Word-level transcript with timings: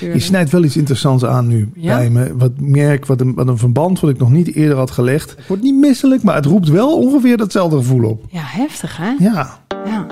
natuurlijk. 0.00 0.20
Je 0.20 0.26
snijdt 0.26 0.50
wel 0.50 0.64
iets 0.64 0.76
interessants 0.76 1.24
aan 1.24 1.46
nu 1.46 1.70
Ja? 1.74 1.96
bij 1.96 2.10
me. 2.10 2.36
Wat 2.36 2.52
merk, 2.60 3.06
wat 3.06 3.20
een, 3.20 3.34
wat 3.34 3.48
een 3.48 3.58
verband 3.58 4.00
wat 4.00 4.10
ik 4.10 4.18
nog 4.18 4.30
niet 4.30 4.54
eerder 4.54 4.76
had 4.76 4.90
gelegd. 4.90 5.30
Het 5.30 5.46
wordt 5.46 5.62
niet 5.62 5.74
misselijk, 5.74 6.22
maar 6.22 6.34
het 6.34 6.44
roept 6.46 6.68
wel 6.68 6.98
ongeveer 6.98 7.36
datzelfde 7.36 7.76
gevoel 7.76 8.08
op. 8.10 8.24
Ja, 8.30 8.42
heftig 8.42 8.96
hè? 8.96 9.10
Ja. 9.18 9.58
Ja. 9.84 10.06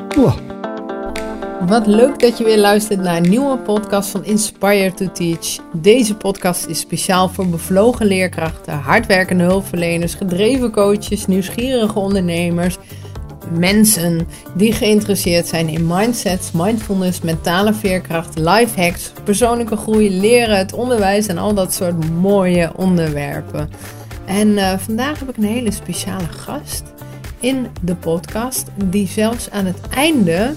Wat 1.66 1.86
leuk 1.86 2.18
dat 2.18 2.38
je 2.38 2.44
weer 2.44 2.58
luistert 2.58 3.00
naar 3.00 3.16
een 3.16 3.28
nieuwe 3.28 3.56
podcast 3.56 4.10
van 4.10 4.24
Inspire 4.24 4.94
to 4.94 5.12
Teach. 5.12 5.58
Deze 5.72 6.14
podcast 6.14 6.66
is 6.66 6.80
speciaal 6.80 7.28
voor 7.28 7.46
bevlogen 7.48 8.06
leerkrachten, 8.06 8.74
hardwerkende 8.78 9.44
hulpverleners, 9.44 10.14
gedreven 10.14 10.70
coaches, 10.70 11.26
nieuwsgierige 11.26 11.98
ondernemers, 11.98 12.78
mensen 13.50 14.26
die 14.54 14.72
geïnteresseerd 14.72 15.46
zijn 15.46 15.68
in 15.68 15.86
mindsets, 15.86 16.52
mindfulness, 16.52 17.20
mentale 17.20 17.74
veerkracht, 17.74 18.38
life 18.38 18.80
hacks, 18.80 19.12
persoonlijke 19.24 19.76
groei, 19.76 20.20
leren, 20.20 20.58
het 20.58 20.72
onderwijs 20.72 21.26
en 21.26 21.38
al 21.38 21.54
dat 21.54 21.74
soort 21.74 22.10
mooie 22.10 22.72
onderwerpen. 22.76 23.70
En 24.24 24.58
eh, 24.58 24.78
vandaag 24.78 25.18
heb 25.18 25.28
ik 25.28 25.36
een 25.36 25.44
hele 25.44 25.70
speciale 25.70 26.28
gast 26.28 26.82
in 27.40 27.66
de 27.82 27.94
podcast 27.94 28.66
die 28.84 29.06
zelfs 29.06 29.50
aan 29.50 29.66
het 29.66 29.80
einde 29.90 30.54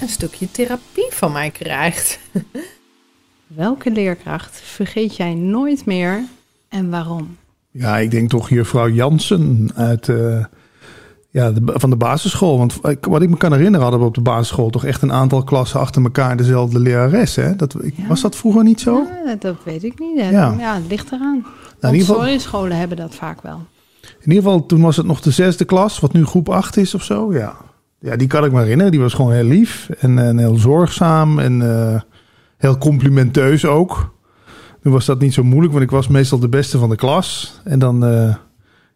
een 0.00 0.08
stukje 0.08 0.50
therapie 0.50 1.08
van 1.10 1.32
mij 1.32 1.50
krijgt. 1.50 2.18
Welke 3.46 3.90
leerkracht 3.90 4.60
vergeet 4.60 5.16
jij 5.16 5.34
nooit 5.34 5.86
meer 5.86 6.24
en 6.68 6.90
waarom? 6.90 7.36
Ja, 7.70 7.98
ik 7.98 8.10
denk 8.10 8.30
toch 8.30 8.48
juffrouw 8.48 8.88
Jansen 8.88 9.70
uit, 9.74 10.08
eh, 10.08 10.44
ja, 11.32 11.50
de, 11.50 11.60
van 11.64 11.90
de 11.90 11.96
basisschool. 11.96 12.58
Want 12.58 12.78
wat 13.00 13.22
ik 13.22 13.30
me 13.30 13.36
kan 13.36 13.52
herinneren 13.52 13.80
hadden 13.82 14.00
we 14.00 14.06
op 14.06 14.14
de 14.14 14.20
basisschool 14.20 14.70
toch 14.70 14.84
echt 14.84 15.02
een 15.02 15.12
aantal 15.12 15.42
klassen 15.44 15.80
achter 15.80 16.02
elkaar 16.02 16.36
dezelfde 16.36 16.78
lerares. 16.78 17.36
Hè? 17.36 17.56
Dat, 17.56 17.76
ik, 17.84 17.94
Ja. 17.96 18.06
Was 18.06 18.20
dat 18.20 18.36
vroeger 18.36 18.62
niet 18.64 18.80
zo? 18.80 19.06
Ja, 19.24 19.34
dat 19.38 19.56
weet 19.64 19.84
ik 19.84 19.98
niet. 19.98 20.20
hè. 20.20 20.30
Ja. 20.30 20.54
Ja, 20.58 20.74
het 20.74 20.86
ligt 20.88 21.12
eraan. 21.12 21.34
in 21.36 21.44
Want 21.80 21.94
ieder 21.96 22.14
geval- 22.14 22.38
scholen 22.40 22.76
hebben 22.76 22.96
dat 22.96 23.14
vaak 23.14 23.42
wel. 23.42 23.60
In 24.02 24.28
ieder 24.32 24.42
geval, 24.42 24.66
toen 24.66 24.80
was 24.80 24.96
het 24.96 25.06
nog 25.06 25.20
de 25.20 25.30
zesde 25.30 25.64
klas, 25.64 26.00
wat 26.00 26.12
nu 26.12 26.24
groep 26.26 26.48
8 26.48 26.76
is 26.76 26.94
of 26.94 27.02
zo. 27.02 27.32
Ja, 27.34 27.56
ja 27.98 28.16
die 28.16 28.26
kan 28.26 28.44
ik 28.44 28.52
me 28.52 28.60
herinneren. 28.60 28.92
Die 28.92 29.00
was 29.00 29.14
gewoon 29.14 29.32
heel 29.32 29.44
lief 29.44 29.88
en, 29.98 30.18
en 30.18 30.38
heel 30.38 30.54
zorgzaam 30.56 31.38
en 31.38 31.62
eh, 31.92 32.00
heel 32.56 32.78
complimenteus 32.78 33.64
ook. 33.64 34.14
Nu 34.82 34.90
was 34.90 35.04
dat 35.04 35.20
niet 35.20 35.34
zo 35.34 35.42
moeilijk, 35.44 35.72
want 35.72 35.84
ik 35.84 35.90
was 35.90 36.08
meestal 36.08 36.38
de 36.38 36.48
beste 36.48 36.78
van 36.78 36.88
de 36.88 36.96
klas. 36.96 37.60
En 37.64 37.78
dan, 37.78 38.04
eh, 38.04 38.34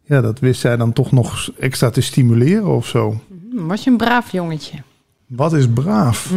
ja, 0.07 0.21
dat 0.21 0.39
wist 0.39 0.61
zij 0.61 0.77
dan 0.77 0.93
toch 0.93 1.13
nog 1.13 1.51
extra 1.59 1.91
te 1.91 2.01
stimuleren 2.01 2.67
of 2.67 2.87
zo. 2.87 3.21
Hm, 3.51 3.67
Was 3.67 3.85
je 3.85 3.91
een 3.91 3.97
braaf 3.97 4.33
jongetje? 4.33 4.79
Wat 5.27 5.53
is 5.53 5.69
braaf? 5.69 6.31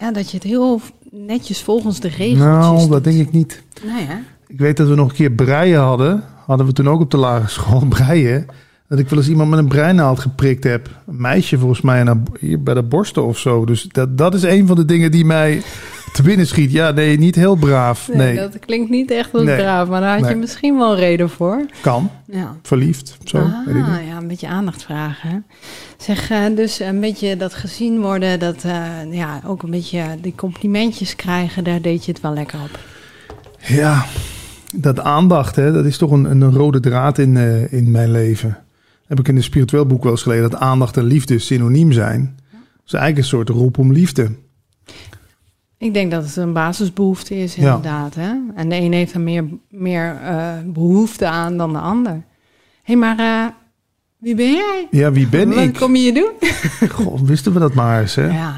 Ja, 0.00 0.12
dat 0.12 0.30
je 0.30 0.36
het 0.36 0.46
heel 0.46 0.80
netjes 1.10 1.62
volgens 1.62 2.00
de 2.00 2.08
regeltjes 2.08 2.38
Nou, 2.38 2.78
dat 2.78 2.88
doet. 2.90 3.04
denk 3.04 3.20
ik 3.26 3.32
niet. 3.32 3.62
Hè? 3.84 4.14
Ik 4.46 4.58
weet 4.58 4.76
dat 4.76 4.88
we 4.88 4.94
nog 4.94 5.08
een 5.08 5.14
keer 5.14 5.30
breien 5.30 5.80
hadden. 5.80 6.22
Hadden 6.46 6.66
we 6.66 6.72
toen 6.72 6.88
ook 6.88 7.00
op 7.00 7.10
de 7.10 7.16
lagere 7.16 7.48
school 7.60 7.86
breien. 7.88 8.46
Dat 8.88 8.98
ik 8.98 9.08
wel 9.08 9.18
eens 9.18 9.28
iemand 9.28 9.50
met 9.50 9.58
een 9.58 9.68
breinaald 9.68 10.18
geprikt 10.18 10.64
heb. 10.64 10.88
Een 11.06 11.20
meisje 11.20 11.58
volgens 11.58 11.80
mij 11.80 12.04
bij 12.58 12.74
de 12.74 12.82
borsten 12.82 13.24
of 13.24 13.38
zo. 13.38 13.64
Dus 13.64 13.82
dat, 13.82 14.18
dat 14.18 14.34
is 14.34 14.42
een 14.42 14.66
van 14.66 14.76
de 14.76 14.84
dingen 14.84 15.10
die 15.10 15.24
mij 15.24 15.62
te 16.14 16.22
binnen 16.22 16.46
schiet. 16.46 16.72
Ja, 16.72 16.90
nee, 16.90 17.18
niet 17.18 17.34
heel 17.34 17.54
braaf. 17.54 18.08
Nee, 18.08 18.16
Nee, 18.16 18.36
dat 18.36 18.58
klinkt 18.58 18.90
niet 18.90 19.10
echt 19.10 19.32
Nee. 19.32 19.56
braaf, 19.56 19.88
maar 19.88 20.00
daar 20.00 20.18
had 20.20 20.28
je 20.28 20.34
misschien 20.36 20.76
wel 20.78 20.96
reden 20.96 21.30
voor. 21.30 21.66
kan. 21.82 22.10
Ja. 22.26 22.56
Verliefd, 22.62 23.16
zo. 23.24 23.38
ah, 23.38 23.66
weet 23.66 23.76
ik 23.76 23.86
niet. 23.86 24.06
ja, 24.08 24.16
een 24.16 24.28
beetje 24.28 24.48
aandacht 24.48 24.82
vragen. 24.82 25.30
hè. 25.30 25.36
Zeg, 25.98 26.30
eh, 26.30 26.38
dus 26.56 26.80
een 26.80 27.00
beetje 27.00 27.36
dat 27.36 27.54
gezien 27.54 28.00
worden, 28.00 28.38
dat 28.38 28.64
eh, 28.64 28.82
ja, 29.10 29.40
ook 29.46 29.62
een 29.62 29.70
beetje 29.70 30.02
die 30.20 30.34
complimentjes 30.36 31.16
krijgen, 31.16 31.64
daar 31.64 31.80
deed 31.80 32.04
je 32.04 32.12
het 32.12 32.20
wel 32.20 32.32
lekker 32.34 32.58
op. 32.60 32.78
Ja, 33.66 34.04
dat 34.74 35.00
aandacht, 35.00 35.56
hè, 35.56 35.72
dat 35.72 35.84
is 35.84 35.98
toch 35.98 36.10
een, 36.10 36.24
een 36.24 36.52
rode 36.52 36.80
draad 36.80 37.18
in, 37.18 37.36
eh, 37.36 37.72
in 37.72 37.90
mijn 37.90 38.10
leven. 38.10 38.58
Heb 39.06 39.18
ik 39.18 39.28
in 39.28 39.36
een 39.36 39.42
spiritueel 39.42 39.86
boek 39.86 40.02
wel 40.02 40.12
eens 40.12 40.22
gelezen 40.22 40.50
dat 40.50 40.60
aandacht 40.60 40.96
en 40.96 41.04
liefde 41.04 41.38
synoniem 41.38 41.92
zijn. 41.92 42.34
Dat 42.50 42.60
is 42.86 42.92
eigenlijk 42.92 43.16
een 43.22 43.28
soort 43.30 43.48
roep 43.48 43.78
om 43.78 43.92
liefde. 43.92 44.30
Ik 45.84 45.94
denk 45.94 46.10
dat 46.10 46.24
het 46.24 46.36
een 46.36 46.52
basisbehoefte 46.52 47.36
is, 47.36 47.54
Ja. 47.54 47.62
inderdaad. 47.74 48.14
Hè? 48.14 48.32
En 48.54 48.68
de 48.68 48.74
een 48.76 48.92
heeft 48.92 49.12
er 49.14 49.20
meer, 49.20 49.44
meer 49.70 50.16
eh, 50.22 50.52
behoefte 50.66 51.26
aan 51.26 51.56
dan 51.56 51.72
de 51.72 51.78
ander. 51.78 52.12
Hé, 52.12 52.22
hey, 52.82 52.96
maar 52.96 53.18
eh, 53.18 53.46
wie 54.18 54.34
ben 54.34 54.52
jij? 54.52 54.88
Ja, 54.90 55.12
wie 55.12 55.28
ben 55.28 55.48
Wat 55.48 55.58
ik? 55.64 55.74
kom 55.74 55.96
je 55.96 56.00
hier 56.02 56.14
doen? 56.14 56.50
God, 56.96 57.20
wisten 57.20 57.52
we 57.52 57.58
dat 57.58 57.74
maar 57.74 58.00
eens, 58.00 58.14
hè? 58.14 58.26
Ja? 58.26 58.54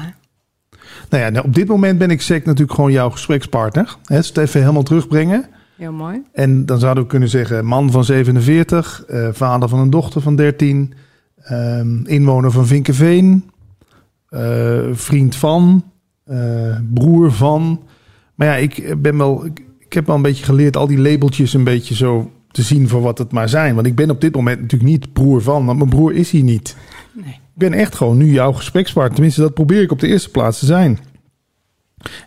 Nou 1.09 1.23
ja, 1.23 1.29
nou, 1.29 1.45
op 1.45 1.55
dit 1.55 1.67
moment 1.67 1.97
ben 1.97 2.09
ik 2.11 2.21
zeker 2.21 2.47
natuurlijk 2.47 2.75
gewoon 2.75 2.91
jouw 2.91 3.09
gesprekspartner. 3.09 3.95
Hè, 4.05 4.15
dus 4.15 4.27
het 4.27 4.37
even 4.37 4.59
helemaal 4.61 4.83
terugbrengen. 4.83 5.45
heel 5.77 5.91
mooi. 5.91 6.21
En 6.33 6.65
dan 6.65 6.79
zouden 6.79 7.03
we 7.03 7.09
kunnen 7.09 7.29
zeggen 7.29 7.65
man 7.65 7.91
van 7.91 8.03
47, 8.03 9.03
eh, 9.07 9.27
vader 9.31 9.69
van 9.69 9.79
een 9.79 9.89
dochter 9.89 10.21
van 10.21 10.35
13, 10.35 10.93
ehm, 11.37 12.05
inwoner 12.05 12.51
van 12.51 12.67
Vinkenveen, 12.67 13.49
vriend 14.93 15.35
van, 15.35 15.83
eh, 16.27 16.77
broer 16.93 17.31
van. 17.31 17.83
Maar 18.35 18.47
ja, 18.47 18.55
ik 18.55 19.01
ben 19.01 19.17
wel, 19.17 19.45
ik, 19.45 19.65
ik 19.79 19.93
heb 19.93 20.05
wel 20.05 20.15
een 20.15 20.21
beetje 20.21 20.43
geleerd 20.43 20.77
al 20.77 20.87
die 20.87 20.97
labeltjes 20.97 21.53
een 21.53 21.63
beetje 21.63 21.95
zo 21.95 22.31
te 22.51 22.61
zien 22.61 22.87
voor 22.87 23.01
wat 23.01 23.17
het 23.17 23.31
maar 23.31 23.49
zijn. 23.49 23.75
Want 23.75 23.87
ik 23.87 23.95
ben 23.95 24.09
op 24.09 24.21
dit 24.21 24.35
moment 24.35 24.61
natuurlijk 24.61 24.89
niet 24.89 25.13
broer 25.13 25.41
van, 25.41 25.65
want 25.65 25.77
mijn 25.77 25.89
broer 25.89 26.13
is 26.13 26.31
hier 26.31 26.43
niet. 26.43 26.75
Nee. 27.13 27.33
Ik 27.33 27.63
ben 27.63 27.73
echt 27.73 27.95
gewoon 27.95 28.17
nu 28.17 28.31
jouw 28.31 28.51
gesprekspartner. 28.51 29.13
Tenminste, 29.13 29.41
dat 29.41 29.53
probeer 29.53 29.81
ik 29.81 29.91
op 29.91 29.99
de 29.99 30.07
eerste 30.07 30.31
plaats 30.31 30.59
te 30.59 30.65
zijn. 30.65 30.99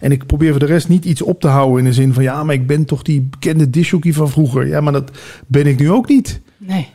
En 0.01 0.13
ik 0.13 0.27
probeer 0.27 0.51
voor 0.51 0.59
de 0.59 0.67
rest 0.67 0.89
niet 0.89 1.05
iets 1.05 1.23
op 1.23 1.41
te 1.41 1.49
houden 1.49 1.79
in 1.79 1.85
de 1.85 1.93
zin 1.93 2.13
van... 2.13 2.23
ja, 2.23 2.45
maar 2.45 2.55
ik 2.55 2.67
ben 2.67 2.85
toch 2.85 3.03
die 3.03 3.21
bekende 3.21 3.71
disjockey 3.71 4.13
van 4.13 4.31
vroeger. 4.31 4.67
Ja, 4.67 4.81
maar 4.81 4.93
dat 4.93 5.11
ben 5.47 5.67
ik 5.67 5.79
nu 5.79 5.91
ook 5.91 6.09
niet. 6.09 6.41
Nee. 6.57 6.89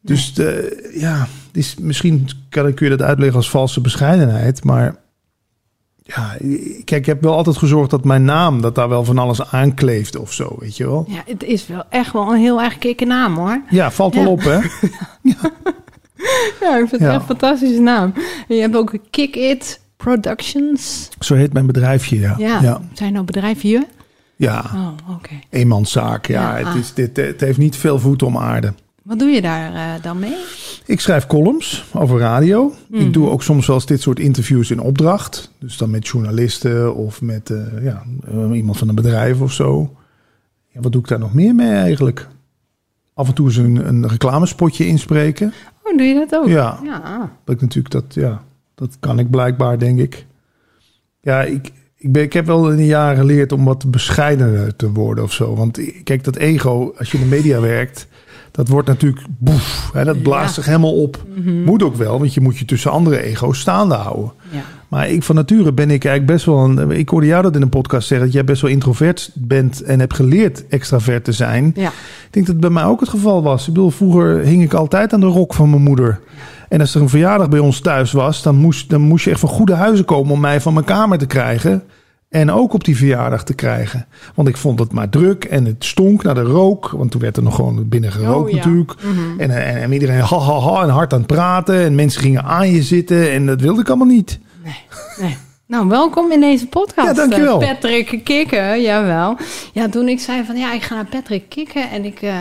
Dus 0.00 0.38
eh, 0.38 1.00
ja, 1.00 1.28
is, 1.52 1.76
misschien 1.80 2.28
kan, 2.48 2.74
kun 2.74 2.90
je 2.90 2.96
dat 2.96 3.06
uitleggen 3.06 3.36
als 3.36 3.50
valse 3.50 3.80
bescheidenheid. 3.80 4.64
Maar 4.64 4.96
ja, 6.06 6.36
kijk, 6.84 6.90
ik 7.00 7.06
heb 7.06 7.22
wel 7.22 7.34
altijd 7.34 7.56
gezorgd 7.56 7.90
dat 7.90 8.04
mijn 8.04 8.24
naam... 8.24 8.60
dat 8.60 8.74
daar 8.74 8.88
wel 8.88 9.04
van 9.04 9.18
alles 9.18 9.50
aankleefde 9.50 10.20
of 10.20 10.32
zo, 10.32 10.56
weet 10.58 10.76
je 10.76 10.86
wel. 10.86 11.04
Ja, 11.08 11.22
het 11.26 11.42
is 11.42 11.66
wel 11.66 11.82
echt 11.88 12.12
wel 12.12 12.32
een 12.32 12.40
heel 12.40 12.62
erg 12.62 12.78
kikke 12.78 13.04
naam, 13.04 13.34
hoor. 13.36 13.62
Ja, 13.70 13.90
valt 13.90 14.14
wel 14.14 14.30
op, 14.30 14.40
hè? 14.42 14.58
Ja, 16.60 16.72
ik 16.78 16.88
vind 16.88 16.90
het 16.90 17.00
Ja. 17.00 17.08
echt 17.10 17.20
een 17.20 17.26
fantastische 17.26 17.80
naam. 17.80 18.12
En 18.48 18.54
je 18.56 18.60
hebt 18.60 18.76
ook 18.76 18.94
Kick 19.10 19.36
It 19.36 19.80
Productions. 19.96 21.08
Zo 21.18 21.34
heet 21.34 21.52
mijn 21.52 21.66
bedrijfje, 21.66 22.18
ja. 22.18 22.34
Ja. 22.38 22.80
Zijn 22.92 23.12
nou 23.12 23.24
bedrijfje? 23.24 23.86
Ja, 24.36 24.64
Oh, 24.74 25.14
oké. 25.14 25.30
eenmanszaak. 25.50 26.26
Ja, 26.26 26.58
Ja, 26.58 26.66
het, 26.66 26.74
is, 26.82 26.94
dit, 26.94 27.16
het 27.16 27.40
heeft 27.40 27.58
niet 27.58 27.76
veel 27.76 27.98
voet 27.98 28.22
om 28.22 28.38
aarde. 28.38 28.74
Wat 29.04 29.18
doe 29.18 29.28
je 29.28 29.42
daar 29.42 29.74
eh, 29.74 30.02
dan 30.02 30.18
mee? 30.18 30.36
Ik 30.86 31.00
schrijf 31.00 31.26
columns 31.26 31.84
over 31.92 32.18
radio. 32.18 32.74
Ik 32.90 33.12
doe 33.12 33.30
ook 33.30 33.42
soms 33.42 33.66
wel 33.66 33.76
eens 33.76 33.86
dit 33.86 34.00
soort 34.00 34.18
interviews 34.18 34.70
in 34.70 34.80
opdracht. 34.80 35.50
Dus 35.58 35.76
dan 35.76 35.90
met 35.90 36.06
journalisten 36.06 36.94
of 36.94 37.22
met 37.22 37.50
eh, 37.50 37.84
ja, 37.84 38.02
eh, 38.26 38.50
iemand 38.56 38.78
van 38.78 38.88
een 38.88 38.94
bedrijf 38.94 39.40
of 39.40 39.52
zo. 39.52 39.96
Ja, 40.68 40.80
wat 40.80 40.92
doe 40.92 41.00
ik 41.00 41.08
daar 41.08 41.18
nog 41.18 41.34
meer 41.34 41.54
mee 41.54 41.72
eigenlijk? 41.72 42.28
Af 43.14 43.28
en 43.28 43.34
toe 43.34 43.46
eens 43.46 43.56
een, 43.56 43.88
een 43.88 44.08
reclamespotje 44.08 44.86
inspreken. 44.86 45.52
Oh, 45.82 45.96
doe 45.96 46.06
je 46.06 46.14
dat 46.14 46.40
ook? 46.40 46.48
Ja. 46.48 46.80
Ja. 46.84 47.32
Dat 47.44 47.54
ik 47.54 47.60
natuurlijk 47.60 47.94
dat, 47.94 48.14
ja, 48.14 48.44
dat 48.74 48.96
kan 49.00 49.18
ik 49.18 49.30
blijkbaar, 49.30 49.78
denk 49.78 49.98
ik. 49.98 50.26
Ja, 51.20 51.42
ik, 51.42 51.72
ik, 51.96 52.12
ben, 52.12 52.22
ik 52.22 52.32
heb 52.32 52.46
wel 52.46 52.70
in 52.70 52.76
de 52.76 52.86
jaren 52.86 53.16
geleerd 53.16 53.52
om 53.52 53.64
wat 53.64 53.90
bescheidener 53.90 54.76
te 54.76 54.92
worden 54.92 55.24
of 55.24 55.32
zo. 55.32 55.54
Want 55.54 56.02
kijk, 56.02 56.24
dat 56.24 56.36
ego, 56.36 56.94
als 56.98 57.10
je 57.10 57.18
in 57.18 57.24
de 57.28 57.36
media 57.36 57.60
werkt, 57.60 58.06
dat 58.54 58.68
wordt 58.68 58.88
natuurlijk 58.88 59.26
boef. 59.38 59.90
Hè, 59.92 60.04
dat 60.04 60.22
blaast 60.22 60.46
Ja. 60.48 60.52
zich 60.52 60.66
helemaal 60.66 61.02
op. 61.02 61.24
Moet 61.64 61.82
ook 61.82 61.96
wel, 61.96 62.18
want 62.18 62.34
je 62.34 62.40
moet 62.40 62.58
je 62.58 62.64
tussen 62.64 62.90
andere 62.90 63.22
ego's 63.22 63.58
staande 63.60 63.94
houden. 63.94 64.32
ja. 64.50 64.60
Maar 64.88 65.08
ik 65.08 65.22
van 65.22 65.34
nature 65.34 65.72
ben 65.72 65.90
ik 65.90 66.04
eigenlijk 66.04 66.26
best 66.26 66.44
wel 66.44 66.58
een. 66.64 66.90
Ik 66.90 67.08
hoorde 67.08 67.26
jou 67.26 67.42
dat 67.42 67.56
in 67.56 67.62
een 67.62 67.68
podcast 67.68 68.06
zeggen 68.08 68.26
dat 68.26 68.34
jij 68.34 68.44
best 68.44 68.62
wel 68.62 68.70
introvert 68.70 69.30
bent 69.34 69.82
en 69.82 70.00
hebt 70.00 70.14
geleerd 70.14 70.66
extravert 70.68 71.24
te 71.24 71.32
zijn. 71.32 71.72
Ja. 71.74 71.88
Ik 71.88 72.28
denk 72.30 72.46
dat 72.46 72.54
het 72.54 72.60
bij 72.60 72.70
mij 72.70 72.84
ook 72.84 73.00
het 73.00 73.08
geval 73.08 73.42
was. 73.42 73.66
Ik 73.68 73.74
bedoel, 73.74 73.90
vroeger 73.90 74.38
hing 74.38 74.62
ik 74.62 74.72
altijd 74.74 75.12
aan 75.12 75.20
de 75.20 75.26
rok 75.26 75.54
van 75.54 75.70
mijn 75.70 75.82
moeder. 75.82 76.20
En 76.68 76.80
als 76.80 76.94
er 76.94 77.00
een 77.00 77.08
verjaardag 77.08 77.48
bij 77.48 77.58
ons 77.58 77.80
thuis 77.80 78.12
was, 78.12 78.42
dan 78.42 78.54
moest, 78.56 78.90
dan 78.90 79.00
moest 79.00 79.24
je 79.24 79.30
echt 79.30 79.40
van 79.40 79.48
goede 79.48 79.74
huizen 79.74 80.04
komen 80.04 80.32
om 80.32 80.40
mij 80.40 80.60
van 80.60 80.72
mijn 80.74 80.86
kamer 80.86 81.18
te 81.18 81.26
krijgen. 81.26 81.82
En 82.34 82.50
ook 82.50 82.72
op 82.72 82.84
die 82.84 82.96
verjaardag 82.96 83.44
te 83.44 83.54
krijgen. 83.54 84.06
Want 84.34 84.48
ik 84.48 84.56
vond 84.56 84.78
het 84.78 84.92
maar 84.92 85.08
druk 85.08 85.44
en 85.44 85.64
het 85.64 85.84
stonk 85.84 86.22
naar 86.22 86.34
de 86.34 86.40
rook. 86.42 86.90
Want 86.90 87.10
toen 87.10 87.20
werd 87.20 87.36
er 87.36 87.42
nog 87.42 87.54
gewoon 87.54 87.88
binnen 87.88 88.12
gerookt 88.12 88.44
Oh, 88.44 88.50
ja. 88.50 88.56
natuurlijk. 88.56 88.94
En, 89.38 89.50
en, 89.50 89.82
en 89.82 89.92
iedereen 89.92 90.20
ha, 90.20 90.38
ha, 90.38 90.58
ha 90.58 90.82
en 90.82 90.88
hard 90.88 91.12
aan 91.12 91.18
het 91.18 91.26
praten. 91.26 91.80
En 91.84 91.94
mensen 91.94 92.20
gingen 92.20 92.44
aan 92.44 92.70
je 92.70 92.82
zitten. 92.82 93.30
En 93.32 93.46
dat 93.46 93.60
wilde 93.60 93.80
ik 93.80 93.88
allemaal 93.88 94.06
niet. 94.06 94.38
Nee, 94.64 94.76
nee. 95.20 95.36
Nou, 95.66 95.88
welkom 95.88 96.32
in 96.32 96.40
deze 96.40 96.66
podcast. 96.66 97.08
Ja, 97.08 97.14
dankjewel. 97.14 97.60
eh, 97.62 97.68
Patrick 97.68 98.20
Kikken, 98.24 98.82
jawel. 98.82 99.36
Ja, 99.72 99.88
toen 99.88 100.08
ik 100.08 100.20
zei 100.20 100.44
van 100.44 100.56
ja, 100.56 100.72
ik 100.72 100.82
ga 100.82 100.94
naar 100.94 101.06
Patrick 101.06 101.48
Kikken. 101.48 101.90
En 101.90 102.04
ik 102.04 102.22
eh, 102.22 102.36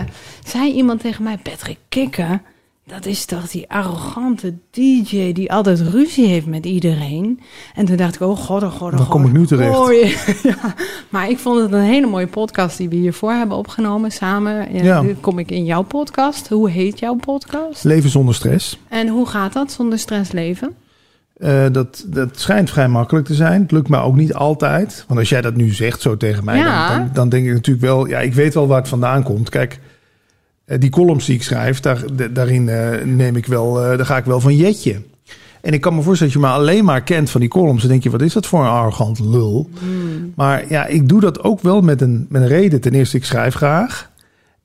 zei 0.46 0.72
iemand 0.74 1.00
tegen 1.02 1.24
mij, 1.24 1.38
Patrick 1.44 1.78
Kikken, 1.90 2.42
dat 2.86 3.06
is 3.06 3.26
toch 3.26 3.48
die 3.50 3.70
arrogante 3.70 4.54
DJ 4.72 5.32
die 5.34 5.52
altijd 5.52 5.80
ruzie 5.80 6.28
heeft 6.28 6.46
met 6.46 6.66
iedereen. 6.66 7.40
En 7.76 7.86
toen 7.86 7.96
dacht 7.96 8.16
ik, 8.16 8.22
oh 8.22 8.38
god, 8.38 8.64
oh 8.64 8.72
god, 8.72 8.82
oh 8.82 8.90
Dan 8.90 9.00
god. 9.00 9.08
kom 9.10 9.26
ik 9.26 9.32
nu 9.32 9.46
terecht. 9.46 9.78
Oh, 9.78 9.94
ja. 10.52 10.76
Maar 11.10 11.30
ik 11.30 11.38
vond 11.38 11.62
het 11.62 11.72
een 11.72 11.80
hele 11.82 12.08
mooie 12.08 12.28
podcast 12.28 12.78
die 12.78 12.90
we 12.90 12.96
hiervoor 12.96 13.32
hebben 13.32 13.58
opgenomen 13.58 14.12
samen. 14.12 14.74
Ja, 14.74 14.84
Ja. 14.84 15.02
Nu 15.02 15.14
kom 15.14 15.40
ik 15.40 15.52
in 15.52 15.66
jouw 15.66 15.82
podcast. 15.82 16.48
Hoe 16.50 16.70
heet 16.70 17.00
jouw 17.00 17.16
podcast? 17.16 17.84
Leven 17.84 18.10
zonder 18.10 18.36
stress. 18.36 18.80
En 18.90 19.08
hoe 19.08 19.26
gaat 19.28 19.54
dat 19.54 19.72
zonder 19.72 20.00
stress 20.00 20.32
leven? 20.32 20.74
Eh, 21.34 21.66
dat, 21.72 22.06
dat 22.08 22.40
schijnt 22.40 22.70
vrij 22.70 22.88
makkelijk 22.88 23.26
te 23.26 23.34
zijn. 23.34 23.62
Het 23.62 23.72
lukt 23.72 23.90
me 23.90 23.98
ook 23.98 24.16
niet 24.16 24.34
altijd. 24.34 25.06
Want 25.08 25.20
als 25.20 25.30
jij 25.30 25.42
dat 25.42 25.56
nu 25.56 25.70
zegt 25.74 26.02
zo 26.02 26.18
tegen 26.18 26.44
mij, 26.46 26.58
Ja. 26.58 26.88
dan, 26.90 26.98
dan, 26.98 27.10
dan 27.14 27.30
denk 27.30 27.46
ik 27.46 27.54
natuurlijk 27.54 27.86
wel... 27.86 28.06
Ja, 28.08 28.20
ik 28.20 28.34
weet 28.34 28.54
wel 28.54 28.68
waar 28.68 28.80
het 28.80 28.88
vandaan 28.88 29.24
komt. 29.24 29.50
Kijk, 29.50 29.80
die 30.66 30.90
columns 30.90 31.26
die 31.26 31.36
ik 31.36 31.44
schrijf, 31.44 31.80
daar, 31.80 32.04
da- 32.14 32.28
daarin 32.28 32.70
eh, 32.70 33.06
neem 33.06 33.36
ik 33.36 33.46
wel, 33.46 33.82
eh, 33.84 33.98
daar 33.98 34.06
ga 34.06 34.18
ik 34.18 34.26
wel 34.26 34.40
van 34.40 34.56
jetje. 34.56 35.02
En 35.62 35.74
ik 35.74 35.82
kan 35.82 35.96
me 35.96 36.02
voorstellen 36.02 36.34
dat 36.34 36.42
je 36.42 36.48
me 36.48 36.54
alleen 36.54 36.86
maar 36.86 37.02
kent 37.04 37.30
van 37.30 37.42
die 37.42 37.50
columns. 37.50 37.82
Dan 37.82 37.92
denk 37.92 38.04
je, 38.04 38.10
wat 38.10 38.22
is 38.22 38.34
dat 38.34 38.46
voor 38.46 38.60
een 38.60 38.70
arrogant 38.70 39.20
lul? 39.20 39.70
Maar 40.36 40.64
ja, 40.70 40.86
ik 40.86 41.10
doe 41.10 41.20
dat 41.22 41.44
ook 41.44 41.62
wel 41.62 41.82
met 41.82 42.02
een, 42.02 42.26
met 42.30 42.42
een 42.42 42.48
reden. 42.48 42.82
Ten 42.82 42.94
eerste, 42.94 43.18
ik 43.18 43.26
schrijf 43.26 43.54
graag. 43.56 44.12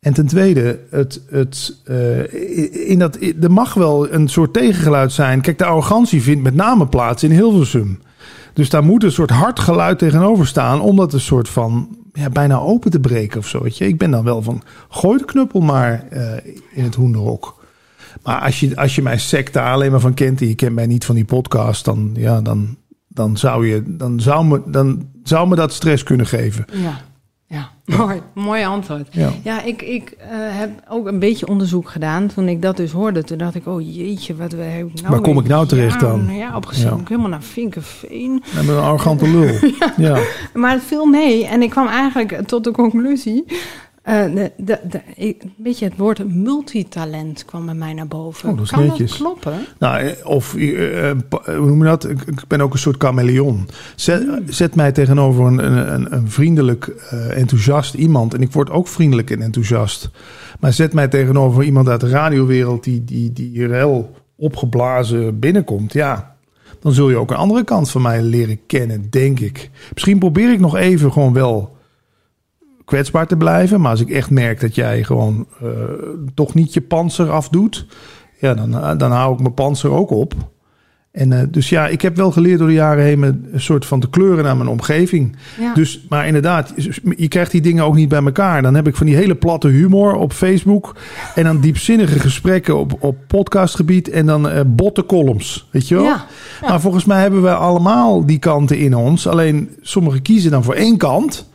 En 0.00 0.12
ten 0.12 0.26
tweede, 0.26 0.78
het, 0.90 1.20
het, 1.30 1.76
eh, 1.84 2.88
in 2.90 2.98
dat, 2.98 3.18
er 3.40 3.50
mag 3.52 3.74
wel 3.74 4.12
een 4.12 4.28
soort 4.28 4.52
tegengeluid 4.52 5.12
zijn. 5.12 5.40
Kijk, 5.40 5.58
de 5.58 5.64
arrogantie 5.64 6.22
vindt 6.22 6.42
met 6.42 6.54
name 6.54 6.86
plaats 6.86 7.22
in 7.22 7.30
Hilversum. 7.30 8.00
Dus 8.58 8.70
daar 8.70 8.84
moet 8.84 9.04
een 9.04 9.12
soort 9.12 9.30
hard 9.30 9.60
geluid 9.60 9.98
tegenover 9.98 10.46
staan... 10.46 10.80
om 10.80 10.96
dat 10.96 11.12
een 11.12 11.20
soort 11.20 11.48
van 11.48 11.96
ja, 12.12 12.30
bijna 12.30 12.58
open 12.58 12.90
te 12.90 13.00
breken 13.00 13.38
of 13.38 13.48
zo. 13.48 13.62
Weet 13.62 13.78
je? 13.78 13.86
Ik 13.86 13.98
ben 13.98 14.10
dan 14.10 14.24
wel 14.24 14.42
van, 14.42 14.62
gooi 14.88 15.18
de 15.18 15.24
knuppel 15.24 15.60
maar 15.60 16.06
eh, 16.10 16.52
in 16.70 16.84
het 16.84 16.94
hoenderhok. 16.94 17.64
Maar 18.22 18.40
als 18.40 18.60
je, 18.60 18.76
als 18.76 18.94
je 18.94 19.02
mij 19.02 19.18
sect 19.18 19.52
daar 19.52 19.72
alleen 19.72 19.90
maar 19.90 20.00
van 20.00 20.14
kent... 20.14 20.40
en 20.40 20.48
je 20.48 20.54
kent 20.54 20.74
mij 20.74 20.86
niet 20.86 21.04
van 21.04 21.14
die 21.14 21.24
podcast... 21.24 21.84
dan, 21.84 22.10
ja, 22.14 22.40
dan, 22.40 22.76
dan, 23.08 23.36
zou, 23.36 23.66
je, 23.66 23.82
dan, 23.86 24.20
zou, 24.20 24.44
me, 24.44 24.62
dan 24.66 25.08
zou 25.22 25.48
me 25.48 25.56
dat 25.56 25.72
stress 25.72 26.02
kunnen 26.02 26.26
geven. 26.26 26.64
Ja. 26.72 27.00
Mooi, 27.96 28.20
mooi 28.32 28.64
antwoord. 28.64 29.08
Ja. 29.10 29.30
Ja, 29.42 29.62
ik, 29.62 29.82
ik 29.82 30.10
eh, 30.18 30.28
heb 30.30 30.70
ook 30.88 31.06
een 31.06 31.18
beetje 31.18 31.46
onderzoek 31.46 31.88
gedaan. 31.88 32.26
Toen 32.26 32.48
ik 32.48 32.62
dat 32.62 32.76
dus 32.76 32.92
hoorde, 32.92 33.24
toen 33.24 33.38
dacht 33.38 33.54
ik, 33.54 33.66
oh 33.66 33.94
jeetje, 33.96 34.36
wat 34.36 34.52
we 34.52 34.62
hebben 34.62 34.92
nou 34.94 35.08
Waar 35.08 35.20
kom 35.20 35.34
weer 35.34 35.42
ik 35.42 35.48
nou 35.48 35.66
terecht 35.66 36.00
dan? 36.00 36.20
jaren, 36.20 36.36
Ja, 36.36 36.56
opgezocht. 36.56 36.98
Ja. 36.98 37.04
Helemaal 37.08 37.28
naar 37.28 37.42
Vinkenveen. 37.42 38.36
Ik 38.36 38.66
ben 38.66 38.76
een 38.76 38.82
arrogante 38.82 39.28
lul. 39.28 39.54
ja. 40.08 40.18
Maar 40.54 40.72
het 40.72 40.82
viel 40.82 41.06
mee. 41.06 41.46
En 41.46 41.62
ik 41.62 41.70
kwam 41.70 41.86
eigenlijk 41.86 42.46
tot 42.46 42.64
de 42.64 42.70
conclusie. 42.70 43.44
Eh, 44.08 44.34
de, 44.34 44.52
de, 44.56 44.78
de, 44.88 45.00
ik- 45.14 45.42
een 45.42 45.52
beetje 45.56 45.84
het 45.84 45.96
woord 45.96 46.34
multitalent 46.34 47.44
kwam 47.44 47.64
bij 47.66 47.74
mij 47.74 47.92
naar 47.92 48.06
boven. 48.06 48.48
Oh, 48.50 48.56
dat 48.58 48.70
kan 48.70 48.86
netjes. 48.86 49.10
dat 49.10 49.18
kloppen? 49.18 49.58
Nou, 49.78 49.98
eh, 50.00 50.26
of 50.26 50.54
eh, 50.54 51.10
hoe 51.44 51.66
noem 51.66 51.78
je 51.78 51.84
dat? 51.84 52.08
Ik, 52.08 52.46
ben 52.48 52.60
ook 52.60 52.72
een 52.72 52.78
soort 52.78 53.02
chameleon. 53.02 53.68
Zet, 53.96 54.26
zet 54.46 54.74
mij 54.74 54.92
tegenover 54.92 55.46
een, 55.46 55.58
een, 55.94 56.14
een- 56.14 56.30
vriendelijk, 56.30 56.86
enthousiast 57.30 57.94
iemand. 57.94 58.34
En 58.34 58.40
ik 58.42 58.52
word 58.52 58.70
ook 58.70 58.88
vriendelijk 58.88 59.30
en 59.30 59.42
enthousiast. 59.42 60.10
Maar 60.60 60.72
zet 60.72 60.92
mij 60.92 61.08
tegenover 61.08 61.62
iemand 61.64 61.88
uit 61.88 62.00
de 62.00 62.08
radiowereld 62.08 62.84
die, 62.84 63.04
die, 63.04 63.32
die 63.32 63.50
hier 63.50 63.72
heel 63.74 64.10
opgeblazen 64.36 65.38
binnenkomt. 65.38 65.92
Ja, 65.92 66.36
dan 66.80 66.92
zul 66.92 67.10
je 67.10 67.16
ook 67.16 67.30
een 67.30 67.36
andere 67.36 67.64
kant 67.64 67.90
van 67.90 68.02
mij 68.02 68.22
leren 68.22 68.58
kennen, 68.66 69.06
denk 69.10 69.40
ik. 69.40 69.70
Misschien 69.92 70.18
probeer 70.18 70.52
ik 70.52 70.60
nog 70.60 70.76
even 70.76 71.12
gewoon 71.12 71.32
wel 71.32 71.76
kwetsbaar 72.88 73.26
te 73.26 73.36
blijven. 73.36 73.80
Maar 73.80 73.90
als 73.90 74.00
ik 74.00 74.10
echt 74.10 74.30
merk 74.30 74.60
dat 74.60 74.74
jij 74.74 75.04
gewoon 75.04 75.46
eh, 75.62 75.68
toch 76.34 76.54
niet 76.54 76.74
je 76.74 76.80
panzer 76.80 77.30
afdoet, 77.30 77.86
ja, 78.38 78.54
dan, 78.54 78.74
eh, 78.74 78.98
dan 78.98 79.10
hou 79.10 79.32
ik 79.32 79.40
mijn 79.40 79.54
panzer 79.54 79.90
ook 79.90 80.10
op. 80.10 80.34
En 81.10 81.32
eh, 81.32 81.42
dus 81.50 81.68
ja, 81.68 81.88
ik 81.88 82.02
heb 82.02 82.16
wel 82.16 82.30
geleerd 82.30 82.58
door 82.58 82.68
de 82.68 82.74
jaren 82.74 83.04
heen 83.04 83.22
een 83.22 83.60
soort 83.60 83.86
van 83.86 84.00
te 84.00 84.10
kleuren 84.10 84.44
naar 84.44 84.56
mijn 84.56 84.68
omgeving. 84.68 85.36
Ja. 85.60 85.74
Dus, 85.74 86.06
maar 86.08 86.26
inderdaad, 86.26 86.74
je 87.16 87.28
krijgt 87.28 87.50
die 87.50 87.60
dingen 87.60 87.84
ook 87.84 87.94
niet 87.94 88.08
bij 88.08 88.24
elkaar. 88.24 88.62
Dan 88.62 88.74
heb 88.74 88.86
ik 88.86 88.96
van 88.96 89.06
die 89.06 89.16
hele 89.16 89.34
platte 89.34 89.68
humor 89.68 90.14
op 90.14 90.32
Facebook. 90.32 90.96
En 91.34 91.44
dan 91.44 91.60
diepzinnige 91.60 92.18
gesprekken 92.18 92.78
op, 92.78 92.96
op 93.00 93.16
podcastgebied. 93.26 94.10
En 94.10 94.26
dan 94.26 94.48
eh 94.48 94.60
botte 94.66 95.06
columns, 95.06 95.68
weet 95.70 95.88
je 95.88 95.94
wel? 95.94 96.04
Ja, 96.04 96.26
Maar 96.60 96.80
volgens 96.80 97.04
mij 97.04 97.20
hebben 97.20 97.42
we 97.42 97.54
allemaal 97.54 98.26
die 98.26 98.38
kanten 98.38 98.78
in 98.78 98.94
ons. 98.94 99.26
Alleen 99.26 99.70
sommigen 99.80 100.22
kiezen 100.22 100.50
dan 100.50 100.64
voor 100.64 100.74
één 100.74 100.96
kant. 100.96 101.48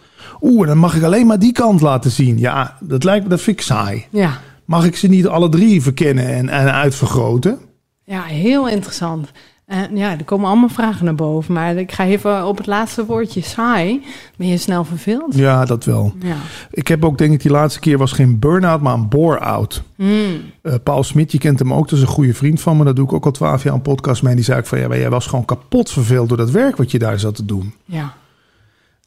Oeh, 0.46 0.62
en 0.62 0.68
dan 0.68 0.78
mag 0.78 0.96
ik 0.96 1.04
alleen 1.04 1.28
maar 1.28 1.40
die 1.40 1.52
kant 1.52 1.82
laten 1.82 2.12
zien. 2.12 2.40
Ja, 2.40 2.78
dat 2.80 3.04
lijkt 3.04 3.24
me, 3.24 3.30
dat 3.30 3.42
vind 3.42 3.58
ik 3.60 3.66
saai. 3.66 4.06
ja. 4.10 4.40
Mag 4.66 4.86
ik 4.86 4.96
ze 4.96 5.08
niet 5.08 5.28
alle 5.28 5.50
drie 5.50 5.82
verkennen 5.82 6.28
en, 6.28 6.50
en 6.50 6.74
uitvergroten? 6.74 7.60
ja, 8.06 8.22
heel 8.24 8.68
interessant. 8.70 9.32
En 9.66 9.98
ja, 9.98 10.12
er 10.12 10.24
komen 10.24 10.48
allemaal 10.50 10.70
vragen 10.70 11.06
naar 11.06 11.16
boven. 11.16 11.54
Maar 11.54 11.76
ik 11.76 11.92
ga 11.92 12.06
even 12.06 12.48
op 12.48 12.58
het 12.58 12.66
laatste 12.66 13.06
woordje 13.06 13.42
saai. 13.42 14.02
Ben 14.36 14.48
je 14.48 14.58
snel 14.58 14.84
verveeld? 14.84 15.36
Ja, 15.36 15.66
dat 15.66 15.86
wel. 15.86 16.14
Ja. 16.20 16.36
Ik 16.72 16.88
heb 16.88 17.06
ook, 17.06 17.18
denk 17.18 17.34
ik, 17.34 17.42
die 17.42 17.52
laatste 17.52 17.80
keer 17.80 17.98
was 17.98 18.12
geen 18.12 18.40
burn-out, 18.40 18.82
maar 18.82 18.94
een 18.94 19.10
bore-out. 19.10 19.84
Hmm. 19.96 20.42
Eh, 20.62 20.74
Paul 20.84 21.04
Smit, 21.04 21.32
je 21.32 21.38
kent 21.38 21.60
hem 21.60 21.74
ook, 21.74 21.90
dat 21.90 21.98
is 21.98 22.06
een 22.06 22.12
goede 22.12 22.34
vriend 22.34 22.62
van 22.62 22.78
me. 22.78 22.84
Daar 22.84 22.94
doe 22.94 23.06
ik 23.06 23.14
ook 23.14 23.26
al 23.26 23.32
twaalf 23.32 23.64
jaar 23.64 23.74
een 23.74 23.82
podcast 23.82 24.24
mee. 24.24 24.36
Die 24.36 24.44
zei 24.44 24.60
ik 24.60 24.66
van, 24.66 24.80
ja, 24.80 24.96
jij 24.96 25.10
was 25.10 25.26
gewoon 25.28 25.46
kapot 25.46 25.92
verveeld 25.92 26.30
door 26.30 26.38
dat 26.38 26.52
werk 26.52 26.76
wat 26.78 26.92
je 26.92 27.00
daar 27.00 27.20
zat 27.20 27.36
te 27.36 27.46
doen. 27.46 27.74
ja. 27.86 28.14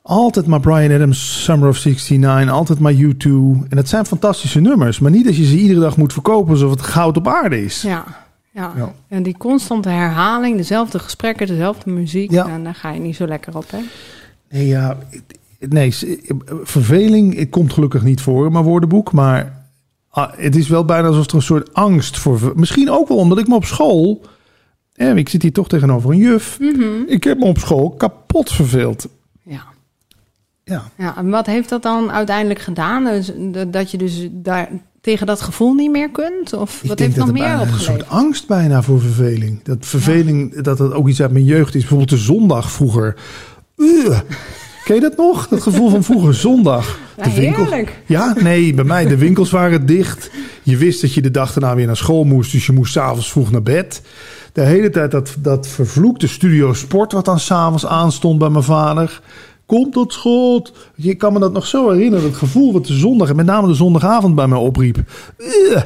Altijd 0.08 0.46
maar 0.46 0.60
Brian 0.60 0.92
Adams, 0.92 1.42
Summer 1.44 1.68
of 1.68 1.84
69, 1.84 2.50
altijd 2.50 2.78
maar 2.78 2.92
U2. 2.92 3.24
En 3.28 3.66
dat 3.68 3.88
zijn 3.88 4.06
fantastische 4.06 4.60
nummers, 4.60 4.98
maar 4.98 5.10
niet 5.10 5.26
als 5.26 5.36
je 5.36 5.44
ze 5.44 5.56
iedere 5.56 5.80
dag 5.80 5.96
moet 5.96 6.12
verkopen 6.12 6.50
alsof 6.50 6.70
het 6.70 6.80
goud 6.82 7.16
op 7.16 7.28
aarde 7.28 7.64
is. 7.64 7.82
Ja, 7.82 8.04
ja. 8.52 8.72
Ja. 8.76 8.92
En 9.08 9.22
die 9.22 9.36
constante 9.36 9.88
herhaling, 9.88 10.56
dezelfde 10.56 10.98
gesprekken, 10.98 11.46
dezelfde 11.46 11.90
muziek, 11.90 12.30
Ja. 12.30 12.48
en 12.48 12.64
daar 12.64 12.74
ga 12.74 12.92
je 12.92 13.00
niet 13.00 13.16
zo 13.16 13.26
lekker 13.26 13.56
op, 13.56 13.70
hè? 13.70 13.78
Nee, 14.50 14.66
ja, 14.66 14.96
nee, 15.68 15.94
verveling 16.62 17.38
het 17.38 17.50
komt 17.50 17.72
gelukkig 17.72 18.02
niet 18.02 18.20
voor 18.20 18.46
in 18.46 18.52
mijn 18.52 18.64
woordenboek, 18.64 19.12
maar 19.12 19.66
ah, 20.10 20.32
het 20.36 20.56
is 20.56 20.68
wel 20.68 20.84
bijna 20.84 21.08
alsof 21.08 21.26
er 21.28 21.34
een 21.34 21.42
soort 21.42 21.74
angst 21.74 22.18
voor. 22.18 22.52
Misschien 22.56 22.90
ook 22.90 23.08
wel 23.08 23.16
omdat 23.16 23.38
ik 23.38 23.48
me 23.48 23.54
op 23.54 23.64
school, 23.64 24.20
eh, 24.92 25.16
ik 25.16 25.28
zit 25.28 25.42
hier 25.42 25.52
toch 25.52 25.68
tegenover 25.68 26.10
een 26.10 26.18
juf, 26.18 26.58
ik 27.06 27.24
heb 27.24 27.38
me 27.38 27.44
op 27.44 27.58
school 27.58 27.90
kapot 27.90 28.52
verveeld. 28.52 29.08
Ja. 30.70 30.82
Ja. 30.96 31.16
En 31.16 31.30
wat 31.30 31.46
heeft 31.46 31.68
dat 31.68 31.82
dan 31.82 32.12
uiteindelijk 32.12 32.60
gedaan? 32.60 33.04
Dus, 33.04 33.32
dat 33.68 33.90
je 33.90 33.98
dus 33.98 34.28
daar 34.32 34.68
tegen 35.00 35.26
dat 35.26 35.40
gevoel 35.40 35.74
niet 35.74 35.90
meer 35.90 36.10
kunt? 36.10 36.52
Of 36.52 36.82
ik 36.82 36.88
wat 36.88 36.98
heeft 36.98 37.16
dat 37.16 37.26
nog 37.26 37.28
er 37.28 37.32
meer 37.32 37.42
bijna 37.42 37.62
een 37.62 37.68
opgeleverd? 37.68 37.98
soort 37.98 38.10
angst 38.10 38.46
bijna 38.46 38.82
voor 38.82 39.00
verveling. 39.00 39.62
Dat 39.62 39.76
verveling, 39.80 40.60
dat 40.62 40.78
dat 40.78 40.92
ook 40.92 41.08
iets 41.08 41.22
uit 41.22 41.32
mijn 41.32 41.44
jeugd 41.44 41.74
is. 41.74 41.80
Bijvoorbeeld 41.80 42.10
de 42.10 42.16
zondag 42.16 42.70
vroeger. 42.70 43.16
Ken 44.84 44.94
je 44.94 45.00
dat 45.00 45.16
nog? 45.16 45.48
Dat 45.48 45.62
gevoel 45.62 45.90
van 45.90 46.02
vroeger 46.04 46.34
zondag. 46.48 46.98
Ja, 47.16 47.24
De 47.24 47.32
winkels, 47.34 47.68
heerlijk. 47.68 48.02
Ja, 48.06 48.34
nee, 48.42 48.74
bij 48.74 48.84
mij 48.84 49.06
de 49.06 49.16
winkels 49.16 49.50
waren 49.50 49.86
dicht. 49.86 50.30
Je 50.62 50.76
wist 50.76 51.00
dat 51.00 51.14
je 51.14 51.22
de 51.22 51.30
dag 51.30 51.52
daarna 51.52 51.74
weer 51.76 51.86
naar 51.86 51.96
school 51.96 52.24
moest, 52.24 52.52
dus 52.52 52.66
je 52.66 52.72
moest 52.72 52.92
s'avonds 52.92 53.30
vroeg 53.30 53.50
naar 53.50 53.62
bed. 53.62 54.02
De 54.52 54.62
hele 54.62 54.90
tijd 54.90 55.10
dat, 55.10 55.36
dat 55.38 55.66
vervloekte 55.68 56.28
studio 56.28 56.72
sport 56.72 57.12
wat 57.12 57.24
dan 57.24 57.40
s'avonds 57.40 57.86
aanstond 57.86 58.38
bij 58.38 58.48
mijn 58.48 58.64
vader. 58.64 59.20
Komt 59.66 59.92
tot 59.92 60.12
schot. 60.12 60.72
Je 60.94 61.14
kan 61.14 61.32
me 61.32 61.38
dat 61.38 61.52
nog 61.52 61.66
zo 61.66 61.90
herinneren, 61.90 62.24
dat 62.30 62.38
gevoel 62.38 62.72
wat 62.72 62.86
de 62.86 62.92
zondag 62.92 63.28
en 63.28 63.36
met 63.36 63.46
name 63.46 63.66
de 63.66 63.74
zondagavond 63.74 64.34
bij 64.34 64.46
mij 64.46 64.58
opriep. 64.58 64.98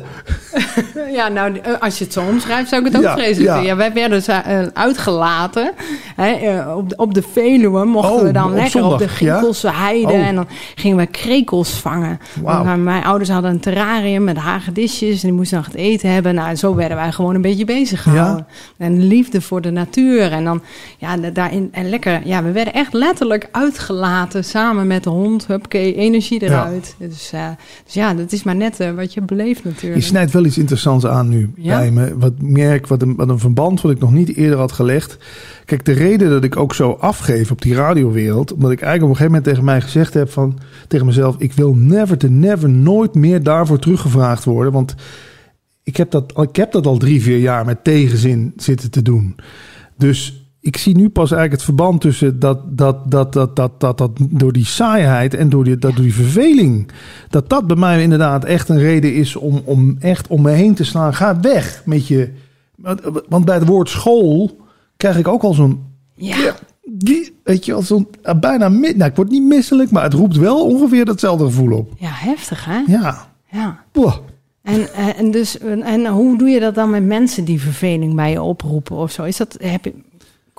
Ja, 1.13 1.29
nou, 1.29 1.57
eh, 1.59 1.73
als 1.81 1.99
je 1.99 2.05
het 2.05 2.13
zo 2.13 2.23
omschrijft, 2.29 2.69
zou 2.69 2.81
ik 2.81 2.87
het 2.87 2.97
ook 2.97 3.03
Ja, 3.03 3.15
vreselijk 3.17 3.63
ja. 3.65 3.77
wij 3.77 3.93
werden 3.93 4.11
dus, 4.19 4.27
eh, 4.29 4.63
uitgelaten. 4.73 5.73
Hè, 6.17 6.31
eh, 6.31 6.77
op, 6.77 6.89
de, 6.89 6.97
op 6.97 7.15
de 7.15 7.23
Veluwe 7.33 7.85
mochten 7.85 8.15
Oh, 8.15 8.23
we 8.23 8.33
dan 8.33 8.45
op 8.51 8.55
lekker 8.55 8.85
op 8.85 8.99
de 8.99 8.99
zondag, 8.99 9.21
ja? 9.21 9.35
Ginkelse 9.35 9.71
heide. 9.73 10.13
Oh. 10.13 10.27
En 10.27 10.35
dan 10.35 10.47
gingen 10.75 10.97
we 10.97 11.07
krekels 11.07 11.71
vangen. 11.71 12.19
Want 12.43 12.83
mijn 12.83 13.05
ouders 13.05 13.31
hadden 13.31 13.51
een 13.51 13.61
terrarium 13.61 14.25
met 14.25 14.37
hagedisjes. 14.37 15.23
En 15.23 15.29
die 15.29 15.37
moesten 15.37 15.57
nog 15.57 15.67
het 15.67 15.75
eten 15.75 16.13
hebben. 16.13 16.35
Nou, 16.35 16.55
zo 16.57 16.75
werden 16.75 16.97
wij 16.97 17.13
gewoon 17.13 17.35
een 17.35 17.43
beetje 17.43 17.65
bezig 17.65 18.03
gehouden. 18.03 18.47
En 18.79 19.07
liefde 19.07 19.41
voor 19.41 19.61
de 19.61 19.71
natuur. 19.71 20.33
En 20.33 20.45
dan, 20.45 20.63
ja, 20.99 21.17
da- 21.17 21.31
daarin, 21.31 21.69
en 21.73 21.89
lekker. 21.89 22.21
Ja, 22.25 22.43
we 22.43 22.53
werden 22.53 22.75
echt 22.75 22.93
letterlijk 22.93 23.49
uitgelaten 23.71 24.45
samen 24.45 24.87
met 24.87 25.05
de 25.05 25.11
hond. 25.11 25.47
Hupke, 25.47 25.95
energie 25.95 26.43
eruit. 26.43 26.95
Dus, 26.99 27.33
eh, 27.33 27.49
dus 27.85 27.95
ja, 27.95 28.15
dat 28.15 28.33
is 28.33 28.43
maar 28.43 28.57
net 28.57 28.81
eh, 28.81 28.93
wat 28.93 29.15
je 29.15 29.21
beleeft 29.21 29.63
Je 29.63 29.69
natuurlijk. 29.69 30.05
snijdt 30.05 30.33
wel 30.33 30.45
iets 30.45 30.59
interessants 30.59 31.07
aan 31.07 31.29
nu 31.29 31.51
Ja? 31.57 31.79
bij 31.79 31.91
me. 31.91 32.19
Wat 32.19 32.33
merk, 32.39 32.87
wat 32.87 33.03
een, 33.03 33.17
wat 33.17 33.29
een 33.29 33.39
verband 33.39 33.81
wat 33.81 33.93
ik 33.93 33.99
nog 33.99 34.13
niet 34.13 34.37
eerder 34.37 34.59
had 34.59 34.73
gelegd. 34.73 35.19
Kijk, 35.65 35.85
de 35.85 35.93
reden 35.93 36.31
dat 36.31 36.45
ik 36.45 36.57
ook 36.57 36.75
zo 36.75 36.91
afgeef 36.91 37.51
op 37.51 37.63
die 37.63 37.75
radiowereld, 37.75 38.53
omdat 38.53 38.71
ik 38.71 38.81
eigenlijk 38.81 39.13
op 39.13 39.19
een 39.19 39.27
gegeven 39.27 39.33
moment 39.33 39.45
tegen 39.45 39.65
mij 39.65 39.81
gezegd 39.81 40.15
heb 40.15 40.31
van 40.31 40.59
tegen 40.89 41.07
mezelf, 41.07 41.35
ik 41.39 41.53
wil 41.53 41.75
never 41.75 42.19
to 42.19 42.29
never 42.29 42.69
nooit 42.69 43.15
meer 43.15 43.43
daarvoor 43.43 43.79
teruggevraagd 43.79 44.45
worden, 44.45 44.73
want 44.73 44.95
ik 45.83 45.97
heb 45.97 46.11
dat, 46.11 46.41
ik 46.41 46.57
heb 46.57 46.73
dat 46.73 46.87
al 46.87 46.97
drie, 46.97 47.23
vier 47.23 47.39
jaar 47.39 47.65
met 47.65 47.85
tegenzin 47.85 48.53
zitten 48.57 48.91
te 48.91 49.03
doen. 49.03 49.37
Dus 49.97 50.40
ik 50.61 50.77
zie 50.77 50.97
nu 50.97 51.09
pas 51.09 51.31
eigenlijk 51.31 51.53
het 51.53 51.63
verband 51.63 52.01
tussen 52.01 52.39
dat, 52.39 52.79
dat, 52.79 53.11
dat, 53.11 53.33
dat, 53.33 53.57
dat, 53.57 53.81
dat, 53.81 53.99
dat 53.99 54.11
door 54.17 54.53
die 54.53 54.67
saaiheid 54.67 55.35
en 55.35 55.49
door 55.49 55.65
die, 55.65 55.79
dat, 55.79 55.95
door 55.95 56.05
die 56.05 56.15
verveling. 56.15 56.91
Dat 57.29 57.49
dat 57.49 57.67
bij 57.67 57.77
mij 57.77 58.03
inderdaad 58.03 58.45
echt 58.45 58.69
een 58.69 58.79
reden 58.79 59.15
is 59.15 59.37
om, 59.37 59.63
om 59.65 59.97
echt 59.99 60.27
om 60.27 60.43
me 60.43 60.51
heen 60.51 60.75
te 60.75 60.85
slaan. 60.85 61.15
Ga 61.15 61.41
weg 61.41 61.83
met 61.85 62.07
je. 62.07 62.33
Want, 63.29 63.45
bij 63.45 63.55
het 63.55 63.67
woord 63.67 63.89
school 63.89 64.61
krijg 64.97 65.19
ik 65.19 65.29
ook 65.29 65.43
al 65.43 65.55
zo'n. 65.55 65.83
Ja. 66.15 66.55
Die, 66.85 67.37
weet 67.45 67.65
je, 67.65 67.73
als 67.73 67.87
zo'n 67.87 68.09
eh, 68.23 68.39
bijna 68.39 68.69
mid. 68.69 68.97
Nou, 68.97 69.11
ik 69.11 69.17
word 69.17 69.31
niet 69.31 69.43
misselijk, 69.43 69.91
maar 69.91 70.03
het 70.03 70.15
roept 70.15 70.37
wel 70.37 70.67
ongeveer 70.67 71.05
datzelfde 71.05 71.45
gevoel 71.45 71.79
op. 71.79 71.93
Ja, 71.99 72.11
heftig 72.13 72.65
hè? 72.65 72.83
Ja. 72.87 73.29
Ja. 73.51 73.85
Boah. 73.93 74.17
En, 74.63 74.95
eh, 74.95 75.19
en, 75.19 75.31
dus, 75.31 75.59
en 75.59 76.07
hoe 76.07 76.39
doe 76.39 76.49
je 76.49 76.61
dat 76.61 76.75
dan 76.75 76.91
met 76.91 77.05
mensen 77.05 77.45
die 77.45 77.61
verveling 77.61 78.15
bij 78.15 78.31
je 78.31 78.43
oproepen 78.43 78.97
of 78.97 79.11
zo? 79.11 79.23
Is 79.23 79.37
dat, 79.37 79.57
heb 79.61 79.85
je, 79.85 79.93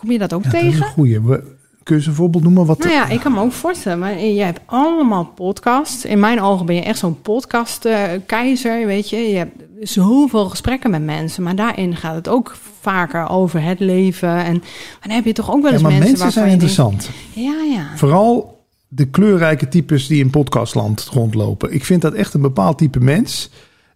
kom 0.02 0.12
je 0.12 0.18
dat 0.18 0.34
ook 0.34 0.44
Ja, 0.44 0.50
dat 0.50 0.62
is 0.62 0.66
een 0.66 0.72
tegen? 0.72 0.94
goeie. 0.94 1.22
We, 1.22 1.44
kun 1.84 2.00
je 2.00 2.08
een 2.08 2.14
voorbeeld 2.14 2.44
noemen? 2.44 2.66
Wat, 2.66 2.80
Nou 2.80 2.92
ja, 2.92 3.08
ik 3.08 3.20
kan 3.20 3.32
me 3.32 3.40
ook 3.40 3.52
voorstellen. 3.52 4.00
Maar 4.00 4.20
je 4.20 4.42
hebt 4.42 4.60
allemaal 4.66 5.26
podcasts. 5.26 6.06
In 6.06 6.20
mijn 6.20 6.42
ogen 6.42 6.66
ben 6.66 6.76
je 6.76 6.82
echt 6.82 7.00
zo'n 7.00 7.22
podcast-keizer, 7.22 8.86
weet 8.86 9.10
je. 9.10 9.18
Je 9.18 9.38
hebt 9.38 9.56
zoveel 9.80 10.50
gesprekken 10.50 10.90
met 10.90 11.04
mensen. 11.04 11.44
Maar 11.44 11.56
daarin 11.56 11.96
gaat 11.96 12.16
het 12.16 12.28
ook 12.28 12.56
vaker 12.82 13.30
over 13.30 13.64
het 13.64 13.80
leven. 13.80 14.30
En 14.44 14.54
maar 14.54 15.08
dan 15.08 15.12
heb 15.16 15.26
je 15.26 15.34
toch 15.34 15.52
ook 15.52 15.62
wel 15.62 15.68
ja, 15.68 15.74
eens 15.74 15.82
maar 15.82 15.92
mensen, 15.92 16.10
mensen 16.10 16.32
zijn 16.32 16.46
waarvan 16.46 16.68
je 16.70 16.76
denkt, 16.76 16.94
interessant. 16.94 17.10
Ja, 17.34 17.76
ja. 17.76 17.98
Vooral 17.98 18.60
de 18.88 19.06
kleurrijke 19.06 19.68
types 19.68 20.08
die 20.08 20.24
in 20.24 20.30
podcastland 20.30 21.10
rondlopen. 21.12 21.74
Ik 21.74 21.86
vind 21.86 22.02
dat 22.02 22.14
echt 22.14 22.34
een 22.34 22.42
bepaald 22.42 22.78
type 22.78 23.00
mens. 23.00 23.50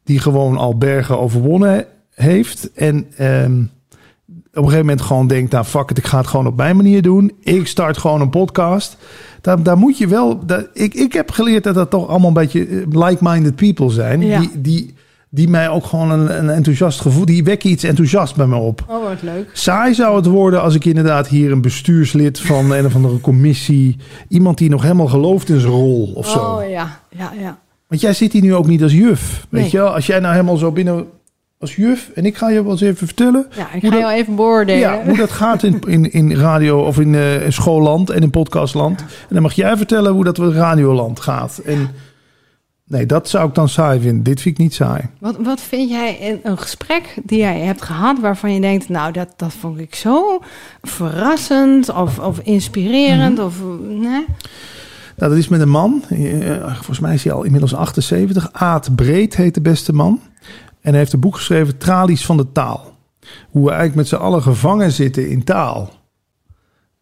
Die 0.04 0.20
gewoon 0.20 0.58
al 0.58 0.78
bergen 0.78 1.20
overwonnen 1.20 1.86
heeft. 2.14 2.72
En 2.74 3.08
ehm, 3.18 3.64
op 4.56 4.64
een 4.64 4.70
gegeven 4.70 4.86
moment 4.86 5.02
gewoon 5.06 5.28
denkt, 5.28 5.52
nou 5.52 5.66
fuck 5.66 5.90
it, 5.90 5.98
ik 5.98 6.06
ga 6.06 6.18
het 6.18 6.28
gewoon 6.28 6.48
op 6.48 6.56
mijn 6.56 6.76
manier 6.76 7.02
doen. 7.02 7.32
Ik 7.44 7.68
start 7.68 7.98
gewoon 7.98 8.22
een 8.22 8.30
podcast. 8.30 8.98
Daar, 9.42 9.64
daar 9.64 9.78
moet 9.78 9.98
je 9.98 10.08
wel... 10.08 10.46
Daar, 10.46 10.66
ik, 10.74 10.94
ik 10.94 11.14
heb 11.14 11.32
geleerd 11.32 11.64
dat 11.64 11.76
dat 11.76 11.90
toch 11.90 12.08
allemaal 12.08 12.28
een 12.28 12.34
beetje 12.34 12.66
eh, 12.68 12.78
like-minded 12.90 13.56
people 13.56 13.90
zijn. 13.90 14.22
Ja. 14.22 14.40
Die, 14.40 14.50
die, 14.62 14.94
die 15.30 15.50
mij 15.50 15.70
ook 15.70 15.86
gewoon 15.86 16.12
een, 16.12 16.38
een 16.38 16.50
enthousiast 16.50 17.02
gevoel... 17.02 17.26
Die 17.26 17.44
wekken 17.44 17.70
iets 17.70 17.84
enthousiast 17.84 18.36
bij 18.36 18.46
me 18.48 18.56
op. 18.56 18.86
Oh, 18.88 19.04
wat 19.04 19.22
leuk. 19.22 19.50
Saai 19.54 19.94
zou 19.94 20.16
het 20.16 20.26
worden 20.26 20.62
als 20.62 20.76
ik 20.76 20.86
inderdaad 20.86 21.28
hier 21.28 21.52
een 21.52 21.62
bestuurslid 21.62 22.40
van 22.40 22.72
een 22.72 22.86
of 22.86 22.96
andere 22.96 23.20
commissie... 23.22 23.96
iemand 24.30 24.58
die 24.58 24.70
nog 24.70 24.82
helemaal 24.82 25.08
gelooft 25.08 25.50
in 25.50 25.60
zijn 25.60 25.72
rol 25.74 26.12
of 26.16 26.30
zo. 26.30 26.40
Oh 26.40 26.70
ja, 26.70 27.00
ja, 27.18 27.32
ja. 27.40 27.58
Want 27.88 28.02
jij 28.02 28.14
zit 28.14 28.34
hier 28.34 28.42
nu 28.42 28.56
ook 28.56 28.68
niet 28.68 28.84
als 28.84 28.94
juf. 28.94 29.48
Weet 29.50 29.62
Nee. 29.62 29.72
je 29.72 29.78
wel? 29.78 29.94
Als 29.94 30.06
jij 30.06 30.20
nou 30.20 30.34
helemaal 30.34 30.58
zo 30.58 30.72
binnen 30.72 31.06
als 31.66 31.76
juf... 31.76 32.10
en 32.14 32.26
ik 32.26 32.38
ga 32.38 32.50
je 32.50 32.62
wel 32.64 32.72
eens 32.72 32.82
even 32.82 33.08
vertellen... 33.08 33.48
Ja, 33.56 33.66
ik 33.74 33.82
Hoe 33.82 33.90
ga 33.90 33.90
dat- 33.90 34.00
jou 34.00 34.14
even 34.14 34.36
beoordelen. 34.36 34.80
Ja, 34.80 35.04
hoe 35.04 35.18
dat 35.18 35.32
gaat 35.32 35.64
in, 35.64 35.80
in, 35.88 36.12
in 36.12 36.36
radio 36.36 36.82
of 36.86 37.00
in 37.00 37.16
eh, 37.16 37.22
schoolland 37.50 38.10
en 38.10 38.22
in 38.22 38.30
podcastland. 38.30 39.00
En 39.02 39.06
dan 39.30 39.42
mag 39.42 39.54
jij 39.54 39.78
vertellen 39.78 40.12
hoe 40.14 40.24
dat 40.24 40.38
in 40.38 40.52
radioland 40.52 41.20
gaat. 41.20 41.58
En 41.66 41.90
nee, 42.88 43.06
dat 43.06 43.30
zou 43.30 43.48
ik 43.48 43.56
dan 43.56 43.70
saai 43.70 44.00
vinden. 44.00 44.24
Dit 44.24 44.42
vind 44.42 44.58
ik 44.58 44.64
niet 44.64 44.74
saai. 44.74 45.02
Wat, 45.20 45.36
wat 45.40 45.62
vind 45.62 45.90
jij 45.90 46.16
in 46.16 46.40
een 46.44 46.58
gesprek 46.58 47.16
die 47.24 47.40
jij 47.40 47.60
hebt 47.60 47.82
gehad 47.82 48.20
waarvan 48.20 48.54
je 48.54 48.62
denkt, 48.62 48.90
nou, 48.90 49.12
dat, 49.12 49.34
dat 49.36 49.54
vond 49.54 49.80
ik 49.80 49.96
zo 49.96 50.40
verrassend 50.82 51.90
of, 51.94 52.20
of 52.20 52.40
inspirerend? 52.40 53.38
Mhm. 53.38 53.46
Of, 53.46 53.56
nee? 53.88 54.26
Nou, 55.18 55.32
dat 55.32 55.40
is 55.40 55.48
met 55.48 55.62
een 55.62 55.70
man. 55.70 56.04
eh, 56.10 56.74
volgens 56.74 57.00
mij 57.00 57.14
is 57.14 57.24
hij 57.24 57.34
al 57.34 57.44
inmiddels 57.44 57.76
78. 57.76 58.50
Aad 58.52 58.96
Breed 58.96 59.36
heet 59.36 59.54
de 59.54 59.62
beste 59.62 59.94
man. 59.94 60.20
En 60.86 60.92
hij 60.92 61.00
heeft 61.00 61.14
een 61.14 61.20
boek 61.20 61.36
geschreven, 61.36 61.78
Tralies 61.78 62.26
van 62.26 62.38
de 62.38 62.52
Taal. 62.52 62.94
Hoe 63.50 63.64
we 63.64 63.70
eigenlijk 63.70 63.96
met 63.98 64.08
z'n 64.08 64.16
allen 64.16 64.42
gevangen 64.42 64.92
zitten 64.92 65.30
in 65.30 65.44
taal. 65.44 65.90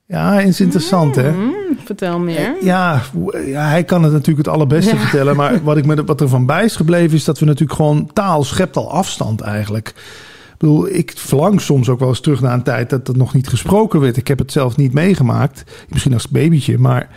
Ja, 0.05 0.39
is 0.39 0.59
interessant 0.61 1.15
hè? 1.15 1.31
Hmm, 1.31 1.53
vertel 1.85 2.19
meer. 2.19 2.55
Ja, 2.61 3.01
hoe- 3.13 3.43
ja, 3.47 3.67
hij 3.67 3.83
kan 3.83 4.03
het 4.03 4.11
natuurlijk 4.11 4.45
het 4.45 4.55
allerbeste 4.55 4.95
Ja. 4.95 5.01
vertellen. 5.01 5.35
Maar 5.35 5.63
wat, 5.63 5.77
ik 5.77 5.85
me, 5.85 6.03
wat 6.03 6.21
er 6.21 6.27
van 6.29 6.45
bij 6.45 6.63
is 6.65 6.75
gebleven 6.75 7.17
is 7.17 7.23
dat 7.23 7.39
we 7.39 7.45
natuurlijk 7.45 7.77
gewoon... 7.77 8.09
Taal 8.13 8.43
schept 8.43 8.75
al 8.77 8.91
afstand 8.91 9.41
eigenlijk. 9.41 9.87
Ik 9.87 10.55
bedoel, 10.57 10.87
ik 10.89 11.13
verlang 11.15 11.61
soms 11.61 11.89
ook 11.89 11.99
wel 11.99 12.07
eens 12.09 12.19
terug 12.21 12.41
naar 12.41 12.53
een 12.53 12.63
tijd 12.63 12.89
dat 12.89 13.07
er 13.07 13.17
nog 13.17 13.33
niet 13.33 13.47
gesproken 13.47 13.99
werd. 13.99 14.17
Ik 14.17 14.27
heb 14.27 14.39
het 14.39 14.51
zelf 14.51 14.75
niet 14.77 14.93
meegemaakt. 14.93 15.63
Misschien 15.89 16.13
als 16.13 16.27
babytje. 16.29 16.77
Maar 16.77 17.09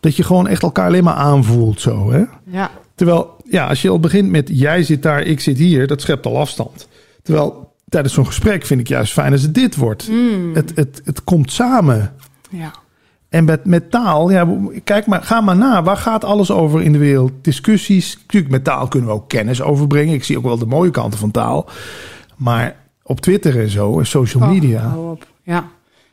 dat 0.00 0.16
je 0.16 0.22
gewoon 0.22 0.46
echt 0.48 0.62
elkaar 0.62 0.86
alleen 0.86 1.04
maar 1.04 1.14
aanvoelt 1.14 1.80
zo. 1.80 2.10
Hè? 2.12 2.22
Ja, 2.44 2.70
Terwijl, 2.94 3.36
ja, 3.52 3.66
als 3.66 3.82
je 3.82 3.88
al 3.88 4.00
begint 4.00 4.30
met 4.30 4.50
jij 4.52 4.82
zit 4.82 5.02
daar, 5.02 5.22
ik 5.22 5.40
zit 5.40 5.58
hier. 5.58 5.86
Dat 5.86 6.00
schept 6.00 6.26
al 6.26 6.38
afstand. 6.38 6.88
Terwijl 7.22 7.74
tijdens 7.88 8.14
zo'n 8.14 8.26
gesprek 8.26 8.64
vind 8.66 8.80
ik 8.80 8.88
juist 8.88 9.12
fijn 9.12 9.32
als 9.32 9.42
het 9.42 9.54
dit 9.54 9.76
wordt. 9.76 10.10
Het, 10.54 10.72
het, 10.74 11.00
het 11.04 11.24
komt 11.24 11.52
samen. 11.52 12.12
ja. 12.50 12.72
En 13.28 13.44
met, 13.44 13.64
met 13.64 13.90
taal, 13.90 14.30
ja, 14.30 14.48
kijk 14.84 15.06
maar, 15.06 15.22
ga 15.22 15.40
maar 15.40 15.56
na. 15.56 15.82
Waar 15.82 15.96
gaat 15.96 16.24
alles 16.24 16.50
over 16.50 16.82
in 16.82 16.92
de 16.92 16.98
wereld? 16.98 17.32
Discussies. 17.42 18.16
Natuurlijk, 18.20 18.52
met 18.52 18.64
taal 18.64 18.88
kunnen 18.88 19.08
we 19.08 19.14
ook 19.14 19.28
kennis 19.28 19.62
overbrengen. 19.62 20.14
Ik 20.14 20.24
zie 20.24 20.36
ook 20.38 20.42
wel 20.44 20.58
de 20.58 20.66
mooie 20.66 20.90
kanten 20.90 21.18
van 21.18 21.30
taal. 21.30 21.68
Maar 22.36 22.76
op 23.02 23.20
Twitter 23.20 23.60
en 23.60 23.68
zo, 23.68 23.98
en 23.98 24.06
social 24.06 24.42
Oh, 24.42 24.48
media. 24.50 24.96
Ja. 25.42 25.68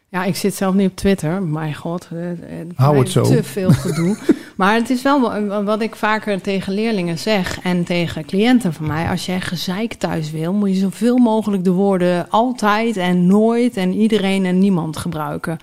Ja, 0.10 0.24
ik 0.24 0.36
zit 0.36 0.56
zelf 0.56 0.74
niet 0.74 0.90
op 0.90 0.96
Twitter. 0.96 1.42
Mijn 1.44 1.76
god, 1.76 2.08
eh, 2.14 2.32
eh, 2.32 2.38
Hou 2.76 2.98
het 2.98 3.10
zo. 3.10 3.24
Te 3.24 3.44
veel 3.44 3.72
gedoe. 3.72 4.18
maar 4.58 4.74
het 4.74 4.90
is 4.90 5.02
wel 5.02 5.22
wa- 5.22 5.64
wat 5.64 5.82
ik 5.82 5.96
vaker 5.96 6.42
tegen 6.42 6.74
leerlingen 6.74 7.18
zeg 7.18 7.60
en 7.62 7.84
tegen 7.84 8.26
cliënten 8.26 8.74
van 8.74 8.88
mij. 8.88 9.10
Als 9.10 9.26
jij 9.26 9.42
gezeik 9.42 9.94
thuis 9.94 10.32
wil, 10.32 10.54
moet 10.54 10.70
je 10.70 10.76
zoveel 10.80 11.18
mogelijk 11.18 11.64
de 11.64 11.72
woorden 11.72 12.30
altijd 12.30 12.98
en 12.98 13.28
nooit 13.28 13.78
en 13.78 13.94
iedereen 13.94 14.46
en 14.46 14.60
niemand 14.60 14.98
gebruiken. 14.98 15.58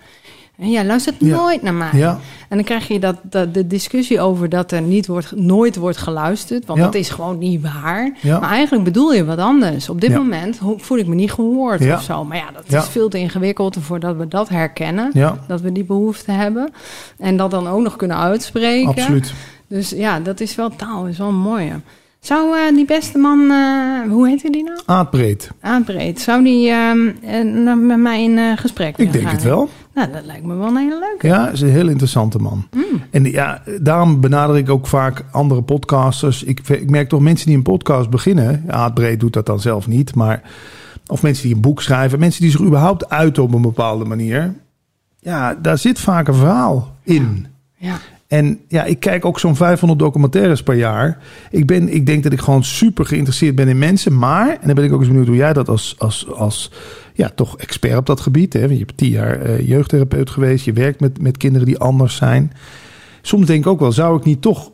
En 0.59 0.71
jij 0.71 0.85
luistert 0.87 1.17
Ja. 1.19 1.37
nooit 1.37 1.63
naar 1.63 1.75
mij. 1.75 1.91
Ja, 1.93 2.19
En 2.49 2.57
dan 2.57 2.65
krijg 2.65 2.89
je 2.89 2.99
dat, 2.99 3.17
dat, 3.23 3.55
de 3.55 3.67
discussie 3.67 4.21
over 4.21 4.49
dat 4.49 4.73
er 4.73 4.83
niet 4.83 5.07
wordt, 5.07 5.33
nooit 5.37 5.77
wordt 5.77 5.97
geluisterd. 5.97 6.67
Want 6.67 6.79
Ja. 6.79 6.85
dat 6.85 6.95
is 6.95 7.09
gewoon 7.11 7.39
niet 7.39 7.63
waar. 7.63 8.13
Maar 8.23 8.43
eigenlijk 8.51 8.85
bedoel 8.85 9.13
je 9.15 9.25
wat 9.25 9.39
anders. 9.39 9.89
Op 9.89 10.01
dit 10.01 10.15
moment 10.15 10.59
voel 10.77 10.99
ik 10.99 11.07
me 11.07 11.15
niet 11.15 11.33
gehoord 11.33 11.81
of 11.93 12.03
zo. 12.03 12.25
Maar 12.25 12.37
ja, 12.37 12.47
dat 12.55 12.83
is 12.83 12.89
veel 12.89 13.09
te 13.09 13.19
ingewikkeld 13.19 13.77
voordat 13.81 14.17
we 14.17 14.29
dat 14.29 14.49
herkennen. 14.49 15.11
Dat 15.47 15.61
we 15.61 15.73
die 15.73 15.85
behoefte 15.85 16.31
hebben. 16.33 16.71
En 17.19 17.37
dat 17.37 17.51
dan 17.51 17.69
ook 17.69 17.83
nog 17.83 17.97
kunnen 17.97 18.17
uitspreken. 18.19 18.89
absoluut. 18.89 19.33
Dus 19.69 19.91
ja, 19.91 20.21
dat 20.21 20.41
is 20.41 20.55
wel 20.55 20.71
taal. 20.77 21.07
is 21.07 21.19
wel 21.19 21.29
een 21.29 21.35
mooie. 21.35 21.73
Zou 22.21 22.57
eh, 22.57 22.75
die 22.75 22.85
beste 22.85 23.19
man, 23.19 23.51
eh, 23.51 24.11
hoe 24.11 24.29
heet 24.29 24.53
die 24.53 24.65
nou? 24.65 24.79
Aardbreed. 24.87 25.51
Aanbreed. 25.61 26.21
Zou 26.21 26.45
die 26.45 26.71
ehm, 26.71 27.09
eh, 27.23 27.75
met 27.75 27.99
mij 27.99 28.23
in 28.23 28.57
gesprek 28.59 28.97
Ik 28.97 29.13
denk 29.13 29.25
gaan? 29.25 29.35
het 29.35 29.43
wel. 29.45 29.69
Nou, 29.97 30.13
dat 30.13 30.25
lijkt 30.25 30.45
me 30.45 30.55
wel 30.55 30.67
een 30.67 30.77
hele 30.77 30.99
leuke. 30.99 31.27
Ja, 31.27 31.51
is 31.51 31.61
een 31.61 31.69
heel 31.69 31.89
interessante 31.89 32.39
man. 32.39 32.69
Hmm. 32.71 33.03
En 33.11 33.25
ja, 33.25 33.63
daarom 33.81 34.21
benader 34.21 34.57
ik 34.57 34.71
ook 34.71 34.87
vaak 34.87 35.25
andere 35.31 35.63
podcasters. 35.63 36.43
Ik, 36.43 36.69
ik 36.69 36.91
merk 36.91 37.09
toch 37.09 37.21
mensen 37.21 37.47
die 37.47 37.57
een 37.57 37.63
podcast 37.63 38.11
beginnen. 38.11 38.63
Ja, 38.67 38.73
Aardbreed 38.73 39.21
doet 39.21 39.33
dat 39.33 39.47
dan 39.47 39.61
zelf 39.61 39.87
niet. 39.87 40.15
Maar, 40.15 40.43
of 41.07 41.23
mensen 41.23 41.45
die 41.47 41.55
een 41.55 41.61
boek 41.61 41.83
schrijven. 41.83 42.19
Mensen 42.19 42.43
die 42.43 42.51
zich 42.51 42.61
überhaupt 42.61 43.09
uiten 43.09 43.43
op 43.43 43.55
een 43.55 43.63
bepaalde 43.63 44.05
manier. 44.05 44.55
Ja, 45.19 45.55
daar 45.55 45.79
zit 45.79 45.99
vaak 45.99 46.29
een 46.29 46.35
verhaal 46.35 46.95
in. 47.03 47.47
Ja. 47.77 47.97
En 48.27 48.61
ja, 48.69 48.85
ik 48.85 49.01
kijk 49.01 49.25
ook 49.25 49.41
zo'n 49.41 49.57
500 49.57 50.01
documentaires 50.01 50.63
per 50.63 50.75
jaar. 50.75 51.19
Ik, 51.51 51.67
ben, 51.67 51.95
ik 51.95 52.07
denk 52.07 52.23
dat 52.23 52.33
ik 52.33 52.41
gewoon 52.41 52.65
super 52.65 53.07
geïnteresseerd 53.07 53.55
ben 53.55 53.69
in 53.69 53.79
mensen. 53.79 54.19
Maar, 54.19 54.49
en 54.49 54.67
dan 54.67 54.75
ben 54.75 54.85
ik 54.85 54.93
ook 54.93 54.99
eens 54.99 55.09
benieuwd 55.09 55.27
hoe 55.27 55.37
jij 55.37 55.53
dat 55.53 55.69
als, 55.69 55.95
als, 55.99 56.33
als 56.33 56.71
ja, 57.17 57.31
toch 57.35 57.59
expert 57.59 57.97
op 57.97 58.07
dat 58.07 58.21
gebied. 58.21 58.53
Hè? 58.53 58.61
Want 58.61 58.73
je 58.73 58.79
hebt 58.79 58.97
tien 58.97 59.11
jaar 59.11 59.41
eh, 59.41 59.69
jeugdtherapeut 59.69 60.31
geweest. 60.31 60.65
Je 60.65 60.73
werkt 60.73 61.01
met, 61.01 61.21
met 61.21 61.37
kinderen 61.37 61.67
die 61.67 61.79
anders 61.79 62.17
zijn. 62.17 62.53
Soms 63.23 63.47
denk 63.47 63.65
ik 63.65 63.71
ook 63.71 63.81
wel, 63.81 63.93
zou 63.93 64.17
ik 64.19 64.25
niet 64.25 64.43
toch 64.43 64.67
een 64.67 64.73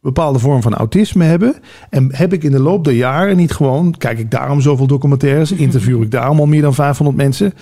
bepaalde 0.00 0.38
vorm 0.38 0.62
van 0.62 0.74
autisme 0.74 1.24
hebben? 1.24 1.54
En 1.90 2.14
heb 2.14 2.32
ik 2.32 2.42
in 2.42 2.50
de 2.50 2.60
loop 2.60 2.84
der 2.84 2.94
jaren 2.94 3.36
niet 3.36 3.52
gewoon, 3.52 3.94
kijk 3.98 4.18
ik 4.18 4.30
daarom 4.30 4.60
zoveel 4.60 4.86
documentaires, 4.86 5.52
interview 5.66 6.02
ik 6.02 6.10
daarom 6.10 6.38
al 6.38 6.46
meer 6.46 6.62
dan 6.62 6.74
500 6.74 7.16
mensen, 7.16 7.52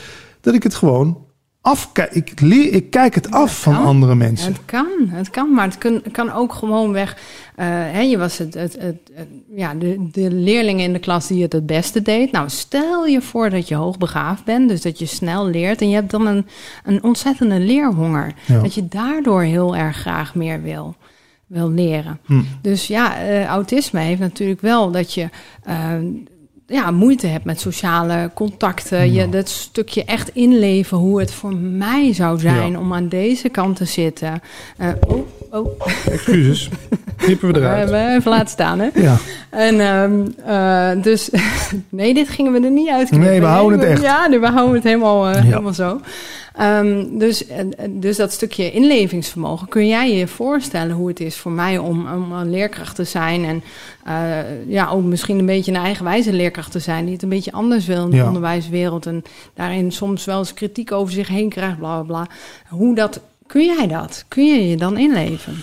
dat 0.41 0.55
ik 0.55 0.63
het 0.63 0.75
gewoon 0.75 1.27
afkijk. 1.61 2.13
Ik, 2.15 2.41
leer, 2.41 2.73
ik 2.73 2.91
kijk 2.91 3.15
het 3.15 3.31
af 3.31 3.61
van 3.61 3.77
andere 3.77 4.15
mensen. 4.15 4.53
Het 4.53 4.65
kan, 4.65 4.87
het 5.09 5.31
kan, 5.31 5.53
maar 5.55 5.65
het 5.65 5.79
kan, 5.79 6.03
kan 6.13 6.33
ook 6.33 6.53
gewoon 6.53 6.93
weg. 6.93 7.17
eh, 7.57 7.67
hè, 7.69 8.01
je 8.01 8.19
was 8.19 8.39
het, 8.39 8.55
het, 8.55 8.73
het, 8.81 8.97
het- 9.15 9.29
ja, 9.55 9.75
de, 9.75 10.09
de 10.13 10.31
leerling 10.31 10.81
in 10.81 10.93
de 10.93 10.99
klas 10.99 11.27
die 11.27 11.43
het 11.43 11.53
het 11.53 11.67
beste 11.67 12.03
deed. 12.03 12.33
Nou, 12.33 12.49
stel 12.49 13.07
je 13.07 13.21
voor 13.23 13.51
dat 13.51 13.69
je 13.69 13.75
hoogbegaafd 13.75 14.45
bent, 14.45 14.69
dus 14.69 14.83
dat 14.83 14.99
je 14.99 15.07
snel 15.07 15.47
leert 15.47 15.81
en 15.81 15.89
je 15.89 15.95
hebt 15.95 16.11
dan 16.11 16.27
een, 16.27 16.47
een 16.85 17.03
ontzettende 17.03 17.61
leerhonger. 17.61 18.33
Ja. 18.47 18.61
Dat 18.61 18.75
je 18.75 18.89
daardoor 18.89 19.43
heel 19.43 19.77
erg 19.77 19.97
graag 19.97 20.35
meer 20.35 20.63
wil, 20.63 20.97
wil 21.47 21.71
leren. 21.71 22.19
Hm. 22.27 22.41
Dus 22.63 22.87
ja, 22.87 23.19
eh, 23.19 23.45
autisme 23.47 24.01
heeft 24.01 24.21
natuurlijk 24.21 24.61
wel 24.61 24.91
dat 24.91 25.15
je 25.15 25.29
eh, 25.63 25.95
ja, 26.71 26.91
moeite 26.91 27.27
hebt 27.27 27.45
met 27.45 27.61
sociale 27.61 28.31
contacten. 28.35 29.13
Je, 29.13 29.29
dat 29.29 29.49
stukje 29.49 30.05
echt 30.05 30.29
inleven 30.35 30.97
hoe 30.99 31.21
het 31.21 31.33
voor 31.33 31.55
mij 31.57 32.13
zou 32.15 32.39
zijn 32.39 32.71
Ja. 32.73 32.79
om 32.79 32.95
aan 32.95 33.09
deze 33.09 33.49
kant 33.49 33.77
te 33.77 33.85
zitten. 33.85 34.41
Eh, 34.77 34.89
oh, 35.09 35.27
oh, 35.51 35.77
Excuses. 36.11 36.69
Knippen 37.17 37.49
we 37.49 37.55
we 37.55 37.61
eruit. 37.67 37.91
hebben 37.91 38.15
even 38.17 38.31
laten 38.31 38.49
staan, 38.49 38.79
hè? 38.79 38.89
Ja. 38.95 39.17
En 39.51 39.81
ehm, 39.81 40.27
eh, 40.47 41.03
dus, 41.03 41.31
nee, 41.89 42.15
dit 42.15 42.29
gingen 42.29 42.53
we 42.53 42.61
er 42.61 42.71
niet 42.71 42.89
uit. 42.89 43.11
Nee, 43.11 43.41
we 43.41 43.47
houden 43.47 43.79
het 43.79 43.89
echt. 43.89 44.03
Ja, 44.03 44.31
we 44.41 44.47
houden 44.47 44.75
het 44.75 44.85
helemaal, 44.85 45.29
eh, 45.29 45.35
Ja. 45.35 45.41
helemaal 45.43 45.75
zo. 45.75 46.01
Ehm, 46.59 47.19
dus, 47.19 47.45
dus 47.91 48.17
dat 48.17 48.33
stukje 48.33 48.71
inlevingsvermogen, 48.71 49.69
kun 49.69 49.87
jij 49.87 50.17
je 50.17 50.27
voorstellen 50.27 50.97
hoe 50.97 51.09
het 51.09 51.21
is 51.21 51.37
voor 51.37 51.53
mij 51.53 51.79
om, 51.79 52.07
om 52.13 52.33
een 52.33 52.51
leerkracht 52.51 52.97
te 52.97 53.05
zijn 53.05 53.45
en 53.45 53.63
uh, 54.09 54.67
ja, 54.69 54.89
ook 54.89 55.03
misschien 55.03 55.39
een 55.39 55.47
beetje 55.47 55.73
een 55.73 55.81
eigenwijze 55.81 56.33
leerkracht 56.33 56.73
te 56.73 56.79
zijn 56.79 57.05
die 57.05 57.13
het 57.13 57.23
een 57.23 57.29
beetje 57.29 57.53
anders 57.53 57.87
wil 57.87 58.05
in 58.05 58.11
de 58.11 58.25
onderwijswereld 58.25 59.07
en 59.07 59.23
daarin 59.55 59.93
soms 59.93 60.25
wel 60.25 60.39
eens 60.39 60.55
kritiek 60.55 60.93
over 60.93 61.13
zich 61.13 61.29
heen 61.29 61.49
krijgt, 61.49 61.79
bla 61.79 62.03
bla 62.03 62.25
bla. 62.25 62.35
Hoe 62.69 62.95
dat, 62.95 63.21
kun 63.47 63.65
jij 63.65 63.87
dat? 63.87 64.25
Kun 64.29 64.47
je 64.47 64.69
je 64.69 64.77
dan 64.77 64.99
inleven? 64.99 65.55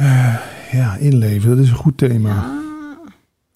Uh, 0.00 0.36
ja, 0.72 0.96
inleven, 0.96 1.50
dat 1.50 1.64
is 1.64 1.70
een 1.70 1.76
goed 1.76 1.98
thema. 1.98 2.60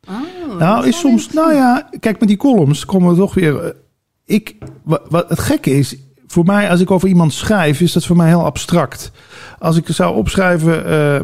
Ah. 0.04 0.20
Oh, 0.49 0.58
nou, 0.58 0.87
is 0.87 0.99
soms, 0.99 1.32
nou 1.32 1.54
ja, 1.54 1.88
kijk, 2.00 2.20
met 2.20 2.28
die 2.28 2.37
columns 2.37 2.84
komen 2.84 3.11
we 3.11 3.16
toch 3.16 3.34
weer. 3.34 3.76
Ik, 4.25 4.56
wat, 4.82 5.02
wat 5.08 5.28
het 5.28 5.38
gekke 5.38 5.70
is, 5.70 5.96
voor 6.32 6.44
mij, 6.44 6.70
als 6.70 6.80
ik 6.80 6.90
over 6.90 7.08
iemand 7.08 7.32
schrijf, 7.32 7.80
is 7.80 7.92
dat 7.92 8.06
voor 8.06 8.16
mij 8.16 8.28
heel 8.28 8.44
abstract. 8.44 9.12
Als 9.58 9.76
ik 9.76 9.86
zou 9.88 10.16
opschrijven, 10.16 10.90
uh, 10.90 11.20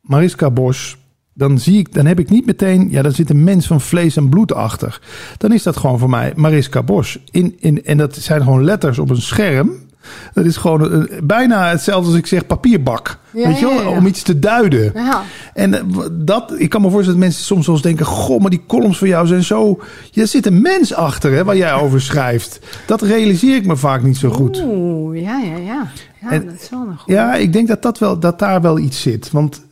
Mariska 0.00 0.50
Bosch, 0.50 0.94
dan 1.34 1.58
zie 1.58 1.78
ik, 1.78 1.92
dan 1.92 2.06
heb 2.06 2.18
ik 2.18 2.30
niet 2.30 2.46
meteen, 2.46 2.90
ja, 2.90 3.02
daar 3.02 3.12
zit 3.12 3.30
een 3.30 3.44
mens 3.44 3.66
van 3.66 3.80
vlees 3.80 4.16
en 4.16 4.28
bloed 4.28 4.52
achter. 4.52 5.00
Dan 5.36 5.52
is 5.52 5.62
dat 5.62 5.76
gewoon 5.76 5.98
voor 5.98 6.10
mij 6.10 6.32
Mariska 6.36 6.82
Bosch. 6.82 7.16
In, 7.30 7.56
in, 7.58 7.84
en 7.84 7.96
dat 7.96 8.16
zijn 8.16 8.42
gewoon 8.42 8.64
letters 8.64 8.98
op 8.98 9.10
een 9.10 9.22
scherm. 9.22 9.70
Dat 10.34 10.44
is 10.44 10.56
gewoon 10.56 10.92
een, 10.92 11.10
bijna 11.22 11.68
hetzelfde 11.68 12.08
als 12.08 12.18
ik 12.18 12.26
zeg 12.26 12.46
papierbak. 12.46 13.18
weet 13.30 13.58
je 13.58 13.66
wel? 13.66 13.92
Om 13.92 14.06
iets 14.06 14.22
te 14.22 14.38
duiden. 14.38 14.92
En 15.54 15.74
eh, 15.74 15.82
dat, 16.12 16.54
ik 16.56 16.68
kan 16.68 16.80
me 16.80 16.90
voorstellen 16.90 17.20
dat 17.20 17.28
mensen 17.28 17.44
soms 17.44 17.66
wel 17.66 17.74
eens 17.74 17.84
denken: 17.84 18.06
Goh, 18.06 18.40
maar 18.40 18.50
die 18.50 18.62
columns 18.66 18.98
van 18.98 19.08
jou 19.08 19.26
zijn 19.26 19.44
zo. 19.44 19.80
Er 20.14 20.26
zit 20.26 20.46
een 20.46 20.60
mens 20.60 20.94
achter 20.94 21.32
hè, 21.32 21.44
waar 21.44 21.56
jij 21.56 21.72
over 21.72 22.00
schrijft. 22.00 22.60
Dat 22.86 23.02
realiseer 23.02 23.56
ik 23.56 23.66
me 23.66 23.76
vaak 23.76 24.02
niet 24.02 24.16
zo 24.16 24.30
goed. 24.30 24.62
Oeh, 24.64 25.22
ja, 25.22 25.38
ja, 25.38 25.56
ja. 25.56 25.90
Ja, 26.20 26.30
en, 26.30 26.46
dat 26.46 26.54
is 26.60 26.70
wel 26.70 26.80
een 26.80 26.98
goed. 26.98 27.14
Ja, 27.14 27.34
ik 27.34 27.52
denk 27.52 27.68
dat, 27.68 27.82
dat, 27.82 27.98
wel, 27.98 28.18
dat 28.18 28.38
daar 28.38 28.60
wel 28.60 28.78
iets 28.78 29.00
zit. 29.00 29.30
Want 29.30 29.62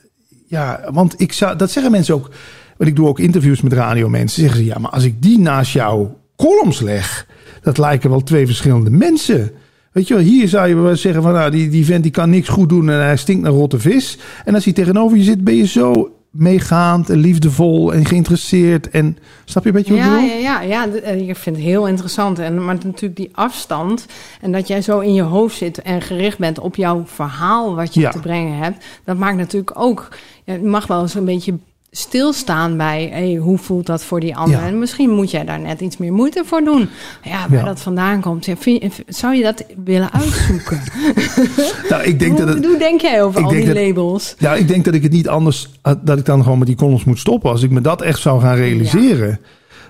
ja, 0.47 0.81
want 0.93 1.21
ik 1.21 1.33
zou, 1.33 1.57
dat 1.57 1.71
zeggen 1.71 1.93
mensen 1.93 2.15
ook. 2.15 2.31
Want 2.77 2.91
ik 2.91 2.97
doe 2.97 3.09
ook 3.09 3.19
interviews 3.19 3.61
met 3.61 3.73
radiomensen. 3.73 4.43
Zeggen 4.43 4.59
ze 4.59 4.67
ja, 4.67 4.79
maar 4.79 4.91
als 4.91 5.05
ik 5.05 5.23
die 5.23 5.39
naast 5.39 5.73
jouw 5.73 6.17
columns 6.37 6.81
leg, 6.81 7.27
dat 7.63 7.79
lijken 7.79 8.11
wel 8.11 8.23
twee 8.23 8.47
verschillende 8.47 8.91
mensen. 8.91 9.51
Weet 9.93 10.09
je 10.09 10.15
wel, 10.15 10.23
hier 10.23 10.49
zou 10.49 10.69
je 10.69 10.75
wel 10.75 10.97
zeggen 10.97 11.23
van 11.23 11.33
nou, 11.33 11.51
die, 11.51 11.69
die 11.69 11.85
vent 11.85 12.03
die 12.03 12.13
kan 12.13 12.31
niks 12.31 12.49
goed 12.49 12.69
doen 12.69 12.91
en 12.91 13.03
hij 13.03 13.17
stinkt 13.17 13.43
naar 13.43 13.53
rotte 13.53 13.79
vis. 13.79 14.19
En 14.45 14.55
als 14.55 14.65
hij 14.65 14.73
tegenover 14.73 15.17
je 15.17 15.23
zit, 15.23 15.45
ben 15.45 15.55
je 15.55 15.67
zo 15.67 16.13
meegaand 16.31 17.11
en 17.11 17.19
liefdevol 17.19 17.93
en 17.93 18.05
geïnteresseerd. 18.05 18.91
En 18.91 19.19
snap 19.45 19.63
je 19.63 19.69
een 19.69 19.75
beetje 19.75 19.95
wat 19.95 20.03
ja, 20.03 20.15
ik 20.15 20.21
bedoel? 20.21 20.41
Ja, 20.41 20.61
ja, 20.61 20.85
ja. 20.93 21.13
Ik 21.15 21.37
vind 21.37 21.57
het 21.57 21.65
heel 21.65 21.87
interessant. 21.89 22.39
En, 22.39 22.65
maar 22.65 22.75
natuurlijk 22.75 23.17
die 23.17 23.31
afstand 23.33 24.07
en 24.41 24.53
dat 24.53 24.69
jij 24.69 24.83
zo 24.83 24.99
in 24.99 25.15
je 25.15 25.23
hoofd 25.23 25.57
zit 25.57 25.83
en 25.83 26.03
gericht 26.03 26.39
bent 26.39 26.59
op 26.59 26.77
jouw 26.77 27.03
verhaal 27.07 27.75
wat 27.75 27.95
je 27.95 28.01
Ja. 28.01 28.11
te 28.11 28.21
brengen 28.21 28.57
hebt. 28.59 28.85
Dat 29.05 29.17
maakt 29.17 29.37
natuurlijk 29.37 29.81
ook, 29.81 30.09
je 30.45 30.59
mag 30.59 30.87
wel 30.87 31.01
eens 31.01 31.15
een 31.15 31.25
beetje 31.25 31.59
stilstaan 31.91 32.77
bij 32.77 33.09
hey, 33.13 33.35
hoe 33.35 33.59
voelt 33.59 33.87
dat 33.87 34.05
voor 34.05 34.21
die 34.21 34.37
ander. 34.37 34.59
Ja. 34.61 34.67
En 34.67 34.79
misschien 34.79 35.11
moet 35.11 35.31
jij 35.31 35.45
daar 35.45 35.61
net 35.61 35.81
iets 35.81 35.97
meer 35.97 36.13
moeite 36.13 36.43
voor 36.47 36.61
doen. 36.65 36.89
Ja, 37.23 37.47
waar 37.49 37.59
Ja. 37.59 37.65
dat 37.65 37.81
vandaan 37.81 38.21
komt. 38.21 38.45
Ja, 38.47 38.57
vind 38.57 38.83
je- 38.83 39.05
zou 39.07 39.35
je 39.35 39.43
dat 39.43 39.65
willen 39.85 40.13
uitzoeken? 40.13 40.81
Nou, 41.91 42.03
ik 42.03 42.19
denk 42.19 42.37
hoe, 42.37 42.47
dat 42.47 42.55
het. 42.55 42.67
hoe 42.67 42.79
denk 42.79 43.01
jij 43.01 43.23
over 43.23 43.43
al 43.45 43.51
die 43.51 43.67
dat- 43.67 43.75
labels? 43.77 44.35
Ja, 44.39 44.55
ik 44.55 44.69
denk 44.69 44.85
dat 44.85 44.95
ik 44.95 45.03
het 45.03 45.13
niet 45.13 45.29
anders. 45.29 45.69
eh, 45.83 45.93
dat 46.03 46.19
ik 46.19 46.25
dan 46.25 46.43
gewoon 46.43 46.59
met 46.59 46.67
die 46.67 46.77
columns 46.77 47.05
moet 47.05 47.19
stoppen. 47.19 47.51
Als 47.51 47.63
ik 47.63 47.71
me 47.71 47.81
dat 47.81 48.03
echt 48.03 48.21
zou 48.21 48.41
gaan 48.41 48.57
realiseren. 48.57 49.41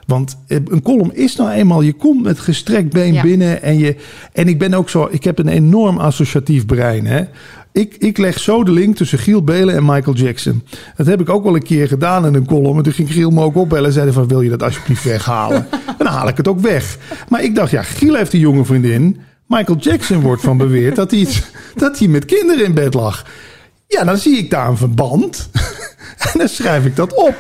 Want 0.07 0.39
eh, 0.47 0.59
een 0.65 0.83
column 0.83 1.15
is 1.15 1.37
nou 1.37 1.51
eenmaal. 1.51 1.81
Je 1.81 1.93
komt 1.93 2.23
met 2.23 2.39
gestrekt 2.39 2.93
been 2.93 3.13
Ja. 3.13 3.23
binnen. 3.23 3.63
En, 3.63 3.79
je, 3.79 3.97
en 4.33 4.49
ik 4.49 4.59
ben 4.59 4.75
ook 4.75 4.89
zo. 4.89 5.09
Ik 5.11 5.25
heb 5.25 5.39
een 5.39 5.49
enorm 5.49 5.99
associatief 5.99 6.67
brein. 6.67 7.07
Hè. 7.07 7.25
Ik, 7.79 7.95
ik 7.99 8.19
leg 8.19 8.39
zo 8.39 8.65
de 8.65 8.71
link 8.71 8.97
tussen 8.97 9.19
Giel 9.19 9.43
Belen 9.43 9.75
en 9.75 9.85
Michael 9.85 10.17
Jackson. 10.17 10.65
Dat 10.97 11.07
heb 11.07 11.21
ik 11.21 11.29
ook 11.29 11.45
wel 11.45 11.55
een 11.55 11.63
keer 11.63 11.89
gedaan 11.89 12.27
in 12.27 12.35
een 12.35 12.47
column. 12.47 12.77
En 12.77 12.83
toen 12.83 12.93
ging 12.93 13.13
Giel 13.13 13.31
me 13.31 13.43
ook 13.43 13.57
opbellen 13.57 13.87
en 13.87 13.93
zei 13.93 14.13
van... 14.13 14.29
wil 14.29 14.41
je 14.41 14.51
dat 14.51 14.63
alsjeblieft 14.63 15.05
weghalen? 15.05 15.67
en 15.87 15.95
dan 15.99 16.07
haal 16.07 16.29
ik 16.29 16.37
het 16.37 16.49
ook 16.49 16.61
weg. 16.61 16.97
Maar 17.29 17.43
ik 17.43 17.55
dacht, 17.55 17.71
ja, 17.71 17.83
Giel 17.83 18.15
heeft 18.15 18.33
een 18.33 18.39
jonge 18.39 18.65
vriendin. 18.65 19.21
Michael 19.47 19.79
Jackson 19.79 20.21
wordt 20.21 20.43
van 20.43 20.57
beweerd 20.57 20.97
dat 20.97 21.11
hij, 21.11 21.27
dat 21.75 21.99
hij 21.99 22.09
met 22.09 22.25
kinderen 22.25 22.65
in 22.65 22.75
bed 22.75 22.95
lag. 22.95 23.25
Ja, 23.87 24.05
dan 24.05 24.17
zie 24.19 24.39
ik 24.39 24.51
daar 24.51 24.69
een 24.69 24.77
verband. 24.77 25.51
en 26.33 26.39
dan 26.39 26.49
schrijf 26.49 26.85
ik 26.85 26.97
dat 26.97 27.15
op. 27.15 27.37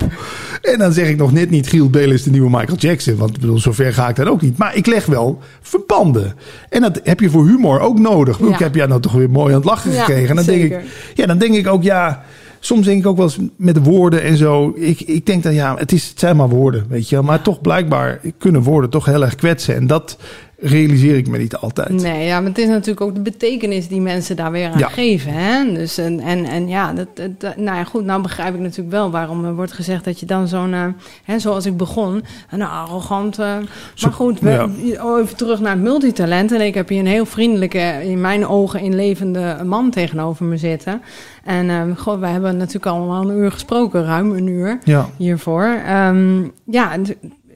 En 0.62 0.78
dan 0.78 0.92
zeg 0.92 1.08
ik 1.08 1.16
nog 1.16 1.32
net 1.32 1.50
niet... 1.50 1.68
Giel 1.68 1.90
Belen 1.90 2.14
is 2.14 2.22
de 2.22 2.30
nieuwe 2.30 2.50
Michael 2.50 2.78
Jackson. 2.78 3.16
Want 3.16 3.34
ik 3.34 3.40
bedoel, 3.40 3.58
zover 3.58 3.92
ga 3.92 4.08
ik 4.08 4.16
dan 4.16 4.28
ook 4.28 4.42
niet. 4.42 4.58
Maar 4.58 4.76
ik 4.76 4.86
leg 4.86 5.06
wel 5.06 5.38
verbanden. 5.60 6.34
En 6.68 6.80
dat 6.80 7.00
heb 7.02 7.20
je 7.20 7.30
voor 7.30 7.46
humor 7.46 7.80
ook 7.80 7.98
nodig. 7.98 8.38
Ja. 8.38 8.48
Ik 8.48 8.58
heb 8.58 8.74
jou 8.74 8.88
nou 8.88 9.00
toch 9.00 9.12
weer 9.12 9.30
mooi 9.30 9.48
aan 9.48 9.58
het 9.58 9.68
lachen 9.68 9.92
Ja, 9.92 10.04
gekregen. 10.04 10.28
En 10.28 10.36
dan 10.36 10.44
denk, 10.44 10.62
ik, 10.62 10.80
ja, 11.14 11.26
dan 11.26 11.38
denk 11.38 11.54
ik 11.54 11.66
ook, 11.66 11.82
ja... 11.82 12.24
Soms 12.60 12.86
denk 12.86 13.00
ik 13.00 13.06
ook 13.06 13.16
wel 13.16 13.26
eens 13.26 13.38
met 13.56 13.84
woorden 13.84 14.22
en 14.22 14.36
zo. 14.36 14.72
Ik, 14.76 15.00
ik 15.00 15.26
denk 15.26 15.42
dat 15.42 15.54
ja, 15.54 15.76
het, 15.76 15.92
is, 15.92 16.08
het 16.08 16.18
zijn 16.18 16.36
maar 16.36 16.48
woorden, 16.48 16.84
weet 16.88 17.08
je 17.08 17.14
wel. 17.14 17.24
Maar 17.24 17.42
toch 17.42 17.60
blijkbaar 17.60 18.20
kunnen 18.38 18.62
woorden 18.62 18.90
toch 18.90 19.04
heel 19.04 19.22
erg 19.22 19.34
kwetsen. 19.34 19.74
En 19.74 19.86
dat 19.86 20.16
realiseer 20.60 21.16
ik 21.16 21.28
me 21.28 21.38
niet 21.38 21.56
altijd. 21.56 21.88
Nee, 22.02 22.26
ja, 22.26 22.40
maar 22.40 22.48
het 22.48 22.58
is 22.58 22.66
natuurlijk 22.66 23.00
ook 23.00 23.14
de 23.14 23.20
betekenis 23.20 23.88
die 23.88 24.00
mensen 24.00 24.36
daar 24.36 24.50
weer 24.50 24.70
aan 24.70 24.78
Ja. 24.78 24.88
geven. 24.88 25.32
Hè? 25.32 25.72
Dus 25.72 25.98
en, 25.98 26.20
en, 26.20 26.44
en 26.44 26.68
ja, 26.68 26.92
dat, 26.92 27.08
dat- 27.38 27.56
nou 27.56 27.76
ja, 27.76 27.84
goed, 27.84 28.04
nou 28.04 28.22
begrijp 28.22 28.54
ik 28.54 28.60
natuurlijk 28.60 28.90
wel 28.90 29.10
waarom 29.10 29.44
er 29.44 29.54
wordt 29.54 29.72
gezegd 29.72 30.04
dat 30.04 30.20
je 30.20 30.26
dan 30.26 30.48
zo'n, 30.48 30.72
eh, 30.74 30.84
hè, 31.24 31.38
zoals 31.38 31.66
ik 31.66 31.76
begon, 31.76 32.24
een 32.50 32.62
arrogant. 32.62 33.38
eh, 33.38 33.56
Zo- 33.94 34.06
maar 34.06 34.16
goed, 34.16 34.40
we, 34.40 34.50
ja. 34.50 35.04
oh, 35.04 35.20
even 35.20 35.36
terug 35.36 35.60
naar 35.60 35.72
het 35.72 35.82
multitalent. 35.82 36.52
En 36.52 36.60
ik 36.60 36.74
heb 36.74 36.88
hier 36.88 36.98
een 37.00 37.06
heel 37.06 37.26
vriendelijke, 37.26 38.00
in 38.02 38.20
mijn 38.20 38.46
ogen 38.46 38.80
inlevende 38.80 39.56
man 39.64 39.90
tegenover 39.90 40.44
me 40.44 40.56
zitten. 40.56 41.02
En 41.44 41.70
eh 41.70 41.82
god, 41.96 42.18
wij 42.18 42.30
hebben 42.30 42.56
natuurlijk 42.56 42.86
allemaal 42.86 43.30
een 43.30 43.36
uur 43.38 43.52
gesproken, 43.52 44.04
ruim 44.04 44.30
een 44.32 44.46
uur 44.46 44.78
Ja. 44.84 45.08
hiervoor. 45.16 45.64
Ehm, 45.86 46.42
ja, 46.64 46.96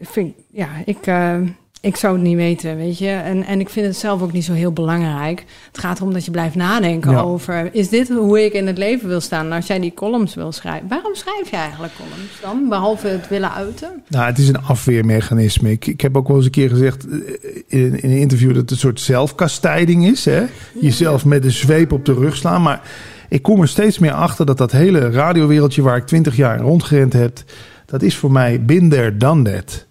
vind, 0.00 0.28
ik- 0.28 0.44
ja 0.50 0.66
ik, 0.84 0.98
eh, 1.06 1.34
ik 1.82 1.96
zou 1.96 2.14
het 2.14 2.22
niet 2.22 2.36
weten, 2.36 2.76
weet 2.76 2.98
je. 2.98 3.08
En, 3.08 3.44
en 3.44 3.60
ik 3.60 3.68
vind 3.68 3.86
het 3.86 3.96
zelf 3.96 4.22
ook 4.22 4.32
niet 4.32 4.44
zo 4.44 4.52
heel 4.52 4.72
belangrijk. 4.72 5.44
Het 5.66 5.78
gaat 5.78 5.98
erom 5.98 6.12
dat 6.12 6.24
je 6.24 6.30
blijft 6.30 6.54
nadenken 6.54 7.10
Ja. 7.10 7.20
over... 7.20 7.74
is 7.74 7.88
dit 7.88 8.08
hoe 8.08 8.44
ik 8.44 8.52
in 8.52 8.66
het 8.66 8.78
leven 8.78 9.08
wil 9.08 9.20
staan? 9.20 9.44
Nou, 9.44 9.56
als 9.56 9.66
jij 9.66 9.80
die 9.80 9.94
columns 9.94 10.34
wil 10.34 10.52
schrijven... 10.52 10.88
waarom 10.88 11.14
schrijf 11.14 11.50
je 11.50 11.56
eigenlijk 11.56 11.92
columns 11.96 12.40
dan? 12.40 12.68
Behalve 12.68 13.08
het 13.08 13.28
willen 13.28 13.52
uiten? 13.52 14.02
Nou, 14.08 14.24
het 14.26 14.38
is 14.38 14.48
een 14.48 14.62
afweermechanisme. 14.62 15.70
Ik, 15.70 15.86
ik 15.86 16.00
heb 16.00 16.16
ook 16.16 16.26
wel 16.28 16.36
eens 16.36 16.44
een 16.44 16.50
keer 16.50 16.68
gezegd 16.68 17.06
eh, 17.08 17.18
in, 17.66 18.00
in 18.02 18.10
een 18.10 18.18
interview 18.18 18.48
dat 18.48 18.60
het 18.60 18.70
een 18.70 18.76
soort 18.76 19.00
zelfkastijding 19.00 20.06
is. 20.06 20.24
Hè? 20.24 20.44
Jezelf 20.80 21.24
met 21.24 21.42
de 21.42 21.50
zweep 21.50 21.92
op 21.92 22.04
de 22.04 22.14
rug 22.14 22.36
slaan. 22.36 22.62
Maar 22.62 22.80
ik 23.28 23.42
kom 23.42 23.60
er 23.60 23.68
steeds 23.68 23.98
meer 23.98 24.12
achter 24.12 24.46
dat 24.46 24.58
dat 24.58 24.72
hele 24.72 25.10
radiowereldje 25.10 25.82
waar 25.82 25.96
ik 25.96 26.06
twintig 26.06 26.36
jaar 26.36 26.60
rondgerend 26.60 27.12
heb, 27.12 27.38
dat 27.86 28.02
is 28.02 28.16
voor 28.16 28.32
mij 28.32 28.62
there, 28.66 29.16
done 29.16 29.42
that. 29.42 29.86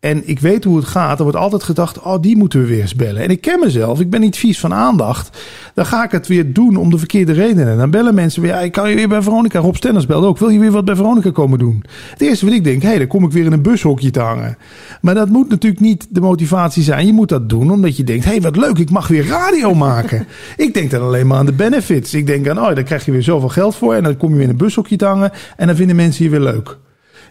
En 0.00 0.28
ik 0.28 0.40
weet 0.40 0.64
hoe 0.64 0.76
het 0.76 0.86
gaat. 0.86 1.16
Er 1.16 1.22
wordt 1.22 1.38
altijd 1.38 1.62
gedacht, 1.62 2.00
oh, 2.00 2.20
die 2.20 2.36
moeten 2.36 2.60
we 2.60 2.66
weer 2.66 2.80
eens 2.80 2.94
bellen. 2.94 3.22
En 3.22 3.30
ik 3.30 3.40
ken 3.40 3.60
mezelf, 3.60 4.00
ik 4.00 4.10
ben 4.10 4.20
niet 4.20 4.36
vies 4.36 4.60
van 4.60 4.74
aandacht. 4.74 5.38
Dan 5.74 5.86
ga 5.86 6.04
ik 6.04 6.10
het 6.10 6.26
weer 6.26 6.52
doen 6.52 6.76
om 6.76 6.90
de 6.90 6.98
verkeerde 6.98 7.32
redenen. 7.32 7.68
En 7.68 7.78
dan 7.78 7.90
bellen 7.90 8.14
mensen 8.14 8.42
weer, 8.42 8.50
ja, 8.50 8.60
ik 8.60 8.72
kan 8.72 8.90
je 8.90 8.94
weer 8.96 9.08
bij 9.08 9.22
Veronica. 9.22 9.58
Rob 9.58 9.74
Stenners 9.74 10.06
belde 10.06 10.26
ook, 10.26 10.38
wil 10.38 10.48
je 10.48 10.58
weer 10.58 10.70
wat 10.70 10.84
bij 10.84 10.96
Veronica 10.96 11.30
komen 11.30 11.58
doen? 11.58 11.84
Het 12.10 12.20
eerste 12.20 12.44
wat 12.44 12.54
ik 12.54 12.64
denk, 12.64 12.82
hé, 12.82 12.88
hey, 12.88 12.98
dan 12.98 13.06
kom 13.06 13.24
ik 13.24 13.32
weer 13.32 13.44
in 13.44 13.52
een 13.52 13.62
bushokje 13.62 14.10
te 14.10 14.20
hangen. 14.20 14.56
Maar 15.00 15.14
dat 15.14 15.28
moet 15.28 15.48
natuurlijk 15.48 15.82
niet 15.82 16.06
de 16.10 16.20
motivatie 16.20 16.82
zijn. 16.82 17.06
Je 17.06 17.12
moet 17.12 17.28
dat 17.28 17.48
doen 17.48 17.70
omdat 17.70 17.96
je 17.96 18.04
denkt, 18.04 18.24
hé, 18.24 18.30
hey, 18.30 18.40
wat 18.40 18.56
leuk, 18.56 18.78
ik 18.78 18.90
mag 18.90 19.08
weer 19.08 19.26
radio 19.26 19.74
maken. 19.74 20.26
ik 20.56 20.74
denk 20.74 20.90
dan 20.90 21.02
alleen 21.02 21.26
maar 21.26 21.38
aan 21.38 21.46
de 21.46 21.52
benefits. 21.52 22.14
Ik 22.14 22.26
denk 22.26 22.48
aan, 22.48 22.58
oh, 22.58 22.74
dan 22.74 22.84
krijg 22.84 23.04
je 23.04 23.12
weer 23.12 23.22
zoveel 23.22 23.48
geld 23.48 23.74
voor. 23.74 23.94
En 23.94 24.02
dan 24.02 24.16
kom 24.16 24.28
je 24.28 24.34
weer 24.34 24.44
in 24.44 24.50
een 24.50 24.56
bushokje 24.56 24.96
te 24.96 25.04
hangen. 25.04 25.30
En 25.56 25.66
dan 25.66 25.76
vinden 25.76 25.96
mensen 25.96 26.24
je 26.24 26.30
weer 26.30 26.40
leuk. 26.40 26.78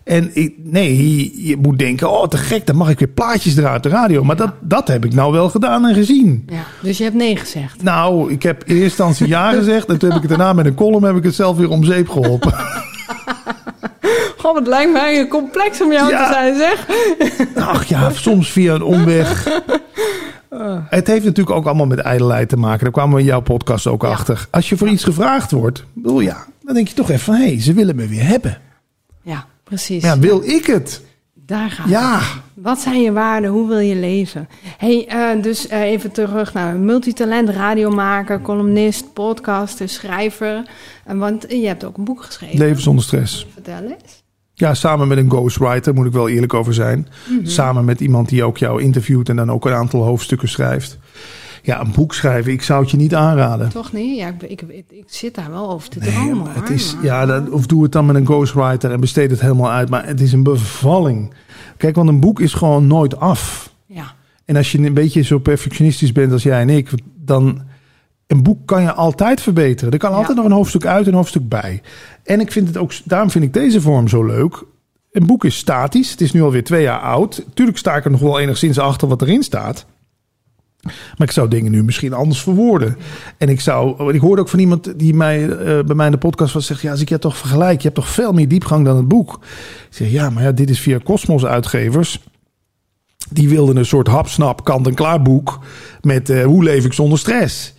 En 0.04 0.30
ik, 0.34 0.54
nee, 0.58 1.48
je 1.48 1.58
moet 1.58 1.80
denken, 1.80 2.10
oh 2.12 2.28
te 2.28 2.38
gek, 2.38 2.66
dan 2.68 2.76
mag 2.76 2.90
ik 2.90 3.00
weer 3.00 3.08
plaatjes 3.08 3.58
eruit 3.58 3.84
de 3.84 3.90
radio. 3.90 4.24
Maar 4.24 4.36
dat, 4.36 4.54
dat 4.62 4.88
heb 4.88 5.06
ik 5.06 5.14
nou 5.14 5.32
wel 5.32 5.50
gedaan 5.50 5.86
en 5.88 5.94
gezien. 5.94 6.44
Ja, 6.48 6.64
dus 6.82 6.98
je 6.98 7.04
hebt 7.04 7.16
nee 7.16 7.36
gezegd. 7.36 7.84
Nou, 7.84 8.32
ik 8.32 8.44
heb 8.44 8.64
in 8.64 8.68
eerste 8.76 8.84
instantie 8.84 9.28
ja 9.28 9.52
gezegd. 9.60 9.88
En 9.88 9.98
toen 9.98 10.10
heb 10.10 10.24
ik 10.24 10.30
het 10.30 10.38
daarna 10.38 10.54
met 10.54 10.66
een 10.66 10.76
column 10.76 11.04
heb 11.04 11.16
ik 11.16 11.24
het 11.24 11.36
zelf 11.36 11.58
weer 11.58 11.70
om 11.70 11.84
zeep 11.84 12.10
geholpen. 12.10 12.54
Goh, 14.38 14.56
het 14.56 14.68
lijkt 14.68 14.92
mij 14.92 15.28
complex 15.28 15.82
om 15.82 15.92
jou 15.92 16.10
Ja. 16.10 16.28
te 16.28 16.34
zijn, 16.34 16.56
zeg. 16.58 16.88
Ach 17.68 17.84
ja, 17.86 18.10
soms 18.10 18.50
via 18.52 18.74
een 18.74 18.82
omweg. 18.84 19.48
Het 20.90 21.08
heeft 21.08 21.26
natuurlijk 21.26 21.56
ook 21.58 21.66
allemaal 21.66 21.86
met 21.86 22.00
ijdelheid 22.00 22.50
te 22.50 22.58
maken. 22.58 22.84
Daar 22.84 22.92
kwamen 22.92 23.14
we 23.16 23.20
in 23.20 23.26
jouw 23.28 23.42
podcast 23.42 23.88
ook 23.88 24.02
Ja. 24.02 24.08
achter. 24.10 24.48
Als 24.52 24.70
je 24.70 24.78
voor 24.78 24.88
iets 24.88 25.04
gevraagd 25.04 25.52
wordt, 25.52 25.84
bedoel 25.94 26.20
ja, 26.20 26.46
dan 26.64 26.74
denk 26.74 26.88
je 26.88 26.94
toch 26.94 27.10
even 27.10 27.24
van... 27.24 27.36
hé, 27.36 27.46
hey, 27.48 27.62
ze 27.62 27.74
willen 27.74 27.96
me 27.96 28.08
weer 28.08 28.28
hebben. 28.28 28.58
Ja, 29.22 29.46
precies. 29.70 30.04
Ja, 30.04 30.20
wil 30.20 30.44
ik 30.44 30.66
het? 30.66 31.02
Daar 31.34 31.70
gaat 31.72 31.90
Ja. 31.90 32.18
het. 32.20 32.28
Wat 32.54 32.80
zijn 32.80 33.02
je 33.02 33.12
waarden? 33.12 33.50
Hoe 33.50 33.68
wil 33.68 33.80
je 33.80 33.96
leven? 33.96 34.50
hey, 34.78 35.08
eh, 35.08 35.42
dus 35.44 35.68
eh, 35.68 35.82
even 35.82 36.12
terug 36.12 36.54
naar 36.54 36.76
multitalent, 36.76 37.50
radiomaker, 37.50 38.42
columnist, 38.42 39.14
podcaster, 39.14 39.90
schrijver. 39.90 40.64
En 41.06 41.18
want 41.18 41.46
je 41.50 41.68
hebt 41.68 41.84
ook 41.84 41.98
een 41.98 42.04
boek 42.04 42.24
geschreven. 42.24 42.58
Leven 42.60 42.82
zonder 42.82 43.04
stress. 43.04 43.48
Vertel 43.54 43.82
eens. 43.84 44.24
Ja, 44.54 44.74
samen 44.74 45.08
met 45.08 45.18
een 45.18 45.30
ghostwriter, 45.30 45.94
moet 45.94 46.06
ik 46.06 46.12
wel 46.12 46.30
eerlijk 46.30 46.54
over 46.54 46.74
zijn. 46.74 47.08
Mhm. 47.30 47.46
Samen 47.48 47.86
met 47.86 48.00
iemand 48.00 48.30
die 48.30 48.44
ook 48.44 48.58
jou 48.58 48.82
interviewt 48.82 49.30
en 49.30 49.36
dan 49.36 49.52
ook 49.52 49.66
een 49.66 49.74
aantal 49.74 50.04
hoofdstukken 50.04 50.50
schrijft. 50.50 50.98
Ja, 51.62 51.80
een 51.82 51.92
boek 51.96 52.14
schrijven, 52.14 52.52
ik 52.52 52.62
zou 52.62 52.82
het 52.82 52.92
je 52.92 52.98
niet 52.98 53.16
aanraden. 53.16 53.70
Toch 53.70 53.94
niet? 53.94 54.18
Ja, 54.18 54.28
ik, 54.28 54.42
ik, 54.44 54.62
ik, 54.62 54.86
ik 54.90 55.04
zit 55.06 55.36
daar 55.36 55.52
wel 55.52 55.70
over 55.72 55.90
te 55.90 56.00
Nee, 56.00 56.12
dromen. 56.12 56.38
maar 56.38 56.56
het 56.56 56.68
hoor, 56.68 56.72
is, 56.78 56.96
maar- 56.96 57.04
ja, 57.04 57.26
dat, 57.26 57.50
of 57.50 57.66
doe 57.66 57.84
het 57.84 57.92
dan 57.92 58.06
met 58.06 58.16
een 58.16 58.26
ghostwriter 58.26 58.92
en 58.92 59.00
besteed 59.00 59.32
het 59.32 59.42
helemaal 59.42 59.72
uit. 59.72 59.90
Maar 59.90 60.06
het 60.06 60.22
is 60.22 60.34
een 60.34 60.44
bevalling. 60.44 61.34
Kijk, 61.78 61.96
want 61.96 62.10
een 62.10 62.20
boek 62.20 62.40
is 62.40 62.54
gewoon 62.54 62.88
nooit 62.88 63.20
af. 63.20 63.74
ja. 63.86 64.18
En 64.46 64.56
als 64.56 64.72
je 64.72 64.78
een 64.80 64.94
beetje 64.94 65.22
zo 65.22 65.38
perfectionistisch 65.40 66.12
bent 66.12 66.32
als 66.32 66.44
jij 66.44 66.62
en 66.62 66.70
ik, 66.70 66.90
dan 67.16 67.62
een 68.28 68.44
boek 68.44 68.68
kan 68.68 68.82
je 68.82 68.94
altijd 68.94 69.42
verbeteren. 69.42 69.94
Er 69.94 70.00
kan 70.00 70.12
Ja. 70.12 70.18
altijd 70.18 70.38
nog 70.38 70.46
een 70.46 70.52
hoofdstuk 70.52 70.86
uit 70.86 71.04
en 71.06 71.10
een 71.12 71.18
hoofdstuk 71.18 71.50
bij. 71.50 71.82
En 72.24 72.40
ik 72.40 72.52
vind 72.52 72.68
het 72.68 72.78
ook, 72.78 72.92
daarom 73.04 73.30
vind 73.30 73.44
ik 73.44 73.54
deze 73.54 73.82
vorm 73.82 74.08
zo 74.08 74.24
leuk. 74.26 74.64
Een 75.12 75.26
boek 75.26 75.46
is 75.46 75.58
statisch. 75.58 76.12
Het 76.12 76.22
is 76.22 76.32
nu 76.32 76.42
alweer 76.42 76.64
twee 76.64 76.82
jaar 76.82 77.00
oud. 77.00 77.46
Tuurlijk 77.54 77.78
sta 77.78 77.96
ik 77.96 78.06
er 78.06 78.12
nog 78.12 78.20
wel 78.20 78.40
enigszins 78.40 78.80
achter 78.80 79.08
wat 79.08 79.22
erin 79.22 79.44
staat. 79.44 79.86
Maar 80.82 81.28
ik 81.28 81.32
zou 81.32 81.48
dingen 81.48 81.72
nu 81.72 81.84
misschien 81.84 82.14
anders 82.14 82.42
verwoorden. 82.42 82.98
En 83.38 83.50
ik 83.50 83.60
zou, 83.60 84.14
ik 84.14 84.22
hoorde 84.22 84.42
ook 84.42 84.50
van 84.50 84.60
iemand 84.60 85.00
die 85.00 85.14
mij 85.14 85.50
eh, 85.50 85.84
bij 85.84 85.96
mij 85.96 86.06
in 86.06 86.12
de 86.12 86.18
podcast 86.18 86.54
was 86.54 86.66
zegt: 86.66 86.82
ja, 86.82 86.92
als 86.92 87.02
ik 87.02 87.10
je 87.10 87.20
toch 87.20 87.38
vergelijk, 87.38 87.78
je 87.78 87.84
hebt 87.84 87.96
toch 87.96 88.10
veel 88.10 88.32
meer 88.34 88.48
diepgang 88.48 88.86
dan 88.86 88.98
het 88.98 89.08
boek. 89.08 89.40
Ik 89.90 89.96
zeg 89.96 90.10
ja, 90.12 90.30
maar 90.30 90.44
ja, 90.44 90.52
dit 90.52 90.70
is 90.70 90.80
via 90.80 91.00
Cosmos 91.04 91.46
uitgevers. 91.46 92.20
Die 93.30 93.50
wilden 93.50 93.78
een 93.78 93.86
soort 93.86 94.08
hapsnap 94.08 94.64
kant-en-klaar 94.64 95.22
boek 95.22 95.60
met 96.02 96.30
eh, 96.30 96.44
hoe 96.46 96.64
leef 96.64 96.86
ik 96.86 96.94
zonder 96.94 97.20
stress. 97.20 97.74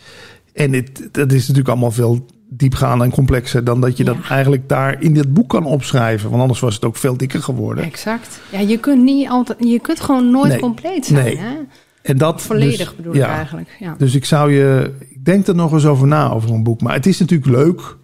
En 0.52 0.70
dit, 0.70 1.08
dat 1.12 1.32
is 1.32 1.40
natuurlijk 1.40 1.68
allemaal 1.68 1.90
veel 1.90 2.26
diepgaander 2.48 3.06
en 3.06 3.12
complexer 3.12 3.64
dan 3.64 3.80
dat 3.80 3.96
je 3.96 4.04
dat 4.04 4.16
eigenlijk 4.28 4.68
daar 4.68 5.02
in 5.02 5.14
dit 5.14 5.32
boek 5.34 5.48
kan 5.48 5.64
opschrijven. 5.64 6.30
Want 6.30 6.42
anders 6.42 6.60
was 6.60 6.74
het 6.74 6.84
ook 6.84 6.96
veel 6.96 7.16
dikker 7.16 7.42
geworden. 7.42 7.84
Exact. 7.84 8.40
Ja, 8.52 8.58
je 8.58 8.78
kunt 8.78 9.02
niet 9.02 9.28
altijd, 9.28 9.58
je 9.68 9.80
kunt 9.80 10.00
gewoon 10.00 10.30
nooit 10.30 10.48
Nee. 10.50 10.60
compleet 10.60 11.06
zijn. 11.06 11.24
Nee. 11.24 11.38
Hè? 11.38 11.54
En 12.02 12.18
dat 12.18 12.42
Volledig 12.42 12.76
dus- 12.76 12.96
bedoel 12.96 13.14
ja. 13.14 13.26
ik 13.26 13.36
eigenlijk. 13.36 13.76
Ja. 13.78 13.94
Dus 13.98 14.14
ik 14.14 14.24
zou 14.24 14.52
je, 14.52 14.94
ik 15.08 15.24
denk 15.24 15.46
er 15.46 15.54
nog 15.54 15.72
eens 15.72 15.86
over 15.86 16.06
na 16.06 16.30
over 16.30 16.50
een 16.50 16.62
boek. 16.62 16.80
Maar 16.80 16.94
het 16.94 17.06
is 17.06 17.18
natuurlijk 17.18 17.50
leuk. 17.50 17.96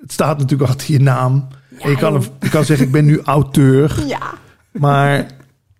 Het 0.00 0.12
staat 0.12 0.38
natuurlijk 0.38 0.70
achter 0.70 0.92
je 0.92 1.00
naam. 1.00 1.46
en 1.80 1.90
je 1.90 1.96
kan, 1.96 2.22
je 2.40 2.48
kan 2.48 2.64
zeggen, 2.64 2.86
ik 2.86 2.92
ben 2.92 3.04
nu 3.04 3.20
auteur. 3.24 4.02
ja. 4.06 4.34
Maar 4.70 5.26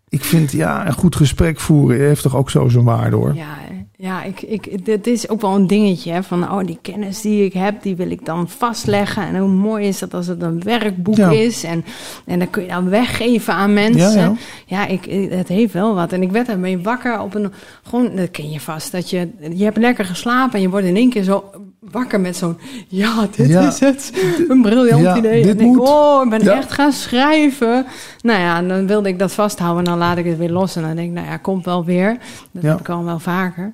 ik 0.09 0.25
vind, 0.25 0.53
ja, 0.53 0.87
een 0.87 0.93
goed 0.93 1.17
gesprek 1.17 1.61
voeren 1.61 1.99
heeft 1.99 2.23
toch 2.23 2.37
ook 2.37 2.51
zo 2.51 2.69
zijn 2.69 2.85
waarde 2.85 3.17
hoor. 3.17 3.35
Ja, 3.35 3.57
ja 3.99 4.23
ik, 4.23 4.43
ik, 4.43 4.85
dit 4.85 5.07
is 5.07 5.29
ook 5.29 5.41
wel 5.41 5.55
een 5.55 5.67
dingetje. 5.67 6.13
Hè, 6.13 6.23
van, 6.23 6.43
oh, 6.43 6.65
die 6.65 6.79
kennis 6.83 7.21
die 7.21 7.45
ik 7.45 7.53
heb, 7.53 7.83
die 7.83 7.97
wil 7.97 8.11
ik 8.11 8.25
dan 8.25 8.49
vastleggen. 8.49 9.23
En 9.23 9.37
hoe 9.39 9.49
mooi 9.49 9.87
is 9.87 9.99
dat 9.99 10.15
als 10.15 10.27
het 10.27 10.43
een 10.43 10.63
werkboek 10.63 11.17
Ja. 11.17 11.31
is. 11.31 11.65
En, 11.65 11.85
en 12.25 12.39
dan 12.39 12.51
kun 12.51 12.63
je 12.63 12.69
dan 12.69 12.89
weggeven 12.89 13.55
aan 13.55 13.73
mensen. 13.73 14.21
Ja, 14.21 14.37
Ja, 14.67 14.83
ja. 14.83 14.87
ik, 14.87 15.31
het 15.31 15.49
heeft 15.49 15.73
wel 15.73 15.95
wat. 15.95 16.13
En 16.13 16.23
ik 16.23 16.31
werd 16.31 16.49
ermee 16.49 16.79
wakker 16.79 17.21
op 17.21 17.35
een... 17.35 17.53
Gewoon, 17.83 18.17
dat 18.17 18.31
ken 18.31 18.51
je 18.51 18.61
vast. 18.61 18.93
Dat 18.93 19.11
je, 19.11 19.29
je 19.55 19.65
hebt 19.65 19.77
lekker 19.77 20.05
geslapen 20.05 20.55
en 20.55 20.61
je 20.61 20.71
wordt 20.71 20.87
in 20.87 20.97
één 20.97 21.11
keer 21.11 21.23
zo 21.23 21.45
wakker 21.91 22.21
met 22.21 22.37
zo'n... 22.37 22.59
Ja, 22.89 23.27
dit 23.37 23.49
Ja. 23.49 23.67
is 23.69 23.81
het. 23.81 24.13
Een 24.49 24.63
briljant 24.63 25.03
Ja, 25.03 25.17
idee. 25.17 25.49
en 25.49 25.57
denk, 25.57 25.77
moet. 25.77 25.89
oh, 25.89 26.25
ik 26.25 26.31
ben 26.31 26.43
Ja. 26.43 26.57
echt 26.57 26.73
gaan 26.73 26.93
schrijven. 26.93 27.87
Nou 28.23 28.41
ja, 28.41 28.57
en 28.59 28.69
dan 28.69 28.87
wilde 28.87 29.09
ik 29.09 29.19
dat 29.19 29.33
vasthouden. 29.33 29.79
En 29.85 29.91
dan 29.91 29.99
laat 29.99 30.17
ik 30.19 30.25
het 30.25 30.39
weer 30.39 30.51
los. 30.51 30.77
En 30.77 30.83
dan 30.83 30.97
denk 30.97 31.09
ik, 31.09 31.15
nou 31.15 31.27
ja, 31.27 31.37
komt 31.37 31.65
wel 31.65 31.85
weer. 31.85 32.17
Dat 32.51 32.63
heb 32.63 32.81
ik 32.81 32.89
al 32.89 33.05
wel 33.05 33.19
vaker. 33.19 33.73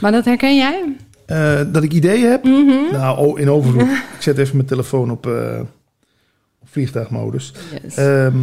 Maar 0.00 0.12
dat 0.12 0.24
herken 0.24 0.56
jij? 0.56 0.96
Eh, 1.26 1.60
dat 1.72 1.82
ik 1.82 1.92
ideeën 1.92 2.30
heb? 2.30 2.44
Mhm. 2.44 2.92
Nou, 2.92 3.18
oh, 3.18 3.38
in 3.40 3.50
overvloed. 3.50 3.82
ik 4.16 4.16
zet 4.22 4.38
even 4.38 4.56
mijn 4.56 4.68
telefoon 4.68 5.10
op, 5.10 5.26
eh, 5.26 5.60
op 6.60 6.68
vliegtuigmodus. 6.70 7.52
Yes. 7.82 7.96
Ehm, 7.96 8.36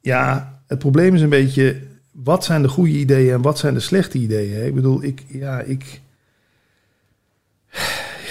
ja, 0.00 0.52
het 0.66 0.78
probleem 0.78 1.14
is 1.14 1.20
een 1.20 1.28
beetje... 1.28 1.76
wat 2.12 2.44
zijn 2.44 2.62
de 2.62 2.68
goede 2.68 2.92
ideeën 2.92 3.32
en 3.34 3.42
wat 3.42 3.58
zijn 3.58 3.74
de 3.74 3.80
slechte 3.80 4.18
ideeën? 4.18 4.66
Ik 4.66 4.74
bedoel, 4.74 5.02
ik... 5.02 5.24
Ja, 5.28 5.60
ik 5.60 6.00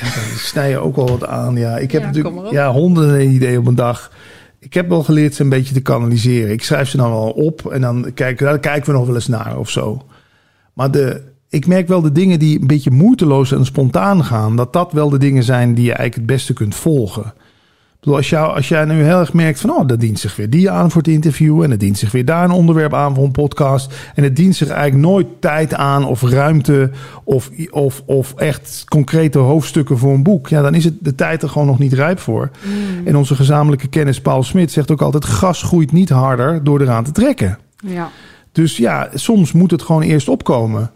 ja, 0.01 0.03
dan 0.03 0.38
snij 0.38 0.69
je 0.69 0.77
ook 0.77 0.95
wel 0.95 1.08
wat 1.08 1.25
aan. 1.25 1.55
Ja, 1.55 1.77
ik 1.77 1.91
heb 1.91 2.01
Ja, 2.01 2.08
natuurlijk 2.08 2.51
ja, 2.51 2.71
honderden 2.71 3.29
ideeën 3.29 3.60
op 3.60 3.67
een 3.67 3.75
dag. 3.75 4.12
Ik 4.60 4.73
heb 4.73 4.89
wel 4.89 5.03
geleerd 5.03 5.36
ze 5.36 5.43
een 5.43 5.49
beetje 5.49 5.73
te 5.73 5.81
kanaliseren. 5.81 6.51
Ik 6.51 6.63
schrijf 6.63 6.89
ze 6.89 6.97
dan 6.97 7.10
wel 7.10 7.29
op 7.29 7.65
en 7.71 7.81
dan 7.81 8.12
kijken, 8.13 8.45
daar 8.45 8.60
kijken 8.60 8.91
we 8.91 8.97
nog 8.97 9.05
wel 9.05 9.15
eens 9.15 9.27
naar 9.27 9.58
of 9.58 9.69
zo. 9.69 10.05
Maar 10.73 10.91
de, 10.91 11.21
ik 11.49 11.67
merk 11.67 11.88
wel 11.88 12.01
de 12.01 12.12
dingen 12.12 12.39
die 12.39 12.62
een 12.62 12.67
beetje 12.67 12.91
moeiteloos 12.91 13.51
en 13.51 13.65
spontaan 13.65 14.23
gaan, 14.23 14.55
dat 14.55 14.73
dat 14.73 14.91
wel 14.91 15.10
de 15.10 15.17
dingen 15.17 15.43
zijn 15.43 15.73
die 15.73 15.84
je 15.86 15.93
eigenlijk 15.93 16.15
het 16.15 16.38
beste 16.38 16.53
kunt 16.53 16.75
volgen. 16.75 17.34
Bedoel, 18.05 18.19
als, 18.19 18.29
jou, 18.29 18.55
als 18.55 18.67
jij 18.67 18.85
nu 18.85 19.03
heel 19.03 19.19
erg 19.19 19.33
merkt 19.33 19.59
van, 19.59 19.69
oh, 19.69 19.87
dat 19.87 19.99
dient 19.99 20.19
zich 20.19 20.35
weer 20.35 20.49
die 20.49 20.69
aan 20.69 20.91
voor 20.91 21.01
het 21.01 21.11
interview 21.11 21.61
en 21.61 21.71
het 21.71 21.79
dient 21.79 21.97
zich 21.97 22.11
weer 22.11 22.25
daar 22.25 22.43
een 22.43 22.51
onderwerp 22.51 22.93
aan 22.93 23.15
voor 23.15 23.23
een 23.23 23.31
podcast 23.31 23.93
en 24.15 24.23
het 24.23 24.35
dient 24.35 24.55
zich 24.55 24.67
eigenlijk 24.67 25.07
nooit 25.07 25.27
tijd 25.39 25.73
aan 25.73 26.05
of 26.05 26.21
ruimte 26.21 26.91
of, 27.23 27.51
of, 27.69 28.03
of 28.05 28.33
echt 28.33 28.83
concrete 28.87 29.39
hoofdstukken 29.39 29.97
voor 29.97 30.13
een 30.13 30.23
boek, 30.23 30.47
ja, 30.47 30.61
dan 30.61 30.73
is 30.73 30.83
het 30.83 30.93
de 30.99 31.15
tijd 31.15 31.43
er 31.43 31.49
gewoon 31.49 31.67
nog 31.67 31.79
niet 31.79 31.93
rijp 31.93 32.19
voor. 32.19 32.49
En 33.05 33.15
onze 33.15 33.35
gezamenlijke 33.35 33.87
kennis 33.87 34.21
Paul 34.21 34.43
Smit 34.43 34.71
zegt 34.71 34.91
ook 34.91 35.01
altijd, 35.01 35.25
gas 35.25 35.61
groeit 35.61 35.91
niet 35.91 36.09
harder 36.09 36.63
door 36.63 36.81
eraan 36.81 37.03
te 37.03 37.11
trekken. 37.11 37.57
ja. 37.81 38.09
Dus 38.51 38.77
ja, 38.77 39.09
soms 39.13 39.51
moet 39.51 39.71
het 39.71 39.81
gewoon 39.81 40.01
eerst 40.01 40.29
opkomen. 40.29 40.91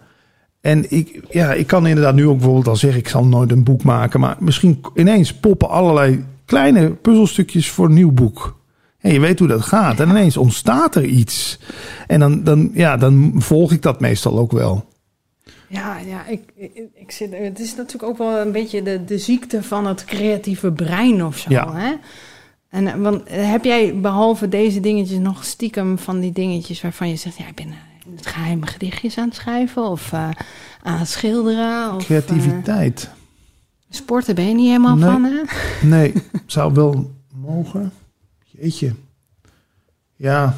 En 0.61 0.91
ik, 0.91 1.21
ja, 1.29 1.53
ik 1.53 1.67
kan 1.67 1.87
inderdaad 1.87 2.15
nu 2.15 2.27
ook 2.27 2.37
bijvoorbeeld 2.37 2.67
al 2.67 2.75
zeggen, 2.75 2.99
ik 2.99 3.07
zal 3.07 3.25
nooit 3.25 3.51
een 3.51 3.63
boek 3.63 3.83
maken. 3.83 4.19
Maar 4.19 4.35
misschien 4.39 4.81
ineens 4.95 5.33
poppen 5.33 5.69
allerlei 5.69 6.25
kleine 6.49 6.89
puzzelstukjes 6.89 7.69
voor 7.69 7.85
een 7.85 7.93
nieuw 7.93 8.11
boek. 8.11 8.57
En 8.99 9.13
je 9.13 9.19
weet 9.19 9.39
hoe 9.39 9.47
dat 9.47 9.61
gaat. 9.61 9.99
En 9.99 10.09
ineens 10.09 10.37
ontstaat 10.37 10.95
er 10.95 11.05
iets. 11.05 11.59
En 12.07 12.19
dan, 12.19 12.43
dan, 12.43 12.69
ja, 12.73 12.97
dan 12.97 13.33
volg 13.35 13.71
ik 13.71 13.81
dat 13.81 13.99
meestal 13.99 14.39
ook 14.39 14.51
wel. 14.51 14.85
Ja, 15.67 15.97
ja 15.97 16.25
ik, 16.25 16.41
ik, 16.55 16.71
ik 16.93 17.11
zit, 17.11 17.31
het 17.37 17.59
is 17.59 17.75
natuurlijk 17.75 18.11
ook 18.11 18.17
wel 18.17 18.37
een 18.37 18.51
beetje 18.51 18.81
de, 18.83 19.05
de 19.05 19.17
ziekte 19.17 19.63
van 19.63 19.85
het 19.85 20.05
creatieve 20.05 20.71
brein 20.71 21.25
of 21.25 21.37
zo. 21.37 21.49
Ja. 21.49 21.75
Hè? 21.75 21.93
En, 22.69 23.01
want 23.01 23.23
eh, 23.23 23.51
heb 23.51 23.63
jij 23.63 23.99
behalve 23.99 24.49
deze 24.49 24.79
dingetjes 24.79 25.19
nog 25.19 25.45
stiekem 25.45 25.97
van 25.97 26.19
die 26.19 26.31
dingetjes 26.31 26.81
waarvan 26.81 27.09
je 27.09 27.15
zegt, 27.15 27.37
ja, 27.37 27.47
ik 27.47 27.55
ben 27.55 27.67
eh, 27.67 28.31
geheime 28.31 28.67
gedichtjes 28.67 29.17
aan 29.17 29.27
het 29.27 29.35
schrijven 29.35 29.83
of 29.83 30.13
eh, 30.13 30.29
aan 30.83 30.97
het 30.99 31.09
schilderen 31.09 31.95
of 31.95 32.05
Creativiteit. 32.05 33.09
Sporten 33.89 34.35
ben 34.35 34.47
je 34.47 34.53
niet 34.55 34.67
helemaal 34.67 34.95
Nee. 34.95 35.09
van, 35.09 35.23
hè? 35.23 35.41
Nee, 35.87 36.13
zou 36.45 36.73
wel 36.73 37.11
mogen. 37.35 37.91
Jeetje. 38.45 38.93
Ja, 40.15 40.55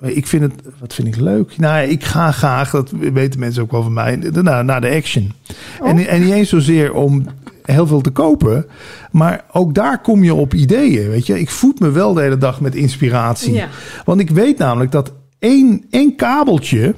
ik 0.00 0.26
vind 0.26 0.42
het, 0.42 0.54
wat 0.78 0.94
vind 0.94 1.08
ik 1.08 1.16
leuk? 1.16 1.56
Nou, 1.58 1.88
ik 1.88 2.04
ga 2.04 2.32
graag, 2.32 2.70
dat 2.70 2.90
weten 2.90 3.40
mensen 3.40 3.62
ook 3.62 3.70
wel 3.70 3.82
van 3.82 3.92
mij, 3.92 4.16
naar, 4.16 4.64
naar 4.64 4.80
de 4.80 4.90
action. 4.90 5.32
En, 5.82 6.06
en 6.06 6.22
niet 6.24 6.32
eens 6.32 6.48
zozeer 6.48 6.94
om 6.94 7.26
heel 7.62 7.86
veel 7.86 8.00
te 8.00 8.10
kopen, 8.10 8.66
maar 9.10 9.44
ook 9.52 9.74
daar 9.74 10.00
kom 10.00 10.24
je 10.24 10.34
op 10.34 10.54
ideeën, 10.54 11.08
weet 11.08 11.26
je. 11.26 11.40
Ik 11.40 11.50
voed 11.50 11.80
me 11.80 11.90
wel 11.90 12.14
de 12.14 12.20
hele 12.20 12.38
dag 12.38 12.60
met 12.60 12.74
inspiratie. 12.74 13.52
Ja. 13.52 13.68
Want 14.04 14.20
ik 14.20 14.30
weet 14.30 14.58
namelijk 14.58 14.92
dat 14.92 15.12
één, 15.38 15.84
één 15.90 16.16
kabeltje 16.16 16.94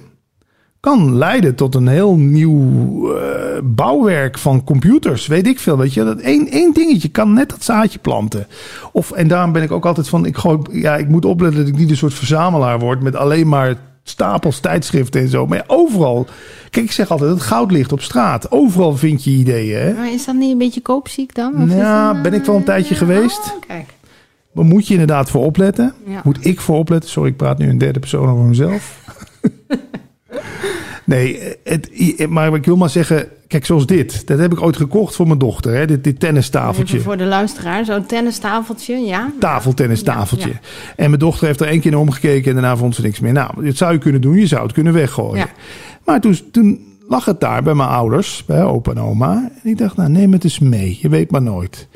kan 0.90 1.16
leiden 1.16 1.54
tot 1.54 1.74
een 1.74 1.88
heel 1.88 2.16
nieuw 2.16 3.12
eh, 3.14 3.58
bouwwerk 3.64 4.38
van 4.38 4.64
computers. 4.64 5.26
Weet 5.26 5.46
ik 5.46 5.58
veel, 5.58 5.76
weet 5.76 5.94
je. 5.94 6.04
Dat 6.04 6.18
één, 6.20 6.48
één 6.48 6.72
dingetje 6.72 7.08
kan 7.08 7.32
net 7.32 7.50
dat 7.50 7.64
zaadje 7.64 7.98
planten. 7.98 8.46
Of, 8.92 9.10
en 9.10 9.28
daarom 9.28 9.52
ben 9.52 9.62
ik 9.62 9.70
ook 9.72 9.86
altijd 9.86 10.08
van, 10.08 10.26
ik, 10.26 10.36
gooi, 10.36 10.58
ja, 10.70 10.96
ik 10.96 11.08
moet 11.08 11.24
opletten 11.24 11.60
dat 11.60 11.68
ik 11.68 11.78
niet 11.78 11.90
een 11.90 11.96
soort 11.96 12.14
verzamelaar 12.14 12.78
word 12.78 13.02
met 13.02 13.16
alleen 13.16 13.48
maar 13.48 13.76
stapels 14.02 14.60
tijdschriften 14.60 15.20
en 15.20 15.28
zo. 15.28 15.46
Maar 15.46 15.58
ja, 15.58 15.64
overal, 15.66 16.26
kijk, 16.70 16.84
ik 16.84 16.92
zeg 16.92 17.10
altijd, 17.10 17.30
het 17.30 17.40
goud 17.40 17.70
ligt 17.70 17.92
op 17.92 18.00
straat. 18.02 18.50
Overal 18.50 18.96
vind 18.96 19.24
je 19.24 19.30
ideeën, 19.30 19.78
hè. 19.78 19.92
Maar 19.92 20.12
is 20.12 20.24
dat 20.24 20.34
niet 20.34 20.52
een 20.52 20.58
beetje 20.58 20.82
koopziek 20.82 21.34
dan? 21.34 21.62
Of 21.62 21.74
Ja, 21.74 22.20
ben 22.20 22.34
ik 22.34 22.44
wel 22.44 22.56
een 22.56 22.64
tijdje 22.64 22.94
eh, 22.94 23.00
geweest. 23.00 23.38
oh, 23.38 23.60
kijk. 23.66 23.86
Maar 24.52 24.64
moet 24.64 24.86
je 24.86 24.92
inderdaad 24.92 25.30
voor 25.30 25.44
opletten. 25.44 25.94
Ja. 26.06 26.20
Moet 26.24 26.46
ik 26.46 26.60
voor 26.60 26.76
opletten? 26.76 27.10
Sorry, 27.10 27.30
ik 27.30 27.36
praat 27.36 27.58
nu 27.58 27.68
in 27.68 27.78
derde 27.78 27.98
persoon 27.98 28.28
over 28.28 28.44
mezelf. 28.44 29.00
nee, 31.04 31.40
het, 31.64 31.90
maar 32.28 32.54
ik 32.54 32.64
wil 32.64 32.76
maar 32.76 32.90
zeggen... 32.90 33.28
Kijk, 33.46 33.66
zoals 33.66 33.86
dit. 33.86 34.26
Dat 34.26 34.38
heb 34.38 34.52
ik 34.52 34.62
ooit 34.62 34.76
gekocht 34.76 35.14
voor 35.14 35.26
mijn 35.26 35.38
dochter. 35.38 35.74
Hè? 35.74 35.86
Dit, 35.86 36.04
dit 36.04 36.20
tennistafeltje. 36.20 36.96
Even 36.96 37.06
voor 37.06 37.16
de 37.16 37.24
luisteraar, 37.24 37.84
zo'n 37.84 38.06
tennistafeltje, 38.06 38.96
ja. 38.96 39.32
Tafeltennistafeltje. 39.38 40.48
Ja, 40.48 40.60
En 40.96 41.08
mijn 41.08 41.18
dochter 41.20 41.46
heeft 41.46 41.60
er 41.60 41.66
één 41.66 41.80
keer 41.80 41.90
naar 41.90 42.00
omgekeken 42.00 42.48
en 42.48 42.62
daarna 42.62 42.76
vond 42.76 42.94
ze 42.94 43.02
niks 43.02 43.20
meer. 43.20 43.32
Nou, 43.32 43.62
dit 43.62 43.76
zou 43.76 43.92
je 43.92 43.98
kunnen 43.98 44.20
doen. 44.20 44.36
Je 44.36 44.46
zou 44.46 44.62
het 44.62 44.72
kunnen 44.72 44.92
weggooien. 44.92 45.36
Ja. 45.36 45.48
Maar 46.04 46.20
toen, 46.20 46.38
toen 46.50 46.86
lag 47.08 47.24
het 47.24 47.40
daar 47.40 47.62
bij 47.62 47.74
mijn 47.74 47.88
ouders, 47.88 48.44
bij 48.46 48.62
opa 48.62 48.90
en 48.90 49.00
oma. 49.00 49.50
En 49.62 49.70
ik 49.70 49.78
dacht, 49.78 49.96
nou 49.96 50.10
neem 50.10 50.32
het 50.32 50.44
eens 50.44 50.58
mee. 50.58 50.98
Je 51.00 51.08
weet 51.08 51.30
maar 51.30 51.42
nooit. 51.42 51.88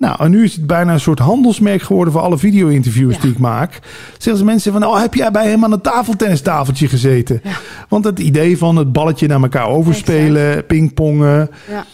Nou, 0.00 0.16
en 0.24 0.30
nu 0.30 0.44
is 0.44 0.54
het 0.54 0.66
bijna 0.66 0.92
een 0.92 1.00
soort 1.00 1.18
handelsmerk 1.18 1.82
geworden 1.82 2.12
voor 2.12 2.22
alle 2.22 2.38
video-interviews 2.38 3.14
Ja. 3.14 3.20
die 3.20 3.30
ik 3.30 3.38
maak. 3.38 3.78
Zeggen 4.12 4.36
ze 4.36 4.44
mensen 4.44 4.72
van, 4.72 4.84
oh, 4.86 5.00
heb 5.00 5.14
jij 5.14 5.30
bij 5.30 5.48
hem 5.50 5.64
aan 5.64 5.72
een 5.72 5.80
tafeltennistafeltje 5.80 6.88
gezeten? 6.88 7.40
Ja. 7.42 7.52
Want 7.88 8.04
het 8.04 8.18
idee 8.18 8.58
van 8.58 8.76
het 8.76 8.92
balletje 8.92 9.26
naar 9.26 9.42
elkaar 9.42 9.66
overspelen, 9.68 10.66
pingpongen. 10.66 11.50
Ja. 11.68 11.84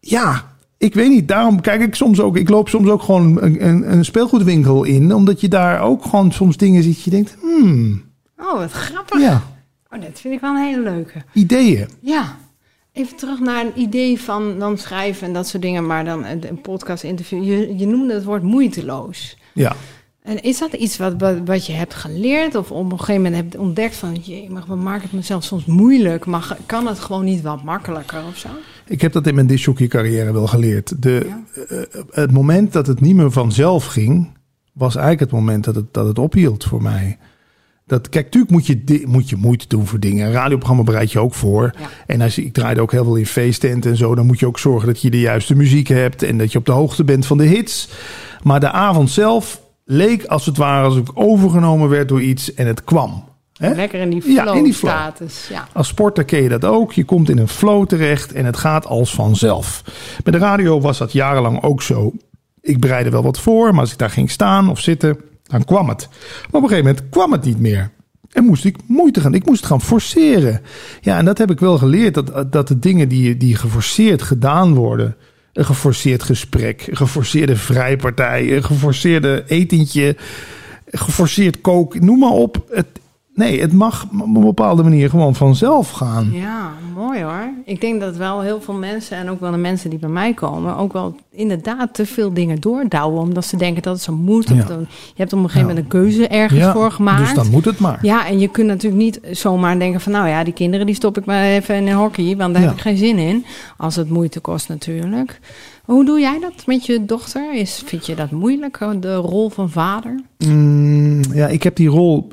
Ja, 0.00 0.44
ik 0.78 0.94
weet 0.94 1.08
niet. 1.08 1.28
Daarom 1.28 1.60
kijk 1.60 1.80
ik 1.80 1.94
soms 1.94 2.20
ook. 2.20 2.36
Ik 2.36 2.48
loop 2.48 2.68
soms 2.68 2.88
ook 2.88 3.02
gewoon 3.02 3.42
een, 3.42 3.66
een, 3.68 3.92
een 3.92 4.04
speelgoedwinkel 4.04 4.84
in. 4.84 5.14
Omdat 5.14 5.40
je 5.40 5.48
daar 5.48 5.80
ook 5.80 6.02
gewoon 6.04 6.32
soms 6.32 6.56
dingen 6.56 6.82
ziet. 6.82 7.02
Je 7.02 7.10
denkt, 7.10 7.36
hmm, 7.40 8.02
Oh, 8.38 8.58
wat 8.58 8.72
grappig. 8.72 9.20
ja, 9.20 9.42
Oh, 9.90 10.00
dat 10.00 10.20
vind 10.20 10.34
ik 10.34 10.40
wel 10.40 10.50
een 10.54 10.62
hele 10.64 10.82
leuke. 10.82 11.22
ideeën. 11.32 11.88
Ja. 12.00 12.36
Even 12.92 13.16
terug 13.16 13.40
naar 13.40 13.64
een 13.64 13.80
idee 13.80 14.20
van 14.20 14.58
dan 14.58 14.78
schrijven 14.78 15.26
en 15.26 15.32
dat 15.32 15.48
soort 15.48 15.62
dingen, 15.62 15.86
maar 15.86 16.04
dan 16.04 16.24
een 16.24 16.60
podcast 16.62 17.04
interview. 17.04 17.44
Je, 17.44 17.76
je 17.76 17.86
noemde 17.86 18.14
het 18.14 18.24
woord 18.24 18.42
moeiteloos. 18.42 19.36
Ja. 19.54 19.76
En 20.22 20.42
is 20.42 20.58
dat 20.58 20.72
iets 20.72 20.96
wat, 20.96 21.14
wat, 21.18 21.36
wat 21.44 21.66
je 21.66 21.72
hebt 21.72 21.94
geleerd 21.94 22.54
of 22.54 22.70
op 22.70 22.92
een 22.92 22.98
gegeven 22.98 23.22
moment 23.22 23.42
hebt 23.42 23.56
ontdekt 23.56 23.96
van, 23.96 24.16
je 24.22 24.46
mag 24.50 24.66
wat 24.66 24.78
maakt 24.78 25.02
het 25.02 25.12
mezelf 25.12 25.44
soms 25.44 25.64
moeilijk, 25.64 26.26
maar 26.26 26.56
kan 26.66 26.86
het 26.86 26.98
gewoon 26.98 27.24
niet 27.24 27.42
wat 27.42 27.62
makkelijker 27.62 28.24
of 28.28 28.36
zo? 28.36 28.48
Ik 28.86 29.00
heb 29.00 29.12
dat 29.12 29.26
in 29.26 29.34
mijn 29.34 29.46
disjockey 29.46 29.86
carrière 29.86 30.32
wel 30.32 30.46
geleerd. 30.46 31.02
De, 31.02 31.30
eh, 31.68 32.02
het 32.10 32.32
moment 32.32 32.72
dat 32.72 32.86
het 32.86 33.00
niet 33.00 33.14
meer 33.14 33.32
vanzelf 33.32 33.86
ging, 33.86 34.30
was 34.72 34.94
eigenlijk 34.96 35.30
het 35.30 35.40
moment 35.40 35.64
dat 35.64 35.74
het, 35.74 35.94
dat 35.94 36.06
het 36.06 36.18
ophield 36.18 36.64
voor 36.64 36.82
mij. 36.82 37.18
Dat, 37.88 38.08
kijk, 38.08 38.24
natuurlijk 38.24 38.52
moet 38.52 38.66
je, 38.66 39.04
moet 39.06 39.28
je 39.28 39.36
moeite 39.36 39.64
doen 39.68 39.86
voor 39.86 40.00
dingen. 40.00 40.26
Een 40.26 40.32
radioprogramma 40.32 40.82
bereid 40.82 41.12
je 41.12 41.18
ook 41.18 41.34
voor. 41.34 41.74
En 42.06 42.20
als, 42.20 42.38
ik 42.38 42.52
draaide 42.52 42.80
ook 42.80 42.92
heel 42.92 43.04
veel 43.04 43.16
in 43.16 43.26
feesttenten 43.26 43.90
en 43.90 43.96
zo. 43.96 44.14
Dan 44.14 44.26
moet 44.26 44.38
je 44.38 44.46
ook 44.46 44.58
zorgen 44.58 44.86
dat 44.86 45.02
je 45.02 45.10
de 45.10 45.20
juiste 45.20 45.54
muziek 45.54 45.88
hebt. 45.88 46.22
En 46.22 46.38
dat 46.38 46.52
je 46.52 46.58
op 46.58 46.66
de 46.66 46.72
hoogte 46.72 47.04
bent 47.04 47.26
van 47.26 47.38
de 47.38 47.44
hits. 47.44 47.88
Maar 48.42 48.60
de 48.60 48.70
avond 48.70 49.10
zelf 49.10 49.60
leek 49.84 50.24
als 50.24 50.46
het 50.46 50.56
ware 50.56 50.84
als 50.84 50.96
ik 50.96 51.08
overgenomen 51.14 51.88
werd 51.88 52.08
door 52.08 52.22
iets 52.22 52.54
en 52.54 52.66
het 52.66 52.84
kwam. 52.84 53.24
Lekker 53.58 54.00
in 54.00 54.10
die 54.10 54.22
flow, 54.22 54.34
ja, 54.34 54.52
in 54.52 54.64
die 54.64 54.74
flow. 54.74 54.90
status. 54.90 55.48
Ja. 55.48 55.68
Als 55.72 55.88
sporter 55.88 56.24
ken 56.24 56.42
je 56.42 56.48
dat 56.48 56.64
ook. 56.64 56.92
Je 56.92 57.04
komt 57.04 57.30
in 57.30 57.38
een 57.38 57.48
flow 57.48 57.86
terecht 57.86 58.32
en 58.32 58.44
het 58.44 58.56
gaat 58.56 58.86
als 58.86 59.14
vanzelf. 59.14 59.82
Bij 60.22 60.32
de 60.32 60.38
radio 60.38 60.80
was 60.80 60.98
dat 60.98 61.12
jarenlang 61.12 61.62
ook 61.62 61.82
zo. 61.82 62.12
Ik 62.60 62.80
bereidde 62.80 63.10
wel 63.10 63.22
wat 63.22 63.40
voor, 63.40 63.70
maar 63.70 63.80
als 63.80 63.92
ik 63.92 63.98
daar 63.98 64.10
ging 64.10 64.30
staan 64.30 64.70
of 64.70 64.80
zitten, 64.80 65.18
dan 65.48 65.64
kwam 65.64 65.88
het. 65.88 66.08
Maar 66.10 66.46
op 66.50 66.62
een 66.62 66.68
gegeven 66.68 66.84
moment 66.84 67.08
kwam 67.10 67.32
het 67.32 67.44
niet 67.44 67.58
meer. 67.58 67.90
En 68.32 68.44
moest 68.44 68.64
ik 68.64 68.76
moeite 68.86 69.20
gaan. 69.20 69.34
Ik 69.34 69.46
moest 69.46 69.60
het 69.60 69.68
gaan 69.68 69.80
forceren. 69.80 70.60
Ja, 71.00 71.18
en 71.18 71.24
dat 71.24 71.38
heb 71.38 71.50
ik 71.50 71.60
wel 71.60 71.78
geleerd. 71.78 72.14
Dat, 72.14 72.52
dat 72.52 72.68
de 72.68 72.78
dingen 72.78 73.08
die, 73.08 73.36
die 73.36 73.56
geforceerd 73.56 74.22
gedaan 74.22 74.74
worden. 74.74 75.16
Een 75.52 75.64
geforceerd 75.64 76.22
gesprek, 76.22 76.86
een 76.86 76.96
geforceerde 76.96 77.56
vrijpartij, 77.56 78.56
een 78.56 78.64
geforceerde 78.64 79.44
etentje, 79.46 80.16
geforceerd 80.86 81.60
kook, 81.60 82.00
noem 82.00 82.18
maar 82.18 82.30
op. 82.30 82.64
Het, 82.70 82.86
Nee, 83.38 83.60
het 83.60 83.72
mag 83.72 84.04
op 84.04 84.34
een 84.36 84.40
bepaalde 84.40 84.82
manier 84.82 85.10
gewoon 85.10 85.34
vanzelf 85.34 85.90
gaan. 85.90 86.30
Ja, 86.32 86.70
mooi 86.94 87.22
hoor. 87.22 87.50
Ik 87.64 87.80
denk 87.80 88.00
dat 88.00 88.16
wel 88.16 88.40
heel 88.40 88.60
veel 88.60 88.74
mensen 88.74 89.16
en 89.16 89.30
ook 89.30 89.40
wel 89.40 89.50
de 89.50 89.56
mensen 89.56 89.90
die 89.90 89.98
bij 89.98 90.08
mij 90.08 90.34
komen, 90.34 90.76
ook 90.76 90.92
wel 90.92 91.16
inderdaad 91.30 91.94
te 91.94 92.06
veel 92.06 92.32
dingen 92.32 92.60
doordouwen. 92.60 93.20
Omdat 93.20 93.44
ze 93.44 93.56
denken 93.56 93.82
dat 93.82 93.94
het 93.94 94.02
zo 94.02 94.12
moet. 94.12 94.50
Of 94.50 94.64
dan, 94.64 94.80
je 94.88 95.14
hebt 95.14 95.32
op 95.32 95.38
een 95.38 95.44
gegeven 95.44 95.68
moment 95.68 95.78
een 95.78 95.90
keuze 95.90 96.28
ergens 96.28 96.66
voor 96.66 96.90
gemaakt. 96.90 97.24
Dus 97.24 97.34
dan 97.34 97.50
moet 97.50 97.64
het 97.64 97.78
maar. 97.78 97.98
Ja, 98.02 98.26
en 98.26 98.38
je 98.38 98.48
kunt 98.48 98.66
natuurlijk 98.66 99.02
niet 99.02 99.20
zomaar 99.30 99.78
denken 99.78 100.00
van 100.00 100.12
nou 100.12 100.28
ja, 100.28 100.44
die 100.44 100.52
kinderen 100.52 100.86
die 100.86 100.94
stop 100.94 101.18
ik 101.18 101.24
maar 101.24 101.44
even 101.44 101.74
in 101.74 101.92
hockey. 101.92 102.36
Want 102.36 102.54
daar 102.54 102.62
heb 102.62 102.72
ik 102.72 102.80
geen 102.80 102.96
zin 102.96 103.18
in. 103.18 103.44
Als 103.76 103.96
het 103.96 104.08
moeite 104.08 104.40
kost 104.40 104.68
natuurlijk. 104.68 105.40
Hoe 105.88 106.04
doe 106.04 106.20
jij 106.20 106.40
dat 106.40 106.66
met 106.66 106.86
je 106.86 107.04
dochter? 107.04 107.54
Is, 107.54 107.82
vind 107.86 108.06
je 108.06 108.14
dat 108.14 108.30
moeilijk, 108.30 108.78
de 109.00 109.14
rol 109.14 109.50
van 109.50 109.70
vader? 109.70 110.20
Mm, 110.38 111.22
ja, 111.32 111.46
ik 111.46 111.62
heb 111.62 111.76
die 111.76 111.88
rol, 111.88 112.28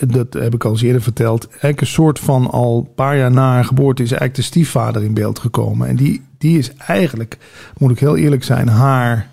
dat 0.00 0.32
heb 0.32 0.54
ik 0.54 0.64
al 0.64 0.78
eerder 0.80 1.02
verteld, 1.02 1.48
eigenlijk 1.48 1.80
een 1.80 1.86
soort 1.86 2.18
van 2.18 2.50
al 2.50 2.78
een 2.78 2.94
paar 2.94 3.16
jaar 3.16 3.30
na 3.30 3.52
haar 3.52 3.64
geboorte 3.64 4.02
is 4.02 4.10
eigenlijk 4.10 4.40
de 4.40 4.46
stiefvader 4.46 5.02
in 5.02 5.14
beeld 5.14 5.38
gekomen. 5.38 5.88
En 5.88 5.96
die, 5.96 6.22
die 6.38 6.58
is 6.58 6.72
eigenlijk, 6.74 7.38
moet 7.78 7.90
ik 7.90 7.98
heel 7.98 8.16
eerlijk 8.16 8.44
zijn, 8.44 8.68
haar 8.68 9.28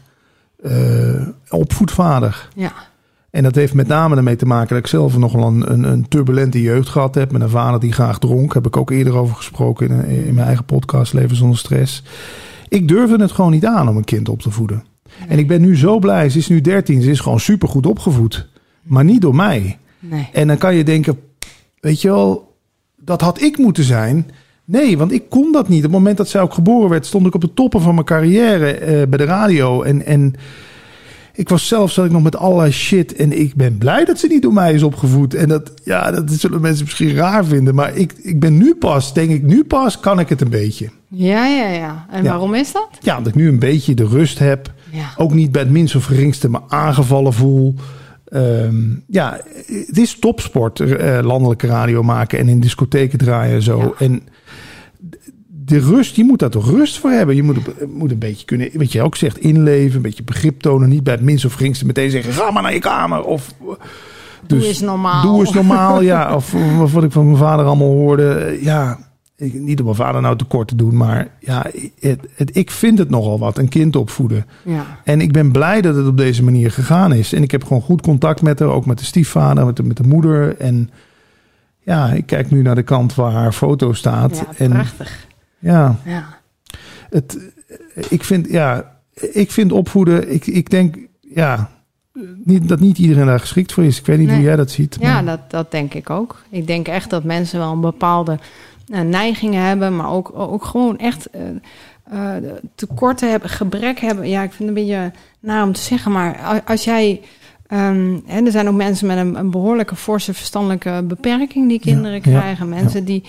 uh, 0.63 1.27
opvoedvader. 1.49 2.49
Ja. 2.55 2.73
En 3.29 3.43
dat 3.43 3.55
heeft 3.55 3.73
met 3.73 3.87
name 3.87 4.15
ermee 4.15 4.35
te 4.35 4.45
maken 4.45 4.69
dat 4.69 4.77
ik 4.77 4.87
zelf 4.87 5.17
nogal 5.17 5.47
een, 5.47 5.71
een, 5.71 5.83
een, 5.83 6.07
turbulente 6.07 6.61
jeugd 6.61 6.89
gehad 6.89 7.15
heb. 7.15 7.31
Met 7.31 7.41
een 7.41 7.49
vader 7.49 7.79
die 7.79 7.91
graag 7.91 8.19
dronk. 8.19 8.53
Heb 8.53 8.65
ik 8.65 8.77
ook 8.77 8.91
eerder 8.91 9.15
over 9.15 9.35
gesproken 9.35 9.89
in, 9.89 10.25
in 10.25 10.33
mijn 10.33 10.47
eigen 10.47 10.65
podcast 10.65 11.13
Leven 11.13 11.35
zonder 11.35 11.57
stress. 11.57 12.03
Ik 12.69 12.88
durfde 12.88 13.21
het 13.21 13.32
gewoon 13.32 13.51
niet 13.51 13.65
aan 13.65 13.89
om 13.89 13.97
een 13.97 14.03
kind 14.03 14.30
op 14.30 14.41
te 14.41 14.51
voeden. 14.51 14.84
En 15.27 15.39
ik 15.39 15.47
ben 15.47 15.62
nu 15.62 15.77
zo 15.77 15.99
blij. 15.99 16.30
Ze 16.30 16.38
is 16.38 16.47
nu 16.47 16.62
13. 16.62 17.01
Ze 17.01 17.10
is 17.10 17.19
gewoon 17.19 17.39
supergoed 17.39 17.86
opgevoed. 17.86 18.47
Maar 18.84 19.03
niet 19.03 19.21
door 19.21 19.36
mij. 19.36 19.77
Nee. 19.99 20.30
En 20.34 20.47
dan 20.47 20.58
kan 20.58 20.75
je 20.75 20.84
denken, 20.84 21.19
weet 21.80 22.01
je 22.01 22.08
wel, 22.08 22.56
dat 22.95 23.21
had 23.21 23.41
ik 23.41 23.58
moeten 23.58 23.84
zijn. 23.84 24.32
Nee, 24.65 24.97
want 24.97 25.12
ik 25.12 25.30
kon 25.30 25.51
dat 25.51 25.67
niet. 25.67 25.77
Op 25.77 25.84
het 25.84 25.91
moment 25.91 26.17
dat 26.17 26.30
zij 26.30 26.41
ook 26.41 26.53
geboren 26.53 26.89
werd, 26.89 27.06
stond 27.06 27.25
ik 27.25 27.36
op 27.36 27.41
de 27.41 27.53
toppen 27.53 27.82
van 27.82 27.93
mijn 27.93 28.06
carrière 28.06 28.80
uh, 28.80 29.08
bij 29.08 29.17
de 29.17 29.23
radio. 29.23 29.82
En, 29.82 30.06
en 30.06 30.34
ik 31.38 31.50
was 31.50 31.67
zelf 31.67 31.91
zat 31.91 32.06
ik 32.06 32.12
nog 32.12 32.23
met 32.23 32.36
allerlei 32.36 32.71
shit. 32.71 33.15
En 33.15 33.39
ik 33.39 33.56
ben 33.56 33.78
blij 33.78 34.06
dat 34.06 34.19
ze 34.19 34.28
niet 34.28 34.41
door 34.41 34.54
mij 34.54 34.73
is 34.73 34.84
opgevoed. 34.84 35.34
En 35.34 35.47
dat, 35.47 35.71
ja, 35.84 36.12
dat 36.12 36.32
zullen 36.32 36.62
mensen 36.62 36.86
misschien 36.86 37.15
raar 37.15 37.45
vinden. 37.45 37.76
Maar 37.76 37.95
ik, 37.95 38.13
ik 38.21 38.39
ben 38.39 38.58
nu 38.58 38.76
pas, 38.76 39.13
denk 39.13 39.30
ik, 39.30 39.43
nu 39.43 39.63
pas 39.63 40.00
kan 40.00 40.19
ik 40.19 40.30
het 40.30 40.41
een 40.41 40.50
beetje. 40.50 40.89
Ja, 41.08 41.47
ja, 41.47 41.67
ja. 41.67 42.06
En 42.10 42.23
waarom 42.23 42.54
is 42.54 42.71
dat? 42.71 42.89
Ja, 43.00 43.17
dat 43.17 43.28
ik 43.28 43.36
nu 43.36 43.47
een 43.47 43.60
beetje 43.60 43.93
de 43.93 44.08
rust 44.08 44.39
heb. 44.39 44.73
Ja. 44.91 45.13
Ook 45.17 45.34
niet 45.34 45.52
bij 45.52 45.62
het 45.62 45.71
minst 45.71 45.95
of 45.95 46.06
geringste 46.06 46.50
me 46.50 46.60
aangevallen 46.67 47.34
voel. 47.34 47.76
Um, 48.34 49.04
ja, 49.08 49.39
het 49.67 49.97
is 49.97 50.19
topsport, 50.19 50.80
uh, 50.80 51.19
landelijke 51.21 51.67
radio 51.67 52.04
maken 52.04 52.39
en 52.39 52.50
in 52.50 52.60
discotheken 52.60 53.17
draaien 53.17 53.56
en 53.56 53.62
zo. 53.62 53.80
Ja. 53.80 54.06
En 54.06 54.21
de 55.67 55.80
rust, 55.80 56.15
je 56.15 56.23
moet 56.23 56.39
daar 56.39 56.49
toch 56.49 56.69
rust 56.69 56.99
voor 56.99 57.10
hebben. 57.10 57.36
Je 57.36 57.43
moet, 57.43 57.58
moet 57.93 58.12
een 58.12 58.19
beetje 58.19 58.45
kunnen, 58.45 58.69
wat 58.73 58.91
je 58.91 59.01
ook 59.01 59.15
zegt, 59.15 59.38
inleven, 59.38 59.95
een 59.95 60.01
beetje 60.01 60.23
begrip 60.23 60.62
tonen. 60.62 60.89
Niet 60.89 61.03
bij 61.03 61.13
het 61.13 61.23
minst 61.23 61.45
of 61.45 61.53
geringste 61.53 61.86
meteen 61.86 62.12
zeggen, 62.12 62.34
ga 62.34 62.51
maar 62.51 62.63
naar 62.63 62.73
je 62.73 62.80
kamer. 62.80 63.23
Of, 63.23 63.53
dus, 64.45 64.60
doe 64.60 64.67
eens 64.67 64.80
normaal. 64.80 65.21
Doe 65.21 65.39
eens 65.39 65.53
normaal, 65.53 66.01
ja. 66.01 66.36
Of, 66.36 66.53
of 66.82 66.93
wat 66.93 67.03
ik 67.03 67.12
van 67.12 67.25
mijn 67.25 67.38
vader 67.38 67.65
allemaal 67.65 67.88
hoorde. 67.88 68.58
Ja, 68.62 68.99
ik, 69.36 69.53
niet 69.53 69.80
om 69.80 69.86
mijn 69.86 69.97
vader 69.97 70.21
nou 70.21 70.38
tekort 70.38 70.67
te 70.67 70.75
doen, 70.75 70.97
maar 70.97 71.27
ja, 71.39 71.65
het, 71.99 72.19
het, 72.36 72.56
ik 72.56 72.71
vind 72.71 72.97
het 72.97 73.10
nogal 73.10 73.39
wat, 73.39 73.58
een 73.58 73.69
kind 73.69 73.95
opvoeden. 73.95 74.45
Ja. 74.63 74.86
En 75.03 75.21
ik 75.21 75.32
ben 75.32 75.51
blij 75.51 75.82
dat 75.82 75.95
het 75.95 76.08
op 76.08 76.17
deze 76.17 76.43
manier 76.43 76.71
gegaan 76.71 77.13
is. 77.13 77.34
En 77.34 77.43
ik 77.43 77.51
heb 77.51 77.63
gewoon 77.63 77.82
goed 77.82 78.01
contact 78.01 78.41
met 78.41 78.60
haar, 78.60 78.69
ook 78.69 78.86
met 78.86 78.99
de 78.99 79.06
stiefvader, 79.06 79.65
met 79.65 79.75
de, 79.75 79.84
met 79.84 79.97
de 79.97 80.08
moeder. 80.08 80.58
En 80.58 80.89
ja, 81.84 82.12
ik 82.12 82.25
kijk 82.25 82.51
nu 82.51 82.62
naar 82.62 82.75
de 82.75 82.84
kant 82.84 83.15
waar 83.15 83.32
haar 83.32 83.53
foto 83.53 83.93
staat. 83.93 84.38
Ja, 84.38 84.47
en, 84.58 84.69
prachtig. 84.69 85.26
Ja. 85.59 85.95
ja. 86.05 86.37
Het, 87.09 87.37
ik 88.09 88.23
vind, 88.23 88.49
ja, 88.49 88.99
ik 89.13 89.51
vind 89.51 89.71
opvoeden, 89.71 90.33
ik, 90.33 90.47
ik 90.47 90.69
denk, 90.69 90.95
ja, 91.21 91.69
niet, 92.43 92.67
dat 92.67 92.79
niet 92.79 92.97
iedereen 92.97 93.25
daar 93.25 93.39
geschikt 93.39 93.73
voor 93.73 93.83
is. 93.83 93.99
Ik 93.99 94.05
weet 94.05 94.19
niet 94.19 94.31
hoe 94.31 94.41
jij 94.41 94.55
dat 94.55 94.71
ziet. 94.71 94.97
Ja, 94.99 95.21
dat, 95.21 95.39
dat 95.47 95.71
denk 95.71 95.93
ik 95.93 96.09
ook. 96.09 96.43
Ik 96.49 96.67
denk 96.67 96.87
echt 96.87 97.09
dat 97.09 97.23
mensen 97.23 97.59
wel 97.59 97.71
een 97.71 97.81
bepaalde 97.81 98.39
uh, 98.87 99.01
neigingen 99.01 99.63
hebben, 99.63 99.95
maar 99.95 100.11
ook, 100.11 100.31
ook 100.33 100.65
gewoon 100.65 100.97
echt 100.97 101.27
uh, 101.35 101.41
uh, 102.13 102.51
tekorten 102.75 103.29
hebben, 103.29 103.49
gebrek 103.49 103.99
hebben. 103.99 104.29
Ja, 104.29 104.43
ik 104.43 104.53
vind 104.53 104.69
het 104.69 104.77
een 104.77 104.83
beetje 104.83 105.11
naar 105.39 105.63
om 105.63 105.73
te 105.73 105.81
zeggen, 105.81 106.11
maar 106.11 106.61
als 106.65 106.83
jij. 106.83 107.21
Um, 107.73 108.23
hè, 108.25 108.45
er 108.45 108.51
zijn 108.51 108.67
ook 108.67 108.75
mensen 108.75 109.07
met 109.07 109.17
een, 109.17 109.35
een, 109.35 109.51
behoorlijke 109.51 109.95
forse 109.95 110.33
verstandelijke 110.33 111.03
beperking 111.07 111.69
die 111.69 111.79
kinderen 111.79 112.13
ja, 112.13 112.19
krijgen. 112.19 112.69
Ja, 112.69 112.75
mensen 112.75 112.99
ja. 112.99 113.05
die 113.05 113.23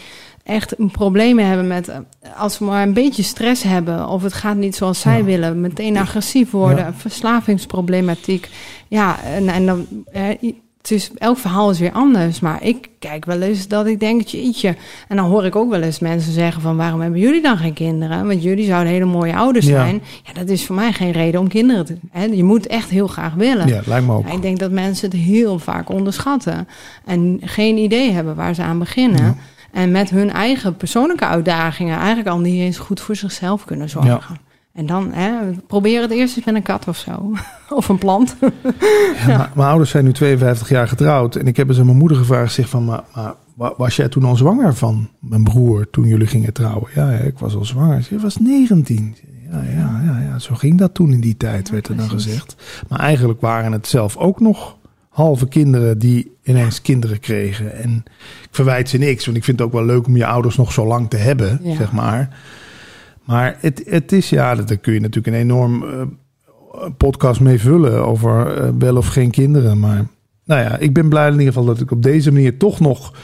echt 0.49 0.79
een 0.79 0.91
problemen 0.91 1.47
hebben 1.47 1.67
met 1.67 1.91
als 2.37 2.55
ze 2.55 2.65
maar 2.65 2.83
een 2.83 2.93
beetje 2.93 3.23
stress 3.23 3.63
hebben 3.63 4.09
of 4.09 4.23
het 4.23 4.33
gaat 4.33 4.57
niet 4.57 4.77
zoals 4.77 5.01
zij 5.01 5.25
willen, 5.25 5.61
meteen 5.61 5.97
agressief 5.97 6.51
worden, 6.51 6.95
verslavingsproblematiek. 6.95 8.49
Ja, 8.89 9.23
en, 9.23 9.49
en 9.49 9.67
dan 9.67 9.87
het 10.79 10.91
is, 10.91 11.11
elk 11.19 11.39
verhaal 11.39 11.71
is 11.71 11.79
weer 11.79 11.93
anders. 11.93 12.41
Maar 12.41 12.63
ik 12.63 12.89
kijk 12.99 13.25
wel 13.25 13.41
eens 13.41 13.69
dat 13.69 13.87
ik 13.87 14.01
denk, 14.01 14.23
jeetje. 14.23 14.77
En 15.09 15.17
dan 15.17 15.27
hoor 15.27 15.45
ik 15.45 15.57
ook 15.57 15.71
wel 15.71 15.83
eens 15.83 15.99
mensen 15.99 16.33
zeggen 16.33 16.63
van... 16.63 16.77
waarom 16.77 17.01
hebben 17.01 17.21
jullie 17.21 17.43
dan 17.43 17.57
geen 17.57 17.73
kinderen? 17.73 18.27
Want 18.27 18.43
jullie 18.43 18.67
zouden 18.67 18.93
hele 18.93 19.05
mooie 19.05 19.37
ouders 19.37 19.67
zijn. 19.67 20.03
Ja, 20.23 20.33
dat 20.33 20.49
is 20.49 20.67
voor 20.67 20.75
mij 20.75 20.93
geen 20.93 21.11
reden 21.11 21.41
om 21.41 21.49
kinderen 21.49 21.85
te... 21.85 21.97
Hè? 22.11 22.25
Je 22.25 22.45
moet 22.45 22.67
echt 22.67 22.91
heel 22.91 23.07
graag 23.07 23.35
willen. 23.35 23.67
Ja, 23.67 23.81
lijkt 23.87 24.07
me 24.07 24.13
ook. 24.13 24.27
Ja, 24.27 24.33
ik 24.33 24.43
denk 24.43 24.59
dat 24.59 24.71
mensen 24.71 25.11
het 25.11 25.19
heel 25.19 25.59
vaak 25.59 25.91
onderschatten. 25.91 26.69
En 27.05 27.41
geen 27.43 27.77
idee 27.77 28.11
hebben 28.11 28.35
waar 28.35 28.55
ze 28.55 28.63
aan 28.63 28.79
beginnen. 28.79 29.25
Ja. 29.25 29.37
En 29.73 29.91
met 29.91 30.11
hun 30.11 30.31
eigen 30.31 30.77
persoonlijke 30.77 31.27
uitdagingen... 31.27 31.97
eigenlijk 31.97 32.29
al 32.29 32.39
niet 32.39 32.61
eens 32.61 32.79
goed 32.79 33.01
voor 33.01 33.17
zichzelf 33.17 33.65
kunnen 33.65 33.89
zorgen. 33.89 34.11
Ja. 34.11 34.47
En 34.73 34.87
dan 34.87 35.13
hè, 35.13 35.33
probeer 35.67 36.01
het 36.01 36.11
eerst 36.11 36.37
eens 36.37 36.47
met 36.47 36.55
een 36.55 36.63
kat 36.63 36.89
of 36.89 36.97
zo. 36.97 37.33
of 37.69 37.89
een 37.89 37.99
plant. 37.99 38.37
ja, 38.41 38.49
ja. 39.27 39.51
Mijn 39.55 39.69
ouders 39.69 39.91
zijn 39.91 40.05
nu 40.05 40.13
52 40.13 40.69
jaar 40.69 40.89
getrouwd. 40.89 41.37
En 41.37 41.47
ik 41.47 41.57
heb 41.57 41.69
eens 41.69 41.79
aan 41.79 41.87
mijn 41.87 41.99
moeder 41.99 42.17
gevraagd. 42.17 42.53
Zeg 42.53 42.69
van, 42.69 42.85
maar, 42.85 43.03
maar 43.55 43.73
was 43.77 43.97
jij 43.97 44.09
toen 44.09 44.25
al 44.25 44.37
zwanger 44.37 44.75
van 44.75 45.09
mijn 45.21 45.45
broer 45.45 45.91
toen 45.91 46.07
jullie 46.07 46.27
gingen 46.27 46.53
trouwen? 46.53 46.91
Ja, 46.95 47.11
ik 47.11 47.39
was 47.39 47.55
al 47.55 47.65
zwanger. 47.65 48.03
Ze 48.03 48.19
was 48.19 48.37
19. 48.37 49.17
Ja, 49.51 49.63
ja, 49.63 50.01
ja, 50.05 50.19
ja, 50.21 50.39
zo 50.39 50.55
ging 50.55 50.79
dat 50.79 50.95
toen 50.95 51.13
in 51.13 51.21
die 51.21 51.37
tijd, 51.37 51.71
werd 51.71 51.89
er 51.89 51.97
dan 51.97 52.09
gezegd. 52.09 52.57
Maar 52.89 52.99
eigenlijk 52.99 53.41
waren 53.41 53.73
het 53.73 53.87
zelf 53.87 54.17
ook 54.17 54.41
nog 54.41 54.78
halve 55.19 55.49
kinderen 55.49 55.99
die 55.99 56.37
ineens 56.43 56.83
kinderen 56.83 57.21
kregen. 57.21 57.75
En 57.75 58.05
ik 58.43 58.49
verwijt 58.51 58.89
ze 58.89 58.99
niks, 58.99 59.25
want 59.25 59.37
ik 59.37 59.45
vind 59.45 59.59
het 59.59 59.67
ook 59.67 59.75
wel 59.75 59.85
leuk 59.85 60.07
om 60.07 60.17
je 60.17 60.27
ouders 60.27 60.57
nog 60.57 60.73
zo 60.73 60.87
lang 60.87 61.11
te 61.11 61.17
hebben, 61.17 61.61
ja. 61.63 61.75
zeg 61.75 61.93
maar. 61.93 62.39
Maar 63.25 63.57
het, 63.61 63.83
het 63.87 64.13
is 64.13 64.31
ja, 64.31 64.55
daar 64.55 64.77
kun 64.77 64.93
je 64.93 65.01
natuurlijk 65.01 65.37
een 65.37 65.43
enorm 65.43 65.83
uh, 65.83 66.03
podcast 66.97 67.41
mee 67.41 67.59
vullen 67.61 68.07
over 68.07 68.63
uh, 68.63 68.71
wel 68.79 68.97
of 68.97 69.07
geen 69.07 69.31
kinderen. 69.31 69.79
Maar 69.79 70.07
nou 70.45 70.61
ja, 70.61 70.77
ik 70.77 70.93
ben 70.93 71.09
blij 71.09 71.27
in 71.27 71.33
ieder 71.33 71.47
geval 71.47 71.65
dat 71.65 71.81
ik 71.81 71.91
op 71.91 72.03
deze 72.03 72.33
manier 72.33 72.59
toch 72.59 72.81
nog 72.81 73.15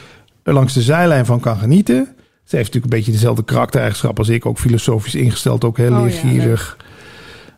langs 0.43 0.73
de 0.73 0.81
zijlijn 0.81 1.25
van 1.25 1.39
kan 1.39 1.57
genieten. 1.57 2.07
Ze 2.43 2.55
heeft 2.55 2.67
natuurlijk 2.73 2.93
een 2.93 2.99
beetje 2.99 3.11
dezelfde 3.11 3.43
karaktereigenschap 3.43 4.17
als 4.17 4.29
ik. 4.29 4.45
Ook 4.45 4.59
filosofisch 4.59 5.15
ingesteld, 5.15 5.63
ook 5.63 5.77
heel 5.77 5.91
Oh, 5.91 5.97
ja, 5.97 6.03
leergierig. 6.03 6.77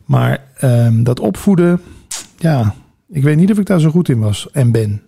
maar 0.05 0.43
ehm, 0.57 1.03
dat 1.03 1.19
opvoeden, 1.19 1.81
ja, 2.37 2.75
ik 3.09 3.23
weet 3.23 3.37
niet 3.37 3.51
of 3.51 3.57
ik 3.57 3.65
daar 3.65 3.79
zo 3.79 3.89
goed 3.89 4.09
in 4.09 4.19
was 4.19 4.47
en 4.51 4.71
ben. 4.71 5.01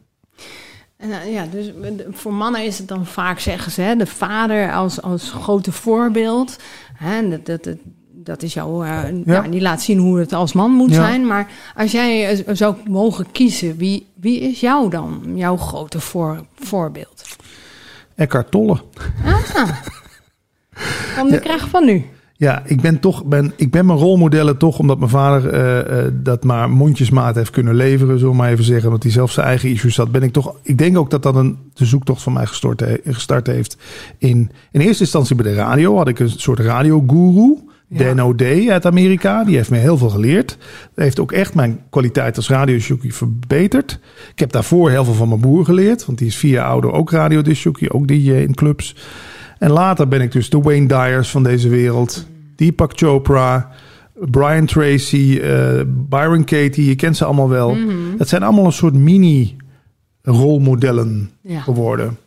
En, 0.97 1.11
eh, 1.11 1.33
ja, 1.33 1.45
dus 1.51 1.65
de- 1.65 2.07
voor 2.11 2.33
mannen 2.33 2.63
is 2.65 2.77
het 2.77 2.87
dan 2.87 3.05
vaak, 3.05 3.39
zeggen 3.39 3.71
ze, 3.71 3.81
hè, 3.81 3.95
de 3.95 4.05
vader 4.05 4.73
als, 4.73 5.01
als 5.01 5.31
grote 5.31 5.71
voorbeeld. 5.71 6.55
Hè, 6.93 7.29
dat, 7.29 7.45
dat, 7.45 7.63
dat, 7.63 7.77
dat 8.11 8.43
is 8.43 8.53
jouw, 8.53 8.83
eh, 8.83 9.03
ja. 9.25 9.41
die 9.41 9.61
laat 9.61 9.81
zien 9.81 9.97
hoe 9.99 10.19
het 10.19 10.33
als 10.33 10.53
man 10.53 10.71
moet 10.71 10.89
Ja. 10.89 10.95
zijn. 10.95 11.27
Maar 11.27 11.51
als 11.75 11.91
jij 11.91 12.37
eh, 12.45 12.55
zou 12.55 12.75
mogen 12.87 13.31
kiezen, 13.31 13.77
wie, 13.77 14.07
wie 14.15 14.39
is 14.39 14.59
jou 14.59 14.89
dan, 14.89 15.21
jouw 15.35 15.57
grote 15.57 15.99
voor, 15.99 16.45
voorbeeld? 16.55 17.23
Eckhart 18.15 18.51
Tolle. 18.51 18.81
Van 21.15 21.29
de 21.29 21.39
kracht 21.39 21.69
van 21.69 21.85
nu. 21.85 22.05
Ja, 22.39 22.61
ik 22.65 22.81
ben 22.81 22.99
toch 22.99 23.25
ben, 23.25 23.53
ik 23.55 23.71
ben 23.71 23.85
mijn 23.85 23.97
rolmodellen 23.97 24.57
toch 24.57 24.79
omdat 24.79 24.97
mijn 24.97 25.09
vader 25.09 25.49
eh, 25.49 25.99
eh, 26.05 26.11
dat 26.13 26.43
maar 26.43 26.69
mondjesmaat 26.69 27.35
heeft 27.35 27.49
kunnen 27.49 27.75
leveren, 27.75 28.17
zullen 28.19 28.33
we 28.33 28.37
maar 28.39 28.51
even 28.51 28.63
zeggen, 28.63 28.87
omdat 28.87 29.03
hij 29.03 29.11
zelf 29.11 29.31
zijn 29.31 29.45
eigen 29.45 29.69
issues 29.69 29.97
had. 29.97 30.11
Ben 30.11 30.23
ik 30.23 30.33
toch, 30.33 30.55
ik 30.63 30.77
denk 30.77 30.97
ook 30.97 31.09
dat 31.09 31.23
dat 31.23 31.35
een 31.35 31.57
de 31.73 31.85
zoektocht 31.85 32.21
van 32.21 32.33
mij 32.33 32.45
gestort, 32.45 32.79
he- 32.79 32.97
gestart 33.05 33.47
heeft. 33.47 33.77
In, 34.17 34.51
in 34.71 34.81
eerste 34.81 35.03
instantie 35.03 35.35
bij 35.35 35.51
de 35.51 35.57
radio 35.57 35.97
had 35.97 36.07
ik 36.07 36.19
een 36.19 36.29
soort 36.29 36.59
radioguru. 36.59 37.57
Ja. 37.87 38.71
Uit 38.71 38.85
Amerika, 38.85 39.43
die 39.43 39.55
heeft 39.55 39.69
me 39.69 39.77
heel 39.77 39.97
veel 39.97 40.09
geleerd. 40.09 40.57
Dat 40.93 41.03
heeft 41.03 41.19
ook 41.19 41.31
echt 41.31 41.53
mijn 41.55 41.79
kwaliteit 41.89 42.35
als 42.35 42.49
radiojockey 42.49 43.11
verbeterd. 43.11 43.99
Ik 44.31 44.39
heb 44.39 44.51
daarvoor 44.51 44.89
heel 44.89 45.03
veel 45.05 45.13
van 45.13 45.27
mijn 45.27 45.39
broer 45.39 45.65
geleerd, 45.65 46.05
want 46.05 46.17
die 46.17 46.27
is 46.27 46.35
vier 46.35 46.51
jaar 46.51 46.67
ouder 46.67 46.91
ook 46.91 47.11
radiodisjockey, 47.11 47.89
ook 47.89 48.07
DJ 48.07 48.31
in 48.31 48.53
clubs. 48.53 48.95
En 49.59 49.71
later 49.71 50.07
ben 50.07 50.21
ik 50.21 50.31
dus 50.31 50.49
de 50.49 50.59
Wayne 50.59 50.87
Dyers 50.87 51.29
van 51.31 51.43
deze 51.43 51.69
wereld. 51.69 52.25
Deepak 52.55 52.91
Chopra, 52.95 53.71
Brian 54.13 54.65
Tracy, 54.65 55.39
eh, 55.41 55.81
Byron 55.87 56.43
Katie. 56.43 56.85
Je 56.85 56.95
kent 56.95 57.17
ze 57.17 57.25
allemaal 57.25 57.49
wel. 57.49 57.77
Dat 58.17 58.27
zijn 58.27 58.43
allemaal 58.43 58.65
een 58.65 58.71
soort 58.71 58.93
mini-rolmodellen 58.93 61.31
Ja. 61.41 61.59
geworden. 61.61 62.17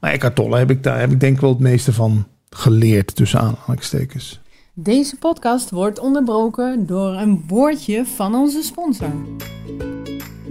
Maar 0.00 0.12
Eckhart 0.12 0.34
Tolle 0.34 0.58
heb 0.58 0.70
ik 0.70 0.82
daar 0.82 1.00
heb 1.00 1.10
ik 1.12 1.20
denk 1.20 1.34
ik 1.34 1.40
wel 1.40 1.50
het 1.50 1.58
meeste 1.58 1.92
van 1.92 2.26
geleerd 2.50 3.14
tussen 3.16 3.40
aanhalingstekens. 3.40 4.40
Deze 4.74 5.16
podcast 5.16 5.70
wordt 5.70 5.98
onderbroken 5.98 6.86
door 6.86 7.12
een 7.12 7.44
woordje 7.46 8.04
van 8.16 8.34
onze 8.34 8.62
sponsor. 8.62 9.08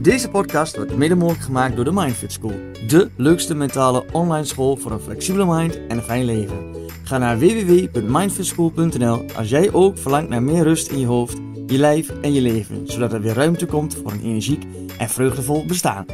Deze 0.04 0.30
podcast 0.30 0.76
wordt 0.76 0.96
mede 0.96 1.16
mogelijk 1.16 1.44
gemaakt 1.44 1.76
door 1.76 1.86
de 1.86 1.92
Mindfit 1.92 2.32
School. 2.32 2.54
De 2.88 3.10
leukste 3.18 3.56
mentale 3.56 4.06
online 4.12 4.46
school 4.46 4.76
voor 4.76 4.92
een 4.92 5.00
flexibele 5.00 5.46
mind 5.46 5.88
en 5.88 5.98
een 5.98 6.04
fijn 6.04 6.26
leven. 6.26 6.58
Ga 7.04 7.18
naar 7.18 7.40
www.mindfitschool.nl 7.40 9.26
als 9.36 9.50
jij 9.50 9.74
ook 9.74 9.98
verlangt 9.98 10.30
naar 10.30 10.44
meer 10.44 10.64
rust 10.64 10.92
in 10.92 11.00
je 11.00 11.06
hoofd, 11.06 11.38
je 11.68 11.78
lijf 11.78 12.10
en 12.22 12.34
je 12.34 12.42
leven. 12.42 12.88
Zodat 12.88 13.14
er 13.14 13.22
weer 13.22 13.34
ruimte 13.34 13.66
komt 13.66 13.96
voor 13.96 14.12
een 14.12 14.24
energiek 14.24 14.64
en 14.98 15.10
vreugdevol 15.10 15.66
bestaan. 15.66 16.06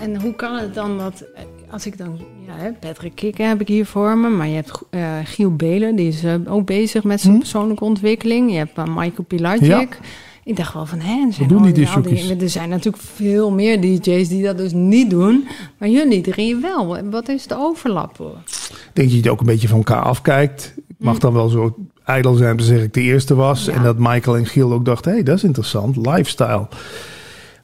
En, 0.00 0.20
hoe 0.20 0.34
kan 0.34 0.56
het 0.56 0.74
dan 0.74 0.98
dat, 0.98 1.24
als 1.70 1.86
ik 1.86 1.98
dan, 1.98 2.20
ja, 2.46 2.54
hè, 2.56 2.72
Patrick 2.72 3.14
Kikker 3.14 3.48
heb 3.48 3.60
ik 3.60 3.68
hier 3.68 3.86
voor 3.86 4.18
me, 4.18 4.28
maar 4.28 4.48
je 4.48 4.54
hebt 4.54 4.82
eh, 4.90 5.18
Giel 5.24 5.56
Belen, 5.56 5.96
die 5.96 6.08
is 6.08 6.24
eh, 6.24 6.34
ook 6.46 6.66
bezig 6.66 7.04
met 7.04 7.20
zijn 7.20 7.32
Hm? 7.32 7.38
persoonlijke 7.38 7.84
ontwikkeling. 7.84 8.50
Je 8.50 8.56
hebt 8.56 8.78
uh, 8.78 8.84
Michael 8.84 9.24
Pilatschik. 9.26 9.98
Ja. 10.00 10.06
Ik 10.44 10.56
dacht 10.56 10.74
wel 10.74 10.86
van, 10.86 11.00
hè, 11.00 11.30
zijn, 11.30 11.48
doen 11.48 11.72
die 11.72 11.88
al 11.88 12.02
er 12.40 12.48
zijn 12.48 12.68
natuurlijk 12.68 13.02
veel 13.02 13.50
meer 13.50 13.80
DJ's 13.80 14.28
die 14.28 14.42
dat 14.42 14.56
dus 14.56 14.72
niet 14.72 15.10
doen, 15.10 15.46
maar 15.78 15.88
jullie 15.88 16.20
drie 16.20 16.56
wel. 16.56 17.10
Wat 17.10 17.28
is 17.28 17.46
de 17.46 17.56
overlap? 17.56 18.16
hoor? 18.16 18.36
Ik 18.46 18.90
denk 18.92 19.08
dat 19.08 19.10
je 19.10 19.16
het 19.16 19.28
ook 19.28 19.40
een 19.40 19.46
beetje 19.46 19.68
van 19.68 19.76
elkaar 19.76 20.02
afkijkt. 20.02 20.74
Ik 20.76 20.96
mag 20.98 21.18
dan 21.18 21.32
wel 21.32 21.48
zo 21.48 21.76
ijdel 22.04 22.34
zijn 22.34 22.50
om 22.50 22.56
te 22.58 22.64
zeggen 22.64 22.86
ik 22.86 22.94
de 22.94 23.00
eerste 23.00 23.34
was. 23.34 23.64
Ja. 23.64 23.72
En 23.72 23.82
dat 23.82 23.98
Michael 23.98 24.36
en 24.36 24.46
Giel 24.46 24.72
ook 24.72 24.84
dachten, 24.84 25.10
hé, 25.10 25.16
hey, 25.16 25.24
dat 25.24 25.36
is 25.36 25.44
interessant, 25.44 25.96
lifestyle. 25.96 26.68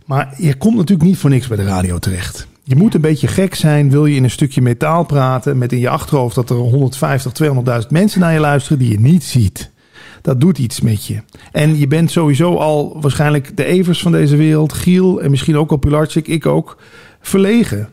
Maar 0.06 0.34
je 0.36 0.54
komt 0.54 0.76
natuurlijk 0.76 1.08
niet 1.08 1.18
voor 1.18 1.30
niks 1.30 1.46
bij 1.46 1.56
de 1.56 1.64
radio 1.64 1.98
terecht. 1.98 2.46
Je 2.62 2.76
moet 2.76 2.94
een 2.94 3.00
beetje 3.00 3.26
gek 3.26 3.54
zijn, 3.54 3.90
wil 3.90 4.06
je 4.06 4.16
in 4.16 4.24
een 4.24 4.30
stukje 4.30 4.60
metaal 4.60 5.04
praten... 5.04 5.58
met 5.58 5.72
in 5.72 5.78
je 5.78 5.88
achterhoofd 5.88 6.34
dat 6.34 6.50
er 6.50 6.56
150, 6.56 7.32
200.000 7.82 7.88
mensen 7.88 8.20
naar 8.20 8.32
je 8.32 8.38
luisteren 8.38 8.78
die 8.78 8.90
je 8.90 9.00
niet 9.00 9.24
ziet. 9.24 9.69
Dat 10.22 10.40
doet 10.40 10.58
iets 10.58 10.80
met 10.80 11.06
je. 11.06 11.22
En 11.52 11.78
je 11.78 11.86
bent 11.86 12.10
sowieso 12.10 12.56
al 12.56 12.96
waarschijnlijk 13.00 13.56
de 13.56 13.64
Evers 13.64 14.02
van 14.02 14.12
deze 14.12 14.36
wereld... 14.36 14.72
Giel 14.72 15.20
en 15.22 15.30
misschien 15.30 15.56
ook 15.56 15.70
al 15.70 15.76
Pilarczyk, 15.76 16.28
ik 16.28 16.46
ook, 16.46 16.76
verlegen. 17.20 17.88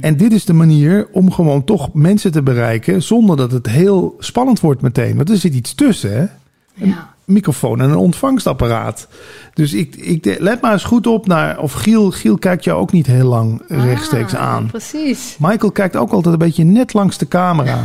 En 0.00 0.16
dit 0.16 0.32
is 0.32 0.44
de 0.44 0.52
manier 0.52 1.08
om 1.12 1.32
gewoon 1.32 1.64
toch 1.64 1.92
mensen 1.92 2.32
te 2.32 2.42
bereiken 2.42 3.02
zonder 3.02 3.36
dat 3.36 3.52
het 3.52 3.66
heel 3.66 4.16
spannend 4.18 4.60
wordt 4.60 4.80
meteen. 4.82 5.16
Want 5.16 5.30
er 5.30 5.36
zit 5.36 5.54
iets 5.54 5.74
tussen, 5.74 6.12
hè? 6.12 6.20
Ja. 6.20 6.30
Een 7.26 7.34
microfoon 7.34 7.80
en 7.80 7.90
een 7.90 7.96
ontvangstapparaat. 7.96 9.08
Dus 9.54 9.72
ik, 9.72 9.96
ik 9.96 10.36
let 10.38 10.60
maar 10.60 10.72
eens 10.72 10.84
goed 10.84 11.06
op 11.06 11.26
naar 11.26 11.58
of 11.58 11.72
Giel, 11.72 12.10
Giel 12.10 12.38
kijkt 12.38 12.64
jou 12.64 12.80
ook 12.80 12.92
niet 12.92 13.06
heel 13.06 13.28
lang 13.28 13.62
rechtstreeks 13.68 14.34
Ah, 14.34 14.40
aan. 14.40 14.66
Precies. 14.66 15.36
Michael 15.38 15.72
kijkt 15.72 15.96
ook 15.96 16.12
altijd 16.12 16.32
een 16.32 16.38
beetje 16.38 16.64
net 16.64 16.92
langs 16.92 17.18
de 17.18 17.28
camera. 17.28 17.84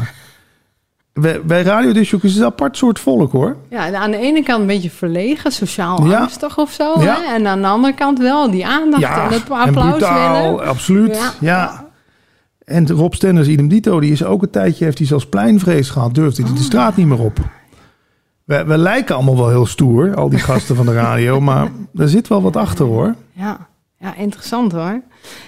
Wij, 1.22 1.42
wij 1.46 1.62
radiodisjockeys 1.62 2.32
is 2.32 2.40
een 2.40 2.46
apart 2.46 2.78
soort 2.78 3.00
volk 3.00 3.32
hoor. 3.32 3.56
Ja, 3.70 3.94
aan 3.94 4.12
de 4.12 4.18
ene 4.18 4.44
kant 4.44 4.62
een 4.62 4.68
beetje 4.68 4.90
verlegen, 4.90 5.52
sociaal 5.52 6.08
Ja. 6.08 6.20
angstig 6.20 6.58
of 6.58 6.72
zo. 6.72 7.02
Ja. 7.02 7.16
Hè? 7.16 7.34
En 7.34 7.48
aan 7.48 7.62
de 7.62 7.68
andere 7.68 7.94
kant 7.94 8.20
wel 8.20 8.52
die 8.52 8.66
aandacht 8.68 9.04
en 9.04 9.30
het 9.40 9.50
applaus 9.50 9.90
brutaal, 9.90 10.52
willen. 10.52 10.68
absoluut. 10.68 11.16
Ja. 11.16 11.32
Ja. 11.40 11.86
En 12.66 12.92
Rob 12.92 13.14
Stenders, 13.14 13.48
idem 13.48 13.68
dito, 13.68 14.00
die 14.00 14.12
is 14.12 14.24
ook 14.24 14.42
een 14.42 14.50
tijdje, 14.50 14.86
heeft 14.86 14.98
hij 14.98 15.08
zelfs 15.08 15.26
pleinvrees 15.28 15.90
gehad. 15.90 16.16
Durfde 16.16 16.44
hij 16.44 16.54
de 16.54 16.60
straat 16.62 16.96
niet 16.96 17.08
meer 17.08 17.20
op. 17.22 17.40
We, 18.44 18.64
we 18.66 18.78
lijken 18.78 19.16
allemaal 19.16 19.38
wel 19.38 19.50
heel 19.50 19.66
stoer, 19.66 20.16
al 20.16 20.30
die 20.30 20.40
gasten 20.40 20.76
van 20.76 20.86
de 20.86 20.94
radio. 20.94 21.40
Maar 21.50 21.68
er 21.96 22.10
zit 22.10 22.28
wel 22.28 22.42
wat 22.42 22.56
achter 22.56 22.86
hoor. 22.86 23.16
Ja, 23.32 23.68
ja 24.00 24.16
interessant 24.16 24.72
hoor. 24.72 25.02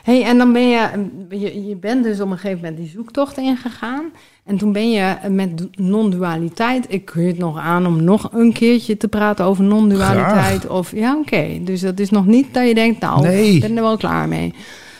hey, 0.04 0.24
en 0.24 0.38
dan 0.38 0.54
ben 0.54 0.70
je, 0.70 0.88
je, 1.30 1.66
je 1.68 1.76
bent 1.76 2.04
dus 2.04 2.20
op 2.20 2.32
een 2.32 2.38
gegeven 2.38 2.58
moment 2.60 2.78
die 2.78 2.90
zoektocht 2.90 3.38
ingegaan. 3.38 4.04
En 4.50 4.58
toen 4.58 4.72
ben 4.72 4.92
je 4.92 5.16
met 5.30 5.68
non-dualiteit. 5.72 6.86
Ik 6.88 7.06
kun 7.06 7.22
je 7.22 7.28
het 7.28 7.38
nog 7.38 7.58
aan 7.58 7.86
om 7.86 8.04
nog 8.04 8.30
een 8.34 8.54
keertje 8.54 8.98
te 8.98 9.08
praten 9.08 9.46
over 9.46 9.64
non-dualiteit. 9.64 10.68
Of 10.68 10.92
ja, 10.96 11.18
oké. 11.18 11.60
Dus 11.62 11.82
dat 11.82 12.00
is 12.00 12.10
nog 12.10 12.26
niet 12.26 12.54
dat 12.54 12.68
je 12.68 12.74
denkt, 12.74 13.02
nou, 13.02 13.22
Nee. 13.22 13.54
ik 13.54 13.62
ben 13.62 13.76
er 13.78 13.84
wel 13.84 13.98
klaar 13.98 14.28
mee. 14.28 14.54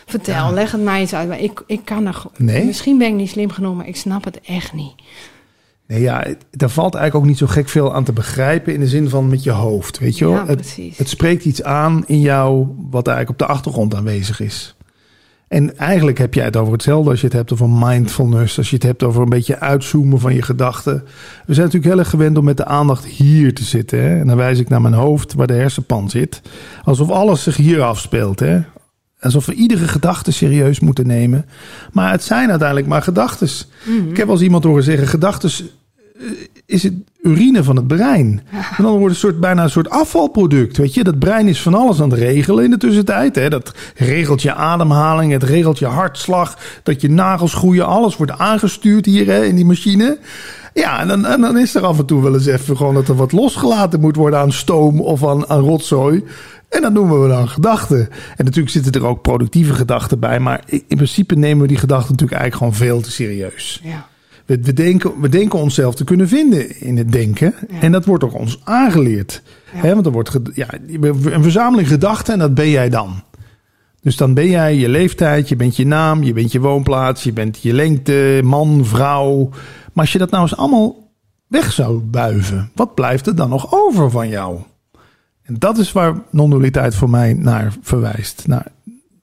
Vertel, 0.06 0.54
leg 0.54 0.72
het 0.72 0.84
mij 0.84 1.00
eens 1.00 1.14
uit. 1.14 1.28
Maar 1.28 1.40
Ik, 1.42 1.64
ik 1.68 1.80
kan 1.84 2.06
er, 2.08 2.22
Nee? 2.38 2.66
Misschien 2.66 2.98
ben 2.98 3.08
ik 3.08 3.14
niet 3.14 3.30
slim 3.30 3.50
genoeg, 3.52 3.76
maar 3.76 3.88
ik 3.88 3.96
snap 3.96 4.24
het 4.24 4.40
echt 4.42 4.74
niet. 4.74 4.94
Nee, 5.88 6.02
ja, 6.02 6.26
daar 6.52 6.70
valt 6.70 6.96
eigenlijk 6.96 7.26
ook 7.26 7.30
niet 7.32 7.40
zo 7.40 7.48
gek 7.48 7.70
veel 7.70 7.94
aan 7.94 8.04
te 8.04 8.14
begrijpen 8.14 8.74
in 8.74 8.80
de 8.80 8.88
zin 8.88 9.10
van 9.10 9.30
met 9.30 9.44
je 9.44 9.52
hoofd. 9.52 10.00
Weet 10.00 10.18
je 10.18 10.26
wel? 10.26 10.34
Ja, 10.34 10.46
het, 10.46 10.56
precies. 10.62 10.98
het 10.98 11.10
spreekt 11.10 11.46
iets 11.46 11.64
aan 11.64 12.04
in 12.08 12.20
jou 12.20 12.68
wat 12.90 13.08
eigenlijk 13.08 13.42
op 13.42 13.48
de 13.48 13.54
achtergrond 13.54 13.96
aanwezig 13.96 14.40
is. 14.40 14.76
En 15.50 15.78
eigenlijk 15.78 16.18
heb 16.18 16.34
jij 16.34 16.46
het 16.46 16.56
over 16.56 16.74
hetzelfde 16.74 17.10
als 17.10 17.20
je 17.20 17.26
het 17.26 17.36
hebt 17.36 17.52
over 17.54 17.70
mindfulness, 17.70 18.58
als 18.58 18.70
je 18.70 18.76
het 18.76 18.84
hebt 18.84 19.04
over 19.04 19.22
een 19.22 19.30
beetje 19.30 19.60
uitzoomen 19.60 20.20
van 20.20 20.36
je 20.36 20.42
gedachten. 20.42 21.04
We 21.46 21.54
zijn 21.54 21.66
natuurlijk 21.66 21.94
heel 21.94 22.00
erg 22.00 22.10
gewend 22.10 22.38
om 22.38 22.44
met 22.44 22.58
de 22.58 22.66
aandacht 22.66 23.06
hier 23.06 23.54
te 23.54 23.64
zitten. 23.64 24.00
Hè? 24.00 24.20
En 24.20 24.28
dan 24.28 24.38
wijs 24.38 24.60
ik 24.60 24.70
naar 24.70 24.82
mijn 24.82 24.94
hoofd 24.94 25.34
waar 25.34 25.48
de 25.48 25.54
hersenpan 25.54 26.10
zit. 26.10 26.42
Alsof 26.84 27.10
alles 27.10 27.44
zich 27.44 27.58
hier 27.58 27.82
afspeelt. 27.82 28.40
Hè? 28.40 28.60
Alsof 29.20 29.46
we 29.46 29.54
iedere 29.54 29.88
gedachte 29.88 30.32
serieus 30.32 30.80
moeten 30.80 31.08
nemen. 31.08 31.46
Maar 31.92 32.12
het 32.12 32.24
zijn 32.24 32.50
uiteindelijk 32.50 32.88
maar 32.88 33.02
gedachten. 33.02 33.48
Ik 34.10 34.18
heb 34.18 34.26
wel 34.26 34.36
eens 34.36 34.44
iemand 34.44 34.64
horen 34.64 34.84
zeggen: 34.84 35.08
gedachten 35.08 35.52
is 36.66 36.84
het 36.84 36.94
urine 37.22 37.64
van 37.64 37.76
het 37.76 37.88
brein. 37.88 38.42
En 38.80 38.86
dan 38.86 38.98
wordt 38.98 39.13
een 39.13 39.20
soort, 39.20 39.39
bijna 39.39 39.63
een 39.63 39.70
soort 39.70 39.89
afvalproduct. 39.89 40.78
Weet 40.78 40.94
je, 40.94 41.04
dat 41.04 41.20
brein 41.20 41.48
is 41.48 41.62
van 41.62 41.74
alles 41.74 42.02
aan 42.02 42.10
het 42.10 42.20
regelen 42.20 42.63
in 42.63 42.70
de 42.70 42.78
tussentijd. 42.78 43.36
Hè? 43.36 43.50
Dat 43.50 43.72
regelt 43.96 44.42
je 44.42 44.54
ademhaling, 44.54 45.32
het 45.32 45.44
regelt 45.44 45.80
je 45.80 45.86
hartslag, 45.86 46.58
dat 46.84 47.02
je 47.02 47.10
nagels 47.10 47.54
groeien. 47.54 47.86
Alles 47.86 48.18
wordt 48.18 48.38
aangestuurd 48.38 49.06
hier 49.06 49.26
hè, 49.26 49.44
in 49.46 49.56
die 49.56 49.65
machine. 49.65 50.18
Ja, 50.74 51.00
en 51.00 51.08
dan, 51.08 51.42
dan 51.42 51.58
is 51.58 51.76
er 51.76 51.86
af 51.86 52.00
en 52.00 52.06
toe 52.06 52.24
wel 52.24 52.34
eens 52.34 52.46
even 52.46 52.78
gewoon 52.78 52.94
dat 52.94 53.08
er 53.08 53.15
wat 53.15 53.32
losgelaten 53.32 54.00
moet 54.00 54.15
worden 54.15 54.39
aan 54.39 54.52
stoom 54.52 55.02
of 55.02 55.28
aan, 55.28 55.50
aan 55.50 55.60
rotzooi. 55.60 56.24
En 56.70 56.82
dat 56.82 56.94
noemen 56.94 57.22
we 57.22 57.28
dan 57.28 57.50
gedachten. 57.50 58.10
En 58.38 58.46
natuurlijk 58.46 58.74
zitten 58.74 58.92
er 58.92 59.06
ook 59.06 59.22
productieve 59.22 59.74
gedachten 59.74 60.20
bij. 60.20 60.39
Maar 60.39 60.63
in 60.65 60.84
principe 60.88 61.36
nemen 61.36 61.62
we 61.62 61.68
die 61.68 61.78
gedachten 61.78 62.12
natuurlijk 62.12 62.42
eigenlijk 62.42 62.74
gewoon 62.74 62.88
veel 62.89 63.02
te 63.02 63.12
serieus. 63.12 63.82
Ja. 63.84 64.08
We, 64.50 64.60
we, 64.62 64.74
denken, 64.74 65.19
we 65.21 65.30
denken 65.30 65.60
onszelf 65.60 65.96
te 65.96 66.04
kunnen 66.04 66.28
vinden 66.28 66.80
in 66.80 66.98
het 66.98 67.12
denken. 67.12 67.54
Ja. 67.69 67.80
En 67.80 67.92
dat 67.92 68.06
wordt 68.06 68.23
ook 68.23 68.34
ons 68.34 68.62
aangeleerd. 68.63 69.42
Ja. 69.73 69.80
Hè, 69.80 69.94
want 69.94 70.06
er 70.06 70.12
wordt 70.12 70.40
ja, 70.54 70.67
een 70.88 71.44
verzameling 71.44 71.88
gedachten 71.88 72.34
en 72.34 72.40
dat 72.40 72.54
ben 72.54 72.69
jij 72.69 72.90
dan. 72.90 73.23
Dus 74.02 74.17
dan 74.17 74.34
ben 74.34 74.50
jij 74.50 74.76
je 74.76 74.90
leeftijd, 74.90 75.50
je 75.50 75.56
bent 75.56 75.76
je 75.76 75.86
naam, 75.86 76.23
je 76.23 76.34
bent 76.34 76.52
je 76.52 76.60
woonplaats, 76.60 77.23
je 77.23 77.34
bent 77.34 77.62
je 77.62 77.73
lengte, 77.73 78.42
man, 78.44 78.86
vrouw. 78.86 79.50
Maar 79.94 80.04
als 80.04 80.12
je 80.12 80.17
dat 80.17 80.30
nou 80.30 80.44
eens 80.44 80.56
allemaal 80.56 81.12
weg 81.48 81.71
zou 81.71 82.00
buiven, 82.00 82.71
wat 82.76 82.96
blijft 82.96 83.28
er 83.28 83.36
dan 83.36 83.50
nog 83.50 83.73
over 83.73 84.12
van 84.12 84.30
jou? 84.30 84.60
En 85.42 85.56
dat 85.60 85.78
is 85.78 85.92
waar 85.92 86.21
non-dualiteit 86.30 86.96
voor 86.96 87.10
mij 87.10 87.34
naar 87.34 87.76
verwijst. 87.82 88.48
Naar 88.48 88.67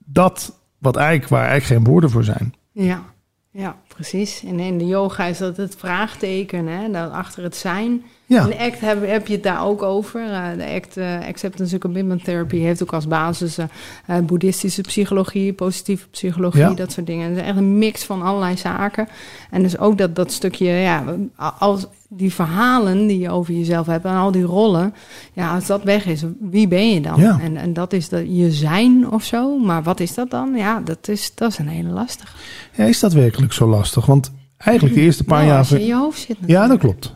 dat 0.05 0.59
wat 0.79 0.97
eigenlijk, 0.97 1.29
waar 1.29 1.49
eigenlijk 1.49 1.83
geen 1.83 1.93
woorden 1.93 2.11
voor 2.11 2.25
zijn. 2.25 2.55
Ja, 2.73 3.03
Ja, 3.51 3.77
precies. 3.97 4.43
En 4.45 4.61
in 4.61 4.79
de 4.79 4.87
yoga 4.87 5.25
is 5.25 5.39
dat 5.39 5.57
het 5.57 5.75
vraagteken, 5.79 6.67
hè, 6.67 6.91
dat 6.91 7.11
achter 7.11 7.43
het 7.43 7.57
zijn. 7.57 8.03
Ja. 8.27 8.43
In 8.43 8.49
de 8.49 8.59
ACT 8.59 8.81
heb, 8.81 9.07
heb 9.07 9.27
je 9.27 9.33
het 9.33 9.43
daar 9.43 9.65
ook 9.65 9.83
over. 9.83 10.21
Uh, 10.21 10.47
de 10.57 10.65
ACT, 10.65 10.97
uh, 10.97 11.27
Acceptance 11.27 11.73
and 11.73 11.83
Commitment 11.83 12.25
Therapy, 12.25 12.57
heeft 12.57 12.83
ook 12.83 12.93
als 12.93 13.07
basis 13.07 13.59
uh, 13.59 14.19
boeddhistische 14.19 14.81
psychologie, 14.81 15.53
positieve 15.53 16.09
psychologie, 16.09 16.61
ja. 16.61 16.75
dat 16.75 16.93
soort 16.93 17.07
dingen. 17.07 17.29
Het 17.29 17.39
is 17.39 17.45
echt 17.45 17.57
een 17.57 17.79
mix 17.79 18.05
van 18.05 18.23
allerlei 18.23 18.57
zaken. 18.57 19.09
En 19.51 19.63
dus 19.63 19.79
ook 19.79 19.99
dat, 19.99 20.17
dat 20.17 20.33
stukje, 20.33 20.67
ja, 20.67 21.05
als 21.59 21.87
die 22.09 22.33
verhalen 22.33 23.07
die 23.07 23.19
je 23.19 23.31
over 23.31 23.55
jezelf 23.55 23.87
hebt 23.87 24.05
en 24.05 24.15
al 24.15 24.31
die 24.31 24.43
rollen, 24.43 24.95
ja, 25.33 25.55
als 25.55 25.67
dat 25.67 25.83
weg 25.83 26.07
is, 26.07 26.25
wie 26.41 26.69
ben 26.69 26.91
je 26.91 27.01
dan? 27.01 27.21
Ja. 27.21 27.41
En, 27.43 27.57
en 27.57 27.73
dat 27.73 27.93
is 27.93 28.09
dat 28.09 28.23
je 28.29 28.53
zijn 28.53 29.11
of 29.11 29.25
zo. 29.25 29.59
Maar 29.59 29.83
wat 29.83 30.01
is 30.01 30.15
dat 30.15 30.31
dan? 30.31 30.55
Ja, 30.55 30.81
dat 30.81 31.09
is, 31.09 31.33
dat 31.35 31.51
is 31.51 31.59
een 31.59 31.69
hele 31.69 31.89
lastige. 31.89 32.37
Ja, 32.73 32.85
is 32.85 33.01
dat 33.01 33.13
werkelijk 33.13 33.53
zo 33.53 33.69
lastig? 33.69 33.86
Want 33.95 34.33
eigenlijk 34.57 34.99
de 34.99 35.05
eerste 35.05 35.25
paar 35.25 35.39
nou, 35.39 35.49
jaar. 35.49 35.59
Als 35.59 35.69
je 35.69 35.81
in 35.81 35.87
je 35.87 35.95
hoofd 35.95 36.19
zit. 36.19 36.29
Natuurlijk. 36.29 36.59
Ja, 36.61 36.67
dat 36.69 36.79
klopt. 36.79 37.15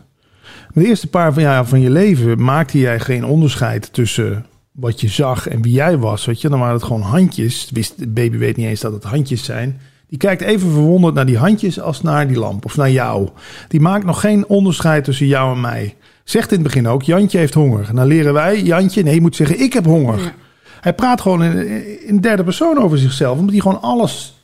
De 0.73 0.85
eerste 0.85 1.07
paar 1.07 1.39
jaar 1.39 1.65
van 1.65 1.81
je 1.81 1.89
leven 1.89 2.43
maakte 2.43 2.79
jij 2.79 2.99
geen 2.99 3.25
onderscheid 3.25 3.93
tussen 3.93 4.45
wat 4.71 5.01
je 5.01 5.07
zag 5.07 5.47
en 5.47 5.61
wie 5.61 5.73
jij 5.73 5.97
was. 5.97 6.25
Weet 6.25 6.41
je? 6.41 6.49
Dan 6.49 6.59
waren 6.59 6.73
het 6.73 6.83
gewoon 6.83 7.01
handjes. 7.01 7.69
Wist, 7.73 7.99
de 7.99 8.07
baby 8.07 8.37
weet 8.37 8.57
niet 8.57 8.67
eens 8.67 8.79
dat 8.79 8.93
het 8.93 9.03
handjes 9.03 9.43
zijn. 9.43 9.79
Die 10.07 10.19
kijkt 10.19 10.41
even 10.41 10.71
verwonderd 10.71 11.13
naar 11.13 11.25
die 11.25 11.37
handjes 11.37 11.79
als 11.79 12.01
naar 12.01 12.27
die 12.27 12.37
lamp 12.37 12.65
of 12.65 12.77
naar 12.77 12.91
jou. 12.91 13.29
Die 13.67 13.79
maakt 13.79 14.05
nog 14.05 14.19
geen 14.19 14.47
onderscheid 14.47 15.03
tussen 15.03 15.27
jou 15.27 15.55
en 15.55 15.61
mij. 15.61 15.95
Zegt 16.23 16.49
in 16.49 16.57
het 16.57 16.63
begin 16.63 16.87
ook, 16.87 17.03
Jantje 17.03 17.37
heeft 17.37 17.53
honger. 17.53 17.85
En 17.89 17.95
dan 17.95 18.07
leren 18.07 18.33
wij, 18.33 18.61
Jantje, 18.61 19.03
nee, 19.03 19.13
je 19.13 19.21
moet 19.21 19.35
zeggen, 19.35 19.59
ik 19.59 19.73
heb 19.73 19.85
honger. 19.85 20.19
Ja. 20.19 20.33
Hij 20.81 20.93
praat 20.93 21.21
gewoon 21.21 21.43
in, 21.43 22.07
in 22.07 22.19
derde 22.19 22.43
persoon 22.43 22.77
over 22.77 22.97
zichzelf. 22.97 23.37
Omdat 23.37 23.51
hij 23.51 23.61
gewoon 23.61 23.81
alles 23.81 24.40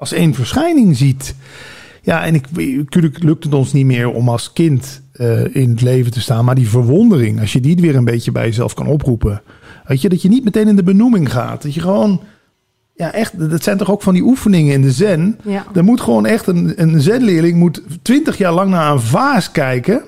als 0.00 0.12
één 0.12 0.34
verschijning 0.34 0.96
ziet. 0.96 1.34
Ja, 2.02 2.24
en 2.24 2.34
ik, 2.34 2.46
natuurlijk 2.76 3.22
lukt 3.22 3.44
het 3.44 3.54
ons 3.54 3.72
niet 3.72 3.86
meer 3.86 4.10
om 4.10 4.28
als 4.28 4.52
kind 4.52 5.02
uh, 5.14 5.54
in 5.54 5.70
het 5.70 5.80
leven 5.80 6.12
te 6.12 6.20
staan. 6.20 6.44
Maar 6.44 6.54
die 6.54 6.68
verwondering, 6.68 7.40
als 7.40 7.52
je 7.52 7.60
die 7.60 7.76
weer 7.76 7.96
een 7.96 8.04
beetje 8.04 8.32
bij 8.32 8.44
jezelf 8.44 8.74
kan 8.74 8.86
oproepen. 8.86 9.42
Weet 9.84 10.00
je, 10.00 10.08
dat 10.08 10.22
je 10.22 10.28
niet 10.28 10.44
meteen 10.44 10.68
in 10.68 10.76
de 10.76 10.82
benoeming 10.82 11.32
gaat. 11.32 11.62
Dat 11.62 11.74
je 11.74 11.80
gewoon, 11.80 12.20
ja 12.94 13.12
echt, 13.12 13.50
dat 13.50 13.62
zijn 13.62 13.76
toch 13.76 13.90
ook 13.90 14.02
van 14.02 14.14
die 14.14 14.22
oefeningen 14.22 14.72
in 14.72 14.82
de 14.82 14.90
zen. 14.90 15.38
Ja. 15.44 15.66
Er 15.74 15.84
moet 15.84 16.00
gewoon 16.00 16.26
echt 16.26 16.46
een, 16.46 16.72
een 16.82 17.00
zenleerling 17.00 17.56
moet 17.56 17.82
twintig 18.02 18.38
jaar 18.38 18.52
lang 18.52 18.70
naar 18.70 18.92
een 18.92 19.00
vaas 19.00 19.50
kijken. 19.50 20.02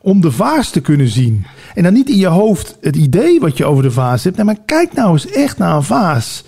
Om 0.00 0.20
de 0.20 0.30
vaas 0.30 0.70
te 0.70 0.80
kunnen 0.80 1.08
zien. 1.08 1.46
En 1.74 1.82
dan 1.82 1.92
niet 1.92 2.08
in 2.08 2.18
je 2.18 2.26
hoofd 2.26 2.78
het 2.80 2.96
idee 2.96 3.40
wat 3.40 3.56
je 3.56 3.64
over 3.64 3.82
de 3.82 3.90
vaas 3.90 4.24
hebt. 4.24 4.36
Nee, 4.36 4.44
maar 4.44 4.60
kijk 4.64 4.92
nou 4.92 5.12
eens 5.12 5.26
echt 5.26 5.58
naar 5.58 5.76
een 5.76 5.82
vaas. 5.82 6.44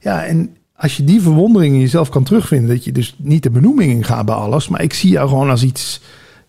Ja, 0.00 0.24
en 0.24 0.56
als 0.76 0.96
je 0.96 1.04
die 1.04 1.20
verwondering 1.22 1.74
in 1.74 1.80
jezelf 1.80 2.08
kan 2.08 2.22
terugvinden, 2.24 2.68
dat 2.68 2.84
je 2.84 2.92
dus 2.92 3.14
niet 3.18 3.42
de 3.42 3.50
benoeming 3.50 3.92
in 3.92 4.04
gaat 4.04 4.26
bij 4.26 4.34
alles, 4.34 4.68
maar 4.68 4.82
ik 4.82 4.92
zie 4.94 5.10
jou 5.10 5.28
gewoon 5.28 5.50
als 5.50 5.62
iets 5.62 6.00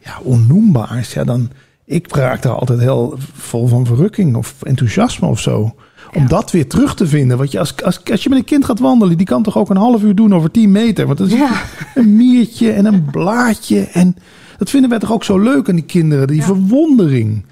ja, 0.04 0.20
onnoembaars, 0.24 1.14
ja, 1.14 1.24
dan 1.24 1.50
ik 1.86 2.16
raak 2.16 2.42
daar 2.42 2.54
altijd 2.54 2.80
heel 2.80 3.18
vol 3.34 3.68
van 3.68 3.86
verrukking 3.86 4.36
of 4.36 4.56
enthousiasme 4.64 5.28
of 5.28 5.40
zo. 5.40 5.76
Om 6.14 6.22
Ja. 6.22 6.28
dat 6.28 6.52
weer 6.52 6.68
terug 6.68 6.96
te 6.96 7.08
vinden. 7.08 7.38
Want 7.38 7.52
je, 7.52 7.60
als, 7.60 7.84
als, 7.84 8.02
als 8.12 8.24
je 8.24 8.30
met 8.30 8.38
een 8.38 8.44
kind 8.44 8.66
gaat 8.66 8.80
wandelen, 8.80 9.18
die 9.18 9.26
kan 9.26 9.44
toch 9.44 9.58
ook 9.58 9.70
een 9.70 9.78
half 9.78 10.04
uur 10.04 10.16
doen 10.16 10.34
over 10.36 10.52
10 10.52 10.72
meter. 10.72 11.06
Want 11.06 11.18
dat 11.18 11.28
is 11.28 11.34
Ja. 11.34 11.62
een 11.96 12.16
miertje 12.16 12.72
en 12.72 12.86
een 12.86 13.06
blaadje. 13.12 13.80
En 13.82 14.16
dat 14.58 14.70
vinden 14.70 14.90
wij 14.90 15.00
toch 15.00 15.12
ook 15.12 15.24
zo 15.24 15.40
leuk 15.40 15.70
aan 15.70 15.76
die 15.76 15.84
kinderen, 15.84 16.28
die 16.28 16.38
Ja. 16.38 16.44
verwondering. 16.44 17.46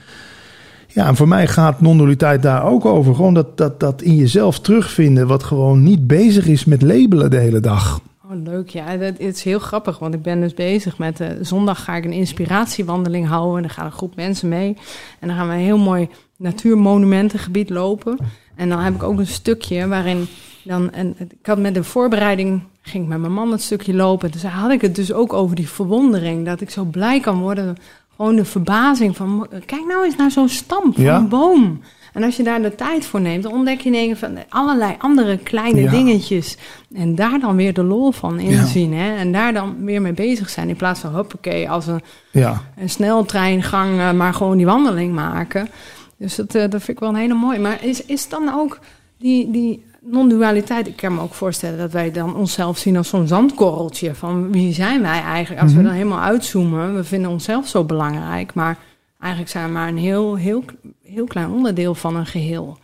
Ja, 0.96 1.08
en 1.08 1.16
voor 1.16 1.28
mij 1.28 1.48
gaat 1.48 1.82
non-dualiteit 1.82 2.42
daar 2.42 2.66
ook 2.66 2.86
over. 2.86 3.16
Gewoon 3.16 3.34
dat, 3.34 3.58
dat, 3.58 3.80
dat 3.80 4.02
in 4.02 4.16
jezelf 4.16 4.60
terugvinden, 4.60 5.28
wat 5.28 5.44
gewoon 5.44 5.84
niet 5.84 6.08
bezig 6.08 6.48
is 6.48 6.66
met 6.66 6.82
labelen 6.82 7.30
de 7.30 7.38
hele 7.38 7.60
dag. 7.60 8.00
Oh, 8.26 8.44
leuk. 8.44 8.70
Ja, 8.70 8.98
dat 8.98 9.20
is 9.20 9.44
heel 9.44 9.60
grappig, 9.60 10.00
want 10.00 10.14
ik 10.14 10.22
ben 10.22 10.42
dus 10.42 10.54
bezig 10.54 10.98
met... 10.98 11.20
eh, 11.20 11.28
zondag 11.42 11.84
ga 11.84 11.96
ik 11.96 12.06
een 12.06 12.12
inspiratiewandeling 12.12 13.28
houden. 13.28 13.56
En 13.56 13.62
dan 13.62 13.72
gaat 13.72 13.86
een 13.86 13.92
groep 13.92 14.16
mensen 14.16 14.50
mee. 14.50 14.78
En 15.20 15.28
dan 15.28 15.38
gaan 15.38 15.48
we 15.48 15.54
een 15.54 15.60
heel 15.60 15.78
mooi 15.78 16.10
natuurmonumentengebied 16.38 17.70
lopen. 17.70 18.18
En 18.56 18.70
dan 18.70 18.80
heb 18.80 18.96
ik 18.96 19.04
ook 19.04 19.20
een 19.20 19.28
stukje 19.28 19.88
waarin 19.88 20.28
dan... 20.64 20.92
En, 20.92 21.16
ik 21.20 21.46
had 21.46 21.60
met 21.60 21.74
de 21.74 21.84
voorbereiding, 21.84 22.62
ging 22.82 23.04
ik 23.04 23.10
met 23.10 23.20
mijn 23.20 23.34
man 23.34 23.52
het 23.52 23.62
stukje 23.62 23.94
lopen. 23.94 24.32
Dus 24.32 24.44
had 24.44 24.72
ik 24.72 24.82
het 24.82 24.96
dus 24.96 25.14
ook 25.14 25.34
over 25.34 25.56
die 25.56 25.70
verwondering. 25.70 26.46
Dat 26.46 26.62
ik 26.62 26.70
zo 26.70 26.84
blij 26.84 27.20
kan 27.20 27.40
worden. 27.40 27.76
Gewoon 28.16 28.36
de 28.36 28.46
verbazing 28.46 29.16
van... 29.16 29.48
Kijk 29.66 29.86
nou 29.88 30.06
eens 30.06 30.16
naar 30.16 30.32
zo'n 30.32 30.50
stam 30.50 30.94
van 30.94 31.04
Ja. 31.04 31.18
een 31.18 31.28
boom. 31.30 31.82
En 32.14 32.24
als 32.24 32.36
je 32.38 32.44
daar 32.44 32.62
de 32.62 32.76
tijd 32.76 33.06
voor 33.06 33.22
neemt, 33.22 33.44
dan 33.44 33.52
ontdek 33.52 33.82
je 33.82 33.92
keer 33.92 34.18
van 34.18 34.38
allerlei 34.50 34.96
andere 34.98 35.38
kleine 35.38 35.82
Ja. 35.82 35.92
dingetjes. 35.92 36.58
En 36.94 37.16
daar 37.16 37.40
dan 37.40 37.56
weer 37.56 37.74
de 37.74 37.84
lol 37.84 38.12
van 38.12 38.40
Ja. 38.40 38.50
inzien. 38.50 38.94
Hè? 38.94 39.16
En 39.16 39.32
daar 39.32 39.54
dan 39.54 39.76
weer 39.86 40.02
mee 40.02 40.14
bezig 40.14 40.50
zijn. 40.50 40.70
In 40.70 40.76
plaats 40.76 41.00
van 41.00 41.14
hoppakee, 41.14 41.70
als 41.70 41.88
een, 41.88 42.02
Ja, 42.32 42.62
een 42.78 42.90
sneltreingang, 42.90 44.00
eh, 44.00 44.12
maar 44.12 44.34
gewoon 44.34 44.58
die 44.58 44.66
wandeling 44.66 45.14
maken. 45.14 45.70
Dus 46.18 46.36
dat, 46.36 46.56
eh, 46.56 46.62
dat 46.62 46.84
vind 46.84 46.88
ik 46.98 47.00
wel 47.00 47.10
een 47.10 47.16
hele 47.16 47.34
mooie. 47.34 47.60
Maar 47.60 47.84
is, 47.84 48.06
is 48.06 48.30
dan 48.30 48.54
ook 48.54 48.80
die, 49.20 49.52
die 49.52 49.86
non-dualiteit... 50.12 50.88
Ik 50.88 50.96
kan 50.96 51.14
me 51.16 51.22
ook 51.22 51.34
voorstellen 51.34 51.78
dat 51.78 51.92
wij 51.92 52.12
dan 52.12 52.36
onszelf 52.36 52.78
zien 52.78 52.98
als 52.98 53.10
zo'n 53.10 53.28
zandkorreltje. 53.28 54.16
Van 54.16 54.52
wie 54.52 54.74
zijn 54.74 55.02
wij 55.02 55.22
eigenlijk? 55.22 55.62
Als 55.62 55.72
Mhm. 55.72 55.82
we 55.82 55.88
dan 55.88 55.96
helemaal 55.98 56.22
uitzoomen, 56.22 56.96
we 56.96 57.04
vinden 57.04 57.30
onszelf 57.32 57.68
zo 57.68 57.84
belangrijk. 57.84 58.54
Maar 58.54 58.78
eigenlijk 59.20 59.52
zijn 59.52 59.66
we 59.66 59.72
maar 59.72 59.88
een 59.88 59.98
heel, 59.98 60.36
heel, 60.36 60.64
heel 61.04 61.26
klein 61.26 61.50
onderdeel 61.50 61.96
van 61.96 62.16
een 62.16 62.26
geheel. 62.26 62.78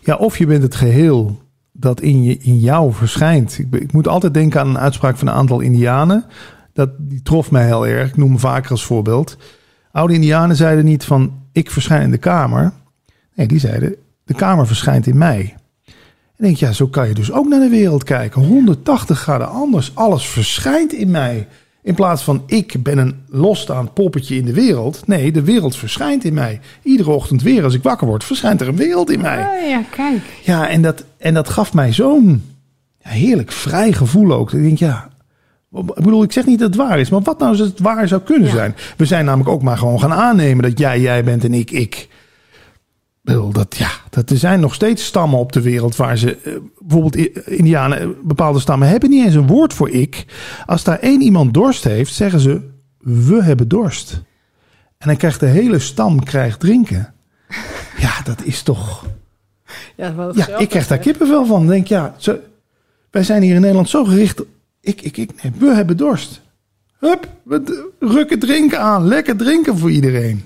Ja, 0.00 0.14
of 0.16 0.38
je 0.38 0.46
bent 0.46 0.62
het 0.62 0.74
geheel 0.74 1.38
dat 1.72 2.00
in, 2.00 2.22
je, 2.22 2.36
in 2.38 2.58
jou 2.58 2.92
verschijnt. 2.92 3.58
Ik, 3.58 3.74
ik 3.74 3.92
moet 3.92 4.08
altijd 4.08 4.34
denken 4.34 4.60
aan 4.60 4.68
een 4.68 4.78
uitspraak 4.78 5.16
van 5.16 5.28
een 5.28 5.34
aantal 5.34 5.60
Indianen. 5.60 6.24
Dat, 6.72 6.90
die 6.98 7.22
trof 7.22 7.50
mij 7.50 7.64
heel 7.66 7.86
erg. 7.86 8.08
Ik 8.08 8.16
noem 8.16 8.28
hem 8.28 8.38
vaker 8.38 8.70
als 8.70 8.84
voorbeeld. 8.84 9.36
Oude 9.92 10.14
Indianen 10.14 10.56
zeiden 10.56 10.84
niet 10.84 11.04
van 11.04 11.32
ik 11.52 11.70
verschijn 11.70 12.02
in 12.02 12.10
de 12.10 12.18
kamer. 12.18 12.72
Nee, 13.34 13.46
die 13.46 13.58
zeiden 13.58 13.94
de 14.24 14.34
kamer 14.34 14.66
verschijnt 14.66 15.06
in 15.06 15.18
mij. 15.18 15.54
En 16.36 16.44
denk, 16.44 16.56
ja, 16.56 16.72
zo 16.72 16.86
kan 16.86 17.08
je 17.08 17.14
dus 17.14 17.32
ook 17.32 17.48
naar 17.48 17.60
de 17.60 17.68
wereld 17.68 18.04
kijken. 18.04 18.42
180 18.42 19.18
graden 19.18 19.48
anders. 19.50 19.90
Alles 19.94 20.26
verschijnt 20.28 20.92
in 20.92 21.10
mij. 21.10 21.48
In 21.82 21.94
plaats 21.94 22.22
van 22.22 22.42
ik 22.46 22.82
ben 22.82 22.98
een 22.98 23.14
losstaand 23.28 23.94
poppetje 23.94 24.36
in 24.36 24.44
de 24.44 24.52
wereld. 24.52 25.06
Nee, 25.06 25.32
de 25.32 25.42
wereld 25.42 25.76
verschijnt 25.76 26.24
in 26.24 26.34
mij. 26.34 26.60
Iedere 26.82 27.10
ochtend 27.10 27.42
weer 27.42 27.64
als 27.64 27.74
ik 27.74 27.82
wakker 27.82 28.06
word, 28.06 28.24
verschijnt 28.24 28.60
er 28.60 28.68
een 28.68 28.76
wereld 28.76 29.10
in 29.10 29.20
mij. 29.20 29.38
Ah, 29.46 29.68
ja, 29.68 29.82
kijk. 29.90 30.22
Ja, 30.42 30.68
en 30.68 30.82
dat, 30.82 31.04
en 31.18 31.34
dat 31.34 31.48
gaf 31.48 31.74
mij 31.74 31.92
zo'n 31.92 32.42
heerlijk 32.98 33.52
vrij 33.52 33.92
gevoel 33.92 34.32
ook. 34.32 34.52
Ik 34.52 34.62
denk, 34.62 34.78
ja, 34.78 35.08
ik 35.72 35.94
bedoel, 35.94 36.22
ik 36.22 36.32
zeg 36.32 36.46
niet 36.46 36.58
dat 36.58 36.68
het 36.68 36.76
waar 36.76 36.98
is, 37.00 37.10
maar 37.10 37.20
wat 37.22 37.38
nou 37.38 37.50
als 37.50 37.60
het 37.60 37.78
waar 37.80 38.08
zou 38.08 38.20
kunnen 38.20 38.48
Ja. 38.48 38.54
zijn? 38.54 38.74
We 38.96 39.04
zijn 39.04 39.24
namelijk 39.24 39.50
ook 39.50 39.62
maar 39.62 39.78
gewoon 39.78 40.00
gaan 40.00 40.12
aannemen 40.12 40.62
dat 40.62 40.78
jij 40.78 41.00
jij 41.00 41.24
bent 41.24 41.44
en 41.44 41.54
ik 41.54 41.70
ik. 41.70 42.08
Dat, 43.26 43.76
ja, 43.76 43.90
dat 44.10 44.30
er 44.30 44.36
zijn 44.36 44.60
nog 44.60 44.74
steeds 44.74 45.04
stammen 45.04 45.38
op 45.38 45.52
de 45.52 45.60
wereld 45.60 45.96
waar 45.96 46.18
ze, 46.18 46.36
eh, 46.36 46.52
bijvoorbeeld 46.78 47.16
Indianen, 47.46 48.00
eh, 48.00 48.08
bepaalde 48.24 48.60
stammen 48.60 48.88
hebben 48.88 49.10
niet 49.10 49.24
eens 49.24 49.34
een 49.34 49.46
woord 49.46 49.74
voor 49.74 49.90
ik. 49.90 50.24
Als 50.66 50.84
daar 50.84 50.98
één 50.98 51.20
iemand 51.20 51.54
dorst 51.54 51.84
heeft, 51.84 52.14
zeggen 52.14 52.40
ze, 52.40 52.60
we 52.98 53.42
hebben 53.42 53.68
dorst. 53.68 54.22
En 54.98 55.08
dan 55.08 55.16
krijgt 55.16 55.40
de 55.40 55.46
hele 55.46 55.78
stam 55.78 56.24
krijgt 56.24 56.60
drinken. 56.60 57.14
Ja, 57.98 58.22
dat 58.24 58.42
is 58.44 58.62
toch... 58.62 59.06
Ja, 59.96 60.32
ik 60.58 60.68
krijg 60.68 60.86
daar 60.86 60.98
kippenvel 60.98 61.46
van. 61.46 61.66
Denk 61.66 61.86
ja, 61.86 62.14
zo, 62.18 62.38
wij 63.10 63.22
zijn 63.22 63.42
hier 63.42 63.54
in 63.54 63.60
Nederland 63.60 63.88
zo 63.88 64.04
gericht. 64.04 64.42
Ik, 64.80 65.02
ik, 65.02 65.16
ik, 65.16 65.42
nee, 65.42 65.52
we 65.58 65.74
hebben 65.74 65.96
dorst. 65.96 66.40
Hup, 66.98 67.28
we 67.42 67.92
rukken 67.98 68.38
drinken 68.38 68.80
aan. 68.80 69.06
Lekker 69.06 69.36
drinken 69.36 69.78
voor 69.78 69.90
iedereen. 69.90 70.44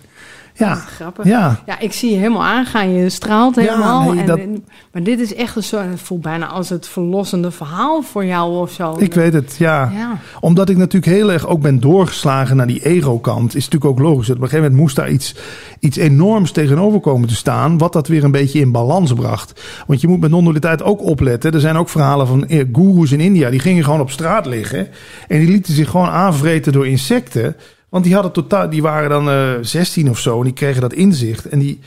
Ja, 0.54 0.74
Grappig. 0.74 1.24
ja, 1.24 1.60
Ja, 1.66 1.78
ik 1.78 1.92
zie 1.92 2.10
je 2.10 2.16
helemaal 2.16 2.44
aangaan. 2.44 2.90
Je 2.92 3.08
straalt 3.08 3.54
Ja, 3.54 3.60
helemaal. 3.60 4.10
nee, 4.12 4.20
en, 4.20 4.26
dat- 4.26 4.38
en- 4.38 4.64
maar 4.92 5.02
dit 5.02 5.20
is 5.20 5.34
echt 5.34 5.56
een 5.56 5.62
soort... 5.62 5.84
Het 5.90 6.00
voelt 6.00 6.20
bijna 6.22 6.46
als 6.46 6.68
het 6.68 6.88
verlossende 6.88 7.50
verhaal 7.50 8.02
voor 8.02 8.24
jou 8.24 8.56
of 8.58 8.70
zo. 8.70 8.94
ik 8.98 9.14
weet 9.14 9.32
het. 9.32 9.56
Ja. 9.58 9.90
Ja, 9.94 10.18
Omdat 10.40 10.68
ik 10.68 10.76
natuurlijk 10.76 11.12
heel 11.12 11.32
erg 11.32 11.46
ook 11.46 11.60
ben 11.60 11.80
doorgeslagen 11.80 12.56
naar 12.56 12.66
die 12.66 12.84
ego-kant, 12.84 13.54
is 13.54 13.64
natuurlijk 13.68 13.90
ook 13.90 14.06
logisch. 14.06 14.26
Dat 14.26 14.36
op 14.36 14.42
een 14.42 14.48
gegeven 14.48 14.70
moment 14.70 14.80
moest 14.86 14.96
daar 14.96 15.10
iets, 15.10 15.34
iets 15.80 15.96
enorms 15.96 16.50
tegenover 16.52 17.00
komen 17.00 17.28
te 17.28 17.34
staan, 17.36 17.78
wat 17.78 17.92
dat 17.92 18.08
weer 18.08 18.24
een 18.24 18.30
beetje 18.30 18.60
in 18.60 18.72
balans 18.72 19.12
bracht. 19.12 19.60
Want 19.86 20.00
je 20.00 20.08
moet 20.08 20.20
met 20.20 20.30
non-dualiteit 20.30 20.82
ook 20.82 21.02
opletten. 21.02 21.52
Er 21.52 21.60
zijn 21.60 21.76
ook 21.76 21.88
verhalen 21.88 22.26
van 22.26 22.46
eh, 22.46 22.64
goeroes 22.72 23.12
in 23.12 23.20
India, 23.20 23.50
die 23.50 23.60
gingen 23.60 23.84
gewoon 23.84 24.00
op 24.00 24.10
straat 24.10 24.46
liggen 24.46 24.88
en 25.28 25.38
die 25.38 25.48
lieten 25.48 25.74
zich 25.74 25.90
gewoon 25.90 26.08
aanvreten 26.08 26.72
door 26.72 26.86
insecten. 26.86 27.56
Want 27.90 28.04
die, 28.04 28.14
hadden 28.14 28.32
totaal, 28.32 28.70
die 28.70 28.82
waren 28.82 29.10
dan 29.10 29.30
eh 29.30 29.52
16 29.60 30.10
of 30.10 30.18
zo 30.18 30.38
en 30.38 30.44
die 30.44 30.52
kregen 30.52 30.80
dat 30.80 30.92
inzicht. 30.92 31.48
En 31.48 31.58
die 31.58 31.80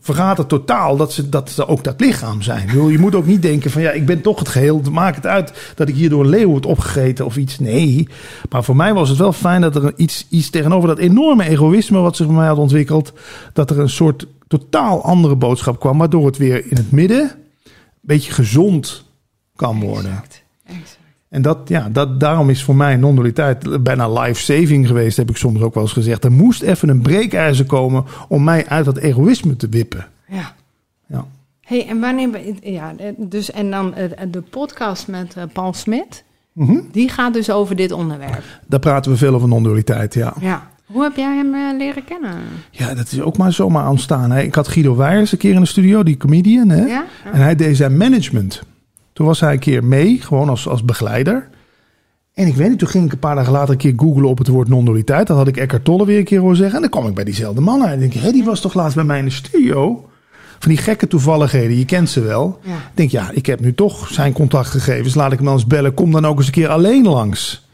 vergaten 0.00 0.46
totaal 0.46 0.96
dat 0.96 1.12
ze, 1.12 1.28
dat 1.28 1.50
ze 1.50 1.66
ook 1.66 1.84
dat 1.84 2.00
lichaam 2.00 2.42
zijn. 2.42 2.90
Je 2.90 2.98
moet 2.98 3.14
ook 3.14 3.26
niet 3.26 3.42
denken 3.42 3.70
van 3.70 3.82
ja, 3.82 3.90
ik 3.90 4.06
ben 4.06 4.20
toch 4.20 4.38
het 4.38 4.48
geheel. 4.48 4.82
Maakt 4.92 5.16
het 5.16 5.26
uit 5.26 5.72
dat 5.74 5.88
ik 5.88 5.94
hier 5.94 6.10
door 6.10 6.24
een 6.24 6.30
leeuw 6.30 6.48
word 6.48 6.66
opgegeten 6.66 7.24
of 7.24 7.36
iets. 7.36 7.58
Nee. 7.58 8.08
Maar 8.50 8.64
voor 8.64 8.76
mij 8.76 8.94
was 8.94 9.08
het 9.08 9.18
wel 9.18 9.32
fijn 9.32 9.60
dat 9.60 9.76
er 9.76 9.92
iets, 9.96 10.26
iets 10.30 10.50
tegenover 10.50 10.88
dat 10.88 10.98
enorme 10.98 11.48
egoïsme 11.48 11.98
wat 11.98 12.16
zich 12.16 12.26
bij 12.26 12.34
mij 12.34 12.46
had 12.46 12.58
ontwikkeld. 12.58 13.12
Dat 13.52 13.70
er 13.70 13.78
een 13.78 13.88
soort 13.88 14.26
totaal 14.48 15.04
andere 15.04 15.36
boodschap 15.36 15.80
kwam. 15.80 15.98
Waardoor 15.98 16.26
het 16.26 16.36
weer 16.36 16.70
in 16.70 16.76
het 16.76 16.92
midden 16.92 17.20
een 17.20 17.70
beetje 18.00 18.32
gezond 18.32 19.04
kan 19.56 19.80
worden. 19.80 20.22
exact. 20.64 20.97
En 21.28 21.42
dat, 21.42 21.58
ja, 21.64 21.88
dat, 21.88 22.20
daarom 22.20 22.50
is 22.50 22.62
voor 22.64 22.76
mij 22.76 22.96
non-dualiteit 22.96 23.82
bijna 23.82 24.12
life-saving 24.12 24.86
geweest, 24.86 25.16
heb 25.16 25.30
ik 25.30 25.36
soms 25.36 25.60
ook 25.60 25.74
wel 25.74 25.82
eens 25.82 25.92
gezegd. 25.92 26.24
Er 26.24 26.32
moest 26.32 26.62
even 26.62 26.88
een 26.88 27.02
breekijzer 27.02 27.66
komen 27.66 28.04
om 28.28 28.44
mij 28.44 28.66
uit 28.66 28.84
dat 28.84 28.96
egoïsme 28.96 29.56
te 29.56 29.68
wippen. 29.68 30.06
Ja. 30.28 30.54
Ja. 31.06 31.26
Hey, 31.60 31.88
en 31.88 32.00
wanneer... 32.00 32.40
Ja, 32.62 32.92
dus 33.16 33.50
en 33.50 33.70
dan 33.70 33.94
eh, 33.94 34.10
de 34.30 34.40
podcast 34.40 35.08
met 35.08 35.36
eh, 35.36 35.42
Paul 35.52 35.72
Smit. 35.72 36.24
Mhm. 36.52 36.78
Die 36.92 37.08
gaat 37.08 37.32
dus 37.32 37.50
over 37.50 37.76
dit 37.76 37.92
onderwerp. 37.92 38.44
Daar 38.66 38.80
praten 38.80 39.10
we 39.10 39.16
veel 39.16 39.34
over 39.34 39.48
non-dualiteit, 39.48 40.14
ja. 40.14 40.34
Ja. 40.40 40.70
Hoe 40.86 41.02
heb 41.02 41.16
jij 41.16 41.36
hem 41.36 41.54
eh, 41.54 41.76
leren 41.76 42.04
kennen? 42.04 42.34
Ja, 42.70 42.94
dat 42.94 43.12
is 43.12 43.20
ook 43.20 43.36
maar 43.36 43.52
zomaar 43.52 43.88
ontstaan. 43.88 44.30
Hè. 44.30 44.42
Ik 44.42 44.54
had 44.54 44.68
Guido 44.68 44.96
Weijers 44.96 45.32
een 45.32 45.38
keer 45.38 45.54
in 45.54 45.60
de 45.60 45.66
studio, 45.66 46.02
die 46.02 46.16
comedian. 46.16 46.68
Hè? 46.68 46.84
Ja? 46.84 47.04
En 47.32 47.40
hij 47.40 47.54
deed 47.54 47.76
zijn 47.76 47.96
management. 47.96 48.62
Toen 49.18 49.26
was 49.26 49.40
hij 49.40 49.52
een 49.52 49.58
keer 49.58 49.84
mee, 49.84 50.20
gewoon 50.20 50.48
als, 50.48 50.68
als 50.68 50.84
begeleider. 50.84 51.48
En 52.34 52.46
ik 52.46 52.54
weet 52.54 52.68
niet, 52.68 52.78
toen 52.78 52.88
ging 52.88 53.04
ik 53.04 53.12
een 53.12 53.18
paar 53.18 53.34
dagen 53.34 53.52
later 53.52 53.70
een 53.70 53.76
keer 53.76 53.92
googlen 53.96 54.28
op 54.28 54.38
het 54.38 54.48
woord 54.48 54.68
non-dualiteit. 54.68 55.26
Dat 55.26 55.36
had 55.36 55.48
ik 55.48 55.56
Eckhart 55.56 55.84
Tolle 55.84 56.06
weer 56.06 56.18
een 56.18 56.24
keer 56.24 56.40
horen 56.40 56.56
zeggen. 56.56 56.74
En 56.74 56.80
dan 56.80 56.90
kwam 56.90 57.06
ik 57.06 57.14
bij 57.14 57.24
diezelfde 57.24 57.60
man 57.60 57.82
uit. 57.82 57.92
En 57.92 58.00
denk 58.00 58.14
ik, 58.14 58.20
hé, 58.20 58.32
die 58.32 58.44
was 58.44 58.60
toch 58.60 58.74
laatst 58.74 58.94
bij 58.94 59.04
mij 59.04 59.18
in 59.18 59.24
de 59.24 59.30
studio? 59.30 60.08
Van 60.58 60.70
die 60.70 60.78
gekke 60.80 61.06
toevalligheden, 61.06 61.78
je 61.78 61.84
kent 61.84 62.10
ze 62.10 62.20
wel. 62.20 62.58
Ja. 62.62 62.74
Ik 62.74 62.80
denk, 62.94 63.10
ja, 63.10 63.30
ik 63.32 63.46
heb 63.46 63.60
nu 63.60 63.74
toch 63.74 64.08
zijn 64.08 64.32
contactgegevens. 64.32 65.14
Laat 65.14 65.32
ik 65.32 65.36
hem 65.36 65.46
dan 65.46 65.54
eens 65.54 65.66
bellen. 65.66 65.94
Kom 65.94 66.12
dan 66.12 66.26
ook 66.26 66.36
eens 66.36 66.46
een 66.46 66.52
keer 66.52 66.68
alleen 66.68 67.06
langs. 67.06 67.68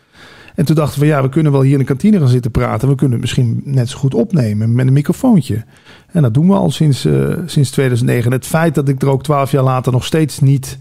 En 0.55 0.65
toen 0.65 0.77
dachten 0.77 1.01
we, 1.01 1.07
ja, 1.07 1.23
we 1.23 1.29
kunnen 1.29 1.53
wel 1.53 1.63
hier 1.63 1.73
in 1.73 1.79
de 1.79 1.85
kantine 1.85 2.19
gaan 2.19 2.29
zitten 2.29 2.51
praten. 2.51 2.89
We 2.89 2.95
kunnen 2.95 3.19
het 3.19 3.21
misschien 3.21 3.63
net 3.65 3.89
zo 3.89 3.99
goed 3.99 4.15
opnemen 4.15 4.75
met 4.75 4.87
een 4.87 4.93
microfoontje. 4.93 5.65
En 6.07 6.23
dat 6.23 6.35
doen 6.35 6.49
we 6.49 6.55
al 6.55 6.71
sinds, 6.71 7.05
eh, 7.05 7.33
sinds 7.47 7.71
2009. 7.71 8.31
En 8.31 8.37
het 8.37 8.47
feit 8.47 8.75
dat 8.75 8.89
ik 8.89 9.03
er 9.03 9.09
ook 9.09 9.23
twaalf 9.23 9.51
jaar 9.51 9.63
later 9.63 9.93
nog 9.93 10.05
steeds 10.05 10.41
niet 10.41 10.79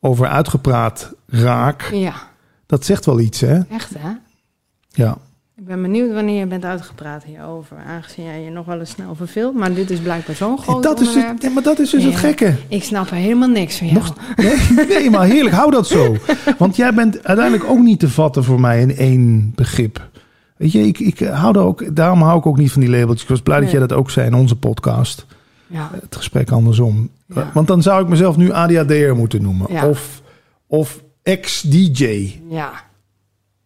over 0.00 0.26
uitgepraat 0.26 1.12
raak, 1.26 1.90
Ja, 1.92 2.14
dat 2.66 2.84
zegt 2.84 3.06
wel 3.06 3.20
iets, 3.20 3.40
hè? 3.40 3.60
echt 3.70 3.94
hè? 3.98 4.10
Ja. 4.88 5.16
Ik 5.56 5.64
ben 5.66 5.82
benieuwd 5.82 6.12
wanneer 6.12 6.38
je 6.38 6.46
bent 6.46 6.64
uitgepraat 6.64 7.24
hierover. 7.24 7.76
Aangezien 7.86 8.24
jij 8.24 8.42
je 8.42 8.50
nog 8.50 8.66
wel 8.66 8.78
eens 8.78 8.90
snel 8.90 9.14
verveelt. 9.14 9.54
Maar 9.54 9.74
dit 9.74 9.90
is 9.90 9.98
blijkbaar 9.98 10.36
zo'n 10.36 10.58
groot 10.58 10.82
dat 10.82 11.00
is 11.00 11.14
het, 11.14 11.42
ja, 11.42 11.50
maar 11.50 11.62
dat 11.62 11.78
is 11.78 11.90
dus 11.90 12.04
het 12.04 12.16
gekke. 12.16 12.54
Ik 12.68 12.84
snap 12.84 13.10
er 13.10 13.16
helemaal 13.16 13.48
niks 13.48 13.78
van 13.78 13.86
jou. 13.86 13.98
Nog, 13.98 14.14
nee, 14.36 14.86
nee, 14.86 15.10
maar 15.10 15.26
heerlijk, 15.26 15.54
hou 15.54 15.70
dat 15.70 15.86
zo. 15.86 16.16
Want 16.58 16.76
jij 16.76 16.94
bent 16.94 17.24
uiteindelijk 17.24 17.70
ook 17.70 17.78
niet 17.78 18.00
te 18.00 18.08
vatten 18.08 18.44
voor 18.44 18.60
mij 18.60 18.80
in 18.80 18.96
één 18.96 19.52
begrip. 19.54 20.08
Weet 20.56 20.72
je, 20.72 20.86
ik, 20.86 20.98
ik 20.98 21.18
hou 21.18 21.58
er 21.58 21.64
ook, 21.64 21.96
daarom 21.96 22.22
hou 22.22 22.38
ik 22.38 22.46
ook 22.46 22.58
niet 22.58 22.72
van 22.72 22.80
die 22.80 22.90
labeltjes. 22.90 23.22
Ik 23.22 23.28
was 23.28 23.40
blij 23.42 23.60
dat 23.60 23.70
jij 23.70 23.80
dat 23.80 23.92
ook 23.92 24.10
zei 24.10 24.26
in 24.26 24.34
onze 24.34 24.56
podcast. 24.56 25.26
Ja. 25.68 25.90
Het 26.00 26.16
gesprek 26.16 26.50
andersom. 26.50 27.10
Ja. 27.34 27.50
Want 27.54 27.66
dan 27.66 27.82
zou 27.82 28.02
ik 28.02 28.08
mezelf 28.08 28.36
nu 28.36 28.52
ADHD'er 28.52 29.16
moeten 29.16 29.42
noemen. 29.42 29.72
Ja. 29.72 29.88
Of, 29.88 30.22
of 30.66 31.02
ex-DJ. 31.22 32.32
Ja. 32.48 32.72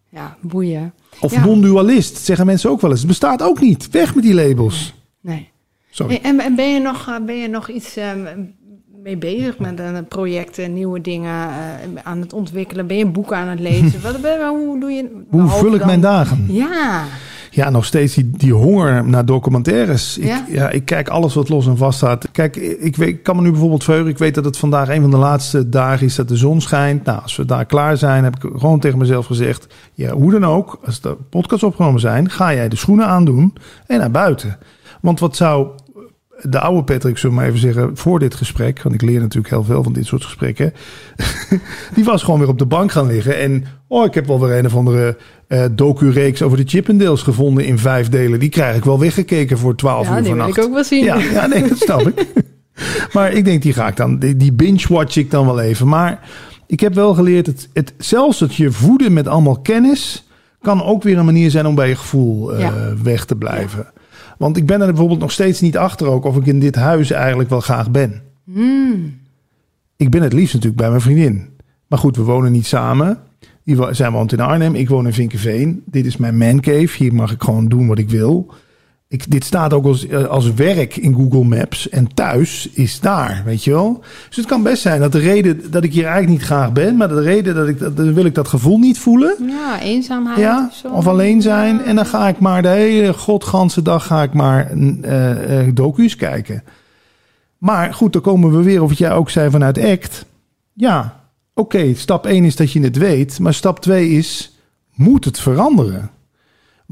Ja, 0.09 0.36
boeien. 0.40 0.94
Of 1.20 1.44
non-dualist. 1.44 2.16
Zeggen 2.16 2.46
mensen 2.46 2.70
ook 2.70 2.80
wel 2.80 2.90
eens. 2.90 2.98
Het 2.98 3.09
bestaat 3.09 3.42
ook 3.42 3.61
niet. 3.61 3.90
Weg 3.90 4.14
met 4.14 4.24
die 4.24 4.34
labels. 4.34 4.94
Nee. 5.20 5.50
Sorry. 5.90 6.18
Hey, 6.22 6.30
en 6.30 6.40
en 6.40 6.55
ben 6.55 6.72
je 6.72 6.80
nog, 6.80 7.09
eh, 7.09 7.24
ben 7.26 7.36
je 7.36 7.48
nog 7.48 7.68
iets 7.68 7.96
eh, 7.96 8.11
mee 9.03 9.16
bezig 9.16 9.59
met 9.59 9.78
een 9.78 10.07
project, 10.09 10.68
nieuwe 10.68 11.00
dingen 11.00 11.48
eh, 11.48 12.03
aan 12.03 12.20
het 12.20 12.32
ontwikkelen? 12.32 12.86
Ben 12.86 12.96
je 12.96 13.05
een 13.05 13.12
boek 13.12 13.32
aan 13.32 13.48
het 13.48 13.61
lezen? 13.61 14.00
Wat, 14.03 14.16
hoe 14.48 14.80
doe 14.80 14.90
je 14.90 15.24
Hoe 15.30 15.48
vul 15.48 15.72
ik 15.72 15.78
dan- 15.78 15.86
mijn 15.86 16.00
dagen? 16.00 16.46
Ja, 16.48 17.05
Ja, 17.55 17.70
nog 17.70 17.84
steeds 17.84 18.14
die, 18.14 18.30
die 18.30 18.53
honger 18.53 19.05
naar 19.05 19.24
documentaires. 19.24 20.18
Ik, 20.18 20.24
Ja? 20.24 20.44
ja? 20.48 20.70
ik 20.70 20.84
kijk 20.84 21.09
alles 21.09 21.34
wat 21.34 21.48
los 21.48 21.66
en 21.66 21.76
vast 21.76 21.96
staat. 21.96 22.30
Kijk, 22.30 22.57
ik, 22.57 22.96
weet, 22.96 23.09
ik 23.09 23.22
kan 23.22 23.36
me 23.36 23.42
nu 23.42 23.50
bijvoorbeeld 23.50 23.84
verheugen. 23.84 24.11
Ik 24.11 24.18
weet 24.18 24.34
dat 24.34 24.44
het 24.44 24.57
vandaag 24.57 24.88
een 24.88 25.00
van 25.00 25.11
de 25.11 25.16
laatste 25.16 25.68
dagen 25.68 26.07
is 26.07 26.14
dat 26.14 26.28
de 26.28 26.36
zon 26.36 26.61
schijnt. 26.61 27.05
Nou, 27.05 27.22
als 27.22 27.36
we 27.36 27.44
daar 27.44 27.64
klaar 27.64 27.96
zijn, 27.96 28.24
heb 28.24 28.36
ik 28.36 28.50
gewoon 28.57 28.80
tegen 28.80 28.98
mezelf 28.98 29.26
gezegd... 29.26 29.74
Ja, 29.94 30.12
hoe 30.12 30.30
dan 30.30 30.44
ook, 30.44 30.78
als 30.84 31.00
de 31.00 31.16
podcasts 31.30 31.64
opgenomen 31.64 32.00
zijn... 32.00 32.30
ga 32.30 32.55
jij 32.55 32.68
de 32.68 32.76
schoenen 32.76 33.07
aandoen 33.07 33.55
en 33.86 33.98
naar 33.98 34.11
buiten. 34.11 34.59
Want 35.00 35.20
wat 35.20 35.36
zou 35.36 35.68
de 36.49 36.61
oude 36.61 36.84
Patrick, 36.84 37.18
zullen 37.18 37.36
we 37.36 37.43
maar 37.43 37.51
even 37.51 37.61
zeggen... 37.61 37.97
voor 37.97 38.18
dit 38.18 38.34
gesprek, 38.34 38.82
want 38.82 38.95
ik 38.95 39.03
leer 39.03 39.20
natuurlijk 39.20 39.55
heel 39.55 39.64
veel 39.64 39.82
van 39.82 39.93
dit 39.93 40.07
soort 40.07 40.24
gesprekken... 40.24 40.72
die 41.95 42.05
was 42.05 42.22
gewoon 42.22 42.38
weer 42.40 42.49
op 42.49 42.59
de 42.59 42.66
bank 42.66 42.93
gaan 42.93 43.07
liggen. 43.07 43.38
En 43.38 43.64
oh, 43.88 44.05
ik 44.05 44.14
heb 44.14 44.26
wel 44.26 44.40
weer 44.40 44.59
een 44.59 44.66
of 44.66 44.76
andere 44.76 45.16
eh 45.47 45.64
docu-reeks 45.72 46.43
over 46.43 46.57
de 46.57 46.64
Chippendales 46.66 47.22
gevonden 47.22 47.64
in 47.64 47.78
vijf 47.78 48.09
delen. 48.09 48.40
Die 48.40 48.49
krijg 48.49 48.76
ik 48.76 48.84
wel 48.84 48.99
weggekeken 48.99 49.59
voor 49.59 49.76
12 49.76 50.07
ja 50.07 50.11
uur 50.11 50.14
die 50.14 50.24
wil 50.24 50.32
vannacht. 50.32 50.59
ik 50.59 50.64
ook 50.64 50.72
wel 50.72 50.84
zien. 50.84 51.05
Ja, 51.05 51.18
ja, 51.18 51.47
nee, 51.47 51.68
dat 51.68 51.78
snap 51.78 52.09
ik. 52.09 52.26
Maar 53.12 53.32
ik 53.32 53.45
denk, 53.45 53.62
die 53.62 53.72
ga 53.72 53.88
ik 53.88 53.97
dan, 53.97 54.18
die, 54.18 54.36
die 54.36 54.53
binge-watch 54.53 55.16
ik 55.16 55.30
dan 55.30 55.47
wel 55.47 55.61
even. 55.61 55.88
Maar 55.88 56.28
ik 56.66 56.80
heb 56.80 56.95
wel 56.95 57.14
geleerd, 57.14 57.47
het, 57.47 57.68
het, 57.72 57.95
zelfs 57.99 58.40
het 58.40 58.55
je 58.55 58.72
voeden 58.72 59.12
met 59.12 59.28
allemaal 59.28 59.61
kennis... 59.61 60.28
kan 60.61 60.84
ook 60.84 61.03
weer 61.03 61.18
een 61.18 61.24
manier 61.24 61.51
zijn 61.51 61.66
om 61.66 61.74
bij 61.74 61.88
je 61.88 61.97
gevoel 61.97 62.55
eh, 62.55 62.61
Ja. 62.61 62.72
weg 63.03 63.24
te 63.24 63.36
blijven. 63.36 63.86
Want 64.43 64.57
ik 64.57 64.66
ben 64.66 64.80
er 64.80 64.86
bijvoorbeeld 64.86 65.20
nog 65.20 65.32
steeds 65.32 65.61
niet 65.61 65.76
achter 65.76 66.07
ook... 66.07 66.24
of 66.24 66.36
ik 66.36 66.47
in 66.47 66.61
dit 66.61 66.74
huis 66.74 67.11
eigenlijk 67.11 67.51
wel 67.51 67.61
graag 67.61 67.90
ben. 67.90 68.22
Hmm. 68.45 69.18
Ik 69.97 70.11
ben 70.11 70.22
het 70.22 70.32
liefst 70.32 70.55
natuurlijk 70.55 70.80
bij 70.80 70.88
mijn 70.88 71.01
vriendin. 71.01 71.49
Maar 71.86 71.99
goed, 71.99 72.16
we 72.16 72.22
wonen 72.22 72.53
niet 72.53 72.66
samen. 72.66 73.18
Die 73.64 73.76
Zij 73.90 74.11
woont 74.11 74.32
in 74.32 74.40
Arnhem, 74.40 74.74
ik 74.74 74.88
woon 74.88 75.07
in 75.07 75.12
Vinkenveen. 75.12 75.82
Dit 75.86 76.07
is 76.07 76.16
mijn 76.16 76.36
mancave. 76.36 76.97
Hier 76.97 77.14
mag 77.14 77.32
ik 77.32 77.43
gewoon 77.43 77.68
doen 77.68 77.86
wat 77.86 77.99
ik 77.99 78.11
wil. 78.11 78.55
Ik, 79.12 79.30
dit 79.30 79.44
staat 79.44 79.72
ook 79.72 79.84
als, 79.84 80.06
eh, 80.06 80.24
als 80.24 80.52
werk 80.54 80.96
in 80.96 81.14
Google 81.14 81.44
Maps. 81.44 81.88
En 81.88 82.14
thuis 82.14 82.68
is 82.72 83.00
daar, 83.00 83.42
weet 83.44 83.64
je 83.64 83.70
wel. 83.70 84.00
Dus 84.28 84.36
het 84.36 84.46
kan 84.46 84.62
best 84.62 84.82
zijn 84.82 85.00
dat 85.00 85.12
de 85.12 85.18
reden 85.18 85.70
dat 85.70 85.84
ik 85.84 85.92
hier 85.92 86.04
eigenlijk 86.04 86.32
niet 86.38 86.46
graag 86.46 86.72
ben... 86.72 86.96
maar 86.96 87.08
de 87.08 87.20
reden 87.20 87.54
dat 87.54 87.68
ik, 87.68 87.78
dat, 87.78 87.96
dan 87.96 88.14
wil 88.14 88.24
ik 88.24 88.34
dat 88.34 88.48
gevoel 88.48 88.78
niet 88.78 88.98
voelen... 88.98 89.34
Ja, 89.46 89.80
eenzaamheid 89.80 90.38
Ja, 90.38 90.66
of 90.70 90.76
zo. 90.76 90.88
of 90.88 91.06
alleen 91.06 91.42
zijn. 91.42 91.82
En 91.82 91.96
dan 91.96 92.06
ga 92.06 92.28
ik 92.28 92.38
maar 92.38 92.62
de 92.62 92.68
hele 92.68 93.12
godganse 93.12 93.82
dag 93.82 94.06
ga 94.06 94.22
ik 94.22 94.32
maar 94.32 94.70
eh 95.02 95.68
docu's 95.74 96.16
kijken. 96.16 96.62
Maar 97.58 97.94
goed, 97.94 98.12
dan 98.12 98.22
komen 98.22 98.56
we 98.56 98.62
weer 98.62 98.82
op 98.82 98.88
wat 98.88 98.98
jij 98.98 99.12
ook 99.12 99.30
zei 99.30 99.50
vanuit 99.50 99.78
ACT. 99.78 100.24
Ja, 100.72 101.20
oké, 101.54 101.94
stap 101.94 102.26
1 102.26 102.44
is 102.44 102.56
dat 102.56 102.72
je 102.72 102.80
het 102.80 102.96
weet. 102.96 103.38
Maar 103.38 103.54
stap 103.54 103.80
2 103.80 104.10
is, 104.10 104.58
moet 104.94 105.24
het 105.24 105.40
veranderen? 105.40 106.10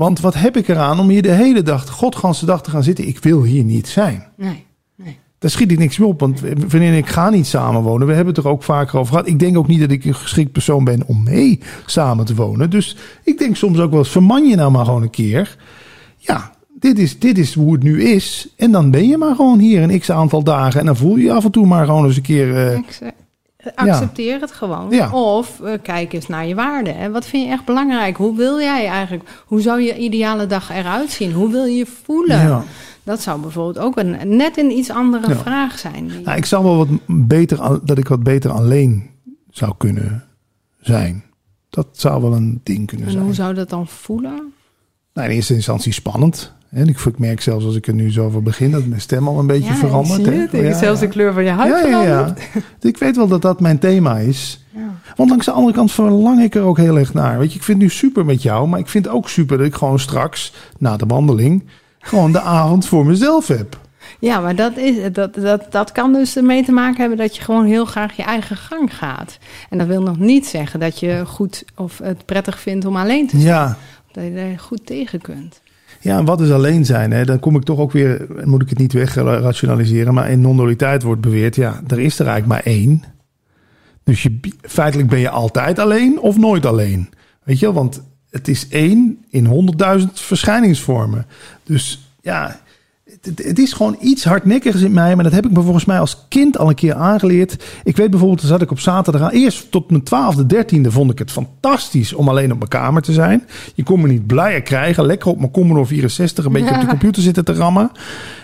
Want 0.00 0.20
wat 0.20 0.34
heb 0.34 0.56
ik 0.56 0.68
eraan 0.68 1.00
om 1.00 1.08
hier 1.08 1.22
de 1.22 1.30
hele 1.30 1.62
dag, 1.62 1.84
de 1.84 1.92
godganse 1.92 2.46
dag 2.46 2.62
te 2.62 2.70
gaan 2.70 2.82
zitten? 2.82 3.08
Ik 3.08 3.18
wil 3.18 3.42
hier 3.42 3.64
niet 3.64 3.88
zijn. 3.88 4.26
Nee, 4.36 4.66
nee. 4.96 5.18
Daar 5.38 5.50
schiet 5.50 5.70
ik 5.70 5.78
niks 5.78 5.98
meer 5.98 6.08
op, 6.08 6.20
want 6.20 6.38
vriendin 6.38 6.92
en 6.92 6.96
ik 6.96 7.06
gaan 7.06 7.32
niet 7.32 7.46
samenwonen. 7.46 8.06
We 8.06 8.14
hebben 8.14 8.34
het 8.34 8.44
er 8.44 8.50
ook 8.50 8.62
vaker 8.62 8.98
over 8.98 9.12
gehad. 9.12 9.28
Ik 9.28 9.38
denk 9.38 9.58
ook 9.58 9.66
niet 9.66 9.80
dat 9.80 9.90
ik 9.90 10.04
een 10.04 10.14
geschikt 10.14 10.52
persoon 10.52 10.84
ben 10.84 11.02
om 11.06 11.22
mee 11.22 11.60
samen 11.86 12.24
te 12.24 12.34
wonen. 12.34 12.70
Dus 12.70 12.96
ik 13.24 13.38
denk 13.38 13.56
soms 13.56 13.78
ook 13.78 13.90
wel 13.90 13.98
eens, 13.98 14.10
verman 14.10 14.46
je 14.46 14.56
nou 14.56 14.70
maar 14.70 14.84
gewoon 14.84 15.02
een 15.02 15.10
keer. 15.10 15.56
Ja, 16.16 16.52
dit 16.78 16.98
is, 16.98 17.18
dit 17.18 17.38
is 17.38 17.54
hoe 17.54 17.72
het 17.72 17.82
nu 17.82 18.02
is. 18.02 18.48
En 18.56 18.72
dan 18.72 18.90
ben 18.90 19.08
je 19.08 19.16
maar 19.16 19.34
gewoon 19.34 19.58
hier 19.58 19.82
een 19.82 19.98
x 19.98 20.10
aantal 20.10 20.42
dagen. 20.42 20.80
En 20.80 20.86
dan 20.86 20.96
voel 20.96 21.16
je 21.16 21.24
je 21.24 21.32
af 21.32 21.44
en 21.44 21.50
toe 21.50 21.66
maar 21.66 21.86
gewoon 21.86 22.04
eens 22.04 22.16
een 22.16 22.22
keer... 22.22 22.72
eh, 22.72 22.80
Accepteer 23.74 24.40
het 24.40 24.52
gewoon. 24.52 24.90
Ja. 24.90 25.10
Of 25.12 25.60
eh, 25.60 25.72
kijk 25.82 26.12
eens 26.12 26.26
naar 26.26 26.46
je 26.46 26.54
waarden. 26.54 26.96
Hè. 26.96 27.10
Wat 27.10 27.26
vind 27.26 27.44
je 27.44 27.50
echt 27.52 27.64
belangrijk? 27.64 28.16
Hoe 28.16 28.36
wil 28.36 28.60
jij 28.60 28.86
eigenlijk? 28.86 29.28
Hoe 29.46 29.60
zou 29.60 29.80
je 29.80 29.98
ideale 29.98 30.46
dag 30.46 30.70
eruit 30.70 31.10
zien? 31.10 31.32
Hoe 31.32 31.50
wil 31.50 31.64
je 31.64 31.76
je 31.76 31.86
voelen? 32.04 32.38
ja. 32.38 32.64
Dat 33.02 33.20
zou 33.20 33.40
bijvoorbeeld 33.40 33.78
ook 33.78 33.96
een 33.96 34.36
net 34.36 34.58
een 34.58 34.70
iets 34.70 34.90
andere 34.90 35.34
vraag 35.34 35.78
zijn. 35.78 36.10
Nou, 36.24 36.36
ik 36.36 36.44
zou 36.44 36.64
wel 36.64 36.76
wat 36.76 36.88
beter, 37.06 37.80
dat 37.84 37.98
ik 37.98 38.08
wat 38.08 38.22
beter 38.22 38.50
alleen 38.50 39.10
zou 39.50 39.72
kunnen 39.76 40.24
zijn. 40.80 41.24
Dat 41.70 41.86
zou 41.92 42.22
wel 42.22 42.32
een 42.32 42.60
ding 42.62 42.86
kunnen 42.86 43.06
en 43.06 43.12
zijn. 43.12 43.24
hoe 43.24 43.34
zou 43.34 43.54
dat 43.54 43.70
dan 43.70 43.86
voelen? 43.86 44.52
Nou, 45.20 45.32
in 45.32 45.38
eerste 45.38 45.54
instantie 45.54 45.92
spannend. 45.92 46.52
En 46.70 46.88
ik, 46.88 46.98
ik 47.00 47.18
merk 47.18 47.40
zelfs 47.40 47.64
als 47.64 47.76
ik 47.76 47.86
er 47.86 47.94
nu 47.94 48.12
zo 48.12 48.24
over 48.24 48.42
begin 48.42 48.70
dat 48.70 48.86
mijn 48.86 49.00
stem 49.00 49.28
al 49.28 49.38
een 49.38 49.46
beetje 49.46 49.70
ja, 49.70 49.76
verandert. 49.76 50.24
zie 50.24 50.32
het. 50.32 50.52
Ik 50.52 50.62
Ja, 50.62 50.78
Zelfs 50.78 51.00
de 51.00 51.08
kleur 51.08 51.32
van 51.32 51.44
je 51.44 51.50
huid 51.50 51.70
Ja, 51.70 51.88
ja, 51.88 52.02
verandert. 52.02 52.42
ja. 52.54 52.88
Ik 52.88 52.96
weet 52.98 53.16
wel 53.16 53.28
dat 53.28 53.42
dat 53.42 53.60
mijn 53.60 53.78
thema 53.78 54.18
is. 54.18 54.64
Ja. 54.74 54.80
Want 55.16 55.30
langs 55.30 55.44
de 55.44 55.50
andere 55.52 55.74
kant 55.74 55.92
verlang 55.92 56.42
ik 56.42 56.54
er 56.54 56.62
ook 56.62 56.76
heel 56.76 56.98
erg 56.98 57.14
naar. 57.14 57.38
Weet 57.38 57.52
je, 57.52 57.58
ik 57.58 57.64
vind 57.64 57.82
het 57.82 57.86
nu 57.90 57.94
super 57.94 58.24
met 58.24 58.42
jou, 58.42 58.68
maar 58.68 58.78
ik 58.78 58.88
vind 58.88 59.04
het 59.04 59.14
ook 59.14 59.28
super 59.28 59.56
dat 59.58 59.66
ik 59.66 59.74
gewoon 59.74 59.98
straks, 59.98 60.52
na 60.78 60.96
de 60.96 61.06
wandeling, 61.06 61.64
gewoon 61.98 62.32
de 62.32 62.40
avond 62.40 62.86
voor 62.86 63.06
mezelf 63.06 63.46
heb. 63.48 63.78
Ja, 64.18 64.40
maar 64.40 64.56
dat, 64.56 64.76
is, 64.76 65.12
dat, 65.12 65.34
dat, 65.34 65.66
dat 65.70 65.92
kan 65.92 66.12
dus 66.12 66.36
ermee 66.36 66.64
te 66.64 66.72
maken 66.72 67.00
hebben 67.00 67.18
dat 67.18 67.36
je 67.36 67.42
gewoon 67.42 67.64
heel 67.64 67.84
graag 67.84 68.16
je 68.16 68.22
eigen 68.22 68.56
gang 68.56 68.96
gaat. 68.96 69.38
En 69.70 69.78
dat 69.78 69.86
wil 69.86 70.02
nog 70.02 70.18
niet 70.18 70.46
zeggen 70.46 70.80
dat 70.80 71.00
je 71.00 71.22
goed 71.26 71.64
of 71.76 71.98
het 72.02 72.24
prettig 72.24 72.60
vindt 72.60 72.84
om 72.84 72.96
alleen 72.96 73.26
te 73.26 73.36
zijn. 73.36 73.48
Ja, 73.48 73.76
Dat 74.12 74.24
je 74.24 74.30
er 74.30 74.58
goed 74.58 74.86
tegen 74.86 75.20
kunt. 75.20 75.60
ja 76.00 76.24
wat 76.24 76.40
is 76.40 76.50
alleen 76.50 76.84
zijn? 76.84 77.10
Hè? 77.10 77.24
Dan 77.24 77.40
kom 77.40 77.56
ik 77.56 77.62
toch 77.62 77.78
ook 77.78 77.92
weer, 77.92 78.26
moet 78.44 78.62
ik 78.62 78.68
het 78.68 78.78
niet 78.78 78.92
weg 78.92 79.14
rationaliseren, 79.14 80.14
maar 80.14 80.30
in 80.30 80.40
non-dualiteit 80.40 81.02
wordt 81.02 81.20
beweerd, 81.20 81.56
ja, 81.56 81.80
er 81.88 81.98
is 81.98 82.18
er 82.18 82.26
eigenlijk 82.26 82.64
maar 82.64 82.74
één. 82.74 83.04
Dus 84.04 84.22
je, 84.22 84.40
feitelijk 84.62 85.08
ben 85.08 85.18
je 85.18 85.30
altijd 85.30 85.78
alleen 85.78 86.20
of 86.20 86.38
nooit 86.38 86.66
alleen. 86.66 87.08
Weet 87.42 87.58
je 87.58 87.72
want 87.72 88.02
het 88.30 88.48
is 88.48 88.68
één 88.68 89.24
in 89.30 89.46
honderdduizend 89.46 90.20
verschijningsvormen. 90.20 91.26
Dus 91.62 92.12
ja, 92.20 92.60
het, 93.20 93.44
het 93.44 93.58
is 93.58 93.72
gewoon 93.72 93.96
iets 94.00 94.24
hardnekkigs 94.24 94.82
in 94.82 94.92
mij. 94.92 95.14
Maar 95.14 95.24
dat 95.24 95.32
heb 95.32 95.46
ik 95.46 95.52
me 95.52 95.62
volgens 95.62 95.84
mij 95.84 96.00
als 96.00 96.24
kind 96.28 96.58
al 96.58 96.68
een 96.68 96.74
keer 96.74 96.94
aangeleerd. 96.94 97.64
Ik 97.84 97.96
weet 97.96 98.10
bijvoorbeeld, 98.10 98.40
zat 98.40 98.62
ik 98.62 98.70
op 98.70 98.80
zaterdag. 98.80 99.32
Eerst 99.32 99.70
tot 99.70 99.90
mijn 99.90 100.02
twaalfde, 100.02 100.46
dertiende 100.46 100.90
vond 100.90 101.10
ik 101.10 101.18
het 101.18 101.30
fantastisch 101.30 102.12
om 102.12 102.28
alleen 102.28 102.52
op 102.52 102.58
mijn 102.58 102.70
kamer 102.70 103.02
te 103.02 103.12
zijn. 103.12 103.46
Je 103.74 103.82
kon 103.82 104.00
me 104.00 104.08
niet 104.08 104.26
blijer 104.26 104.62
krijgen. 104.62 105.06
Lekker 105.06 105.30
op 105.30 105.38
mijn 105.38 105.50
Commodore 105.50 105.86
64 105.86 106.44
een 106.44 106.52
beetje 106.52 106.74
op 106.74 106.80
de 106.80 106.86
computer 106.96 107.22
zitten 107.22 107.44
te 107.44 107.52
rammen 107.52 107.90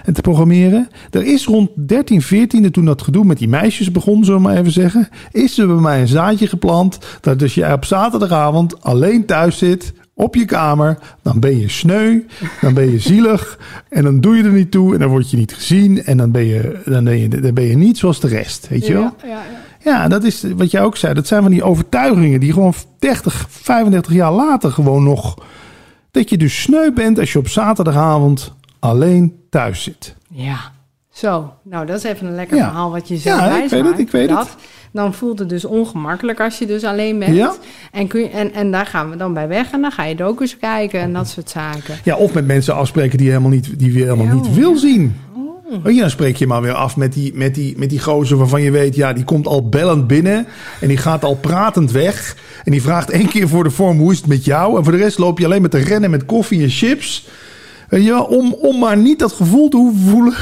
en 0.04 0.12
te 0.12 0.20
programmeren. 0.20 0.88
Er 1.10 1.24
is 1.24 1.46
rond 1.46 1.70
13, 1.74 2.22
14e, 2.24 2.70
toen 2.70 2.84
dat 2.84 3.02
gedoe 3.02 3.24
met 3.24 3.38
die 3.38 3.48
meisjes 3.48 3.90
begon, 3.90 4.24
zullen 4.24 4.40
we 4.40 4.48
maar 4.48 4.56
even 4.56 4.72
zeggen. 4.72 5.08
Is 5.30 5.58
er 5.58 5.66
bij 5.66 5.76
mij 5.76 6.00
een 6.00 6.08
zaadje 6.08 6.46
geplant. 6.46 6.98
Dat 7.20 7.42
als 7.42 7.54
je 7.54 7.72
op 7.72 7.84
zaterdagavond 7.84 8.82
alleen 8.82 9.26
thuis 9.26 9.58
zit 9.58 9.92
op 10.18 10.34
je 10.34 10.44
kamer, 10.44 10.98
dan 11.22 11.40
ben 11.40 11.58
je 11.58 11.68
sneu, 11.68 12.20
dan 12.60 12.74
ben 12.74 12.90
je 12.90 12.98
zielig 12.98 13.58
en 13.88 14.02
dan 14.02 14.20
doe 14.20 14.36
je 14.36 14.42
er 14.42 14.52
niet 14.52 14.70
toe 14.70 14.92
en 14.94 15.00
dan 15.00 15.08
word 15.08 15.30
je 15.30 15.36
niet 15.36 15.54
gezien 15.54 16.04
en 16.04 16.16
dan 16.16 16.30
ben 16.30 16.44
je, 16.44 16.80
dan 16.84 17.04
ben 17.04 17.18
je, 17.18 17.28
dan 17.28 17.54
ben 17.54 17.64
je 17.64 17.76
niet 17.76 17.98
zoals 17.98 18.20
de 18.20 18.28
rest, 18.28 18.68
weet 18.68 18.86
je 18.86 18.92
wel? 18.92 19.02
Ja, 19.02 19.28
ja, 19.28 19.34
ja. 19.34 19.64
Ja, 19.90 20.08
dat 20.08 20.24
is 20.24 20.44
wat 20.56 20.70
jij 20.70 20.82
ook 20.82 20.96
zei. 20.96 21.14
Dat 21.14 21.26
zijn 21.26 21.42
van 21.42 21.50
die 21.50 21.62
overtuigingen 21.62 22.40
die 22.40 22.52
gewoon 22.52 22.74
30, 22.98 23.46
35 23.50 24.12
jaar 24.12 24.32
later 24.32 24.70
gewoon 24.72 25.02
nog... 25.02 25.34
Dat 26.10 26.30
je 26.30 26.36
dus 26.36 26.62
sneu 26.62 26.92
bent 26.92 27.18
als 27.18 27.32
je 27.32 27.38
op 27.38 27.48
zaterdagavond 27.48 28.54
alleen 28.78 29.36
thuis 29.50 29.82
zit. 29.82 30.14
Ja, 30.30 30.58
zo. 31.10 31.52
Nou, 31.62 31.86
dat 31.86 31.96
is 31.96 32.02
even 32.02 32.26
een 32.26 32.34
lekker 32.34 32.56
verhaal 32.56 32.90
wat 32.90 33.08
je 33.08 33.16
zelf 33.16 33.40
Ja, 33.40 33.62
ik 33.62 33.70
weet 33.70 33.84
het, 33.84 33.98
ik 33.98 34.10
weet 34.10 34.28
dat. 34.28 34.38
het. 34.38 34.56
Dan 34.96 35.14
voelt 35.14 35.38
het 35.38 35.48
dus 35.48 35.64
ongemakkelijk 35.64 36.40
als 36.40 36.58
je 36.58 36.66
dus 36.66 36.84
alleen 36.84 37.18
bent. 37.18 37.36
Ja. 37.36 37.54
En, 37.92 38.06
kun 38.06 38.20
je, 38.20 38.28
en, 38.28 38.52
en 38.52 38.70
daar 38.70 38.86
gaan 38.86 39.10
we 39.10 39.16
dan 39.16 39.34
bij 39.34 39.48
weg 39.48 39.72
en 39.72 39.80
dan 39.80 39.92
ga 39.92 40.04
je 40.04 40.14
docus 40.14 40.56
kijken 40.56 41.00
en 41.00 41.12
dat 41.12 41.28
soort 41.28 41.50
zaken. 41.50 41.94
Ja, 42.04 42.16
of 42.16 42.34
met 42.34 42.46
mensen 42.46 42.74
afspreken 42.74 43.16
die 43.18 43.26
je 43.26 43.32
helemaal 43.32 43.52
niet, 43.52 43.78
die 43.78 43.92
je 43.92 43.98
helemaal 43.98 44.26
Ja, 44.26 44.34
niet 44.34 44.46
oh, 44.46 44.54
wil 44.54 44.76
zien. 44.76 45.16
Weet 45.82 45.94
je, 45.94 46.00
dan 46.00 46.10
spreek 46.10 46.36
je 46.36 46.46
maar 46.46 46.62
weer 46.62 46.72
af 46.72 46.96
met 46.96 47.12
die, 47.12 47.34
met, 47.34 47.54
die, 47.54 47.78
met 47.78 47.90
die 47.90 48.00
gozer 48.00 48.36
waarvan 48.36 48.62
je 48.62 48.70
weet, 48.70 48.94
ja, 48.94 49.12
die 49.12 49.24
komt 49.24 49.46
al 49.46 49.68
bellend 49.68 50.06
binnen. 50.06 50.46
En 50.80 50.88
die 50.88 50.96
gaat 50.96 51.24
al 51.24 51.36
pratend 51.36 51.90
weg. 51.90 52.36
En 52.64 52.72
die 52.72 52.82
vraagt 52.82 53.10
één 53.10 53.28
keer 53.28 53.48
voor 53.48 53.64
de 53.64 53.70
vorm, 53.70 53.98
hoe 53.98 54.12
is 54.12 54.18
het 54.18 54.26
met 54.26 54.44
jou? 54.44 54.76
En 54.76 54.82
voor 54.82 54.92
de 54.92 54.98
rest 54.98 55.18
loop 55.18 55.38
je 55.38 55.44
alleen 55.44 55.62
met 55.62 55.70
te 55.70 55.78
rennen 55.78 56.10
met 56.10 56.26
koffie 56.26 56.62
en 56.62 56.70
chips. 56.70 57.28
Wel, 57.88 58.24
om, 58.24 58.52
om 58.52 58.78
maar 58.78 58.96
niet 58.96 59.18
dat 59.18 59.32
gevoel 59.32 59.68
te 59.68 59.76
hoeven 59.76 60.10
voelen 60.10 60.34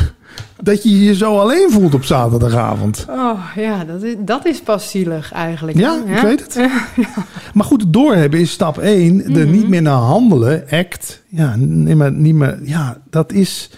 dat 0.63 0.83
je 0.83 1.05
je 1.05 1.15
zo 1.15 1.39
alleen 1.39 1.71
voelt 1.71 1.95
op 1.95 2.05
zaterdagavond. 2.05 3.07
Oh 3.09 3.41
ja, 3.57 3.85
dat 3.85 4.03
is, 4.03 4.15
dat 4.19 4.47
is 4.47 4.61
pas 4.61 4.91
zielig 4.91 5.33
eigenlijk. 5.33 5.79
Ja, 5.79 6.03
ik 6.07 6.23
weet 6.23 6.41
het. 6.41 6.71
Maar 7.55 7.65
goed, 7.65 7.81
het 7.81 7.93
doorhebben 7.93 8.41
is 8.41 8.51
stap 8.51 8.79
1. 8.79 9.37
Er 9.37 9.47
niet 9.47 9.69
meer 9.69 9.83
naar 9.83 9.95
handelen, 9.95 10.65
act. 10.71 11.23
Ja, 11.29 11.55
niet 11.57 11.97
meer, 11.97 12.13
niet 12.13 12.35
meer, 12.35 12.59
ja 12.63 12.97
dat 13.11 13.33
is... 13.33 13.71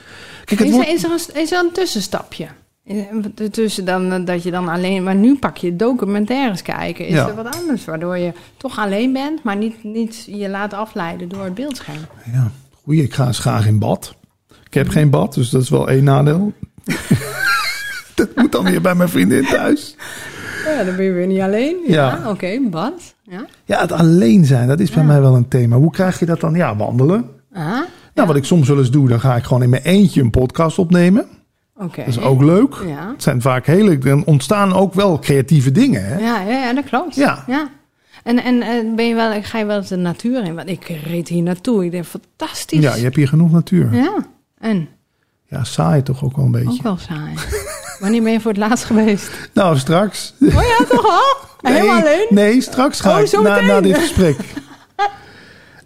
Kijk, 0.45 0.59
het 0.61 0.69
Is, 0.69 0.75
wordt... 0.75 0.89
er, 0.89 0.95
is, 0.95 1.05
er 1.05 1.11
een, 1.11 1.43
is 1.43 1.53
er 1.53 1.59
een 1.59 1.73
tussenstapje? 1.73 2.47
Tussen 3.51 3.85
dan 3.85 4.13
eh, 4.13 4.25
dat 4.25 4.43
je 4.43 4.51
dan 4.51 4.69
alleen, 4.69 5.03
maar 5.03 5.15
nu 5.15 5.37
pak 5.39 5.57
je 5.57 5.77
documentaires 5.77 6.63
kijken. 6.63 7.07
Is 7.07 7.15
Ja. 7.15 7.29
er 7.29 7.35
wat 7.35 7.57
anders, 7.61 7.85
waardoor 7.85 8.17
je 8.19 8.33
toch 8.57 8.79
alleen 8.79 9.13
bent, 9.13 9.43
maar 9.43 9.57
niet, 9.57 9.85
niet 9.85 10.25
je 10.31 10.49
laat 10.49 10.75
afleiden 10.75 11.29
door 11.29 11.45
het 11.45 11.55
beeldscherm. 11.55 11.99
Ja, 12.33 12.51
goeie, 12.85 13.03
ik 13.03 13.15
ga 13.15 13.27
eens 13.27 13.39
graag 13.39 13.67
in 13.67 13.79
bad. 13.79 14.15
Ik 14.67 14.75
heb 14.75 14.89
geen 14.89 15.11
bad, 15.11 15.35
dus 15.35 15.51
dat 15.51 15.63
is 15.63 15.69
wel 15.69 15.89
één 15.89 16.05
nadeel. 16.05 16.53
dat 18.15 18.29
moet 18.35 18.53
dan 18.53 18.65
weer 18.65 18.81
bij 18.81 18.95
mijn 18.95 19.09
vriendin 19.09 19.45
thuis. 19.45 19.97
Ja, 20.65 20.85
dan 20.85 20.97
ben 20.97 21.05
je 21.05 21.13
weer 21.13 21.27
niet 21.27 21.41
alleen. 21.41 21.77
Ja, 21.87 22.21
Ja. 22.23 22.31
oké, 22.31 22.61
bad. 22.71 23.15
Ja. 23.23 23.47
Ja, 23.65 23.81
het 23.81 23.93
alleen 23.93 24.45
zijn, 24.45 24.69
dat 24.69 24.81
is 24.81 24.91
bij 24.91 25.05
mij 25.05 25.21
wel 25.21 25.35
een 25.37 25.49
thema. 25.49 25.77
Hoe 25.77 25.91
krijg 25.91 26.19
je 26.19 26.27
dat 26.27 26.41
dan? 26.41 26.55
Ja, 26.55 26.77
wandelen. 26.77 27.25
Ah, 27.53 27.81
Nou, 28.15 28.27
wat 28.29 28.37
ik 28.37 28.45
soms 28.45 28.69
wel 28.69 28.79
eens 28.79 28.91
doe, 28.91 29.09
dan 29.09 29.21
ga 29.21 29.37
ik 29.37 29.45
gewoon 29.45 29.63
in 29.63 29.71
mijn 29.71 29.83
eentje 29.83 30.21
een 30.23 30.31
podcast 30.31 30.79
opnemen. 30.79 31.27
oké. 31.77 31.97
Dat 32.05 32.07
is 32.09 32.21
ook 32.21 32.43
leuk. 32.43 32.75
Ja. 32.87 33.09
Het 33.13 33.23
zijn 33.23 33.41
vaak 33.41 33.67
hele, 33.67 33.99
dan 33.99 34.25
ontstaan 34.25 34.73
ook 34.73 34.95
wel 34.95 35.19
creatieve 35.19 35.73
dingen. 35.73 36.05
Hè? 36.07 36.19
Ja, 36.19 36.41
ja, 36.41 36.59
ja, 36.59 36.73
dat 36.75 36.85
klopt. 36.85 37.15
Ja. 37.15 37.45
ja. 37.47 37.69
En, 38.23 38.43
en 38.43 38.63
eh, 38.63 38.95
ben 38.97 39.09
je 39.09 39.15
wel, 39.15 39.43
ga 39.43 39.59
je 39.59 39.65
wel 39.65 39.77
eens 39.77 39.89
de 39.89 39.97
natuur 39.97 40.45
in? 40.45 40.55
Want 40.55 40.69
ik 40.69 40.85
reed 41.05 41.29
hier 41.29 41.43
naartoe. 41.43 41.85
Ik 41.85 41.91
denk, 41.91 42.05
fantastisch. 42.05 42.81
Ja, 42.81 42.95
je 42.95 43.03
hebt 43.03 43.17
hier 43.17 43.29
genoeg 43.29 43.51
natuur. 43.53 43.95
Ja, 43.95 44.27
Ja, 44.61 44.69
en 45.59 45.67
saai 45.67 46.03
toch 46.03 46.25
ook 46.25 46.37
wel 46.37 46.45
een 46.45 46.51
beetje. 46.51 46.69
ook 46.69 46.83
wel 46.83 46.97
saai. 46.99 47.35
Wanneer 48.01 48.23
ben 48.23 48.33
je 48.33 48.41
voor 48.41 48.51
het 48.51 48.61
laatst 48.61 48.85
geweest? 48.85 49.31
Nou, 49.55 49.79
straks. 49.79 50.35
Oh 50.41 50.49
ja, 50.53 50.85
toch 50.89 51.07
al? 51.07 51.37
Helemaal 51.73 52.01
alleen? 52.01 52.27
Nee, 52.31 52.61
straks 52.61 53.01
ga 53.01 53.17
Oh, 53.19 53.25
ik 53.25 53.41
na, 53.41 53.61
na 53.61 53.81
dit 53.81 53.99
gesprek. 53.99 54.37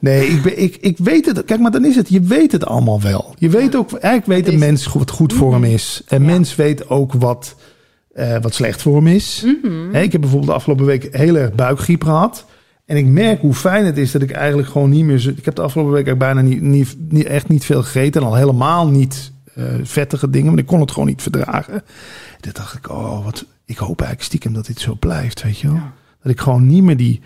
Nee, 0.00 0.26
ik, 0.26 0.42
ben, 0.42 0.62
ik, 0.62 0.76
ik 0.76 0.98
weet 0.98 1.26
het. 1.26 1.44
Kijk, 1.44 1.60
maar 1.60 1.70
dan 1.70 1.84
is 1.84 1.96
het. 1.96 2.08
Je 2.08 2.20
weet 2.20 2.52
het 2.52 2.66
allemaal 2.66 3.00
wel. 3.00 3.34
Je 3.38 3.48
weet 3.48 3.76
ook, 3.76 3.92
eigenlijk 3.92 4.26
weet 4.44 4.54
een 4.54 4.58
mens 4.60 4.86
wat 4.86 5.10
goed 5.10 5.32
voor 5.32 5.52
hem 5.52 5.64
is. 5.64 6.02
En 6.06 6.20
Ja. 6.22 6.26
mens 6.26 6.54
weet 6.54 6.88
ook 6.88 7.12
wat, 7.12 7.54
eh, 8.12 8.36
wat 8.40 8.54
slecht 8.54 8.82
voor 8.82 8.96
hem 8.96 9.06
is. 9.06 9.42
Mhm. 9.62 9.94
Ik 9.94 10.12
heb 10.12 10.20
bijvoorbeeld 10.20 10.50
de 10.50 10.56
afgelopen 10.56 10.84
week 10.84 11.16
heel 11.16 11.36
erg 11.36 11.52
buikgriep 11.52 12.04
gehad. 12.04 12.44
En 12.90 12.96
ik 12.96 13.06
merk 13.06 13.40
hoe 13.40 13.54
fijn 13.54 13.84
het 13.84 13.98
is 13.98 14.10
dat 14.10 14.22
ik 14.22 14.30
eigenlijk 14.30 14.68
gewoon 14.68 14.90
niet 14.90 15.04
meer... 15.04 15.28
Ik 15.28 15.44
heb 15.44 15.54
de 15.54 15.62
afgelopen 15.62 15.92
week 15.92 16.06
eigenlijk 16.06 16.34
bijna 16.34 16.48
niet, 16.48 16.62
niet, 16.62 16.96
niet, 17.12 17.26
echt 17.26 17.48
niet 17.48 17.64
veel 17.64 17.82
gegeten. 17.82 18.20
En 18.20 18.26
al 18.26 18.34
helemaal 18.34 18.88
niet 18.88 19.32
eh, 19.54 19.64
vettige 19.82 20.30
dingen. 20.30 20.50
Maar 20.50 20.58
ik 20.58 20.66
kon 20.66 20.80
het 20.80 20.90
gewoon 20.90 21.08
niet 21.08 21.22
verdragen. 21.22 21.74
En 21.74 22.40
toen 22.40 22.52
dacht 22.52 22.74
ik, 22.74 22.90
oh, 22.90 23.24
wat, 23.24 23.44
ik 23.64 23.76
hoop 23.76 24.00
eigenlijk 24.00 24.22
stiekem 24.22 24.52
dat 24.52 24.66
dit 24.66 24.80
zo 24.80 24.94
blijft, 24.94 25.42
weet 25.42 25.58
je 25.58 25.68
wel. 25.68 25.80
Dat 26.22 26.32
ik 26.32 26.40
gewoon 26.40 26.66
niet 26.66 26.82
meer 26.82 26.96
die 26.96 27.20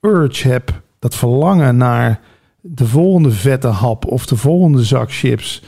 urge 0.00 0.48
heb, 0.48 0.82
dat 0.98 1.14
verlangen 1.14 1.76
naar 1.76 2.20
de 2.60 2.86
volgende 2.86 3.30
vette 3.30 3.68
hap 3.68 4.06
of 4.06 4.26
de 4.26 4.36
volgende 4.36 4.84
zak 4.84 5.12
chips. 5.12 5.62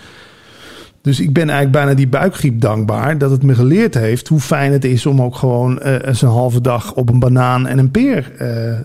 Dus 1.06 1.20
ik 1.20 1.32
ben 1.32 1.42
eigenlijk 1.42 1.72
bijna 1.72 1.94
die 1.94 2.08
buikgriep 2.08 2.60
dankbaar 2.60 3.18
dat 3.18 3.30
het 3.30 3.42
me 3.42 3.54
geleerd 3.54 3.94
heeft 3.94 4.28
hoe 4.28 4.40
fijn 4.40 4.72
het 4.72 4.84
is 4.84 5.06
om 5.06 5.22
ook 5.22 5.36
gewoon 5.36 5.80
eh, 5.80 6.08
eens 6.08 6.22
een 6.22 6.28
halve 6.28 6.60
dag 6.60 6.94
op 6.94 7.08
een 7.08 7.18
banaan 7.18 7.66
en 7.66 7.78
een 7.78 7.90
peer 7.90 8.32
eh, 8.38 8.72
eh, 8.72 8.78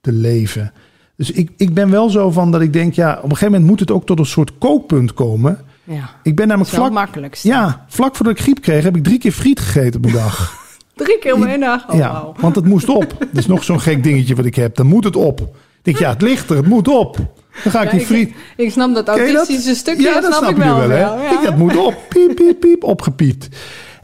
te 0.00 0.12
leven. 0.12 0.72
Dus 1.16 1.30
ik, 1.30 1.50
ik 1.56 1.74
ben 1.74 1.90
wel 1.90 2.10
zo 2.10 2.30
van 2.30 2.50
dat 2.50 2.60
ik 2.60 2.72
denk, 2.72 2.94
ja, 2.94 3.10
op 3.10 3.22
een 3.22 3.28
gegeven 3.28 3.50
moment 3.50 3.70
moet 3.70 3.80
het 3.80 3.90
ook 3.90 4.06
tot 4.06 4.18
een 4.18 4.26
soort 4.26 4.58
kookpunt 4.58 5.14
komen. 5.14 5.58
Ja, 5.84 6.10
Ik 6.22 6.36
ben 6.36 6.46
namelijk 6.46 6.74
vlak, 6.74 6.84
het 6.84 6.92
makkelijkste. 6.92 7.48
ja, 7.48 7.84
vlak 7.88 8.16
voordat 8.16 8.34
ik 8.34 8.42
griep 8.42 8.60
kreeg, 8.60 8.84
heb 8.84 8.96
ik 8.96 9.04
drie 9.04 9.18
keer 9.18 9.32
friet 9.32 9.60
gegeten 9.60 10.00
op 10.00 10.06
een 10.06 10.12
dag. 10.12 10.60
Drie 10.94 11.18
keer 11.18 11.34
op 11.34 11.44
één 11.44 11.60
dag. 11.60 11.88
Oh, 11.90 11.96
ja, 11.96 12.26
want 12.36 12.54
het 12.54 12.64
moest 12.64 12.88
op. 12.88 13.16
Dat 13.18 13.28
is 13.32 13.46
nog 13.46 13.64
zo'n 13.64 13.80
gek 13.80 14.02
dingetje 14.02 14.34
wat 14.34 14.44
ik 14.44 14.54
heb. 14.54 14.76
Dan 14.76 14.86
moet 14.86 15.04
het 15.04 15.16
op. 15.16 15.56
Ik 15.82 15.88
denk, 15.88 15.98
ja, 15.98 16.10
het 16.10 16.22
ligt 16.22 16.50
er, 16.50 16.56
het 16.56 16.66
moet 16.66 16.88
op. 16.88 17.16
Dan 17.62 17.72
ga 17.72 17.82
ik 17.82 17.90
Ja, 17.90 17.96
die 17.96 18.06
friet... 18.06 18.32
Ik 18.56 18.70
snap 18.70 18.94
dat 18.94 19.08
autistische 19.08 19.74
stukje, 19.74 20.02
Ja, 20.02 20.20
dat 20.20 20.34
snap, 20.34 20.50
ik 20.50 20.56
wel. 20.56 20.76
wel, 20.76 20.88
hè? 20.88 20.98
ja. 20.98 21.30
Ik, 21.32 21.42
dat 21.42 21.56
moet 21.56 21.76
op. 21.76 21.94
Piep, 22.08 22.34
piep, 22.34 22.60
piep, 22.60 22.84
opgepiept. 22.84 23.48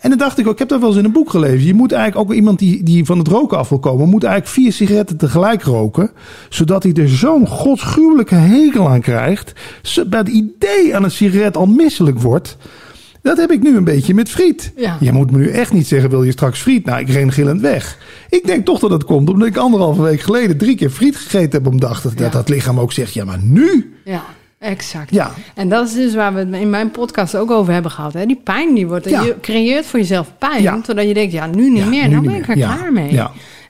En 0.01 0.09
dan 0.11 0.18
dacht 0.18 0.39
ik 0.39 0.47
ook, 0.47 0.53
ik 0.53 0.59
heb 0.59 0.68
dat 0.68 0.81
wel 0.81 0.89
eens 0.89 0.99
in 0.99 1.05
een 1.05 1.12
boek 1.12 1.31
gelezen. 1.31 1.66
Je 1.66 1.74
moet 1.74 1.93
eigenlijk 1.93 2.31
ook 2.31 2.37
iemand 2.37 2.59
die, 2.59 2.83
die 2.83 3.05
van 3.05 3.18
het 3.18 3.29
roken 3.29 3.59
af 3.59 3.68
wil 3.68 3.79
komen, 3.79 4.09
moet 4.09 4.24
eigenlijk 4.24 4.55
vier 4.55 4.72
sigaretten 4.72 5.16
tegelijk 5.16 5.62
roken. 5.62 6.11
Zodat 6.49 6.83
hij 6.83 6.93
er 6.93 7.09
zo'n 7.09 7.47
godsgruwelijke 7.47 8.35
hekel 8.35 8.89
aan 8.89 9.01
krijgt. 9.01 9.53
Bij 10.07 10.18
het 10.18 10.29
idee 10.29 10.97
aan 10.97 11.05
een 11.05 11.11
sigaret 11.11 11.57
al 11.57 11.66
misselijk 11.66 12.18
wordt. 12.18 12.57
Dat 13.22 13.36
heb 13.36 13.50
ik 13.50 13.62
nu 13.62 13.76
een 13.76 13.84
beetje 13.84 14.14
met 14.14 14.28
friet. 14.28 14.72
Ja. 14.76 14.96
Je 15.00 15.12
moet 15.12 15.30
me 15.30 15.38
nu 15.38 15.48
echt 15.50 15.72
niet 15.72 15.86
zeggen, 15.86 16.10
wil 16.10 16.22
je 16.22 16.32
straks 16.32 16.60
friet? 16.60 16.84
Nou, 16.84 17.00
ik 17.00 17.08
ren 17.10 17.32
gillend 17.32 17.60
weg. 17.60 17.98
Ik 18.28 18.46
denk 18.46 18.64
toch 18.64 18.78
dat 18.78 18.90
het 18.90 19.04
komt 19.04 19.30
omdat 19.30 19.48
ik 19.48 19.56
anderhalve 19.56 20.02
week 20.02 20.20
geleden 20.20 20.56
drie 20.58 20.76
keer 20.76 20.90
friet 20.90 21.16
gegeten 21.16 21.50
heb. 21.62 21.66
Omdat 21.66 22.00
dat 22.02 22.12
Ja. 22.16 22.28
dat 22.28 22.48
lichaam 22.48 22.80
ook 22.80 22.92
zegt, 22.92 23.14
ja, 23.14 23.24
maar 23.24 23.38
nu? 23.42 23.94
Ja, 24.04 24.24
exact. 24.58 25.10
Ja, 25.14 25.30
En 25.54 25.68
dat 25.68 25.88
is 25.88 25.94
dus 25.94 26.14
waar 26.14 26.32
we 26.34 26.38
het 26.38 26.54
in 26.54 26.70
mijn 26.70 26.90
podcast 26.90 27.36
ook 27.36 27.50
over 27.50 27.72
hebben 27.72 27.90
gehad. 27.90 28.12
Hè? 28.12 28.26
Die 28.26 28.40
pijn 28.44 28.74
die 28.74 28.86
wordt. 28.86 29.08
Ja. 29.08 29.22
Je 29.22 29.36
creëert 29.40 29.86
voor 29.86 29.98
jezelf 29.98 30.32
pijn. 30.38 30.62
Ja. 30.62 30.80
Totdat 30.80 31.06
je 31.08 31.14
denkt, 31.14 31.32
ja, 31.32 31.46
nu 31.46 31.70
niet 31.70 31.78
Ja, 31.82 31.88
meer. 31.88 32.02
nu 32.04 32.08
Nou 32.10 32.20
niet 32.22 32.30
ben 32.30 32.40
ik 32.40 32.48
er 32.48 32.56
Ja. 32.56 32.74
klaar 32.76 32.92
mee. 32.92 33.12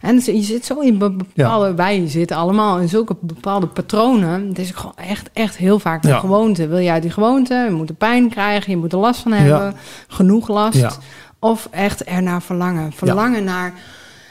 En 0.01 0.15
dus 0.15 0.25
je 0.25 0.43
zit 0.43 0.65
zo 0.65 0.81
in 0.81 0.99
be- 0.99 1.11
bepaalde... 1.35 1.75
Wij 1.75 2.09
zitten 2.09 2.37
allemaal 2.37 2.79
in 2.79 2.89
zulke 2.89 3.17
bepaalde 3.21 3.67
patronen. 3.67 4.49
Het 4.49 4.59
is 4.59 4.71
gewoon 4.71 4.97
echt, 4.97 5.31
echt 5.33 5.57
heel 5.57 5.79
vaak 5.79 6.05
een 6.05 6.11
Ja. 6.11 6.19
gewoonte. 6.19 6.67
Wil 6.69 6.79
je 6.79 6.91
uit 6.91 7.03
die 7.03 7.11
gewoonte? 7.11 7.55
Je 7.55 7.71
moet 7.75 7.89
er 7.89 7.95
pijn 7.95 8.29
krijgen. 8.31 8.71
Je 8.71 8.77
moet 8.77 8.93
er 8.93 8.99
last 8.99 9.21
van 9.21 9.33
hebben. 9.33 9.75
Genoeg 10.09 10.49
last. 10.49 10.99
Of 11.39 11.69
echt 11.71 12.05
ernaar 12.05 12.43
verlangen. 12.43 12.93
Verlangen 12.93 13.45
naar... 13.45 13.73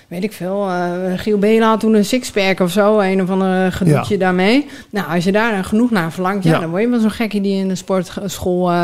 Weet 0.07 0.23
ik 0.23 0.31
veel, 0.31 0.67
eh 0.69 0.91
Giel 1.15 1.37
Bela 1.37 1.67
had 1.69 1.79
toen 1.79 1.93
een 1.93 2.05
sixpack 2.05 2.59
of 2.59 2.71
zo, 2.71 2.99
een 2.99 3.21
of 3.21 3.29
ander 3.29 3.71
gedoetje 3.71 4.13
Ja. 4.13 4.19
daarmee. 4.19 4.65
Nou, 4.89 5.07
als 5.13 5.23
je 5.23 5.31
daar 5.31 5.51
dan 5.51 5.63
genoeg 5.63 5.91
naar 5.91 6.11
verlangt, 6.11 6.43
ja, 6.43 6.51
Ja. 6.51 6.59
dan 6.59 6.69
word 6.69 6.81
je 6.81 6.89
wel 6.89 6.99
zo'n 6.99 7.11
gekkie 7.11 7.41
die 7.41 7.55
in 7.55 7.67
de 7.67 7.75
sportschool 7.75 8.69
eh, 8.69 8.75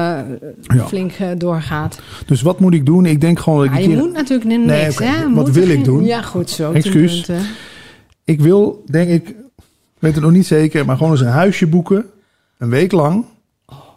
Ja. 0.62 0.86
flink 0.88 1.12
eh, 1.12 1.28
doorgaat. 1.38 2.00
Dus 2.26 2.42
wat 2.42 2.60
moet 2.60 2.74
ik 2.74 2.86
doen? 2.86 3.06
Ik 3.06 3.22
denk 3.22 3.40
gewoon 3.40 3.60
dat 3.66 3.74
ik 3.76 3.82
je 3.82 3.88
keer- 3.88 3.98
moet 3.98 4.14
natuurlijk 4.14 4.50
niks, 4.50 4.66
Nee, 4.66 4.90
oké. 4.92 5.04
hè? 5.04 5.22
Wat 5.22 5.30
Moet 5.30 5.50
wil 5.56 5.64
ik 5.64 5.70
geen- 5.70 5.84
doen? 5.84 6.04
Ja, 6.14 6.22
goed 6.22 6.50
zo. 6.50 6.72
Excuus. 6.72 7.30
Ik 8.24 8.42
wil, 8.42 8.84
denk 8.92 9.10
ik, 9.10 9.28
ik 9.30 9.36
weet 10.00 10.14
het 10.14 10.24
nog 10.24 10.32
niet 10.32 10.46
zeker, 10.48 10.86
maar 10.86 10.98
gewoon 10.98 11.12
eens 11.12 11.22
een 11.22 11.28
huisje 11.28 11.68
boeken. 11.68 12.06
Een 12.58 12.70
week 12.70 12.92
lang. 12.92 13.26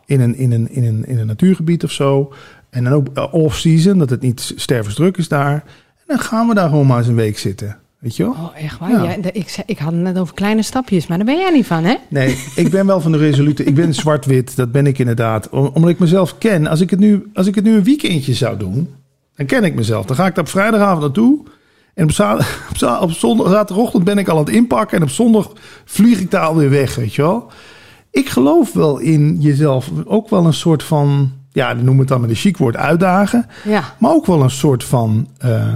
In 0.07 0.20
een, 0.20 0.37
in 0.37 0.53
een, 0.53 0.70
in 0.70 0.85
een, 0.85 1.05
in 1.07 1.18
een 1.18 1.27
natuurgebied 1.27 1.85
of 1.85 1.91
zo. 1.91 2.33
En 2.70 2.85
dan 2.85 2.93
ook 2.93 3.07
eh, 3.14 3.35
off-season, 3.35 3.99
dat 3.99 4.11
het 4.11 4.20
niet 4.20 4.53
stervensdruk 4.57 5.16
is 5.16 5.29
daar. 5.29 5.64
Dan 6.07 6.19
gaan 6.19 6.49
we 6.49 6.55
daar 6.55 6.69
gewoon 6.69 6.87
maar 6.87 6.99
eens 6.99 7.07
een 7.07 7.15
week 7.15 7.39
zitten. 7.39 7.77
Weet 7.99 8.17
je 8.17 8.23
wel? 8.23 8.33
Oh, 8.33 8.63
echt 8.65 8.79
waar? 8.79 8.91
Ja. 8.91 9.17
Ik, 9.33 9.49
zei, 9.49 9.63
ik 9.67 9.79
had 9.79 9.93
het 9.93 10.01
net 10.03 10.19
over 10.19 10.35
kleine 10.35 10.63
stapjes, 10.63 11.07
maar 11.07 11.17
daar 11.17 11.27
ben 11.27 11.39
jij 11.39 11.51
niet 11.51 11.67
van, 11.67 11.85
hè? 11.85 11.95
Nee, 12.09 12.39
ik 12.57 12.71
ben 12.71 12.87
wel 12.87 13.01
van 13.01 13.13
de 13.13 13.19
resolute. 13.19 13.65
Ik 13.65 13.75
ben 13.75 13.95
zwart-wit, 13.95 14.57
dat 14.57 14.73
ben 14.73 14.87
ik 14.87 14.99
inderdaad. 14.99 15.49
Om- 15.49 15.71
omdat 15.73 15.91
ik 15.91 15.99
mezelf 15.99 16.39
ken. 16.39 16.67
Als 16.67 16.81
ik, 16.81 16.91
het 16.91 16.99
nu, 16.99 17.31
als 17.35 17.47
ik 17.47 17.55
het 17.55 17.65
nu 17.65 17.77
een 17.77 17.83
weekendje 17.85 18.35
zou 18.35 18.57
doen, 18.59 18.95
dan 19.37 19.47
ken 19.47 19.65
ik 19.65 19.75
mezelf. 19.75 20.05
Dan 20.07 20.17
ga 20.17 20.27
ik 20.27 20.35
daar 20.35 20.45
op 20.45 20.51
vrijdagavond 20.51 21.01
naartoe. 21.01 21.39
En 21.95 22.05
op, 22.05 22.11
za- 22.13 22.35
op, 22.71 22.77
za- 22.77 22.99
op 23.01 23.11
zondag, 23.11 23.49
zaterdagochtend 23.51 24.05
ben 24.05 24.19
ik 24.19 24.29
al 24.29 24.39
aan 24.39 24.45
het 24.45 24.55
inpakken. 24.55 24.97
En 24.97 25.03
op 25.03 25.11
zondag 25.11 25.53
vlieg 25.85 26.21
ik 26.21 26.31
daar 26.31 26.45
alweer 26.47 26.71
weg, 26.71 26.95
weet 26.95 27.15
je 27.15 27.23
wel. 27.23 27.51
Ik 28.11 28.29
geloof 28.29 28.73
wel 28.73 28.99
in 28.99 29.37
jezelf 29.41 29.91
ook 30.05 30.29
wel 30.31 30.47
een 30.47 30.53
soort 30.55 30.83
van... 30.83 31.33
Ja, 31.53 31.73
noem 31.73 31.99
het 31.99 32.09
dan 32.09 32.21
met 32.21 32.31
een 32.31 32.37
chic 32.37 32.57
woord 32.57 32.77
uitdagen. 32.77 33.47
Ja, 33.65 33.95
Maar 33.99 34.11
ook 34.13 34.27
wel 34.27 34.43
een 34.43 34.51
soort 34.51 34.85
van... 34.85 35.29
eh, 35.39 35.75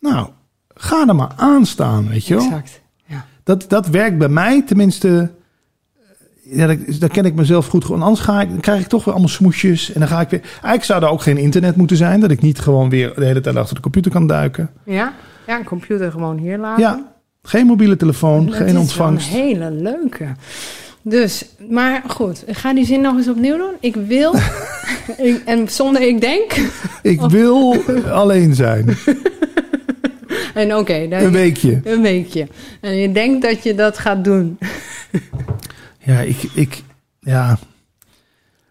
nou, 0.00 0.28
ga 0.74 1.06
er 1.08 1.14
maar 1.14 1.32
aan 1.36 1.66
staan, 1.66 2.08
weet 2.08 2.26
je 2.26 2.34
wel. 2.34 2.44
exact. 2.44 2.80
Ja. 3.06 3.24
Dat, 3.44 3.64
dat 3.68 3.86
werkt 3.86 4.18
bij 4.18 4.28
mij, 4.28 4.62
tenminste. 4.62 5.30
Ja, 6.42 6.66
dat, 6.66 6.78
daar 6.98 7.08
ken 7.08 7.24
ik 7.24 7.34
mezelf 7.34 7.66
goed. 7.66 7.84
Gewoon. 7.84 8.02
Anders 8.02 8.20
ga 8.20 8.40
ik, 8.40 8.48
dan 8.48 8.60
krijg 8.60 8.80
ik 8.80 8.86
toch 8.86 9.04
weer 9.04 9.12
allemaal 9.14 9.32
smoesjes. 9.32 9.92
En 9.92 10.00
dan 10.00 10.08
ga 10.08 10.20
ik 10.20 10.28
weer. 10.30 10.40
Eigenlijk 10.42 10.84
zou 10.84 11.02
er 11.02 11.08
ook 11.08 11.22
geen 11.22 11.36
internet 11.38 11.76
moeten 11.76 11.96
zijn. 11.96 12.20
Dat 12.20 12.30
ik 12.30 12.40
niet 12.42 12.58
gewoon 12.58 12.88
weer 12.90 13.12
de 13.14 13.24
hele 13.24 13.40
tijd 13.40 13.56
achter 13.56 13.74
de 13.74 13.80
computer 13.80 14.10
kan 14.10 14.26
duiken. 14.26 14.70
Ja? 14.84 15.12
ja, 15.46 15.58
een 15.58 15.64
computer 15.64 16.10
gewoon 16.10 16.38
hier 16.38 16.58
laten. 16.58 16.82
Ja, 16.82 17.12
geen 17.42 17.66
mobiele 17.66 17.96
telefoon, 17.96 18.46
Dat 18.46 18.54
geen 18.56 18.78
ontvangst. 18.78 19.32
Een 19.32 19.40
hele 19.40 19.70
leuke. 19.70 20.26
Dus, 21.02 21.46
maar 21.68 22.02
goed, 22.06 22.42
ik 22.46 22.56
ga 22.56 22.74
die 22.74 22.84
zin 22.84 23.00
nog 23.00 23.16
eens 23.16 23.28
opnieuw 23.28 23.56
doen. 23.56 23.74
Ik 23.80 23.94
wil, 23.96 24.34
ik- 25.18 25.42
en 25.44 25.68
zonder 25.68 26.02
ik 26.02 26.20
denk, 26.20 26.52
Ik 27.02 27.20
wil 27.20 27.76
alleen 28.10 28.54
zijn. 28.54 28.86
en 30.54 30.76
oké, 30.76 30.94
Een 30.94 31.32
weekje. 31.32 31.80
een 31.84 32.02
weekje. 32.02 32.48
En 32.80 32.96
je 32.96 33.12
denkt 33.12 33.42
dat 33.42 33.62
je 33.62 33.74
dat 33.74 33.98
gaat 33.98 34.24
doen. 34.24 34.58
Ja, 36.04 36.20
ik. 36.20 36.42
ik 36.54 36.82
ja. 37.20 37.58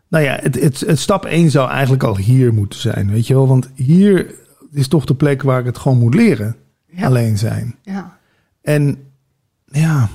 Nou 0.08 0.24
ja, 0.24 0.38
het, 0.42 0.62
het, 0.62 0.80
het 0.80 1.00
stap 1.00 1.26
1 1.26 1.52
zou 1.52 1.70
eigenlijk 1.70 2.04
al 2.04 2.18
hier 2.18 2.54
moeten 2.54 2.80
zijn. 2.80 3.12
Weet 3.12 3.28
je 3.28 3.34
wel? 3.34 3.48
Want 3.48 3.70
hier 3.76 4.34
is 4.72 4.88
toch 4.88 5.06
de 5.06 5.16
plek 5.16 5.42
waar 5.42 5.60
ik 5.60 5.66
het 5.66 5.78
gewoon 5.78 5.98
moet 5.98 6.14
leren. 6.14 6.56
Ja. 6.88 7.06
Alleen 7.06 7.38
zijn. 7.38 7.76
Ja. 7.84 8.18
En 8.62 8.98
ja. 9.66 10.10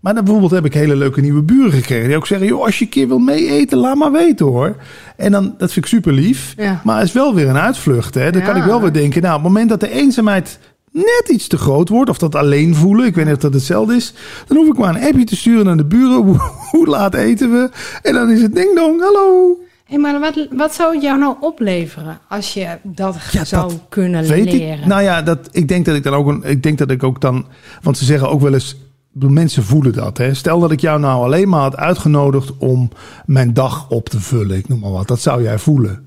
Maar 0.00 0.14
dan 0.14 0.24
bijvoorbeeld 0.24 0.52
heb 0.54 0.64
ik 0.64 0.74
hele 0.74 0.96
leuke 0.96 1.20
nieuwe 1.20 1.42
buren 1.42 1.72
gekregen. 1.72 2.06
Die 2.08 2.16
ook 2.16 2.26
zeggen: 2.26 2.46
joh, 2.46 2.64
als 2.64 2.78
je 2.78 2.84
een 2.84 2.90
keer 2.90 3.08
wil 3.08 3.18
mee 3.18 3.48
eten, 3.50 3.78
laat 3.78 3.96
maar 3.96 4.12
weten 4.12 4.46
hoor. 4.46 4.76
En 5.16 5.32
dan, 5.32 5.54
dat 5.58 5.72
vind 5.72 5.84
ik 5.84 5.90
super 5.90 6.12
lief. 6.12 6.54
Ja. 6.56 6.80
Maar 6.84 6.98
het 6.98 7.06
is 7.06 7.12
wel 7.12 7.34
weer 7.34 7.48
een 7.48 7.58
uitvlucht. 7.58 8.14
Hè? 8.14 8.30
Dan 8.30 8.42
kan 8.42 8.56
ik 8.56 8.62
wel 8.62 8.80
weer 8.80 8.92
denken: 8.92 9.22
nou, 9.22 9.36
op 9.36 9.42
het 9.42 9.52
moment 9.52 9.68
dat 9.68 9.80
de 9.80 9.90
eenzaamheid 9.90 10.58
net 10.96 11.28
iets 11.28 11.46
te 11.46 11.58
groot 11.58 11.88
wordt, 11.88 12.10
of 12.10 12.18
dat 12.18 12.34
alleen 12.34 12.74
voelen, 12.74 13.06
ik 13.06 13.14
weet 13.14 13.24
niet 13.24 13.34
of 13.34 13.40
dat 13.40 13.54
hetzelfde 13.54 13.94
is, 13.94 14.12
dan 14.46 14.56
hoef 14.56 14.68
ik 14.68 14.78
maar 14.78 14.94
een 14.94 15.02
appje 15.02 15.24
te 15.24 15.36
sturen 15.36 15.64
naar 15.64 15.76
de 15.76 15.84
buren. 15.84 16.40
Hoe, 16.70 16.86
laat 16.86 17.14
eten 17.14 17.50
we? 17.50 17.70
En 18.02 18.14
dan 18.14 18.30
is 18.30 18.42
het 18.42 18.54
ding 18.54 18.74
dong, 18.76 19.00
hallo. 19.00 19.58
Hey, 19.84 19.98
maar 19.98 20.20
wat, 20.20 20.48
wat 20.50 20.74
zou 20.74 20.94
het 20.94 21.02
jou 21.02 21.18
nou 21.18 21.36
opleveren 21.40 22.18
als 22.28 22.54
je 22.54 22.68
dat 22.82 23.16
Ja, 23.32 23.44
zou 23.44 23.68
dat 23.68 23.80
kunnen 23.88 24.26
Weet 24.26 24.52
leren? 24.52 24.78
ik? 24.78 24.86
Nou 24.86 25.02
ja, 25.02 25.22
dat, 25.22 25.48
ik 25.50 25.68
denk 25.68 25.84
dat 25.84 25.96
ik 25.96 26.02
dan 26.02 26.14
ook 26.14 26.26
een, 26.26 26.42
ik 26.44 26.62
denk 26.62 26.78
dat 26.78 26.90
ik 26.90 27.02
ook 27.02 27.20
dan, 27.20 27.46
want 27.82 27.98
ze 27.98 28.04
zeggen 28.04 28.28
ook 28.28 28.40
wel 28.40 28.54
eens, 28.54 28.76
mensen 29.12 29.62
voelen 29.62 29.92
dat. 29.92 30.18
Hè? 30.18 30.34
Stel 30.34 30.60
dat 30.60 30.70
ik 30.70 30.80
jou 30.80 31.00
nou 31.00 31.24
alleen 31.24 31.48
maar 31.48 31.60
had 31.60 31.76
uitgenodigd 31.76 32.52
om 32.58 32.88
mijn 33.26 33.54
dag 33.54 33.90
op 33.90 34.08
te 34.08 34.20
vullen, 34.20 34.56
ik 34.56 34.68
noem 34.68 34.78
maar 34.78 34.90
wat. 34.90 35.08
Dat 35.08 35.20
zou 35.20 35.42
jij 35.42 35.58
voelen, 35.58 36.04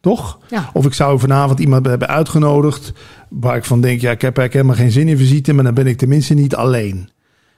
toch? 0.00 0.38
Ja. 0.48 0.70
Of 0.72 0.86
ik 0.86 0.94
zou 0.94 1.18
vanavond 1.18 1.60
iemand 1.60 1.86
hebben 1.86 2.08
uitgenodigd 2.08 2.92
waar 3.28 3.56
ik 3.56 3.64
van 3.64 3.80
denk, 3.80 4.00
ja, 4.00 4.10
ik 4.10 4.20
heb 4.20 4.38
eigenlijk 4.38 4.52
helemaal 4.52 4.74
geen 4.74 5.02
zin 5.02 5.08
in 5.08 5.26
visite, 5.26 5.52
maar 5.52 5.64
dan 5.64 5.74
ben 5.74 5.86
ik 5.86 5.98
tenminste 5.98 6.34
niet 6.34 6.54
alleen. 6.54 7.08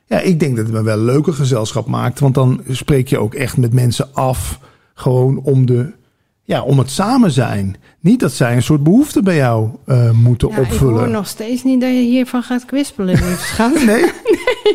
Ja, 0.07 0.21
ik 0.21 0.41
denk 0.41 0.57
dat 0.57 0.67
het 0.67 0.75
me 0.75 0.83
wel 0.83 0.99
een 0.99 1.05
leuke 1.05 1.33
gezelschap 1.33 1.87
maakt, 1.87 2.21
want 2.21 2.35
dan 2.35 2.61
spreek 2.69 3.09
je 3.09 3.19
ook 3.19 3.35
echt 3.35 3.57
met 3.57 3.73
mensen 3.73 4.15
af, 4.15 4.61
gewoon 4.95 5.39
om 5.39 5.67
de, 5.67 5.93
ja, 6.51 6.63
om 6.63 6.79
het 6.79 6.91
samen 6.91 7.31
zijn. 7.31 7.77
Niet 8.01 8.21
dat 8.21 8.33
zij 8.33 8.55
een 8.57 8.63
soort 8.63 8.83
behoefte 8.83 9.23
bij 9.23 9.37
jou 9.37 9.69
eh, 9.87 10.11
moeten 10.11 10.49
Ja, 10.49 10.55
ik 10.57 10.61
opvullen. 10.61 10.95
hoor 10.99 11.09
nog 11.11 11.27
steeds 11.27 11.63
niet 11.65 11.81
dat 11.81 11.91
je 11.91 11.97
hiervan 11.97 12.43
gaat 12.43 12.65
kwispelen, 12.65 13.19
schat. 13.39 13.73
Nee? 13.87 14.05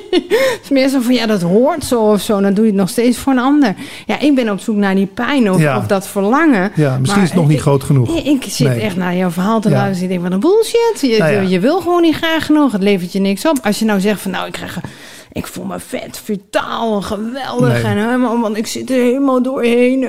Het 0.09 0.59
is 0.63 0.69
meer 0.69 0.89
zo 0.89 0.99
van, 1.01 1.13
ja, 1.13 1.25
dat 1.25 1.41
hoort 1.41 1.83
zo 1.83 2.01
of 2.11 2.21
zo. 2.21 2.41
Dan 2.41 2.53
doe 2.53 2.63
je 2.65 2.71
het 2.71 2.79
nog 2.79 2.89
steeds 2.89 3.17
voor 3.17 3.33
een 3.33 3.39
ander. 3.39 3.75
Ja, 4.05 4.19
ik 4.19 4.35
ben 4.35 4.49
op 4.51 4.59
zoek 4.59 4.75
naar 4.75 4.95
die 4.95 5.05
pijn 5.05 5.51
of, 5.51 5.59
Ja. 5.59 5.77
of 5.77 5.87
dat 5.87 6.07
verlangen. 6.07 6.71
Ja, 6.75 6.97
misschien 6.99 7.21
is 7.21 7.27
het 7.29 7.37
nog 7.37 7.47
niet 7.47 7.55
ik- 7.57 7.61
groot 7.61 7.83
genoeg. 7.83 8.17
Ik, 8.17 8.25
ik 8.25 8.43
zit 8.43 8.67
Nee. 8.67 8.79
echt 8.79 8.95
naar 8.95 9.15
jouw 9.15 9.29
verhaal 9.29 9.59
te 9.61 9.69
luisteren. 9.69 10.03
Ik 10.03 10.09
denk, 10.09 10.21
wat 10.21 10.31
een 10.31 10.39
bullshit. 10.39 10.97
Je, 11.01 11.15
Nou 11.17 11.47
je 11.47 11.59
wil 11.59 11.81
gewoon 11.81 12.01
niet 12.01 12.15
graag 12.15 12.45
genoeg. 12.45 12.71
Het 12.71 12.83
levert 12.83 13.11
je 13.11 13.19
niks 13.19 13.45
op. 13.47 13.57
Als 13.63 13.79
je 13.79 13.85
nou 13.85 13.99
zegt 13.99 14.21
van, 14.21 14.31
nou, 14.31 14.45
ik 14.47 14.51
krijg... 14.53 14.79
Ik 15.35 15.47
voel 15.47 15.65
me 15.65 15.79
vet, 15.79 16.17
vitaal, 16.17 17.01
geweldig. 17.01 17.73
Nee. 17.73 17.83
En 17.83 17.97
helemaal, 17.97 18.41
want 18.41 18.57
ik 18.57 18.67
zit 18.67 18.89
er 18.89 18.95
helemaal 19.01 19.43
doorheen. 19.43 19.99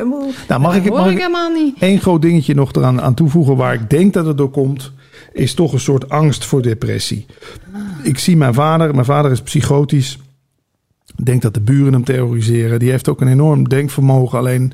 Nou, 0.49 0.61
mag 0.61 0.77
ik- 0.77 0.87
hoor 0.87 0.99
mag 0.99 1.11
ik 1.11 1.17
helemaal 1.19 1.51
niet. 1.51 1.77
Eén 1.79 2.01
groot 2.01 2.23
dingetje 2.23 2.55
nog 2.55 2.73
eraan 2.73 3.01
aan 3.01 3.15
toevoegen 3.15 3.57
waar 3.57 3.75
ik 3.75 3.91
denk 3.91 4.13
dat 4.13 4.27
het 4.27 4.37
door 4.39 4.51
komt, 4.51 4.93
is 5.33 5.55
toch 5.55 5.73
een 5.73 5.81
soort 5.81 6.09
angst 6.09 6.45
voor 6.45 6.63
depressie. 6.63 7.27
Ik 8.03 8.19
zie 8.19 8.37
mijn 8.37 8.55
vader, 8.55 8.93
mijn 8.95 9.05
vader 9.07 9.31
is 9.31 9.43
psychotisch. 9.43 10.19
Ik 11.17 11.25
denk 11.25 11.43
dat 11.43 11.55
de 11.55 11.61
buren 11.61 11.93
hem 11.93 12.05
terroriseren. 12.05 12.79
Die 12.79 12.91
heeft 12.91 13.09
ook 13.09 13.21
een 13.21 13.29
enorm 13.29 13.69
denkvermogen, 13.69 14.39
alleen 14.39 14.73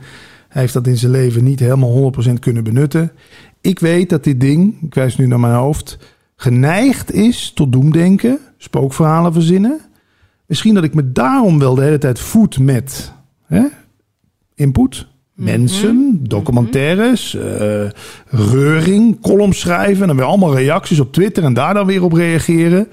hij 0.48 0.60
heeft 0.62 0.74
dat 0.74 0.86
in 0.86 0.96
zijn 0.96 1.12
leven 1.12 1.44
niet 1.44 1.60
helemaal 1.60 1.90
100% 1.90 2.38
kunnen 2.40 2.64
benutten. 2.64 3.12
Ik 3.60 3.78
weet 3.78 4.08
dat 4.10 4.24
dit 4.24 4.40
ding, 4.40 4.82
ik 4.82 4.94
wijs 4.94 5.16
nu 5.16 5.26
naar 5.26 5.40
mijn 5.40 5.54
hoofd, 5.54 5.98
geneigd 6.36 7.12
is 7.12 7.52
tot 7.54 7.72
doemdenken, 7.72 8.38
spookverhalen 8.58 9.32
verzinnen. 9.32 9.80
Misschien 10.52 10.74
dat 10.74 10.84
ik 10.84 10.94
me 10.94 11.12
daarom 11.12 11.58
wel 11.58 11.74
de 11.74 11.82
hele 11.82 11.98
tijd 11.98 12.20
voed 12.20 12.58
met 12.58 13.12
hè, 13.46 13.62
input. 14.54 15.06
Mensen, 15.34 16.20
documentaires, 16.22 17.34
eh, 17.34 17.84
reuring, 18.26 19.20
columns 19.20 19.60
schrijven. 19.60 20.00
En 20.00 20.06
dan 20.06 20.16
weer 20.16 20.26
allemaal 20.26 20.56
reacties 20.56 21.00
op 21.00 21.12
Twitter 21.12 21.44
en 21.44 21.54
daar 21.54 21.74
dan 21.74 21.86
weer 21.86 22.02
op 22.02 22.12
reageren. 22.12 22.88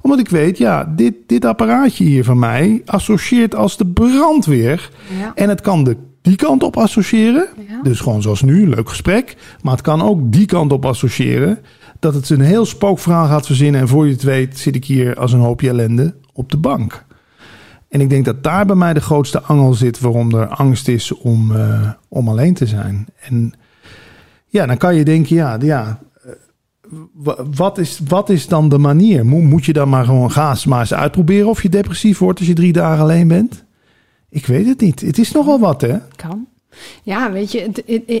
Omdat 0.00 0.18
ik 0.18 0.28
weet, 0.28 0.58
ja, 0.58 0.92
dit, 0.96 1.14
dit 1.26 1.44
apparaatje 1.44 2.04
hier 2.04 2.24
van 2.24 2.38
mij 2.38 2.82
associeert 2.84 3.54
als 3.54 3.76
de 3.76 3.86
brandweer. 3.86 4.90
Ja. 5.18 5.32
En 5.34 5.48
het 5.48 5.60
kan 5.60 5.84
de, 5.84 5.96
die 6.22 6.36
kant 6.36 6.62
op 6.62 6.76
associëren. 6.76 7.48
Ja. 7.68 7.82
Dus 7.82 8.00
gewoon 8.00 8.22
zoals 8.22 8.42
nu, 8.42 8.68
leuk 8.68 8.88
gesprek. 8.88 9.36
Maar 9.62 9.72
het 9.72 9.82
kan 9.82 10.02
ook 10.02 10.32
die 10.32 10.46
kant 10.46 10.72
op 10.72 10.86
associëren. 10.86 11.58
Dat 11.98 12.14
het 12.14 12.30
een 12.30 12.40
heel 12.40 12.64
spookverhaal 12.64 13.26
gaat 13.26 13.46
verzinnen. 13.46 13.80
En 13.80 13.88
voor 13.88 14.06
je 14.06 14.12
het 14.12 14.22
weet 14.22 14.58
zit 14.58 14.74
ik 14.74 14.84
hier 14.84 15.16
als 15.16 15.32
een 15.32 15.40
hoopje 15.40 15.68
ellende 15.68 16.14
op 16.34 16.50
de 16.50 16.56
bank. 16.56 17.04
En 17.88 18.00
ik 18.00 18.10
denk 18.10 18.24
dat 18.24 18.42
daar 18.42 18.66
bij 18.66 18.76
mij 18.76 18.92
de 18.94 19.00
grootste 19.00 19.42
angel 19.42 19.74
zit 19.74 20.00
waarom 20.00 20.34
er 20.34 20.46
angst 20.46 20.88
is 20.88 21.12
om, 21.12 21.56
eh, 21.56 21.90
om 22.08 22.28
alleen 22.28 22.54
te 22.54 22.66
zijn. 22.66 23.06
En 23.20 23.52
ja, 24.46 24.66
dan 24.66 24.76
kan 24.76 24.94
je 24.94 25.04
denken, 25.04 25.36
ja, 25.36 25.56
ja 25.60 26.00
eh, 26.24 26.30
wa- 27.12 27.44
wat, 27.54 27.78
is, 27.78 28.00
wat 28.08 28.30
is 28.30 28.48
dan 28.48 28.68
de 28.68 28.78
manier? 28.78 29.26
Moet, 29.26 29.64
je 29.64 29.72
dan 29.72 29.88
maar 29.88 30.04
gewoon 30.04 30.30
eens 30.80 30.94
uitproberen 30.94 31.48
of 31.48 31.62
je 31.62 31.68
depressief 31.68 32.18
wordt 32.18 32.38
als 32.38 32.48
je 32.48 32.54
drie 32.54 32.72
dagen 32.72 33.02
alleen 33.02 33.28
bent? 33.28 33.64
Ik 34.28 34.46
weet 34.46 34.66
het 34.66 34.80
niet. 34.80 35.00
Het 35.00 35.18
is 35.18 35.32
nogal 35.32 35.60
wat, 35.60 35.80
hè? 35.80 35.96
Kan. 36.16 36.46
Ja, 37.02 37.32
weet 37.32 37.52
je, 37.52 37.70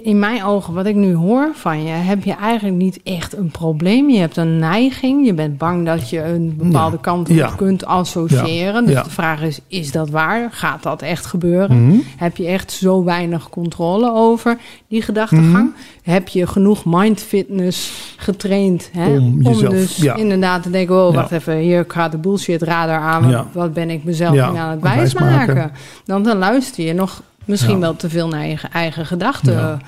in- 0.02 0.18
mijn 0.18 0.44
ogen, 0.44 0.74
wat 0.74 0.86
ik 0.86 0.94
nu 0.94 1.14
hoor 1.14 1.50
van 1.54 1.82
je, 1.82 1.88
heb 1.92 2.24
je 2.24 2.32
eigenlijk 2.34 2.76
niet 2.76 3.00
echt 3.04 3.36
een 3.36 3.50
probleem. 3.50 4.10
Je 4.10 4.18
hebt 4.18 4.36
een 4.36 4.58
neiging. 4.58 5.26
Je 5.26 5.34
bent 5.34 5.58
bang 5.58 5.86
dat 5.86 6.10
je 6.10 6.22
een 6.24 6.54
bepaalde 6.56 6.98
kant 7.00 7.28
op 7.28 7.34
Ja. 7.36 7.50
kunt 7.56 7.84
associëren. 7.84 8.80
Ja. 8.80 8.86
Dus 8.86 8.92
Ja. 8.94 9.02
de 9.02 9.10
vraag 9.10 9.42
is, 9.42 9.60
is 9.68 9.92
dat 9.92 10.10
waar? 10.10 10.48
Gaat 10.52 10.82
dat 10.82 11.02
echt 11.02 11.26
gebeuren? 11.26 11.86
Mhm. 11.86 11.96
Heb 12.16 12.36
je 12.36 12.46
echt 12.46 12.72
zo 12.72 13.04
weinig 13.04 13.48
controle 13.48 14.12
over 14.12 14.58
die 14.88 15.02
gedachtegang? 15.02 15.52
Mhm. 15.52 16.12
Heb 16.12 16.28
je 16.28 16.46
genoeg 16.46 16.82
mind 16.84 17.20
fitness 17.20 17.92
getraind? 18.16 18.90
Hè? 18.92 19.16
Om 19.18 19.42
jezelf- 19.42 19.72
dus 19.72 19.98
inderdaad 20.04 20.62
te 20.62 20.70
denken, 20.70 21.06
oh, 21.06 21.14
wacht 21.14 21.30
even, 21.32 21.56
hier 21.56 21.84
gaat 21.88 22.12
de 22.12 22.18
bullshit 22.18 22.62
radar 22.62 22.98
aan. 23.00 23.46
Wat, 23.52 23.72
ben 23.72 23.90
ik 23.90 24.04
mezelf 24.04 24.38
aan 24.38 24.70
het 24.70 24.80
wijsmaken. 24.80 25.72
Dan, 26.04 26.22
dan 26.22 26.38
luister 26.38 26.84
je 26.84 26.92
nog 26.94 27.22
misschien 27.44 27.74
Ja. 27.74 27.80
wel 27.80 27.96
te 27.96 28.08
veel 28.10 28.28
naar 28.28 28.46
je 28.46 28.56
eigen 28.72 29.06
gedachten. 29.06 29.52
Ja. 29.52 29.78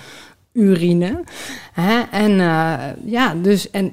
Urine. 0.52 1.24
Hè? 1.72 2.00
En 2.10 2.40
eh, 2.40 2.74
ja, 3.04 3.34
dus 3.42 3.70
en 3.70 3.92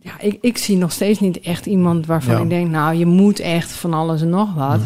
ja, 0.00 0.12
ik, 0.20 0.38
ik 0.40 0.58
zie 0.58 0.76
nog 0.76 0.92
steeds 0.92 1.20
niet 1.20 1.40
echt 1.40 1.66
iemand 1.66 2.06
waarvan 2.06 2.34
Ja. 2.36 2.42
ik 2.42 2.48
denk, 2.48 2.70
nou, 2.70 2.94
je 2.96 3.06
moet 3.06 3.40
echt 3.40 3.72
van 3.72 3.94
alles 3.94 4.22
en 4.22 4.28
nog 4.30 4.54
wat. 4.54 4.80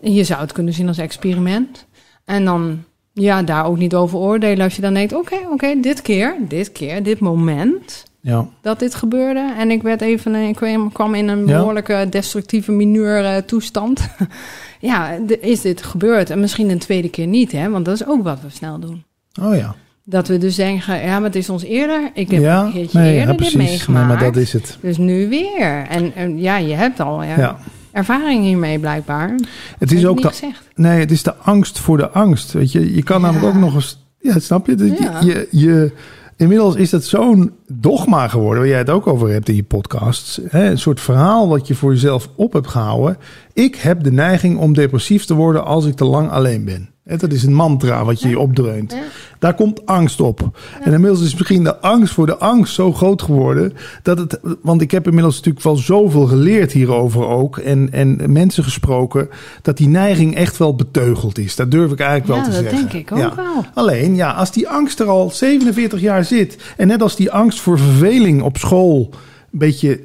En 0.00 0.14
je 0.14 0.24
zou 0.24 0.40
het 0.40 0.52
kunnen 0.52 0.72
zien 0.74 0.88
als 0.88 0.98
experiment. 0.98 1.86
En 2.24 2.44
dan 2.44 2.84
ja, 3.12 3.42
daar 3.42 3.64
ook 3.66 3.78
niet 3.78 3.94
over 3.94 4.18
oordelen 4.18 4.64
als 4.64 4.76
je 4.76 4.82
dan 4.82 4.94
denkt, 4.94 5.12
oké, 5.14 5.36
oké, 5.50 5.80
dit 5.80 6.02
keer, 6.02 6.36
dit 6.48 6.72
keer, 6.72 7.02
dit 7.02 7.20
moment 7.20 8.04
Ja. 8.24 8.46
dat 8.60 8.78
dit 8.78 8.94
gebeurde. 8.94 9.52
En 9.58 9.70
ik 9.70 9.82
werd 9.82 10.00
even, 10.00 10.34
ik 10.34 10.56
kwam- 10.92 11.14
in 11.14 11.28
een 11.28 11.46
Ja. 11.46 11.56
behoorlijke 11.56 12.06
destructieve 12.10 12.72
mineur 12.72 13.24
eh, 13.24 13.36
toestand. 13.36 14.08
ja, 14.80 15.10
is 15.40 15.60
dit 15.60 15.82
gebeurd? 15.82 16.30
En 16.30 16.40
misschien 16.40 16.70
een 16.70 16.78
tweede 16.78 17.08
keer 17.08 17.26
niet, 17.26 17.52
hè? 17.52 17.70
Want 17.70 17.84
dat 17.84 17.94
is 17.94 18.06
ook 18.06 18.22
wat 18.22 18.38
we 18.42 18.48
snel 18.50 18.78
doen. 18.78 19.04
Oh 19.40 19.56
ja. 19.56 19.74
Dat 20.04 20.28
we 20.28 20.38
dus 20.38 20.54
denken, 20.54 21.00
ja, 21.04 21.14
maar 21.14 21.22
het 21.22 21.36
is 21.36 21.48
ons 21.50 21.62
eerder. 21.64 22.10
Ik 22.14 22.30
heb 22.30 22.40
ja, 22.40 22.64
een 22.64 22.72
keertje 22.72 22.98
nee, 22.98 23.12
ja, 23.14 23.18
eerder 23.20 23.36
dit 23.36 23.36
precies. 23.36 23.56
Nee, 23.58 23.66
meegemaakt. 23.68 24.08
maar 24.08 24.18
dat 24.18 24.36
is 24.36 24.52
het. 24.52 24.78
Dus 24.80 24.96
nu 24.96 25.28
weer. 25.28 25.86
En, 25.88 26.14
en 26.14 26.38
ja, 26.38 26.56
je 26.56 26.74
hebt 26.74 27.00
al 27.00 27.22
ja, 27.22 27.36
Ja. 27.38 27.58
ervaring 27.92 28.44
hiermee 28.44 28.78
blijkbaar. 28.78 29.34
Het 29.78 29.92
is 29.92 30.06
ook 30.06 30.14
niet 30.14 30.24
de, 30.24 30.28
gezegd. 30.30 30.68
nee, 30.74 31.00
het 31.00 31.10
is 31.10 31.22
de 31.22 31.34
angst 31.34 31.78
voor 31.78 31.96
de 31.96 32.08
angst. 32.10 32.52
Weet 32.52 32.72
je, 32.72 32.94
je 32.94 33.02
kan 33.02 33.20
Ja. 33.20 33.26
namelijk 33.26 33.54
ook 33.54 33.60
nog 33.60 33.74
eens. 33.74 33.98
Ja, 34.20 34.38
snap 34.38 34.66
je? 34.66 34.94
Ja. 35.00 35.20
Je, 35.20 35.48
je, 35.50 35.92
inmiddels 36.36 36.74
is 36.74 36.90
dat 36.90 37.04
zo'n 37.04 37.52
dogma 37.66 38.28
geworden, 38.28 38.58
waar 38.58 38.68
jij 38.68 38.78
het 38.78 38.90
ook 38.90 39.06
over 39.06 39.28
hebt 39.28 39.48
in 39.48 39.54
je 39.54 39.62
podcasts. 39.62 40.40
Hè? 40.48 40.70
Een 40.70 40.78
soort 40.78 41.00
verhaal 41.00 41.48
wat 41.48 41.66
je 41.66 41.74
voor 41.74 41.92
jezelf 41.92 42.28
op 42.36 42.52
hebt 42.52 42.68
gehouden. 42.68 43.16
Ik 43.52 43.76
heb 43.76 44.02
de 44.02 44.12
neiging 44.12 44.58
om 44.58 44.74
depressief 44.74 45.24
te 45.24 45.34
worden 45.34 45.64
als 45.64 45.86
ik 45.86 45.94
te 45.94 46.04
lang 46.04 46.30
alleen 46.30 46.64
ben. 46.64 46.91
Dat 47.04 47.32
is 47.32 47.42
een 47.42 47.54
mantra 47.54 48.04
wat 48.04 48.20
je 48.20 48.28
je 48.28 48.38
opdreunt. 48.38 48.92
Ja. 48.92 48.98
Daar 49.38 49.54
komt 49.54 49.86
angst 49.86 50.20
op. 50.20 50.58
En 50.80 50.92
inmiddels 50.92 51.22
is 51.22 51.32
misschien 51.34 51.64
de 51.64 51.76
angst 51.80 52.14
voor 52.14 52.26
de 52.26 52.36
angst 52.36 52.74
zo 52.74 52.92
groot 52.92 53.22
geworden. 53.22 53.72
Dat 54.02 54.18
het, 54.18 54.38
want 54.62 54.80
ik 54.80 54.90
heb 54.90 55.06
inmiddels 55.06 55.36
natuurlijk 55.36 55.64
wel 55.64 55.76
zoveel 55.76 56.26
geleerd 56.26 56.72
hierover 56.72 57.26
ook. 57.26 57.58
En, 57.58 57.88
en 57.92 58.32
mensen 58.32 58.64
gesproken. 58.64 59.28
Dat 59.62 59.76
die 59.76 59.88
neiging 59.88 60.34
echt 60.34 60.56
wel 60.56 60.74
beteugeld 60.74 61.38
is. 61.38 61.56
Dat 61.56 61.70
durf 61.70 61.92
ik 61.92 62.00
eigenlijk 62.00 62.28
Ja, 62.28 62.34
wel 62.34 62.44
te 62.44 62.62
dat 62.62 62.70
zeggen. 62.72 62.88
denk 62.90 63.08
ik 63.08 63.12
ook 63.18 63.34
wel. 63.34 63.64
Alleen, 63.74 64.14
ja, 64.14 64.30
als 64.32 64.52
die 64.52 64.68
angst 64.68 65.00
er 65.00 65.06
al 65.08 65.30
47 65.30 66.00
jaar 66.00 66.24
zit. 66.24 66.56
En 66.76 66.86
net 66.86 67.02
als 67.02 67.16
die 67.16 67.30
angst 67.30 67.60
voor 67.60 67.78
verveling 67.78 68.42
op 68.42 68.56
school. 68.56 69.08
een 69.52 69.58
beetje 69.58 70.00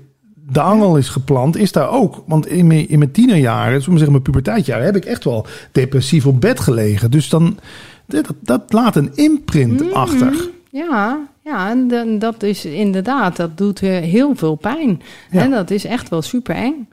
de 0.52 0.62
angel 0.62 0.98
is 0.98 1.10
geplant, 1.10 1.58
is 1.58 1.72
daar 1.72 1.89
ook. 1.91 2.24
Want 2.28 2.48
in 2.48 2.68
mijn, 2.68 2.89
in 2.89 2.98
mijn 3.00 3.12
tienerjaren, 3.12 3.78
we 3.78 3.82
zeggen 3.91 4.12
mijn 4.12 4.22
puberteitjaren, 4.22 4.86
heb 4.86 4.95
ik 4.95 5.06
echt 5.06 5.24
wel 5.24 5.45
depressief 5.72 6.26
op 6.26 6.41
bed 6.41 6.60
gelegen. 6.60 7.12
Dus 7.12 7.30
dan, 7.30 7.58
dat, 8.06 8.34
dat 8.39 8.62
laat 8.70 8.95
een 8.95 9.12
imprint 9.16 9.82
Mm. 9.82 9.91
achter. 9.93 10.50
Ja, 10.72 11.20
ja 11.43 11.70
en 11.70 12.20
dat 12.20 12.43
is 12.43 12.66
inderdaad, 12.66 13.36
dat 13.36 13.58
doet 13.58 13.80
heel 13.80 14.36
veel 14.36 14.56
pijn. 14.56 15.02
Ja. 15.32 15.41
En 15.41 15.52
dat 15.52 15.72
is 15.72 15.86
echt 15.86 16.10
wel 16.10 16.22
super 16.22 16.56
eng. 16.56 16.88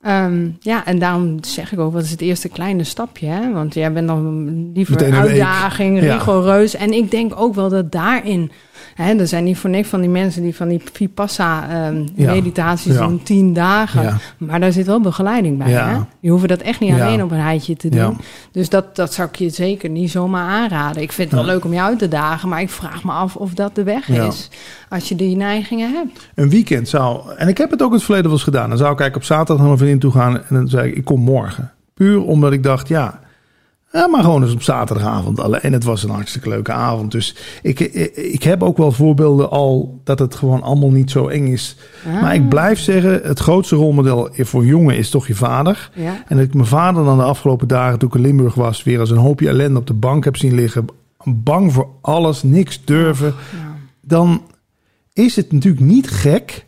Ehm, 0.00 0.48
ja, 0.60 0.84
en 0.86 0.98
daarom 0.98 1.38
zeg 1.44 1.72
ik 1.72 1.78
ook, 1.78 1.92
wat 1.92 2.02
is 2.02 2.10
het 2.10 2.20
eerste 2.20 2.48
kleine 2.48 2.84
stapje? 2.84 3.26
Hè? 3.26 3.52
Want 3.52 3.74
jij 3.74 3.92
bent 3.92 4.06
dan 4.08 4.70
liever 4.74 4.94
Meteen 4.94 5.12
een 5.14 5.20
week. 5.20 5.30
uitdaging, 5.30 6.02
Ja. 6.02 6.12
rigoureus. 6.14 6.74
En 6.76 6.92
ik 6.92 7.10
denk 7.10 7.32
ook 7.40 7.54
wel 7.54 7.68
dat 7.68 7.92
daarin... 7.92 8.50
Hè, 8.94 9.14
er 9.18 9.26
zijn 9.26 9.44
niet 9.44 9.58
voor 9.58 9.70
niks 9.70 9.88
van 9.88 10.00
die 10.00 10.10
mensen 10.10 10.42
die 10.42 10.56
van 10.56 10.68
die 10.68 10.80
Ja. 10.84 10.90
Vipassana-meditaties 10.92 12.94
Ja. 12.94 13.06
doen, 13.06 13.22
tien 13.22 13.52
dagen. 13.52 14.02
Ja. 14.02 14.16
Maar 14.38 14.60
daar 14.60 14.72
zit 14.72 14.86
wel 14.86 15.00
begeleiding 15.00 15.58
bij. 15.58 15.70
Hè? 15.72 15.96
Die 16.20 16.30
hoeven 16.30 16.48
dat 16.48 16.60
echt 16.60 16.80
niet 16.80 16.92
alleen 16.92 17.22
op 17.22 17.30
een 17.30 17.42
rijtje 17.42 17.76
te 17.76 17.88
doen. 17.88 18.18
Dus 18.52 18.68
dat, 18.68 18.96
dat 18.96 19.14
zou 19.14 19.28
ik 19.28 19.36
je 19.36 19.48
zeker 19.48 19.88
niet 19.90 20.10
zomaar 20.10 20.48
aanraden. 20.48 21.02
Ik 21.02 21.12
vind 21.12 21.30
het 21.30 21.38
wel 21.40 21.48
leuk 21.48 21.64
om 21.64 21.72
je 21.72 21.82
uit 21.82 21.98
te 21.98 22.08
dagen, 22.08 22.48
maar 22.48 22.60
ik 22.60 22.70
vraag 22.70 23.04
me 23.04 23.12
af 23.12 23.36
of 23.36 23.54
dat 23.54 23.74
de 23.74 23.82
weg 23.82 24.08
is. 24.08 24.50
Als 24.88 25.08
je 25.08 25.14
die 25.16 25.36
neigingen 25.36 25.92
hebt. 25.92 26.28
Een 26.34 26.50
weekend 26.50 26.88
zou, 26.88 27.20
en 27.36 27.48
ik 27.48 27.58
heb 27.58 27.70
het 27.70 27.82
ook 27.82 27.88
in 27.88 27.94
het 27.94 28.02
verleden 28.04 28.26
wel 28.26 28.34
eens 28.34 28.44
gedaan. 28.44 28.68
Dan 28.68 28.78
zou 28.78 28.92
ik 28.92 29.00
eigenlijk 29.00 29.30
op 29.30 29.36
zaterdag 29.36 29.56
naar 29.56 29.66
mijn 29.66 29.78
vriendin 29.78 29.98
toe 30.00 30.12
gaan 30.12 30.34
en 30.34 30.44
dan 30.48 30.68
zei 30.68 30.88
ik, 30.88 30.96
ik 30.96 31.04
kom 31.04 31.20
morgen. 31.20 31.72
Puur 31.94 32.22
omdat 32.22 32.52
ik 32.52 32.62
dacht, 32.62 32.88
ja, 32.88 33.20
ja 33.92 34.06
maar 34.06 34.22
gewoon 34.22 34.42
eens 34.42 34.52
op 34.52 34.62
zaterdagavond. 34.62 35.38
En 35.38 35.72
het 35.72 35.84
was 35.84 36.02
een 36.02 36.10
hartstikke 36.10 36.48
leuke 36.48 36.72
avond. 36.72 37.12
Dus 37.12 37.36
ik, 37.62 37.80
ik, 37.80 38.16
ik 38.16 38.42
heb 38.42 38.62
ook 38.62 38.76
wel 38.76 38.92
voorbeelden 38.92 39.50
al 39.50 40.00
dat 40.04 40.18
het 40.18 40.34
gewoon 40.34 40.62
allemaal 40.62 40.90
niet 40.90 41.10
zo 41.10 41.28
eng 41.28 41.46
is. 41.46 41.76
Ah. 42.06 42.20
Maar 42.22 42.34
ik 42.34 42.48
blijf 42.48 42.78
zeggen, 42.78 43.20
het 43.22 43.38
grootste 43.38 43.76
rolmodel 43.76 44.28
voor 44.32 44.64
jongen 44.64 44.96
is 44.96 45.10
toch 45.10 45.26
je 45.26 45.34
vader. 45.34 45.90
Ja. 45.94 46.24
En 46.26 46.36
dat 46.36 46.46
ik 46.46 46.54
mijn 46.54 46.66
vader 46.66 47.04
dan 47.04 47.16
de 47.16 47.24
afgelopen 47.24 47.68
dagen, 47.68 47.98
toen 47.98 48.08
ik 48.08 48.14
in 48.14 48.20
Limburg 48.20 48.54
was, 48.54 48.82
weer 48.82 49.00
als 49.00 49.10
een 49.10 49.16
hoopje 49.16 49.48
ellende 49.48 49.78
op 49.78 49.86
de 49.86 49.94
bank 49.94 50.24
heb 50.24 50.36
zien 50.36 50.54
liggen. 50.54 50.84
Bang 51.24 51.72
voor 51.72 51.88
alles, 52.00 52.42
niks 52.42 52.84
durven. 52.84 53.34
Dan 54.00 54.42
is 55.12 55.36
het 55.36 55.52
natuurlijk 55.52 55.84
niet 55.84 56.10
gek 56.10 56.66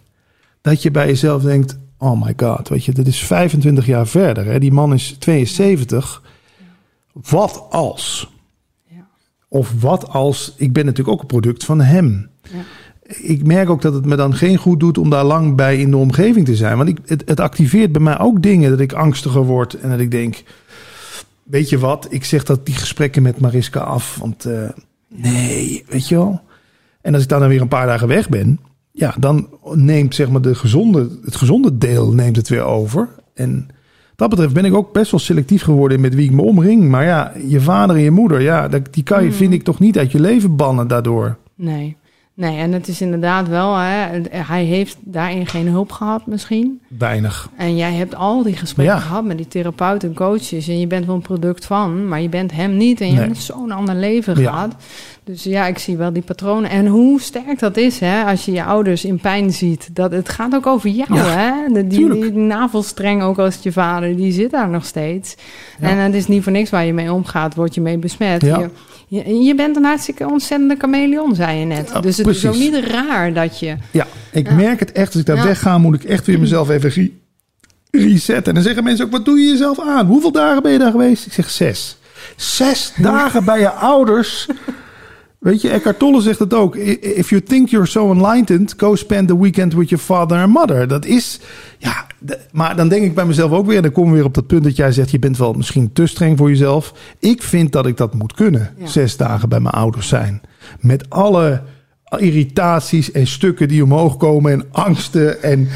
dat 0.61 0.83
je 0.83 0.91
bij 0.91 1.07
jezelf 1.07 1.43
denkt: 1.43 1.79
Oh 1.99 2.23
my 2.25 2.33
god, 2.37 2.69
weet 2.69 2.85
je, 2.85 2.93
dit 2.93 3.07
is 3.07 3.19
25 3.19 3.87
jaar 3.87 4.07
verder. 4.07 4.45
Hè? 4.45 4.59
Die 4.59 4.73
man 4.73 4.93
is 4.93 5.16
72. 5.19 6.23
Wat 7.23 7.66
als? 7.71 8.33
Ja. 8.85 9.09
Of 9.49 9.81
wat 9.81 10.09
als? 10.09 10.55
Ik 10.57 10.73
ben 10.73 10.85
natuurlijk 10.85 11.14
ook 11.16 11.21
een 11.21 11.27
product 11.27 11.64
van 11.64 11.81
hem. 11.81 12.31
Ja. 12.43 12.62
Ik 13.16 13.47
merk 13.47 13.71
ook 13.71 13.83
dat 13.83 13.95
het 13.95 14.07
me 14.07 14.16
dan 14.16 14.35
geen 14.35 14.57
goed 14.57 14.81
doet 14.81 14.99
om 14.99 15.11
daar 15.11 15.25
lang 15.25 15.57
bij 15.57 15.79
in 15.79 15.91
de 15.91 15.97
omgeving 15.97 16.45
te 16.45 16.57
zijn. 16.57 16.77
Want 16.77 16.89
ik, 16.89 16.99
het, 17.05 17.23
het 17.27 17.41
activeert 17.41 17.93
bij 17.93 18.03
mij 18.03 18.19
ook 18.19 18.43
dingen 18.43 18.71
dat 18.71 18.81
ik 18.81 18.93
angstiger 18.93 19.45
word 19.45 19.75
en 19.75 19.91
dat 19.91 19.99
ik 19.99 20.11
denk: 20.11 20.43
Weet 21.43 21.69
je 21.69 21.79
wat? 21.79 22.07
Ik 22.11 22.25
zeg 22.25 22.45
dat 22.45 22.66
die 22.66 22.75
gesprekken 22.75 23.23
met 23.23 23.41
Mariska 23.41 23.81
af. 23.81 24.16
Want 24.16 24.45
eh, 24.45 24.69
nee, 25.09 25.85
weet 25.89 26.09
je 26.09 26.14
wel. 26.14 26.41
En 27.01 27.14
als 27.14 27.23
ik 27.23 27.29
dan, 27.29 27.41
dan 27.41 27.49
weer 27.49 27.61
een 27.61 27.69
paar 27.69 27.87
dagen 27.87 28.09
weg 28.09 28.29
ben, 28.29 28.61
ja, 28.93 29.14
dan 29.19 29.49
neemt 29.75 30.14
zeg 30.14 30.29
maar 30.29 30.41
de 30.41 30.55
gezonde, 30.55 31.19
het 31.25 31.37
gezonde 31.37 31.79
deel 31.79 32.12
neemt 32.12 32.37
het 32.37 32.49
weer 32.49 32.62
over. 32.62 33.09
En 33.35 33.69
dat 34.19 34.29
betreft 34.29 34.53
ben 34.55 34.64
ik 34.64 34.75
ook 34.75 34.93
best 34.93 35.11
wel 35.11 35.21
selectief 35.21 35.62
geworden 35.62 36.01
met 36.01 36.14
wie 36.14 36.25
ik 36.25 36.35
me 36.35 36.43
omring. 36.43 36.89
Maar 36.89 37.05
ja, 37.05 37.33
je 37.47 37.61
vader 37.61 37.97
en 37.97 38.03
je 38.03 38.11
moeder, 38.11 38.41
ja, 38.41 38.69
die 38.91 39.03
kan 39.03 39.25
je, 39.25 39.33
vind 39.33 39.53
ik, 39.53 39.62
toch 39.62 39.79
niet 39.79 39.99
uit 39.99 40.12
je 40.12 40.21
leven 40.21 40.57
bannen 40.57 40.89
daardoor. 40.89 41.37
Nee. 41.55 41.97
Nee, 42.39 42.59
en 42.59 42.72
het 42.72 42.89
is 42.89 43.01
inderdaad 43.01 43.49
wel, 43.49 43.76
hè, 43.76 44.20
hij 44.30 44.64
heeft 44.64 44.97
daarin 45.01 45.47
geen 45.47 45.68
hulp 45.68 45.93
gehad 45.93 46.26
misschien. 46.26 46.80
Weinig. 46.99 47.49
En 47.57 47.76
jij 47.76 47.93
hebt 47.93 48.14
al 48.14 48.43
die 48.43 48.57
gesprekken 48.57 48.95
Ja. 48.95 49.01
gehad 49.01 49.24
met 49.24 49.36
die 49.36 49.49
therapeuten 49.49 50.09
en 50.09 50.14
coaches. 50.14 50.68
En 50.68 50.80
je 50.80 50.86
bent 50.86 51.07
wel 51.07 51.14
een 51.14 51.20
product 51.20 51.64
van, 51.64 52.09
maar 52.09 52.20
je 52.20 52.28
bent 52.28 52.53
hem 52.53 52.76
niet. 52.76 53.01
En 53.01 53.07
je 53.07 53.12
Nee. 53.12 53.22
hebt 53.24 53.36
zo'n 53.36 53.70
ander 53.70 53.95
leven 53.95 54.41
Ja. 54.41 54.51
gehad. 54.51 54.74
Dus 55.24 55.43
ja, 55.43 55.66
ik 55.66 55.78
zie 55.78 55.97
wel 55.97 56.12
die 56.12 56.22
patronen. 56.22 56.70
En 56.70 56.86
hoe 56.86 57.20
sterk 57.20 57.59
dat 57.59 57.76
is, 57.76 58.01
hè, 58.01 58.22
als 58.24 58.45
je 58.45 58.53
je 58.53 58.64
ouders 58.64 59.05
in 59.05 59.18
pijn 59.20 59.53
ziet. 59.53 59.89
Dat, 59.93 60.12
het 60.12 60.28
gaat 60.28 60.55
ook 60.55 60.66
over 60.66 60.89
jou, 60.91 61.14
Ja, 61.14 61.24
hè. 61.24 61.72
De, 61.72 61.86
die, 61.86 62.32
navelstreng, 62.32 63.22
ook 63.22 63.39
als 63.39 63.59
je 63.62 63.72
vader, 63.72 64.16
die 64.16 64.32
zit 64.32 64.51
daar 64.51 64.68
nog 64.68 64.84
steeds. 64.84 65.34
En 65.80 65.97
het 65.99 66.14
is 66.14 66.26
niet 66.26 66.43
voor 66.43 66.53
niks 66.53 66.70
waar 66.70 66.84
je 66.84 66.93
mee 66.93 67.12
omgaat, 67.12 67.55
word 67.55 67.74
je 67.74 67.80
mee 67.80 67.99
besmet. 67.99 68.43
Ja. 68.43 68.59
Je, 68.59 68.70
je, 69.09 69.34
je 69.42 69.54
bent 69.54 69.76
een 69.76 69.84
hartstikke 69.84 70.30
ontzettende 70.30 70.76
chameleon, 70.78 71.34
zei 71.34 71.59
je 71.59 71.64
net. 71.64 71.90
Ja, 71.94 72.00
dus 72.00 72.16
het 72.16 72.26
is 72.26 72.44
ook 72.46 72.52
precies. 72.52 72.70
niet 72.70 72.84
raar 72.84 73.32
dat 73.32 73.59
je... 73.59 73.76
Ja, 73.90 74.06
ik 74.32 74.48
Ja. 74.48 74.54
merk 74.54 74.80
het 74.80 74.92
echt. 74.92 75.06
Als 75.06 75.20
ik 75.20 75.26
daar 75.26 75.36
Ja. 75.36 75.44
wegga, 75.44 75.78
moet 75.78 75.94
ik 75.94 76.04
echt 76.04 76.26
weer 76.26 76.40
mezelf 76.40 76.68
even 76.70 76.90
re- 76.90 77.11
resetten. 77.90 78.44
En 78.46 78.54
dan 78.54 78.62
zeggen 78.62 78.84
mensen 78.84 79.04
ook, 79.04 79.11
wat 79.11 79.24
doe 79.24 79.38
je 79.38 79.48
jezelf 79.50 79.80
aan? 79.80 80.06
Hoeveel 80.06 80.32
dagen 80.32 80.62
ben 80.62 80.72
je 80.72 80.78
daar 80.78 80.90
geweest? 80.90 81.26
Ik 81.26 81.32
zeg 81.32 81.50
zes. 81.50 81.96
Zes 82.36 82.92
dagen 82.96 83.44
bij 83.44 83.61
je 83.61 83.70
ouders. 83.70 84.46
Weet 85.39 85.61
je, 85.61 85.68
Eckhart 85.68 85.99
Tolle 85.99 86.20
zegt 86.20 86.39
het 86.39 86.55
ook. 86.55 86.76
If 86.76 87.30
you 87.30 87.43
think 87.43 87.68
you're 87.68 87.86
so 87.86 88.12
enlightened, 88.12 88.74
go 88.76 88.95
spend 88.95 89.28
the 89.28 89.41
weekend 89.41 89.74
with 89.74 89.89
your 89.89 90.05
father 90.05 90.39
and 90.39 90.53
mother. 90.53 90.89
Dat 90.89 91.05
is, 91.05 91.41
ja, 91.78 92.07
maar 92.53 92.76
dan 92.76 92.89
denk 92.89 93.05
ik 93.05 93.14
bij 93.14 93.26
mezelf 93.26 93.51
ook 93.51 93.66
weer, 93.66 93.76
en 93.76 93.82
dan 93.82 93.93
komen 93.93 94.11
we 94.11 94.16
weer 94.16 94.26
op 94.26 94.34
dat 94.34 94.47
punt 94.47 94.64
dat 94.64 94.76
jij 94.76 94.93
zegt, 94.93 95.11
je 95.11 95.18
bent 95.18 95.39
wel 95.39 95.53
misschien 95.53 95.93
te 95.93 96.07
streng 96.07 96.39
voor 96.39 96.49
jezelf. 96.49 96.93
Ik 97.18 97.43
vind 97.43 97.72
dat 97.72 97.86
ik 97.86 97.97
dat 97.97 98.14
moet 98.14 98.34
kunnen. 98.34 98.74
Ja. 98.78 98.86
Zes 98.86 99.16
dagen 99.16 99.49
bij 99.49 99.61
mijn 99.61 99.74
ouders 99.74 100.09
zijn. 100.09 100.41
Met 100.80 101.11
alle 101.11 101.62
irritaties 102.18 103.12
en 103.12 103.26
stukken 103.26 103.68
die 103.68 103.82
omhoog 103.82 104.16
komen 104.16 104.53
en 104.53 104.64
angsten 104.72 105.43
en 105.43 105.68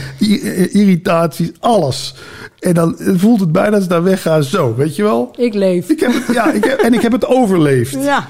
irritaties, 0.72 1.50
alles. 1.60 2.14
En 2.58 2.74
dan 2.74 2.96
voelt 2.98 3.40
het 3.40 3.52
bijna 3.52 3.74
als 3.74 3.84
ik 3.84 3.90
daar 3.90 4.02
wegga 4.02 4.40
zo, 4.40 4.74
weet 4.74 4.96
je 4.96 5.02
wel? 5.02 5.34
Ik 5.36 5.54
leef. 5.54 5.88
Ik 5.88 6.00
heb 6.00 6.12
het, 6.12 6.34
ja, 6.34 6.52
ik 6.52 6.64
heb, 6.64 6.78
en 6.78 6.94
ik 6.94 7.02
heb 7.02 7.12
het 7.12 7.26
overleefd. 7.26 7.92
Ja, 7.92 8.28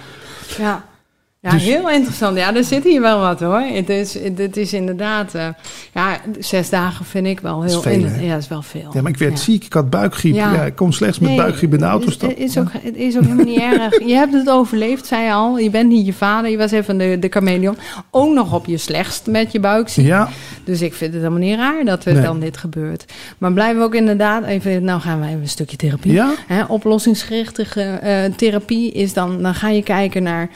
ja. 0.59 0.91
Ja, 1.45 1.51
Dus- 1.51 1.63
heel 1.65 1.91
interessant. 1.91 2.37
Ja, 2.37 2.55
er 2.55 2.65
zit 2.65 2.85
hier 2.85 3.01
wel 3.01 3.21
wat 3.21 3.41
hoor. 3.41 3.61
Het 3.61 3.89
is, 3.89 4.15
het 4.37 4.57
is 4.57 4.73
inderdaad... 4.73 5.35
eh, 5.35 5.49
ja, 5.95 6.19
zes 6.39 6.69
dagen 6.71 7.05
vind 7.05 7.27
ik 7.27 7.41
wel 7.41 7.63
heel... 7.63 7.77
is 7.77 7.83
veel, 7.83 7.93
in- 7.93 8.25
ja, 8.25 8.33
dat 8.33 8.43
is 8.43 8.49
wel 8.49 8.63
veel. 8.63 8.91
Ja, 8.93 9.03
maar 9.03 9.11
ik 9.11 9.19
werd 9.19 9.33
Ja. 9.33 9.39
ziek, 9.45 9.65
ik 9.65 9.73
had 9.73 9.91
buikgriep. 9.91 10.35
Ja. 10.35 10.53
Ja. 10.55 10.63
ik 10.65 10.75
kon 10.77 10.93
slechts 10.93 11.19
met 11.19 11.29
Nee, 11.29 11.39
buikgriep 11.39 11.73
in 11.73 11.79
de 11.79 11.85
auto 11.85 12.07
is- 12.07 12.13
stappen. 12.13 12.39
Het 12.39 12.49
is, 12.49 12.59
ook, 12.59 12.69
het 12.73 12.97
is 12.97 13.17
ook 13.17 13.23
helemaal 13.23 13.45
niet 13.45 13.59
erg. 13.81 14.07
Je 14.07 14.15
hebt 14.15 14.33
het 14.33 14.51
overleefd, 14.51 15.07
zei 15.07 15.25
je 15.25 15.33
al. 15.33 15.59
Je 15.59 15.71
bent 15.71 15.89
niet 15.89 16.07
je 16.07 16.13
vader. 16.13 16.51
Je 16.51 16.57
was 16.57 16.71
even 16.71 16.99
de, 16.99 17.17
de 17.21 17.29
chameleon. 17.29 17.77
Ook 18.11 18.35
nog 18.35 18.53
op 18.55 18.67
je 18.67 18.77
slechtst 18.79 19.27
met 19.27 19.53
je 19.53 19.61
buikziek. 19.61 20.07
Ja, 20.07 20.29
Dus 20.65 20.81
ik 20.83 20.95
vind 20.95 21.13
het 21.13 21.23
helemaal 21.23 21.43
niet 21.49 21.57
raar 21.59 21.85
dat 21.85 22.05
er 22.05 22.13
Nee. 22.13 22.23
dan 22.23 22.41
dit 22.41 22.57
gebeurt. 22.57 23.05
Maar 23.39 23.53
blijven 23.53 23.79
we 23.79 23.85
ook 23.85 23.95
inderdaad 23.95 24.45
even... 24.45 24.85
Nou 24.85 25.01
gaan 25.01 25.21
we 25.21 25.27
even 25.27 25.41
een 25.41 25.49
stukje 25.49 25.77
therapie. 25.77 26.13
ja, 26.13 26.35
Hè, 26.47 26.65
oplossingsgerichte 26.65 27.63
eh, 28.03 28.25
therapie 28.37 28.93
is 28.93 29.13
dan, 29.13 29.43
dan 29.43 29.55
ga 29.55 29.69
je 29.69 29.83
kijken 29.83 30.23
naar 30.23 30.49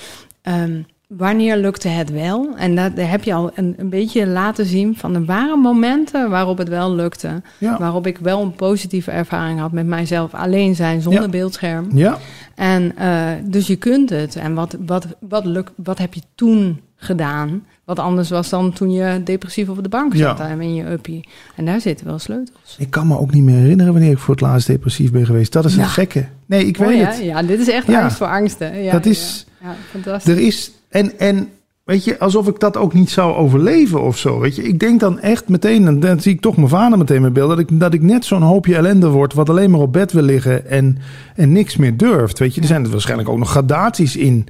ehm, 0.46 0.82
wanneer 1.08 1.56
lukte 1.56 1.88
het 1.88 2.10
wel. 2.10 2.48
En 2.56 2.74
dat, 2.76 2.96
daar 2.96 3.10
heb 3.10 3.24
je 3.24 3.34
al 3.34 3.50
een, 3.54 3.74
een 3.76 3.88
beetje 3.90 4.26
laten 4.26 4.66
zien 4.66 4.96
van 4.96 5.14
er 5.14 5.24
waren 5.24 5.58
momenten 5.58 6.30
waarop 6.30 6.58
het 6.58 6.68
wel 6.68 6.94
lukte. 6.94 7.42
ja, 7.58 7.78
Waarop 7.78 8.06
ik 8.06 8.18
wel 8.18 8.42
een 8.42 8.52
positieve 8.54 9.10
ervaring 9.10 9.60
had 9.60 9.72
met 9.72 9.86
mijzelf 9.86 10.34
alleen 10.34 10.74
zijn 10.74 11.00
zonder 11.02 11.22
Ja. 11.22 11.28
beeldscherm. 11.28 11.86
ja. 11.94 12.18
En 12.54 12.96
eh, 12.96 13.28
dus 13.44 13.66
je 13.66 13.76
kunt 13.76 14.10
het. 14.10 14.36
En 14.36 14.54
wat, 14.54 14.76
wat, 14.86 15.06
wat, 15.20 15.44
lukt, 15.44 15.72
wat 15.76 15.98
heb 15.98 16.14
je 16.14 16.22
toen 16.34 16.80
gedaan? 16.96 17.64
Wat 17.84 17.98
anders 17.98 18.30
was 18.30 18.48
dan 18.48 18.72
toen 18.72 18.90
je 18.92 19.20
depressief 19.24 19.68
op 19.68 19.82
de 19.82 19.88
bank 19.88 20.14
Ja. 20.14 20.36
zat 20.36 20.40
en 20.48 20.60
in 20.60 20.74
je 20.74 20.90
uppie. 20.90 21.28
En 21.56 21.64
daar 21.64 21.80
zitten 21.80 22.06
wel 22.06 22.18
sleutels. 22.18 22.76
Ik 22.78 22.90
kan 22.90 23.06
me 23.06 23.18
ook 23.18 23.32
niet 23.32 23.42
meer 23.42 23.58
herinneren 23.58 23.92
wanneer 23.92 24.10
ik 24.10 24.18
voor 24.18 24.34
het 24.34 24.42
laatst 24.42 24.66
depressief 24.66 25.10
ben 25.12 25.26
geweest. 25.26 25.52
Dat 25.52 25.64
is 25.64 25.74
een 25.74 25.80
Ja. 25.80 25.86
gekke. 25.86 26.26
Nee, 26.46 26.66
ik 26.66 26.78
Mooi, 26.78 26.96
weet 26.96 27.06
het. 27.06 27.24
Ja, 27.24 27.42
dit 27.42 27.60
is 27.60 27.68
echt 27.70 27.86
Ja. 27.86 28.00
angst 28.02 28.16
voor 28.16 28.26
angsten. 28.26 28.82
Ja, 28.82 28.92
Dat 28.92 29.06
is- 29.06 29.46
Ja, 29.62 29.68
ja 29.68 29.74
fantastisch. 29.90 30.34
Er 30.34 30.40
is 30.40 30.70
En, 30.88 31.18
en 31.18 31.48
weet 31.84 32.04
je, 32.04 32.18
alsof 32.18 32.48
ik 32.48 32.60
dat 32.60 32.76
ook 32.76 32.94
niet 32.94 33.10
zou 33.10 33.34
overleven 33.34 34.02
of 34.02 34.18
zo. 34.18 34.38
Weet 34.40 34.56
je, 34.56 34.62
ik 34.62 34.78
denk 34.78 35.00
dan 35.00 35.20
echt 35.20 35.48
meteen, 35.48 35.86
en 35.86 36.00
dan 36.00 36.20
zie 36.20 36.32
ik 36.32 36.40
toch 36.40 36.56
mijn 36.56 36.68
vader 36.68 36.98
meteen 36.98 37.22
met 37.22 37.32
beeld, 37.32 37.48
dat 37.48 37.58
ik, 37.58 37.68
dat 37.80 37.94
ik 37.94 38.02
net 38.02 38.24
zo'n 38.24 38.42
hoopje 38.42 38.76
ellende 38.76 39.08
word, 39.08 39.34
wat 39.34 39.48
alleen 39.48 39.70
maar 39.70 39.80
op 39.80 39.92
bed 39.92 40.12
wil 40.12 40.22
liggen 40.22 40.66
en, 40.70 40.98
en 41.34 41.52
niks 41.52 41.76
meer 41.76 41.96
durft. 41.96 42.38
Weet 42.38 42.54
je, 42.54 42.60
er 42.60 42.66
zijn 42.66 42.84
er 42.84 42.90
waarschijnlijk 42.90 43.28
ook 43.28 43.38
nog 43.38 43.50
gradaties 43.50 44.16
in. 44.16 44.46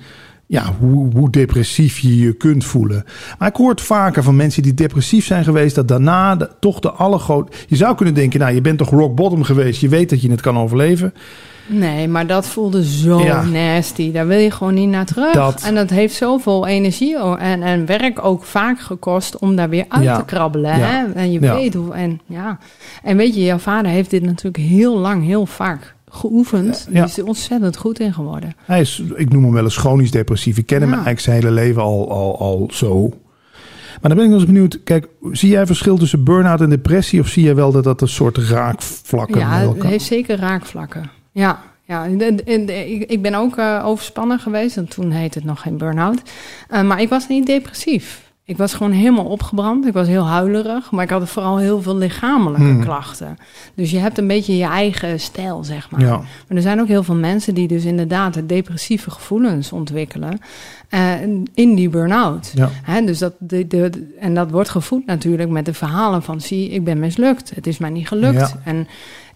Ja, 0.47 0.75
hoe, 0.79 1.11
hoe 1.15 1.31
depressief 1.31 1.99
je 1.99 2.19
je 2.19 2.33
kunt 2.33 2.65
voelen. 2.65 3.05
Maar 3.39 3.49
ik 3.49 3.57
hoor 3.57 3.71
het 3.71 3.81
vaker 3.81 4.23
van 4.23 4.37
mensen 4.37 4.63
die 4.63 4.75
depressief 4.75 5.25
zijn 5.27 5.45
geweest, 5.45 5.75
dat 5.75 5.89
daarna 5.89 6.37
de, 6.37 6.51
toch 6.61 6.81
de 6.81 6.91
allergroot. 6.91 7.65
Je 7.69 7.77
zou 7.77 7.97
kunnen 7.97 8.15
denken, 8.15 8.41
nou, 8.41 8.55
je 8.55 8.61
bent 8.61 8.79
toch 8.79 8.91
rock 8.91 9.15
bottom 9.15 9.43
geweest, 9.43 9.81
je 9.81 9.89
weet 9.89 10.11
dat 10.11 10.23
je 10.23 10.31
het 10.31 10.41
kan 10.41 10.59
overleven. 10.59 11.15
Nee, 11.67 12.09
maar 12.09 12.27
dat 12.27 12.47
voelde 12.47 12.85
zo 12.85 13.21
Ja. 13.21 13.43
nasty. 13.43 14.13
Daar 14.13 14.27
wil 14.27 14.39
je 14.39 14.51
gewoon 14.51 14.75
niet 14.75 14.89
naar 14.89 15.05
terug. 15.07 15.33
Dat. 15.33 15.63
En 15.63 15.75
dat 15.75 15.91
heeft 15.91 16.15
zoveel 16.15 16.67
energie 16.67 17.17
en, 17.19 17.63
en 17.63 17.87
werk 17.87 18.25
ook 18.25 18.45
vaak 18.45 18.81
gekost 18.81 19.39
om 19.39 19.57
daar 19.57 19.69
weer 19.69 19.85
uit 19.89 20.03
Ja. 20.03 20.17
te 20.19 20.25
krabbelen. 20.25 20.79
Ja. 20.79 20.87
Hè? 20.87 21.13
En 21.13 21.33
je 21.33 21.41
weet 21.41 21.75
hoe. 21.75 21.95
En, 21.95 22.21
ja. 22.27 22.59
en 23.03 23.17
weet 23.17 23.35
je, 23.35 23.43
jouw 23.43 23.59
vader 23.59 23.91
heeft 23.91 24.11
dit 24.11 24.23
natuurlijk 24.23 24.65
heel 24.65 24.99
lang, 24.99 25.25
heel 25.25 25.47
vaak 25.47 25.95
geoefend. 26.09 26.87
Die 26.91 27.03
is 27.03 27.19
er 27.19 27.27
ontzettend 27.27 27.77
goed 27.77 28.01
in 28.01 28.13
geworden. 28.15 28.53
Hij 28.65 28.81
is, 28.81 29.03
ik 29.15 29.33
noem 29.33 29.43
hem 29.43 29.53
wel 29.53 29.65
eens 29.65 29.77
chronisch 29.77 30.11
depressief. 30.11 30.59
Ik 30.59 30.67
ken 30.67 30.81
hem 30.81 30.91
eigenlijk 30.91 31.21
zijn 31.21 31.37
hele 31.37 31.51
leven 31.51 31.83
al, 31.83 32.11
al, 32.11 32.39
al 32.39 32.69
zo. 32.73 33.09
Maar 34.01 34.11
dan 34.11 34.15
ben 34.17 34.25
ik 34.25 34.31
nog 34.31 34.41
eens 34.41 34.51
benieuwd. 34.53 34.81
Kijk, 34.85 35.09
zie 35.33 35.51
jij 35.51 35.67
verschil 35.67 35.97
tussen 35.99 36.25
burn-out 36.25 36.61
en 36.61 36.71
depressie? 36.71 37.21
Of 37.21 37.29
zie 37.29 37.45
jij 37.45 37.55
wel 37.55 37.73
dat 37.73 37.85
dat 37.85 38.01
een 38.01 38.09
soort 38.09 38.39
raakvlakken 38.39 39.39
Ja, 39.41 39.59
het 39.73 39.83
heeft 39.83 40.05
zeker 40.05 40.39
raakvlakken. 40.39 41.11
Ja, 41.37 41.61
ja. 41.85 42.05
Ik, 43.07 43.23
ben 43.23 43.35
ook 43.35 43.57
eh, 43.57 43.83
overspannen 43.85 44.39
geweest. 44.39 44.77
En 44.77 44.89
toen 44.89 45.11
heette 45.11 45.39
het 45.39 45.47
nog 45.47 45.61
geen 45.61 45.77
burn-out. 45.77 46.23
Eh, 46.69 46.83
maar 46.83 47.01
ik 47.01 47.09
was 47.09 47.29
niet 47.29 47.47
depressief. 47.47 48.25
Ik 48.45 48.57
was 48.57 48.75
gewoon 48.75 48.93
helemaal 48.93 49.25
opgebrand. 49.25 49.87
Ik 49.87 49.93
was 49.93 50.07
heel 50.07 50.27
huilerig. 50.27 50.91
Maar 50.91 51.05
ik 51.05 51.11
had 51.11 51.29
vooral 51.29 51.59
heel 51.59 51.83
veel 51.83 51.97
lichamelijke 51.97 52.67
Hmm. 52.67 52.81
klachten. 52.85 53.39
Dus 53.75 53.91
je 53.91 53.99
hebt 53.99 54.19
een 54.19 54.27
beetje 54.27 54.57
je 54.57 54.65
eigen 54.65 55.21
stijl, 55.21 55.65
zeg 55.65 55.91
maar. 55.91 56.01
Ja. 56.01 56.17
Maar 56.17 56.57
er 56.57 56.63
zijn 56.63 56.81
ook 56.81 56.89
heel 56.89 57.03
veel 57.03 57.15
mensen 57.15 57.55
die 57.55 57.69
dus 57.69 57.85
inderdaad 57.85 58.35
de 58.35 58.47
depressieve 58.47 59.11
gevoelens 59.11 59.73
ontwikkelen. 59.73 60.39
eh, 60.89 61.23
in 61.55 61.75
die 61.75 61.89
burn-out. 61.89 62.53
Ja. 62.55 62.69
Hè, 62.83 63.05
dus 63.05 63.19
dat, 63.19 63.33
de, 63.39 63.67
de, 63.67 64.13
en 64.21 64.35
dat 64.35 64.51
wordt 64.51 64.69
gevoed 64.69 65.07
natuurlijk 65.07 65.51
met 65.51 65.65
de 65.65 65.75
verhalen 65.75 66.23
van... 66.23 66.41
zie, 66.41 66.69
ik 66.71 66.85
ben 66.85 66.99
mislukt, 66.99 67.53
het 67.55 67.67
is 67.67 67.79
mij 67.79 67.91
niet 67.91 68.09
gelukt. 68.09 68.39
Ja. 68.39 68.61
En 68.65 68.87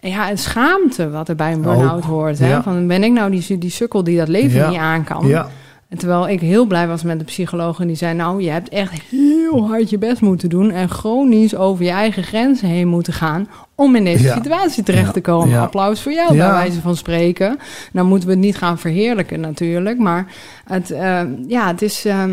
ja, 0.00 0.26
het 0.26 0.40
schaamte 0.40 1.10
wat 1.10 1.28
er 1.28 1.34
bij 1.36 1.52
een 1.52 1.62
burn-out 1.62 2.04
hoort. 2.04 2.38
Hè? 2.38 2.48
ja. 2.48 2.62
Van, 2.62 2.86
ben 2.86 3.04
ik 3.04 3.12
nou 3.12 3.30
die, 3.30 3.58
die 3.58 3.70
sukkel 3.70 4.04
die 4.04 4.18
dat 4.18 4.28
leven 4.28 4.58
Ja. 4.58 4.68
niet 4.70 4.78
aan 4.78 5.04
kan? 5.04 5.26
Ja, 5.26 5.48
En 5.88 5.98
terwijl 5.98 6.28
ik 6.28 6.40
heel 6.40 6.66
blij 6.66 6.86
was 6.88 7.02
met 7.02 7.18
de 7.18 7.24
psycholoog 7.24 7.80
en 7.80 7.86
die 7.86 7.96
zei... 7.96 8.14
nou, 8.14 8.42
je 8.42 8.50
hebt 8.50 8.68
echt 8.68 9.02
heel 9.10 9.66
hard 9.68 9.90
je 9.90 9.98
best 9.98 10.20
moeten 10.20 10.48
doen... 10.48 10.70
en 10.70 10.88
chronisch 10.88 11.56
over 11.56 11.84
je 11.84 11.90
eigen 11.90 12.22
grenzen 12.22 12.68
heen 12.68 12.88
moeten 12.88 13.12
gaan... 13.12 13.48
om 13.74 13.96
in 13.96 14.04
deze 14.04 14.24
Ja. 14.24 14.34
situatie 14.34 14.82
terecht 14.82 15.06
Ja. 15.06 15.12
te 15.12 15.20
komen. 15.20 15.48
Ja. 15.48 15.60
Applaus 15.62 16.02
voor 16.02 16.12
jou, 16.12 16.28
bij 16.36 16.50
wijze 16.50 16.80
van 16.80 16.96
spreken. 16.96 17.58
Nou 17.92 18.06
moeten 18.06 18.28
we 18.28 18.34
het 18.34 18.42
niet 18.44 18.56
gaan 18.56 18.78
verheerlijken 18.78 19.40
natuurlijk... 19.40 19.98
maar 19.98 20.26
het, 20.64 20.90
eh, 20.90 21.20
ja, 21.48 21.66
het, 21.66 21.82
is, 21.82 22.04
ehm, 22.04 22.30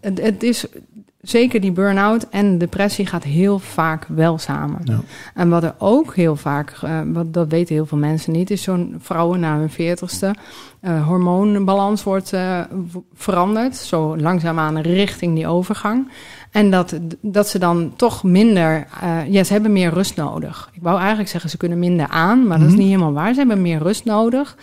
het, 0.00 0.20
het 0.22 0.42
is... 0.42 0.66
Zeker 1.24 1.60
die 1.60 1.72
burn-out 1.72 2.28
en 2.28 2.58
depressie 2.58 3.06
gaat 3.06 3.24
heel 3.24 3.58
vaak 3.58 4.06
wel 4.08 4.38
samen. 4.38 4.80
Ja. 4.84 5.00
En 5.34 5.48
wat 5.48 5.62
er 5.62 5.74
ook 5.78 6.14
heel 6.14 6.36
vaak, 6.36 6.78
eh, 6.82 7.00
wat, 7.06 7.32
dat 7.32 7.48
weten 7.48 7.74
heel 7.74 7.86
veel 7.86 7.98
mensen 7.98 8.32
niet, 8.32 8.50
is 8.50 8.62
zo'n 8.62 8.94
vrouwen 8.98 9.40
na 9.40 9.58
hun 9.58 9.70
veertigste 9.70 10.34
eh 10.80 11.06
hormoonbalans 11.06 12.02
wordt 12.02 12.32
eh, 12.32 12.60
veranderd. 13.14 13.76
Zo 13.76 14.16
langzaamaan 14.16 14.78
richting 14.78 15.34
die 15.34 15.46
overgang. 15.46 16.08
En 16.54 16.70
dat, 16.70 16.98
dat 17.20 17.48
ze 17.48 17.58
dan 17.58 17.92
toch 17.96 18.22
minder, 18.22 18.86
eh, 19.00 19.18
ja, 19.28 19.44
ze 19.44 19.52
hebben 19.52 19.72
meer 19.72 19.90
rust 19.92 20.16
nodig. 20.16 20.70
Ik 20.72 20.82
wou 20.82 20.98
eigenlijk 20.98 21.28
zeggen, 21.28 21.50
ze 21.50 21.56
kunnen 21.56 21.78
minder 21.78 22.08
aan, 22.08 22.46
maar 22.46 22.58
dat 22.58 22.66
is 22.66 22.72
Mhm. 22.72 22.82
niet 22.82 22.90
helemaal 22.90 23.12
waar. 23.12 23.32
Ze 23.32 23.38
hebben 23.38 23.62
meer 23.62 23.78
rust 23.78 24.04
nodig. 24.04 24.56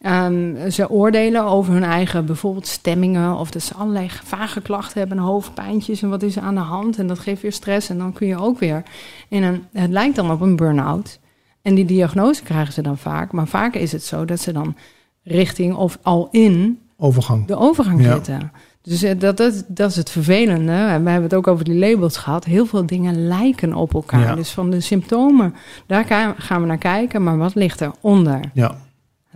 Ehm, 0.00 0.70
ze 0.70 0.90
oordelen 0.90 1.44
over 1.44 1.72
hun 1.72 1.84
eigen 1.84 2.26
bijvoorbeeld 2.26 2.66
stemmingen 2.66 3.36
of 3.38 3.50
dat 3.50 3.62
ze 3.62 3.74
allerlei 3.74 4.08
vage 4.24 4.60
klachten 4.60 4.98
hebben, 4.98 5.18
hoofdpijntjes 5.18 6.02
en 6.02 6.08
wat 6.08 6.22
is 6.22 6.36
er 6.36 6.42
aan 6.42 6.54
de 6.54 6.60
hand 6.60 6.98
en 6.98 7.06
dat 7.06 7.18
geeft 7.18 7.42
weer 7.42 7.52
stress 7.52 7.88
en 7.88 7.98
dan 7.98 8.12
kun 8.12 8.26
je 8.26 8.40
ook 8.40 8.58
weer 8.58 8.82
in 9.28 9.42
een, 9.42 9.64
het 9.72 9.90
lijkt 9.90 10.16
dan 10.16 10.30
op 10.30 10.40
een 10.40 10.56
burn-out 10.56 11.18
en 11.62 11.74
die 11.74 11.84
diagnose 11.84 12.42
krijgen 12.42 12.72
ze 12.72 12.82
dan 12.82 12.98
vaak, 12.98 13.32
maar 13.32 13.46
vaak 13.46 13.74
is 13.74 13.92
het 13.92 14.02
zo 14.04 14.24
dat 14.24 14.40
ze 14.40 14.52
dan 14.52 14.76
richting 15.22 15.74
of 15.74 15.98
al 16.02 16.28
in 16.30 16.78
overgang. 16.96 17.46
de 17.46 17.56
overgang 17.56 18.02
Ja. 18.02 18.50
Dus 18.84 19.02
eh, 19.02 19.18
dat, 19.18 19.36
dat, 19.36 19.64
dat 19.68 19.90
is 19.90 19.96
het 19.96 20.10
vervelende. 20.10 20.72
En 20.72 21.04
we 21.04 21.10
hebben 21.10 21.22
het 21.22 21.34
ook 21.34 21.46
over 21.46 21.64
die 21.64 21.78
labels 21.78 22.16
gehad. 22.16 22.44
Heel 22.44 22.66
veel 22.66 22.86
dingen 22.86 23.26
lijken 23.26 23.74
op 23.74 23.94
elkaar. 23.94 24.20
Ja. 24.20 24.34
Dus 24.34 24.50
van 24.50 24.70
de 24.70 24.80
symptomen, 24.80 25.54
daar 25.86 26.34
gaan 26.38 26.60
we 26.60 26.66
naar 26.66 26.78
kijken. 26.78 27.22
Maar 27.22 27.38
wat 27.38 27.54
ligt 27.54 27.80
eronder? 27.80 28.40
Ja, 28.52 28.76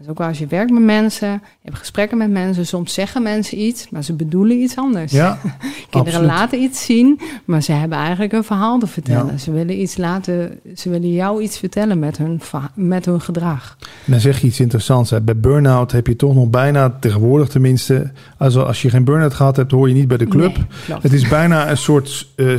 Is 0.03 0.09
ook 0.09 0.18
wel 0.18 0.26
als 0.26 0.38
je 0.38 0.46
werkt 0.46 0.70
met 0.70 0.82
mensen, 0.82 1.28
je 1.30 1.38
hebt 1.62 1.78
gesprekken 1.78 2.18
met 2.18 2.30
mensen. 2.30 2.66
Soms 2.66 2.94
zeggen 2.94 3.22
mensen 3.22 3.61
iets, 3.61 3.88
maar 3.90 4.05
ze 4.05 4.12
bedoelen 4.12 4.57
iets 4.57 4.76
anders. 4.76 5.12
ja 5.12 5.38
Kinderen 5.90 6.20
absoluut. 6.20 6.26
laten 6.26 6.62
iets 6.62 6.84
zien, 6.84 7.20
maar 7.44 7.62
ze 7.62 7.72
hebben 7.72 7.99
eigenlijk 7.99 8.32
een 8.32 8.44
verhaal 8.44 8.78
te 8.78 8.86
vertellen. 8.86 9.32
Ja. 9.32 9.38
Ze 9.38 9.53
willen 9.53 9.80
iets 9.80 9.96
laten, 9.96 10.59
ze 10.76 10.90
willen 10.90 11.12
jou 11.12 11.42
iets 11.42 11.59
vertellen 11.59 11.99
met 11.99 12.18
hun, 12.18 12.40
met 12.74 13.05
hun 13.05 13.20
gedrag. 13.20 13.76
En 13.80 14.12
dan 14.12 14.20
zeg 14.20 14.40
je 14.40 14.46
iets 14.46 14.61
interessants. 14.61 15.11
Hè. 15.11 15.20
Bij 15.20 15.36
burn-out 15.36 15.92
heb 15.92 16.07
je 16.07 16.16
toch 16.16 16.34
nog 16.34 16.49
bijna, 16.49 16.96
tegenwoordig 17.01 17.49
tenminste... 17.49 18.11
Als, 18.36 18.57
als 18.57 18.82
je 18.82 18.90
geen 18.90 19.05
burn-out 19.05 19.34
gehad 19.34 19.57
hebt, 19.57 19.70
hoor 19.70 19.88
je 19.88 19.94
niet 19.94 20.09
bij 20.09 20.16
de 20.16 20.26
club. 20.28 20.57
Nee. 20.57 20.99
Het 21.01 21.12
is 21.12 21.28
bijna 21.28 21.70
een 21.70 21.76
soort 21.76 22.28
uh, 22.36 22.59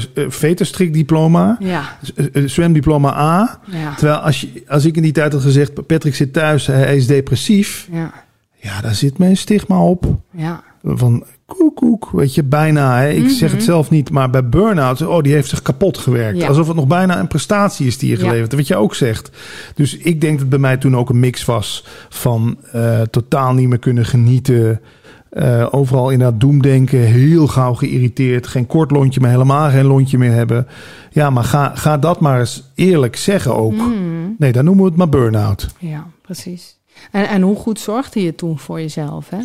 veterstrikdiploma. 0.64 1.58
Ja, 1.60 1.98
Eh, 2.16 2.26
eh, 2.34 2.48
Zwemdiploma 2.50 3.14
A. 3.18 3.60
ja, 3.66 3.96
Terwijl 3.96 4.18
als, 4.20 4.42
je, 4.42 4.64
als 4.68 4.86
ik 4.86 4.96
in 4.96 5.02
die 5.02 5.12
tijd 5.12 5.34
had 5.34 5.42
gezegd... 5.42 5.88
Patrick 5.88 6.16
zit 6.16 6.34
thuis, 6.34 6.68
hij 6.68 6.96
is 6.96 7.08
depressief. 7.08 7.28
Ja, 7.92 8.12
Ja, 8.62 8.82
daar 8.82 8.96
zit 8.96 9.18
mijn 9.18 9.38
stigma 9.38 9.84
op. 9.84 10.06
ja. 10.32 10.64
Van 10.84 11.24
koek, 11.46 11.76
koek, 11.76 12.10
weet 12.12 12.36
je, 12.36 12.44
bijna. 12.44 12.98
Hè. 13.00 13.10
Ik 13.10 13.30
zeg 13.30 13.50
het 13.50 13.60
Mhm. 13.60 13.68
zelf 13.70 13.90
niet, 13.90 14.10
maar 14.10 14.30
bij 14.30 14.50
burn-out... 14.50 15.02
Oh, 15.02 15.22
die 15.24 15.34
heeft 15.34 15.50
zich 15.50 15.62
kapot 15.62 15.98
gewerkt. 15.98 16.40
Ja. 16.40 16.48
Alsof 16.48 16.68
het 16.68 16.76
nog 16.76 16.88
bijna 16.88 17.20
een 17.20 17.28
prestatie 17.28 17.88
is 17.88 17.98
die 17.98 18.10
je 18.10 18.18
Ja. 18.18 18.24
geleverd. 18.28 18.54
Wat 18.54 18.68
je 18.68 18.76
ook 18.76 18.96
zegt. 18.96 19.32
Dus 19.76 19.98
ik 19.98 20.22
denk 20.22 20.40
dat 20.40 20.50
bij 20.50 20.60
mij 20.60 20.78
toen 20.78 20.96
ook 20.98 21.10
een 21.10 21.20
mix 21.20 21.46
was... 21.46 21.86
van 22.10 22.58
eh, 22.72 23.02
totaal 23.02 23.54
niet 23.54 23.68
meer 23.68 23.80
kunnen 23.80 24.06
genieten... 24.06 24.82
Eh, 25.30 25.68
overal 25.72 26.10
inderdaad 26.10 26.40
doemdenken, 26.40 27.00
heel 27.00 27.48
gauw 27.48 27.74
geïrriteerd. 27.74 28.48
Geen 28.48 28.68
kort 28.68 28.92
lontje, 28.92 29.20
maar 29.20 29.30
helemaal 29.32 29.70
geen 29.70 29.86
lontje 29.86 30.18
meer 30.18 30.32
hebben. 30.32 30.68
Ja, 31.12 31.30
maar 31.30 31.44
ga, 31.44 31.72
ga 31.76 31.98
dat 31.98 32.20
maar 32.20 32.40
eens 32.40 32.72
eerlijk 32.76 33.16
zeggen 33.16 33.56
ook. 33.56 33.74
Mm, 33.74 34.36
Nee, 34.38 34.52
dan 34.52 34.66
noemen 34.66 34.84
we 34.84 34.90
het 34.90 34.98
maar 35.00 35.10
burn-out. 35.10 35.68
ja, 35.80 36.08
precies. 36.22 36.78
En, 37.12 37.28
en 37.30 37.42
hoe 37.42 37.56
goed 37.56 37.80
zorgde 37.80 38.22
je 38.24 38.36
toen 38.36 38.60
voor 38.60 38.80
jezelf? 38.82 39.30
Hè? 39.30 39.40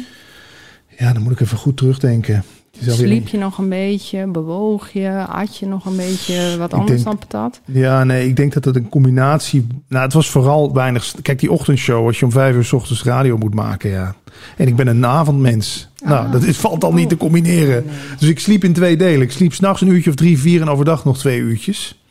Ja, 0.99 1.13
dan 1.13 1.23
moet 1.23 1.33
ik 1.33 1.41
even 1.41 1.59
goed 1.59 1.77
terugdenken. 1.77 2.45
Sliep 2.81 3.29
je 3.29 3.39
nog 3.39 3.59
een 3.59 3.69
beetje? 3.69 4.27
Bewoog 4.27 4.93
je? 4.93 5.25
At 5.29 5.57
je 5.57 5.67
nog 5.67 5.85
een 5.87 5.97
beetje 5.97 6.57
wat 6.59 6.73
anders 6.75 7.03
denk- 7.03 7.05
dan 7.05 7.19
patat? 7.29 7.61
Ja, 7.65 8.05
nee, 8.05 8.29
ik 8.29 8.37
denk 8.37 8.53
dat 8.53 8.65
het 8.65 8.77
een 8.77 8.89
combinatie... 8.89 9.67
Nou, 9.89 10.05
het 10.05 10.13
was 10.13 10.31
vooral 10.31 10.73
weinig... 10.75 11.15
Kijk, 11.23 11.39
die 11.39 11.51
ochtendshow, 11.53 12.07
als 12.07 12.19
je 12.19 12.25
om 12.25 12.31
vijf 12.31 12.55
uur 12.55 12.65
s 12.65 12.73
ochtends 12.73 13.03
radio 13.03 13.37
moet 13.39 13.55
maken, 13.55 13.91
ja. 13.91 14.15
En 14.57 14.67
ik 14.69 14.77
ben 14.77 14.87
een 14.87 15.07
avondmens. 15.07 15.89
Nou, 16.05 16.27
Ah. 16.27 16.33
dat 16.33 16.43
is, 16.43 16.57
valt 16.57 16.85
al 16.85 16.93
niet 16.93 17.09
te 17.09 17.17
combineren. 17.17 17.85
Dus 18.19 18.29
ik 18.29 18.41
sliep 18.41 18.65
in 18.65 18.73
twee 18.73 18.97
delen. 18.97 19.23
Ik 19.23 19.33
sliep 19.33 19.53
s'nachts 19.55 19.81
een 19.81 19.89
uurtje 19.89 20.11
of 20.11 20.17
drie, 20.17 20.39
vier 20.39 20.61
en 20.61 20.69
overdag 20.69 21.05
nog 21.05 21.19
twee 21.19 21.39
uurtjes. 21.39 22.03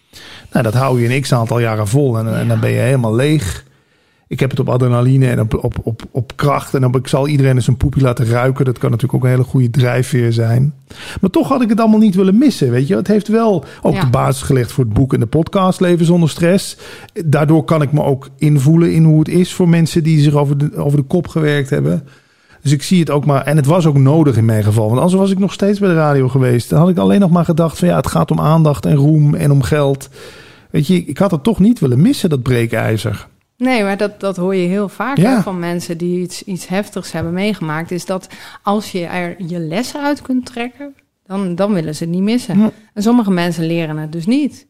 Nou, 0.51 0.63
dat 0.63 0.73
hou 0.73 1.01
je 1.01 1.15
een 1.15 1.21
x-aantal 1.21 1.59
jaren 1.59 1.87
vol 1.87 2.17
en, 2.17 2.37
en 2.39 2.47
dan 2.47 2.59
ben 2.59 2.69
je 2.71 2.79
helemaal 2.79 3.15
leeg. 3.15 3.65
Ik 4.27 4.39
heb 4.39 4.49
het 4.49 4.59
op 4.59 4.69
adrenaline 4.69 5.27
en 5.27 5.39
op, 5.39 5.63
op, 5.63 5.75
op, 5.83 6.01
op 6.11 6.31
kracht. 6.35 6.73
En 6.73 6.85
op, 6.85 6.95
ik 6.95 7.07
zal 7.07 7.27
iedereen 7.27 7.55
eens 7.55 7.67
een 7.67 7.77
poepje 7.77 8.01
laten 8.01 8.25
ruiken. 8.25 8.65
Dat 8.65 8.77
kan 8.77 8.89
natuurlijk 8.91 9.17
ook 9.17 9.23
een 9.29 9.35
hele 9.35 9.49
goede 9.49 9.69
drijfveer 9.69 10.33
zijn. 10.33 10.73
Maar 11.21 11.29
toch 11.29 11.47
had 11.47 11.61
ik 11.61 11.69
het 11.69 11.79
allemaal 11.79 11.99
niet 11.99 12.15
willen 12.15 12.37
missen. 12.37 12.71
Weet 12.71 12.87
je, 12.87 12.95
het 12.95 13.07
heeft 13.07 13.27
wel 13.27 13.65
ook 13.81 13.93
Ja. 13.93 13.99
de 14.01 14.09
basis 14.09 14.41
gelegd 14.41 14.71
voor 14.71 14.83
het 14.83 14.93
boek 14.93 15.13
en 15.13 15.19
de 15.19 15.25
podcast 15.25 15.79
Leven 15.79 16.05
zonder 16.05 16.29
stress. 16.29 16.77
Daardoor 17.25 17.63
kan 17.63 17.81
ik 17.81 17.91
me 17.91 18.03
ook 18.03 18.29
invoelen 18.37 18.93
in 18.93 19.03
hoe 19.03 19.19
het 19.19 19.27
is 19.27 19.53
voor 19.53 19.69
mensen 19.69 20.03
die 20.03 20.19
zich 20.19 20.33
over 20.33 20.57
de, 20.57 20.75
over 20.75 20.97
de 20.97 21.05
kop 21.05 21.27
gewerkt 21.27 21.69
hebben. 21.69 22.03
Dus 22.61 22.71
ik 22.71 22.83
zie 22.83 22.99
het 22.99 23.09
ook 23.09 23.25
maar. 23.25 23.41
En 23.45 23.55
het 23.55 23.65
was 23.65 23.85
ook 23.85 23.97
nodig 23.97 24.37
in 24.37 24.45
mijn 24.45 24.63
geval. 24.63 24.87
Want 24.87 24.99
anders 24.99 25.19
was 25.19 25.31
ik 25.31 25.39
nog 25.39 25.53
steeds 25.53 25.79
bij 25.79 25.89
de 25.89 25.95
radio 25.95 26.29
geweest. 26.29 26.69
Dan 26.69 26.79
had 26.79 26.89
ik 26.89 26.97
alleen 26.97 27.19
nog 27.19 27.31
maar 27.31 27.45
gedacht: 27.45 27.79
van 27.79 27.87
ja, 27.87 27.95
het 27.95 28.07
gaat 28.07 28.31
om 28.31 28.39
aandacht 28.39 28.85
en 28.85 28.95
roem 28.95 29.35
en 29.35 29.51
om 29.51 29.61
geld. 29.61 30.09
Weet 30.71 30.87
je, 30.87 31.03
ik 31.05 31.17
had 31.17 31.31
het 31.31 31.43
toch 31.43 31.59
niet 31.59 31.79
willen 31.79 32.01
missen, 32.01 32.29
dat 32.29 32.41
breekijzer. 32.43 33.27
Nee, 33.63 33.83
maar 33.83 33.97
dat, 33.97 34.19
dat 34.19 34.37
hoor 34.37 34.55
je 34.55 34.67
heel 34.67 34.89
vaak 34.89 35.17
Ja. 35.17 35.41
van 35.41 35.59
mensen 35.59 35.97
die 35.97 36.19
iets, 36.21 36.43
iets 36.43 36.67
heftigs 36.67 37.11
hebben 37.11 37.33
meegemaakt. 37.33 37.91
Is 37.91 38.05
dat 38.05 38.27
als 38.63 38.91
je 38.91 39.05
er 39.05 39.35
je 39.47 39.59
lessen 39.59 40.01
uit 40.03 40.21
kunt 40.21 40.45
trekken, 40.45 40.95
dan, 41.25 41.55
dan 41.55 41.73
willen 41.73 41.95
ze 41.95 42.03
het 42.03 42.13
niet 42.13 42.21
missen. 42.21 42.59
Ja. 42.59 42.71
En 42.93 43.03
sommige 43.03 43.31
mensen 43.31 43.65
leren 43.65 43.97
het 43.97 44.11
dus 44.11 44.25
niet. 44.25 44.67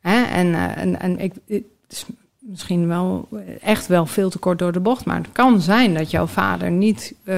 Hè? 0.00 0.22
En, 0.22 0.54
eh, 0.54 0.76
en, 0.76 1.00
en 1.00 1.18
ik, 1.18 1.32
het 1.46 1.62
is 1.88 2.04
misschien 2.38 2.86
wel 2.88 3.28
echt 3.62 3.86
wel 3.86 4.06
veel 4.06 4.30
te 4.30 4.38
kort 4.38 4.58
door 4.58 4.72
de 4.72 4.80
bocht. 4.80 5.04
Maar 5.04 5.16
het 5.16 5.32
kan 5.32 5.60
zijn 5.60 5.94
dat 5.94 6.10
jouw 6.10 6.26
vader 6.26 6.70
niet 6.70 7.14
eh, 7.24 7.36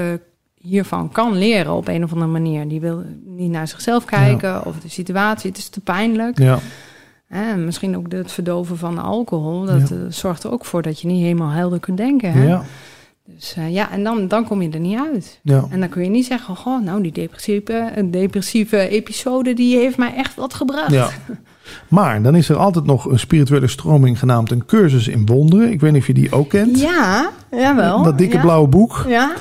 hiervan 0.55 1.13
kan 1.13 1.37
leren 1.37 1.73
op 1.73 1.89
een 1.89 2.05
of 2.05 2.13
andere 2.13 2.31
manier. 2.31 2.69
Die 2.69 2.81
wil 2.81 3.03
niet 3.25 3.51
naar 3.51 3.69
zichzelf 3.69 4.05
kijken 4.05 4.65
of 4.67 4.81
de 4.81 4.89
situatie, 4.89 5.51
het 5.51 5.59
is 5.59 5.69
te 5.69 5.81
pijnlijk. 5.81 6.39
Ja. 6.39 6.59
Hè, 7.35 7.57
misschien 7.57 7.97
ook 7.97 8.13
het 8.13 8.33
verdoven 8.33 8.77
van 8.79 8.99
alcohol. 8.99 9.65
Dat 9.65 9.89
Ja. 9.89 9.95
eh, 9.97 10.01
zorgt 10.09 10.45
er 10.45 10.53
ook 10.53 10.65
voor 10.65 10.83
dat 10.83 11.01
je 11.01 11.07
niet 11.07 11.23
helemaal 11.23 11.51
helder 11.51 11.81
kunt 11.81 11.97
denken. 11.97 12.33
Hè? 12.33 12.47
Ja. 12.47 12.63
Dus 13.25 13.55
eh, 13.57 13.73
ja, 13.73 13.91
en 13.91 14.05
dan, 14.05 14.29
dan 14.29 14.45
kom 14.45 14.63
je 14.63 14.71
er 14.71 14.81
niet 14.81 14.99
uit. 15.13 15.41
Ja. 15.43 15.65
En 15.71 15.81
dan 15.81 15.89
kun 15.89 16.03
je 16.05 16.11
niet 16.11 16.27
zeggen, 16.27 16.57
goh, 16.57 16.83
nou 16.85 17.03
die 17.03 17.13
depressieve, 17.13 17.91
een 17.95 18.11
depressieve 18.11 18.89
episode, 18.89 19.55
die 19.55 19.77
heeft 19.77 19.97
mij 19.97 20.15
echt 20.15 20.35
wat 20.35 20.55
gebracht. 20.55 20.91
Ja. 20.93 21.09
Maar 21.89 22.23
dan 22.23 22.35
is 22.35 22.49
er 22.49 22.57
altijd 22.57 22.85
nog 22.85 23.05
een 23.05 23.19
spirituele 23.19 23.67
stroming 23.67 24.19
genaamd 24.19 24.51
een 24.51 24.65
cursus 24.67 25.09
in 25.09 25.27
wonderen. 25.27 25.71
Ik 25.71 25.81
weet 25.81 25.93
niet 25.93 26.01
of 26.01 26.07
je 26.07 26.15
die 26.15 26.33
ook 26.33 26.49
kent. 26.49 26.81
Ja, 26.81 27.31
jawel. 27.51 28.03
Dat 28.03 28.19
dikke 28.19 28.37
ja. 28.37 28.43
blauwe 28.43 28.69
boek. 28.69 29.05
Ja, 29.09 29.33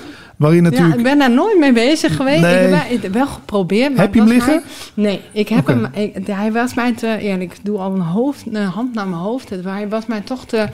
Waarin 0.42 0.72
ja, 0.72 0.94
ik 0.96 1.04
ben 1.04 1.18
daar 1.18 1.32
nooit 1.32 1.60
mee 1.60 1.74
bezig 1.74 2.16
geweest. 2.16 2.42
Nee. 2.42 2.70
Ik 2.90 3.02
heb 3.02 3.14
wel- 3.14 3.26
geprobeerd. 3.28 3.98
Heb 3.98 4.14
je 4.14 4.20
hem 4.20 4.30
liggen? 4.30 4.54
mij- 4.54 5.06
nee, 5.06 5.22
ik 5.32 5.50
heb 5.50 5.68
hem. 5.68 5.88
Ik, 5.94 6.28
hij 6.28 6.52
was 6.52 6.74
mij 6.74 6.94
te 6.94 7.18
eerlijk. 7.20 7.52
Ik 7.54 7.60
doe 7.66 7.78
al 7.78 7.94
een, 7.96 8.02
hoofd, 8.02 8.44
een 8.52 8.64
hand 8.66 8.94
naar 8.94 9.08
mijn 9.08 9.22
hoofd. 9.22 9.50
Het- 9.50 9.64
Hij 9.64 9.90
was 9.90 10.06
mij 10.06 10.22
toch 10.22 10.46
te, 10.46 10.68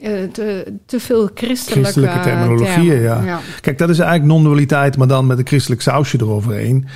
eh, 0.00 0.12
te, 0.32 0.72
te 0.86 1.00
veel 1.00 1.30
christelijke, 1.34 1.80
Christelijke 1.82 2.20
terminologieën, 2.20 3.00
termen. 3.02 3.24
ja. 3.24 3.40
Kijk, 3.60 3.78
dat 3.78 3.88
is 3.88 3.98
eigenlijk 3.98 4.32
non-dualiteit, 4.32 4.96
maar 4.96 5.06
dan 5.08 5.26
met 5.26 5.38
een 5.38 5.46
christelijk 5.46 5.82
sausje 5.82 6.18
eroverheen. 6.20 6.86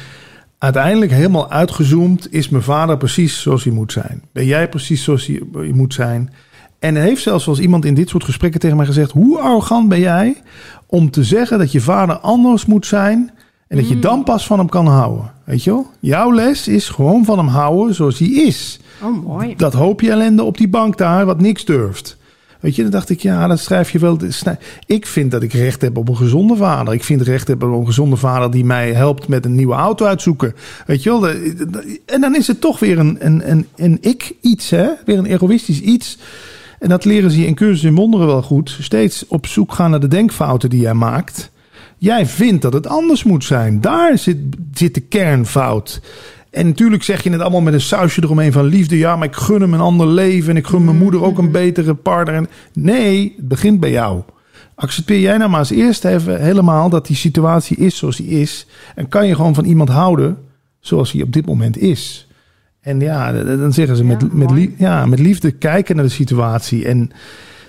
Uiteindelijk 0.58 1.10
helemaal 1.10 1.50
uitgezoomd 1.50 2.32
is 2.32 2.48
mijn 2.48 2.62
vader 2.62 2.96
precies 2.96 3.40
zoals 3.42 3.64
hij 3.64 3.72
moet 3.72 3.92
zijn. 3.92 4.22
Ben 4.32 4.46
jij 4.46 4.68
precies 4.68 5.04
zoals 5.04 5.26
je 5.26 5.70
moet 5.74 5.94
zijn? 5.94 6.32
En 6.78 6.96
heeft 6.96 7.22
zelfs 7.22 7.48
als 7.48 7.58
iemand 7.60 7.84
in 7.84 7.94
dit 7.94 8.08
soort 8.08 8.24
gesprekken 8.24 8.60
tegen 8.60 8.76
mij 8.76 8.86
gezegd: 8.86 9.10
hoe 9.10 9.38
arrogant 9.38 9.88
ben 9.88 10.00
jij 10.00 10.42
om 10.90 11.10
te 11.10 11.24
zeggen 11.24 11.58
dat 11.58 11.72
je 11.72 11.80
vader 11.80 12.18
anders 12.18 12.66
moet 12.66 12.86
zijn 12.86 13.30
en 13.68 13.76
dat 13.76 13.88
je 13.88 13.98
dan 13.98 14.24
pas 14.24 14.46
van 14.46 14.58
hem 14.58 14.68
kan 14.68 14.86
houden? 14.86 15.32
Weet 15.44 15.64
je 15.64 15.70
wel? 15.70 15.86
Jouw 16.00 16.32
les 16.32 16.68
is 16.68 16.88
gewoon 16.88 17.24
van 17.24 17.38
hem 17.38 17.46
houden 17.46 17.94
zoals 17.94 18.18
hij 18.18 18.28
is. 18.28 18.80
Oh, 19.02 19.24
mooi. 19.24 19.54
Dat 19.56 19.72
hoopje 19.72 20.10
ellende 20.10 20.42
op 20.42 20.58
die 20.58 20.68
bank 20.68 20.98
daar, 20.98 21.26
wat 21.26 21.40
niks 21.40 21.64
durft. 21.64 22.16
Weet 22.60 22.76
je, 22.76 22.82
dan 22.82 22.90
dacht 22.90 23.10
ik, 23.10 23.20
ja, 23.20 23.46
dat 23.46 23.58
schrijf 23.58 23.90
je 23.90 23.98
wel. 23.98 24.18
Ik 24.86 25.06
vind 25.06 25.30
dat 25.30 25.42
ik 25.42 25.52
recht 25.52 25.80
heb 25.80 25.96
op 25.96 26.08
een 26.08 26.16
gezonde 26.16 26.56
vader. 26.56 26.94
Ik 26.94 27.04
vind 27.04 27.22
recht 27.22 27.48
heb 27.48 27.62
op 27.62 27.80
een 27.80 27.86
gezonde 27.86 28.16
vader 28.16 28.50
die 28.50 28.64
mij 28.64 28.92
helpt 28.92 29.28
met 29.28 29.44
een 29.44 29.54
nieuwe 29.54 29.74
auto 29.74 30.06
uitzoeken. 30.06 30.54
Weet 30.86 31.02
je 31.02 31.10
wel? 31.10 31.28
En 32.06 32.20
dan 32.20 32.36
is 32.36 32.46
het 32.46 32.60
toch 32.60 32.78
weer 32.78 32.98
een, 32.98 33.16
een, 33.20 33.50
een, 33.50 33.66
een 33.76 33.98
ik 34.00 34.34
iets, 34.40 34.70
hè? 34.70 34.88
Weer 35.04 35.18
een 35.18 35.26
egoïstisch 35.26 35.80
iets. 35.80 36.18
En 36.78 36.88
dat 36.88 37.04
leren 37.04 37.30
ze 37.30 37.40
je 37.40 37.46
in 37.46 37.54
cursus 37.54 37.84
in 37.84 37.94
wonderen 37.94 38.26
wel 38.26 38.42
goed. 38.42 38.76
Steeds 38.80 39.26
op 39.26 39.46
zoek 39.46 39.72
gaan 39.72 39.90
naar 39.90 40.00
de 40.00 40.08
denkfouten 40.08 40.70
die 40.70 40.80
jij 40.80 40.94
maakt. 40.94 41.50
Jij 41.96 42.26
vindt 42.26 42.62
dat 42.62 42.72
het 42.72 42.86
anders 42.86 43.24
moet 43.24 43.44
zijn. 43.44 43.80
Daar 43.80 44.18
zit, 44.18 44.36
zit 44.72 44.94
de 44.94 45.00
kernfout. 45.00 46.00
En 46.50 46.66
natuurlijk 46.66 47.02
zeg 47.02 47.22
je 47.22 47.30
het 47.30 47.40
allemaal 47.40 47.60
met 47.60 47.74
een 47.74 47.80
sausje 47.80 48.22
eromheen 48.22 48.52
van 48.52 48.64
liefde. 48.64 48.98
Ja, 48.98 49.16
maar 49.16 49.28
ik 49.28 49.36
gun 49.36 49.60
hem 49.60 49.74
een 49.74 49.80
ander 49.80 50.06
leven. 50.06 50.50
En 50.50 50.56
ik 50.56 50.66
gun 50.66 50.84
mijn 50.84 50.96
moeder 50.96 51.22
ook 51.22 51.38
een 51.38 51.50
betere 51.50 51.94
partner. 51.94 52.34
En 52.34 52.48
nee, 52.72 53.34
het 53.36 53.48
begint 53.48 53.80
bij 53.80 53.90
jou. 53.90 54.22
Accepteer 54.74 55.20
jij 55.20 55.36
nou 55.36 55.50
maar 55.50 55.58
als 55.58 55.70
eerste 55.70 56.08
even 56.08 56.42
helemaal 56.42 56.88
dat 56.88 57.06
die 57.06 57.16
situatie 57.16 57.76
is 57.76 57.96
zoals 57.96 58.16
die 58.16 58.28
is. 58.28 58.66
En 58.94 59.08
kan 59.08 59.26
je 59.26 59.34
gewoon 59.34 59.54
van 59.54 59.64
iemand 59.64 59.88
houden 59.88 60.38
zoals 60.80 61.12
hij 61.12 61.22
op 61.22 61.32
dit 61.32 61.46
moment 61.46 61.78
is. 61.78 62.27
En 62.88 63.00
ja, 63.00 63.32
dan 63.32 63.72
zeggen 63.72 63.96
ze 63.96 64.02
Ja, 64.02 64.08
met, 64.08 64.32
met, 64.32 64.48
mooi. 64.48 64.60
lie- 64.60 64.74
ja, 64.78 65.06
met 65.06 65.18
liefde 65.18 65.50
kijken 65.50 65.96
naar 65.96 66.04
de 66.04 66.10
situatie. 66.10 66.84
En 66.86 67.10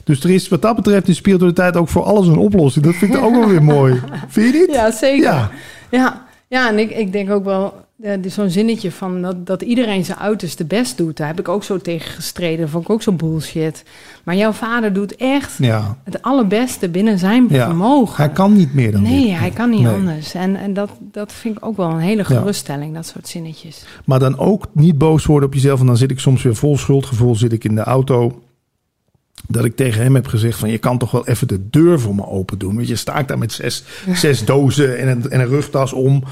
dus 0.03 0.23
er 0.23 0.29
is 0.29 0.47
wat 0.47 0.61
dat 0.61 0.75
betreft 0.75 1.07
in 1.07 1.15
spiritualiteit 1.15 1.75
ook 1.77 1.87
voor 1.89 2.03
alles 2.03 2.27
een 2.27 2.37
oplossing. 2.37 2.85
Dat 2.85 2.95
vind 2.95 3.13
ik 3.15 3.21
ook 3.21 3.35
wel 3.35 3.47
weer 3.47 3.63
mooi. 3.63 4.01
Vind 4.27 4.53
je 4.53 4.59
niet? 4.59 4.75
Ja, 4.75 4.91
zeker. 4.91 5.23
Ja. 5.23 5.49
Ja, 5.91 6.25
ja 6.47 6.69
en 6.69 6.79
ik, 6.79 6.91
ik 6.91 7.11
denk 7.11 7.31
ook 7.31 7.43
wel, 7.45 7.73
zo'n 8.27 8.49
zinnetje 8.49 8.91
van 8.91 9.21
dat, 9.21 9.45
dat 9.45 9.61
iedereen 9.61 10.05
zijn 10.05 10.17
uiterste 10.17 10.65
best 10.65 10.97
doet. 10.97 11.17
Daar 11.17 11.27
heb 11.27 11.39
ik 11.39 11.47
ook 11.47 11.63
zo 11.63 11.77
tegen 11.77 12.11
gestreden. 12.11 12.69
Vond 12.69 12.83
ik 12.83 12.89
ook 12.89 13.01
zo 13.01 13.11
bullshit. 13.11 13.83
Maar 14.23 14.35
jouw 14.35 14.51
vader 14.51 14.93
doet 14.93 15.15
echt 15.15 15.53
Ja. 15.57 15.97
het 16.03 16.21
allerbeste 16.21 16.89
binnen 16.89 17.19
zijn 17.19 17.45
Ja. 17.49 17.65
vermogen. 17.65 18.23
Hij 18.23 18.33
kan 18.33 18.53
niet 18.53 18.73
meer 18.73 18.91
dan 18.91 19.01
nee, 19.01 19.25
dit. 19.27 19.37
hij 19.37 19.49
kan 19.49 19.69
niet 19.69 19.81
Nee. 19.81 19.93
anders. 19.93 20.33
En, 20.33 20.55
en 20.55 20.73
dat, 20.73 20.89
dat 21.11 21.33
vind 21.33 21.57
ik 21.57 21.65
ook 21.65 21.77
wel 21.77 21.89
een 21.89 21.99
hele 21.99 22.17
Ja. 22.27 22.35
geruststelling, 22.39 22.93
dat 22.93 23.05
soort 23.05 23.27
zinnetjes. 23.27 23.85
Maar 24.05 24.19
dan 24.19 24.37
ook 24.37 24.65
niet 24.73 24.97
boos 24.97 25.25
worden 25.25 25.47
op 25.49 25.53
jezelf. 25.53 25.79
En 25.79 25.85
dan 25.85 25.97
zit 25.97 26.11
ik 26.11 26.19
soms 26.19 26.43
weer 26.43 26.55
vol 26.55 26.77
schuldgevoel. 26.77 27.35
Zit 27.35 27.53
ik 27.53 27.63
in 27.63 27.75
de 27.75 27.83
auto. 27.83 28.41
Dat 29.47 29.65
ik 29.65 29.75
tegen 29.75 30.03
hem 30.03 30.15
heb 30.15 30.27
gezegd 30.27 30.59
van 30.59 30.69
je 30.69 30.77
kan 30.77 30.97
toch 30.97 31.11
wel 31.11 31.27
even 31.27 31.47
de 31.47 31.69
deur 31.69 31.99
voor 31.99 32.15
me 32.15 32.25
open 32.27 32.57
doen. 32.57 32.77
Weet 32.77 32.87
je, 32.87 32.95
sta 32.95 33.17
ik 33.17 33.27
daar 33.27 33.37
met 33.37 33.51
zes, 33.51 33.83
zes 34.13 34.45
dozen 34.45 34.97
en 34.99 35.07
een, 35.07 35.29
en 35.29 35.39
een 35.39 35.47
rugtas 35.47 35.93
om. 35.93 36.23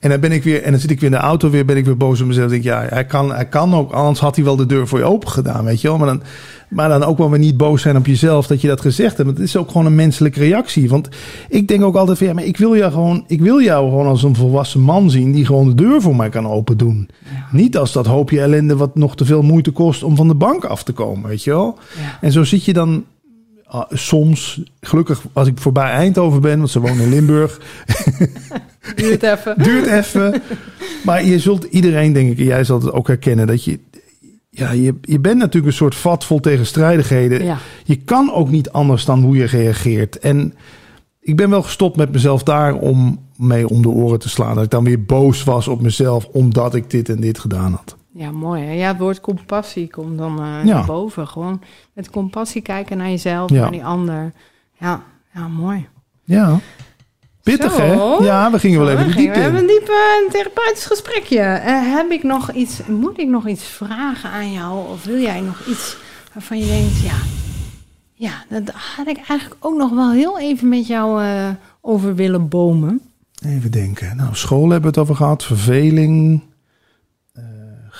En 0.00 0.10
dan 0.10 0.20
ben 0.20 0.32
ik 0.32 0.42
weer, 0.42 0.62
en 0.62 0.70
dan 0.70 0.80
zit 0.80 0.90
ik 0.90 1.00
weer 1.00 1.10
in 1.10 1.16
de 1.16 1.22
auto 1.22 1.50
weer, 1.50 1.64
ben 1.64 1.76
ik 1.76 1.84
weer 1.84 1.96
boos 1.96 2.20
op 2.20 2.26
mezelf. 2.26 2.50
Dan 2.50 2.60
denk 2.60 2.64
ik, 2.64 2.70
ja, 2.70 2.86
hij 2.94 3.04
kan, 3.04 3.32
hij 3.32 3.48
kan 3.48 3.74
ook, 3.74 3.92
anders 3.92 4.18
had 4.20 4.36
hij 4.36 4.44
wel 4.44 4.56
de 4.56 4.66
deur 4.66 4.88
voor 4.88 4.98
je 4.98 5.04
open 5.04 5.28
gedaan, 5.28 5.64
weet 5.64 5.80
je 5.80 5.88
wel. 5.88 5.98
Maar 5.98 6.06
dan, 6.06 6.22
maar 6.68 6.88
dan 6.88 7.04
ook 7.04 7.18
wel 7.18 7.30
weer 7.30 7.38
niet 7.38 7.56
boos 7.56 7.82
zijn 7.82 7.96
op 7.96 8.06
jezelf 8.06 8.46
dat 8.46 8.60
je 8.60 8.68
dat 8.68 8.80
gezegd 8.80 9.16
hebt. 9.16 9.24
Want 9.24 9.38
het 9.38 9.46
is 9.46 9.56
ook 9.56 9.70
gewoon 9.70 9.86
een 9.86 9.94
menselijke 9.94 10.38
reactie. 10.38 10.88
Want 10.88 11.08
ik 11.48 11.68
denk 11.68 11.82
ook 11.82 11.96
altijd 11.96 12.18
van, 12.18 12.26
ja, 12.26 12.32
maar 12.32 12.44
ik 12.44 12.56
wil 12.56 12.76
jou 12.76 12.92
gewoon, 12.92 13.24
ik 13.26 13.40
wil 13.40 13.60
jou 13.60 13.88
gewoon 13.88 14.06
als 14.06 14.22
een 14.22 14.36
volwassen 14.36 14.80
man 14.80 15.10
zien 15.10 15.32
die 15.32 15.46
gewoon 15.46 15.68
de 15.68 15.74
deur 15.74 16.00
voor 16.00 16.16
mij 16.16 16.28
kan 16.28 16.48
open 16.48 16.76
doen. 16.76 17.08
Niet 17.52 17.76
als 17.76 17.92
dat 17.92 18.06
hoopje 18.06 18.40
ellende 18.40 18.76
wat 18.76 18.94
nog 18.94 19.16
te 19.16 19.24
veel 19.24 19.42
moeite 19.42 19.70
kost 19.70 20.02
om 20.02 20.16
van 20.16 20.28
de 20.28 20.34
bank 20.34 20.64
af 20.64 20.82
te 20.82 20.92
komen, 20.92 21.28
weet 21.28 21.44
je 21.44 21.50
wel. 21.50 21.78
Ja. 21.98 22.18
En 22.20 22.32
zo 22.32 22.44
zit 22.44 22.64
je 22.64 22.72
dan 22.72 23.04
ah, 23.70 23.90
soms, 23.90 24.62
gelukkig 24.80 25.22
als 25.32 25.48
ik 25.48 25.58
voorbij 25.58 25.90
Eindhoven 25.90 26.40
ben, 26.40 26.58
want 26.58 26.70
ze 26.70 26.80
wonen 26.80 27.00
in 27.00 27.08
Limburg, 27.08 27.60
Duurt 28.96 29.22
even. 29.22 29.54
duurt 29.62 29.86
even. 29.86 30.42
Maar 31.04 31.24
je 31.24 31.38
zult 31.38 31.64
iedereen, 31.64 32.12
denk 32.12 32.30
ik, 32.30 32.38
en 32.38 32.44
jij 32.44 32.64
zal 32.64 32.80
het 32.80 32.92
ook 32.92 33.06
herkennen, 33.06 33.46
dat 33.46 33.64
je, 33.64 33.78
ja, 34.50 34.70
je, 34.70 34.94
je 35.02 35.18
bent 35.18 35.38
natuurlijk 35.38 35.66
een 35.66 35.78
soort 35.78 35.94
vat 35.94 36.24
vol 36.24 36.40
tegenstrijdigheden. 36.40 37.44
Ja. 37.44 37.58
Je 37.84 37.96
kan 37.96 38.32
ook 38.32 38.50
niet 38.50 38.70
anders 38.70 39.04
dan 39.04 39.22
hoe 39.22 39.36
je 39.36 39.44
reageert. 39.44 40.18
En 40.18 40.54
ik 41.20 41.36
ben 41.36 41.50
wel 41.50 41.62
gestopt 41.62 41.96
met 41.96 42.12
mezelf 42.12 42.42
daar 42.42 42.74
om 42.74 43.28
mee 43.36 43.68
om 43.68 43.82
de 43.82 43.88
oren 43.88 44.18
te 44.18 44.28
slaan. 44.28 44.54
Dat 44.54 44.64
ik 44.64 44.70
dan 44.70 44.84
weer 44.84 45.04
boos 45.04 45.44
was 45.44 45.68
op 45.68 45.80
mezelf 45.80 46.28
omdat 46.32 46.74
ik 46.74 46.90
dit 46.90 47.08
en 47.08 47.20
dit 47.20 47.38
gedaan 47.38 47.72
had. 47.72 47.96
Ja, 48.12 48.30
mooi. 48.30 48.62
Hè? 48.64 48.72
Ja, 48.72 48.88
het 48.88 48.98
woord 48.98 49.20
compassie 49.20 49.90
komt 49.90 50.18
dan 50.18 50.38
eh 50.38 50.44
Ja. 50.64 50.74
naar 50.74 50.84
boven. 50.86 51.28
Gewoon 51.28 51.60
met 51.92 52.10
compassie 52.10 52.62
kijken 52.62 52.96
naar 52.96 53.08
jezelf, 53.08 53.50
Ja. 53.50 53.60
naar 53.60 53.70
die 53.70 53.84
ander. 53.84 54.32
Ja, 54.78 55.02
ja 55.34 55.48
mooi. 55.48 55.88
Ja. 56.24 56.58
Pittig, 57.42 57.72
Zo. 57.72 57.80
hè? 57.80 58.24
Ja, 58.24 58.50
we 58.50 58.58
gingen 58.58 58.78
wel 58.78 58.90
even 58.90 59.10
gingen 59.10 59.16
diepte 59.16 59.32
We 59.32 59.36
in. 59.36 59.42
hebben 59.42 59.60
een 59.60 59.66
diep 59.66 59.88
eh, 59.88 60.32
therapeutisch 60.32 60.84
gesprekje. 60.86 61.38
Eh, 61.40 61.94
heb 61.94 62.10
ik 62.10 62.22
nog 62.22 62.52
iets, 62.52 62.80
moet 62.86 63.18
ik 63.18 63.28
nog 63.28 63.48
iets 63.48 63.64
vragen 63.64 64.30
aan 64.30 64.52
jou? 64.52 64.88
Of 64.88 65.04
wil 65.04 65.18
jij 65.20 65.40
nog 65.40 65.66
iets 65.66 65.96
waarvan 66.32 66.58
je 66.58 66.66
denkt, 66.66 67.00
ja, 67.00 67.16
ja, 68.14 68.44
dat 68.48 68.74
had 68.96 69.06
ik 69.06 69.16
eigenlijk 69.16 69.56
ook 69.66 69.76
nog 69.76 69.90
wel 69.90 70.10
heel 70.12 70.38
even 70.38 70.68
met 70.68 70.86
jou 70.86 71.22
eh, 71.24 71.48
over 71.80 72.14
willen 72.14 72.48
bomen. 72.48 73.00
Even 73.44 73.70
denken. 73.70 74.16
Nou, 74.16 74.34
school 74.34 74.62
hebben 74.62 74.80
we 74.80 74.86
het 74.86 74.98
over 74.98 75.16
gehad. 75.16 75.44
Verveling. 75.44 76.42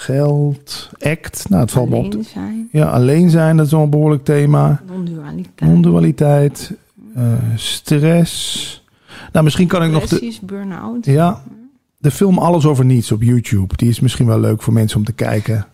Geld. 0.01 0.91
Act. 0.99 1.47
Nou, 1.49 1.63
het 1.63 1.71
valt 1.71 1.89
me 1.89 1.97
op. 1.97 2.05
Alleen 2.05 2.25
zijn, 2.25 2.69
Ja, 2.73 2.87
alleen 2.87 3.31
zijn, 3.31 3.57
dat 3.57 3.67
is 3.67 3.73
wel 3.73 3.83
een 3.83 3.91
behoorlijk 3.91 4.25
thema. 4.25 4.83
non-dualiteit, 4.87 5.71
Non-dualiteit. 5.71 6.73
eh, 7.15 7.23
stress. 7.57 8.85
Nou, 9.33 9.45
misschien 9.45 9.69
kan 9.69 9.83
ik 9.85 9.91
nog 9.91 10.07
de, 10.07 10.39
burn-out. 10.43 11.05
ja, 11.07 11.43
de 11.99 12.11
film 12.11 12.39
Alles 12.39 12.67
over 12.67 12.85
Niets 12.85 13.13
op 13.13 13.23
YouTube. 13.23 13.77
Die 13.77 13.89
is 13.89 14.01
misschien 14.01 14.27
wel 14.27 14.41
leuk 14.41 14.63
voor 14.63 14.73
mensen 14.73 14.99
om 14.99 15.05
te 15.05 15.13
kijken. 15.13 15.67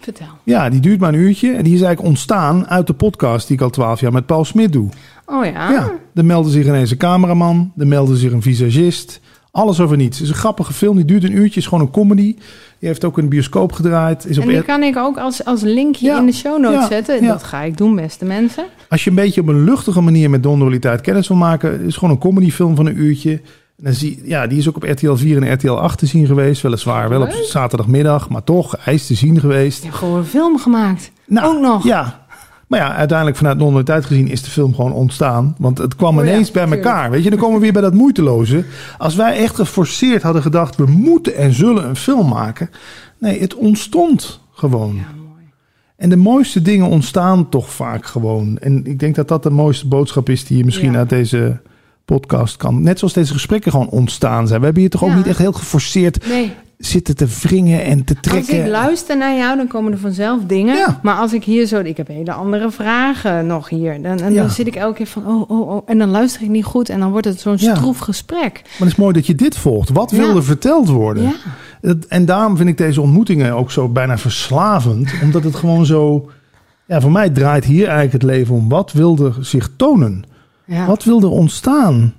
Vertel. 0.00 0.26
Ja, 0.42 0.68
die 0.70 0.80
duurt 0.80 1.00
maar 1.00 1.14
een 1.14 1.20
uurtje. 1.20 1.48
En 1.52 1.64
die 1.64 1.74
is 1.74 1.80
eigenlijk 1.80 2.08
ontstaan 2.08 2.66
uit 2.68 2.86
de 2.86 2.92
podcast 2.94 3.46
die 3.46 3.56
ik 3.56 3.62
al 3.62 3.70
twaalf 3.70 4.00
jaar 4.00 4.12
met 4.12 4.26
Paul 4.26 4.44
Smit 4.44 4.72
doe. 4.72 4.88
Oh 5.26 5.44
ja? 5.44 5.70
Ja, 5.72 5.90
er 6.14 6.24
meldde 6.24 6.50
zich 6.50 6.66
ineens 6.66 6.90
een 6.90 6.96
cameraman. 6.96 7.72
Er 7.76 7.86
meldde 7.86 8.16
zich 8.16 8.32
een 8.32 8.42
visagist. 8.42 9.20
Alles 9.50 9.80
over 9.80 9.96
niets. 9.96 10.16
Het 10.18 10.26
is 10.26 10.32
een 10.32 10.38
grappige 10.40 10.72
film. 10.72 10.96
Die 10.96 11.04
duurt 11.04 11.24
een 11.24 11.36
uurtje. 11.36 11.60
is 11.60 11.66
gewoon 11.66 11.84
een 11.84 11.90
comedy. 11.92 12.36
Die 12.78 12.88
heeft 12.88 13.04
ook 13.04 13.14
de 13.16 13.22
bioscoop 13.28 13.72
gedraaid. 13.72 14.26
Is 14.26 14.38
op 14.38 14.44
En 14.44 14.50
die 14.50 14.62
kan 14.62 14.82
ik 14.82 14.96
ook 14.96 15.18
als, 15.18 15.44
als 15.44 15.62
linkje 15.62 16.06
Ja, 16.06 16.18
in 16.18 16.26
de 16.26 16.32
show 16.32 16.60
notes 16.60 16.80
ja, 16.80 16.86
zetten. 16.86 17.22
ja. 17.22 17.28
Dat 17.28 17.42
ga 17.42 17.62
ik 17.62 17.76
doen, 17.76 17.96
beste 17.96 18.24
mensen. 18.24 18.64
Als 18.88 19.04
je 19.04 19.10
een 19.10 19.16
beetje 19.16 19.40
op 19.40 19.48
een 19.48 19.64
luchtige 19.64 20.00
manier 20.00 20.30
met 20.30 20.42
non-dualiteit 20.42 21.00
kennis 21.00 21.28
wil 21.28 21.36
maken, 21.36 21.80
is 21.80 21.94
gewoon 21.96 22.10
een 22.10 22.20
comedyfilm 22.20 22.76
van 22.76 22.86
een 22.86 22.98
uurtje. 22.98 23.30
En 23.32 23.84
dan 23.84 23.92
zie, 23.92 24.20
ja, 24.24 24.46
die 24.46 24.58
is 24.58 24.68
ook 24.68 24.76
op 24.76 24.82
RTL 24.82 25.14
4 25.14 25.42
en 25.42 25.52
RTL 25.52 25.70
8 25.70 25.98
te 25.98 26.06
zien 26.06 26.26
geweest. 26.26 26.62
Weliswaar 26.62 27.08
wel 27.08 27.22
op 27.22 27.30
zaterdagmiddag, 27.30 28.28
maar 28.28 28.44
toch, 28.44 28.76
hij 28.80 28.94
is 28.94 29.06
te 29.06 29.14
zien 29.14 29.40
geweest. 29.40 29.78
Je 29.78 29.84
hebt 29.86 29.98
gewoon 29.98 30.18
een 30.18 30.24
film 30.24 30.58
gemaakt. 30.58 31.10
Nou, 31.26 31.54
ook 31.56 31.62
nog. 31.62 31.84
Ja. 31.84 32.25
Maar 32.66 32.78
ja, 32.80 32.94
uiteindelijk 32.94 33.36
vanuit 33.38 33.58
non-dualiteit 33.58 34.04
gezien 34.04 34.28
is 34.28 34.42
de 34.42 34.50
film 34.50 34.74
gewoon 34.74 34.92
ontstaan. 34.92 35.54
Want 35.58 35.78
het 35.78 35.96
kwam 35.96 36.18
Oh 36.18 36.24
ja, 36.24 36.30
ineens 36.30 36.50
bij 36.50 36.62
tuurlijk. 36.64 36.84
elkaar. 36.84 37.10
Weet 37.10 37.24
je, 37.24 37.30
dan 37.30 37.38
komen 37.38 37.54
we 37.54 37.60
weer 37.60 37.72
bij 37.72 37.82
dat 37.82 37.94
moeiteloze. 37.94 38.64
Als 38.98 39.14
wij 39.14 39.36
echt 39.36 39.54
geforceerd 39.54 40.22
hadden 40.22 40.42
gedacht, 40.42 40.76
we 40.76 40.86
moeten 40.86 41.34
en 41.36 41.52
zullen 41.52 41.88
een 41.88 41.96
film 41.96 42.28
maken. 42.28 42.70
Nee, 43.18 43.40
het 43.40 43.54
ontstond 43.54 44.40
gewoon. 44.52 44.94
Ja, 44.94 45.00
mooi. 45.16 45.42
En 45.96 46.08
de 46.08 46.16
mooiste 46.16 46.62
dingen 46.62 46.86
ontstaan 46.88 47.48
toch 47.48 47.70
vaak 47.70 48.06
gewoon. 48.06 48.58
En 48.58 48.86
ik 48.86 48.98
denk 48.98 49.14
dat 49.14 49.28
dat 49.28 49.42
de 49.42 49.50
mooiste 49.50 49.88
boodschap 49.88 50.28
is 50.28 50.44
die 50.44 50.56
je 50.58 50.64
misschien 50.64 50.92
Ja. 50.92 50.98
uit 50.98 51.08
deze 51.08 51.60
podcast 52.04 52.56
kan, 52.56 52.82
net 52.82 52.98
zoals 52.98 53.14
deze 53.14 53.32
gesprekken 53.32 53.70
gewoon 53.70 53.88
ontstaan 53.88 54.46
zijn. 54.46 54.58
We 54.58 54.64
hebben 54.64 54.82
hier 54.82 54.90
toch 54.90 55.04
ook 55.04 55.14
niet 55.14 55.26
echt 55.26 55.38
heel 55.38 55.52
geforceerd 55.52 56.28
Nee, 56.28 56.52
zitten 56.78 57.16
te 57.16 57.26
wringen 57.42 57.84
en 57.84 58.04
te 58.04 58.14
als 58.14 58.36
ik 58.36 58.44
trekken. 58.44 58.68
luister 58.70 59.16
naar 59.16 59.36
jou, 59.36 59.56
dan 59.56 59.66
komen 59.66 59.92
er 59.92 59.98
vanzelf 59.98 60.40
dingen. 60.46 60.76
Ja. 60.76 61.00
Maar 61.02 61.14
als 61.16 61.32
ik 61.32 61.44
hier 61.44 61.66
zo... 61.66 61.80
Ik 61.80 61.96
heb 61.96 62.06
hele 62.08 62.32
andere 62.32 62.70
vragen 62.70 63.46
nog 63.46 63.68
hier. 63.68 64.02
Dan, 64.02 64.20
en 64.20 64.32
Ja. 64.32 64.40
dan 64.40 64.50
zit 64.50 64.66
ik 64.66 64.74
elke 64.76 64.96
keer 64.96 65.06
van... 65.06 65.26
Oh, 65.26 65.50
oh, 65.50 65.68
oh. 65.68 65.82
En 65.86 65.98
dan 65.98 66.08
luister 66.08 66.42
ik 66.42 66.48
niet 66.48 66.64
goed. 66.64 66.88
En 66.88 67.00
dan 67.00 67.10
wordt 67.10 67.26
het 67.26 67.40
zo'n 67.40 67.58
stroef 67.58 67.98
gesprek. 67.98 68.52
Maar 68.64 68.72
het 68.78 68.88
is 68.88 68.96
mooi 68.96 69.12
dat 69.12 69.26
je 69.26 69.34
dit 69.34 69.56
volgt. 69.56 69.88
Wat 69.90 70.10
wil 70.10 70.36
er 70.36 70.44
verteld 70.44 70.88
worden? 70.88 71.32
En 72.08 72.24
daarom 72.24 72.56
vind 72.56 72.68
ik 72.68 72.78
deze 72.78 73.00
ontmoetingen 73.00 73.52
ook 73.54 73.70
zo 73.70 73.88
bijna 73.88 74.18
verslavend. 74.18 75.10
Omdat 75.22 75.44
het 75.44 75.54
gewoon 75.54 75.86
zo... 75.86 76.30
Ja, 76.86 77.00
voor 77.00 77.12
mij 77.12 77.30
draait 77.30 77.64
hier 77.64 77.84
eigenlijk 77.84 78.12
het 78.12 78.22
leven 78.22 78.54
om. 78.54 78.68
Wat 78.68 78.92
wil 78.92 79.18
er 79.18 79.34
zich 79.40 79.70
tonen? 79.76 80.24
ja. 80.64 80.86
Wat 80.86 81.04
wil 81.04 81.20
er 81.22 81.28
ontstaan? 81.30 82.14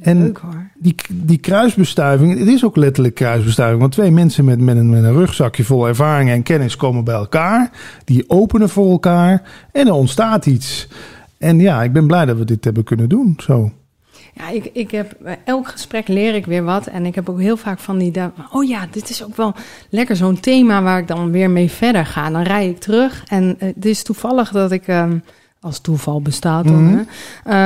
En 0.00 0.18
Leuk 0.18 0.38
hoor. 0.38 0.70
die, 0.74 0.94
die 1.12 1.38
kruisbestuiving, 1.38 2.38
het 2.38 2.48
is 2.48 2.64
ook 2.64 2.76
letterlijk 2.76 3.14
kruisbestuiving. 3.14 3.80
Want 3.80 3.92
twee 3.92 4.10
mensen 4.10 4.44
met, 4.44 4.60
met, 4.60 4.76
een, 4.76 4.90
met 4.90 5.04
een 5.04 5.12
rugzakje 5.12 5.64
vol 5.64 5.88
ervaring 5.88 6.30
en 6.30 6.42
kennis 6.42 6.76
komen 6.76 7.04
bij 7.04 7.14
elkaar. 7.14 7.70
Die 8.04 8.24
openen 8.30 8.68
voor 8.68 8.90
elkaar 8.90 9.42
en 9.72 9.86
er 9.86 9.92
ontstaat 9.92 10.46
iets. 10.46 10.88
En 11.38 11.60
ja, 11.60 11.82
ik 11.82 11.92
ben 11.92 12.06
blij 12.06 12.24
dat 12.24 12.36
we 12.36 12.44
dit 12.44 12.64
hebben 12.64 12.84
kunnen 12.84 13.08
doen. 13.08 13.36
Zo. 13.38 13.72
Ja, 14.34 14.48
ik, 14.48 14.70
ik 14.72 14.90
heb, 14.90 15.16
elk 15.44 15.68
gesprek 15.68 16.08
leer 16.08 16.34
ik 16.34 16.46
weer 16.46 16.64
wat. 16.64 16.86
En 16.86 17.06
ik 17.06 17.14
heb 17.14 17.28
ook 17.28 17.40
heel 17.40 17.56
vaak 17.56 17.78
van 17.78 17.98
die... 17.98 18.12
Oh 18.52 18.68
ja, 18.68 18.86
dit 18.90 19.10
is 19.10 19.24
ook 19.24 19.36
wel 19.36 19.54
lekker 19.90 20.16
zo'n 20.16 20.40
thema 20.40 20.82
waar 20.82 20.98
ik 20.98 21.08
dan 21.08 21.30
weer 21.30 21.50
mee 21.50 21.70
verder 21.70 22.06
ga. 22.06 22.30
Dan 22.30 22.42
rij 22.42 22.68
ik 22.68 22.78
terug. 22.78 23.24
En 23.28 23.56
eh, 23.58 23.68
het 23.74 23.84
is 23.84 24.02
toevallig 24.02 24.50
dat 24.50 24.72
ik... 24.72 24.86
ehm, 24.86 25.18
als 25.60 25.80
toeval 25.80 26.22
bestaat 26.22 26.64
dan, 26.64 26.84
Mhm. 26.84 26.96
hè, 26.96 27.02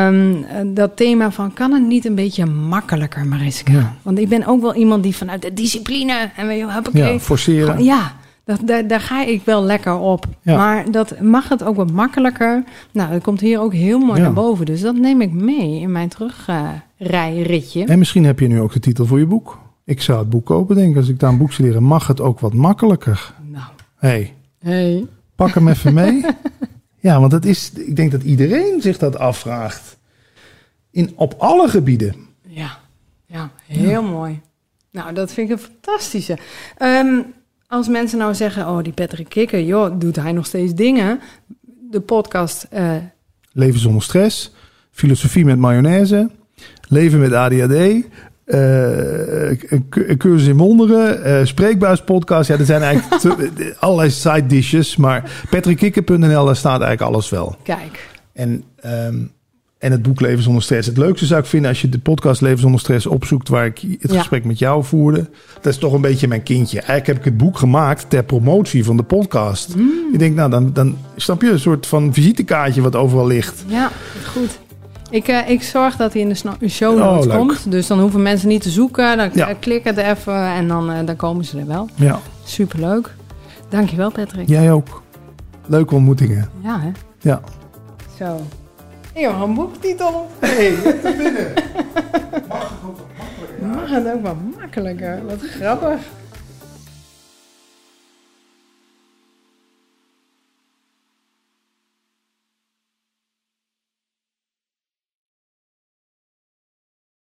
ehm, 0.06 0.42
eh, 0.42 0.74
dat 0.74 0.96
thema 0.96 1.30
van 1.30 1.52
kan 1.52 1.72
het 1.72 1.86
niet 1.86 2.04
een 2.04 2.14
beetje 2.14 2.46
makkelijker, 2.46 3.26
Mariska? 3.26 3.72
Ja. 3.72 3.94
Want 4.02 4.18
ik 4.18 4.28
ben 4.28 4.46
ook 4.46 4.60
wel 4.60 4.74
iemand 4.74 5.02
die 5.02 5.16
vanuit 5.16 5.42
de 5.42 5.52
discipline 5.52 6.30
en 6.36 6.46
weet 6.46 6.58
je, 6.58 6.80
Ja, 6.92 7.18
forceren. 7.18 7.66
gewoon- 7.66 7.84
ja, 7.84 8.12
dat, 8.44 8.60
daar, 8.64 8.86
daar 8.86 9.00
ga 9.00 9.24
ik 9.24 9.42
wel 9.44 9.62
lekker 9.62 9.98
op. 9.98 10.26
Ja. 10.42 10.56
Maar 10.56 10.90
dat 10.90 11.20
mag 11.20 11.48
het 11.48 11.64
ook 11.64 11.76
wat 11.76 11.90
makkelijker. 11.92 12.64
Nou, 12.92 13.12
dat 13.12 13.22
komt 13.22 13.40
hier 13.40 13.60
ook 13.60 13.72
heel 13.72 13.98
mooi 13.98 14.18
Ja. 14.18 14.24
naar 14.24 14.32
boven. 14.34 14.66
Dus 14.66 14.80
dat 14.80 14.96
neem 14.96 15.20
ik 15.20 15.32
mee 15.32 15.80
in 15.80 15.92
mijn 15.92 16.08
terugrijritje. 16.08 17.84
En 17.84 17.98
misschien 17.98 18.24
heb 18.24 18.38
je 18.40 18.46
nu 18.48 18.60
ook 18.60 18.72
de 18.72 18.80
titel 18.80 19.06
voor 19.06 19.18
je 19.18 19.26
boek. 19.26 19.58
Ik 19.84 20.02
zou 20.02 20.18
het 20.18 20.30
boek 20.30 20.46
kopen, 20.46 20.76
denk 20.76 20.90
ik. 20.90 20.96
Als 20.96 21.08
ik 21.08 21.20
daar 21.20 21.30
een 21.30 21.38
boek 21.38 21.52
zou 21.52 21.68
leren, 21.68 21.82
mag 21.82 22.06
het 22.06 22.20
ook 22.20 22.40
wat 22.40 22.54
makkelijker. 22.54 23.34
nou, 23.50 23.64
hey, 23.96 24.32
hey. 24.58 25.06
pak 25.34 25.54
hem 25.54 25.68
even 25.68 25.94
mee. 25.94 26.24
ja, 27.05 27.20
want 27.20 27.31
dat 27.31 27.44
is, 27.44 27.72
ik 27.72 27.97
denk 27.97 28.10
dat 28.10 28.22
iedereen 28.22 28.81
zich 28.81 28.98
dat 28.98 29.18
afvraagt. 29.18 29.97
In, 30.90 31.12
op 31.14 31.35
alle 31.39 31.68
gebieden. 31.68 32.14
Ja, 32.47 32.78
ja 33.26 33.51
heel 33.66 34.02
mooi. 34.02 34.40
Nou, 34.90 35.14
dat 35.14 35.32
vind 35.32 35.51
ik 35.51 35.56
een 35.56 35.62
fantastische. 35.62 36.39
Ehm, 36.76 37.20
als 37.66 37.89
mensen 37.89 38.18
nou 38.18 38.35
zeggen, 38.35 38.68
oh, 38.68 38.82
die 38.82 38.93
Patrick 38.93 39.28
Kikker, 39.28 39.62
joh, 39.62 40.01
doet 40.01 40.16
hij 40.16 40.32
nog 40.32 40.47
steeds 40.47 40.74
dingen? 40.74 41.20
De 41.90 42.01
podcast, 42.01 42.66
eh, 42.70 42.97
Leven 43.52 43.81
zonder 43.81 44.02
stress. 44.02 44.52
Filosofie 44.90 45.44
met 45.44 45.59
mayonaise. 45.59 46.31
Leven 46.89 47.20
met 47.20 47.32
ADHD. 47.32 48.05
Eh, 48.44 49.48
een 49.50 49.86
cu- 49.88 50.04
een 50.08 50.16
cursus 50.16 50.48
in 50.48 50.56
wonderen. 50.56 51.24
eh 51.24 51.44
spreekbuispodcast. 51.46 52.48
Ja, 52.48 52.58
er 52.58 52.64
zijn 52.64 52.82
eigenlijk 52.82 53.20
te- 53.22 53.74
allerlei 53.78 54.10
side 54.10 54.46
dishes. 54.46 54.96
Maar 54.96 55.44
patrickkikker.nl, 55.50 56.44
daar 56.44 56.56
staat 56.56 56.80
eigenlijk 56.80 57.12
alles 57.12 57.30
wel. 57.30 57.56
kijk. 57.62 58.08
En, 58.32 58.64
ehm, 58.80 59.16
en 59.78 59.90
het 59.92 60.02
boek 60.02 60.20
Leven 60.20 60.42
zonder 60.42 60.62
stress. 60.62 60.88
Het 60.88 60.96
leukste 60.98 61.26
zou 61.26 61.40
ik 61.40 61.46
vinden 61.46 61.68
als 61.70 61.80
je 61.80 61.88
de 61.88 61.98
podcast 61.98 62.40
Leven 62.40 62.58
zonder 62.58 62.80
stress 62.80 63.06
opzoekt... 63.06 63.48
waar 63.48 63.66
ik 63.66 63.78
het 64.00 64.12
Ja. 64.12 64.18
gesprek 64.18 64.44
met 64.44 64.58
jou 64.58 64.84
voerde. 64.84 65.30
Dat 65.60 65.72
is 65.72 65.78
toch 65.78 65.92
een 65.92 66.00
beetje 66.00 66.28
mijn 66.28 66.42
kindje. 66.42 66.76
Eigenlijk 66.76 67.06
heb 67.06 67.16
ik 67.16 67.24
het 67.24 67.36
boek 67.36 67.58
gemaakt 67.58 68.10
ter 68.10 68.24
promotie 68.24 68.84
van 68.84 68.96
de 68.96 69.02
podcast. 69.02 69.76
Mm. 69.76 69.90
Ik 70.12 70.18
denk, 70.18 70.34
nou, 70.36 70.50
dan, 70.50 70.72
dan 70.72 70.96
snap 71.16 71.42
je 71.42 71.50
een 71.50 71.58
soort 71.58 71.86
van 71.86 72.14
visitekaartje 72.14 72.80
wat 72.82 72.96
overal 72.96 73.26
ligt. 73.26 73.64
Ja, 73.66 73.90
goed. 74.26 74.58
Ik, 75.15 75.28
eh, 75.28 75.49
ik 75.49 75.62
zorg 75.62 75.97
dat 75.97 76.12
hij 76.12 76.23
in 76.23 76.28
de 76.59 76.69
show 76.69 76.95
Oh, 76.99 77.05
notes 77.05 77.35
komt. 77.36 77.70
Dus 77.70 77.86
dan 77.86 78.01
hoeven 78.01 78.23
mensen 78.23 78.49
niet 78.49 78.62
te 78.62 78.70
zoeken. 78.70 79.16
Dan 79.16 79.31
Ja. 79.32 79.49
eh, 79.49 79.55
klik 79.61 79.85
het 79.85 79.97
even 79.97 80.35
en 80.47 80.69
dan, 80.69 80.91
eh, 80.91 81.07
dan 81.07 81.16
komen 81.16 81.45
ze 81.45 81.59
er 81.59 81.66
wel. 81.66 81.89
Ja, 81.95 82.19
Superleuk. 82.45 83.15
Dankjewel, 83.69 84.11
Patrick. 84.11 84.49
jij 84.49 84.73
ook. 84.73 85.03
Leuke 85.66 85.95
ontmoetingen. 85.95 86.49
Ja, 86.62 86.81
hè? 86.81 86.91
Ja. 87.20 87.41
Zo. 88.19 88.41
Heb 89.12 89.41
een 89.43 89.55
boektitel. 89.55 90.31
Hey, 90.39 90.74
te 90.82 91.15
binnen. 91.19 91.53
Mag 93.74 93.91
het 93.91 94.07
ook 94.15 94.23
wat 94.23 94.36
makkelijker? 94.59 95.20
Wat 95.27 95.39
grappig. 95.41 96.01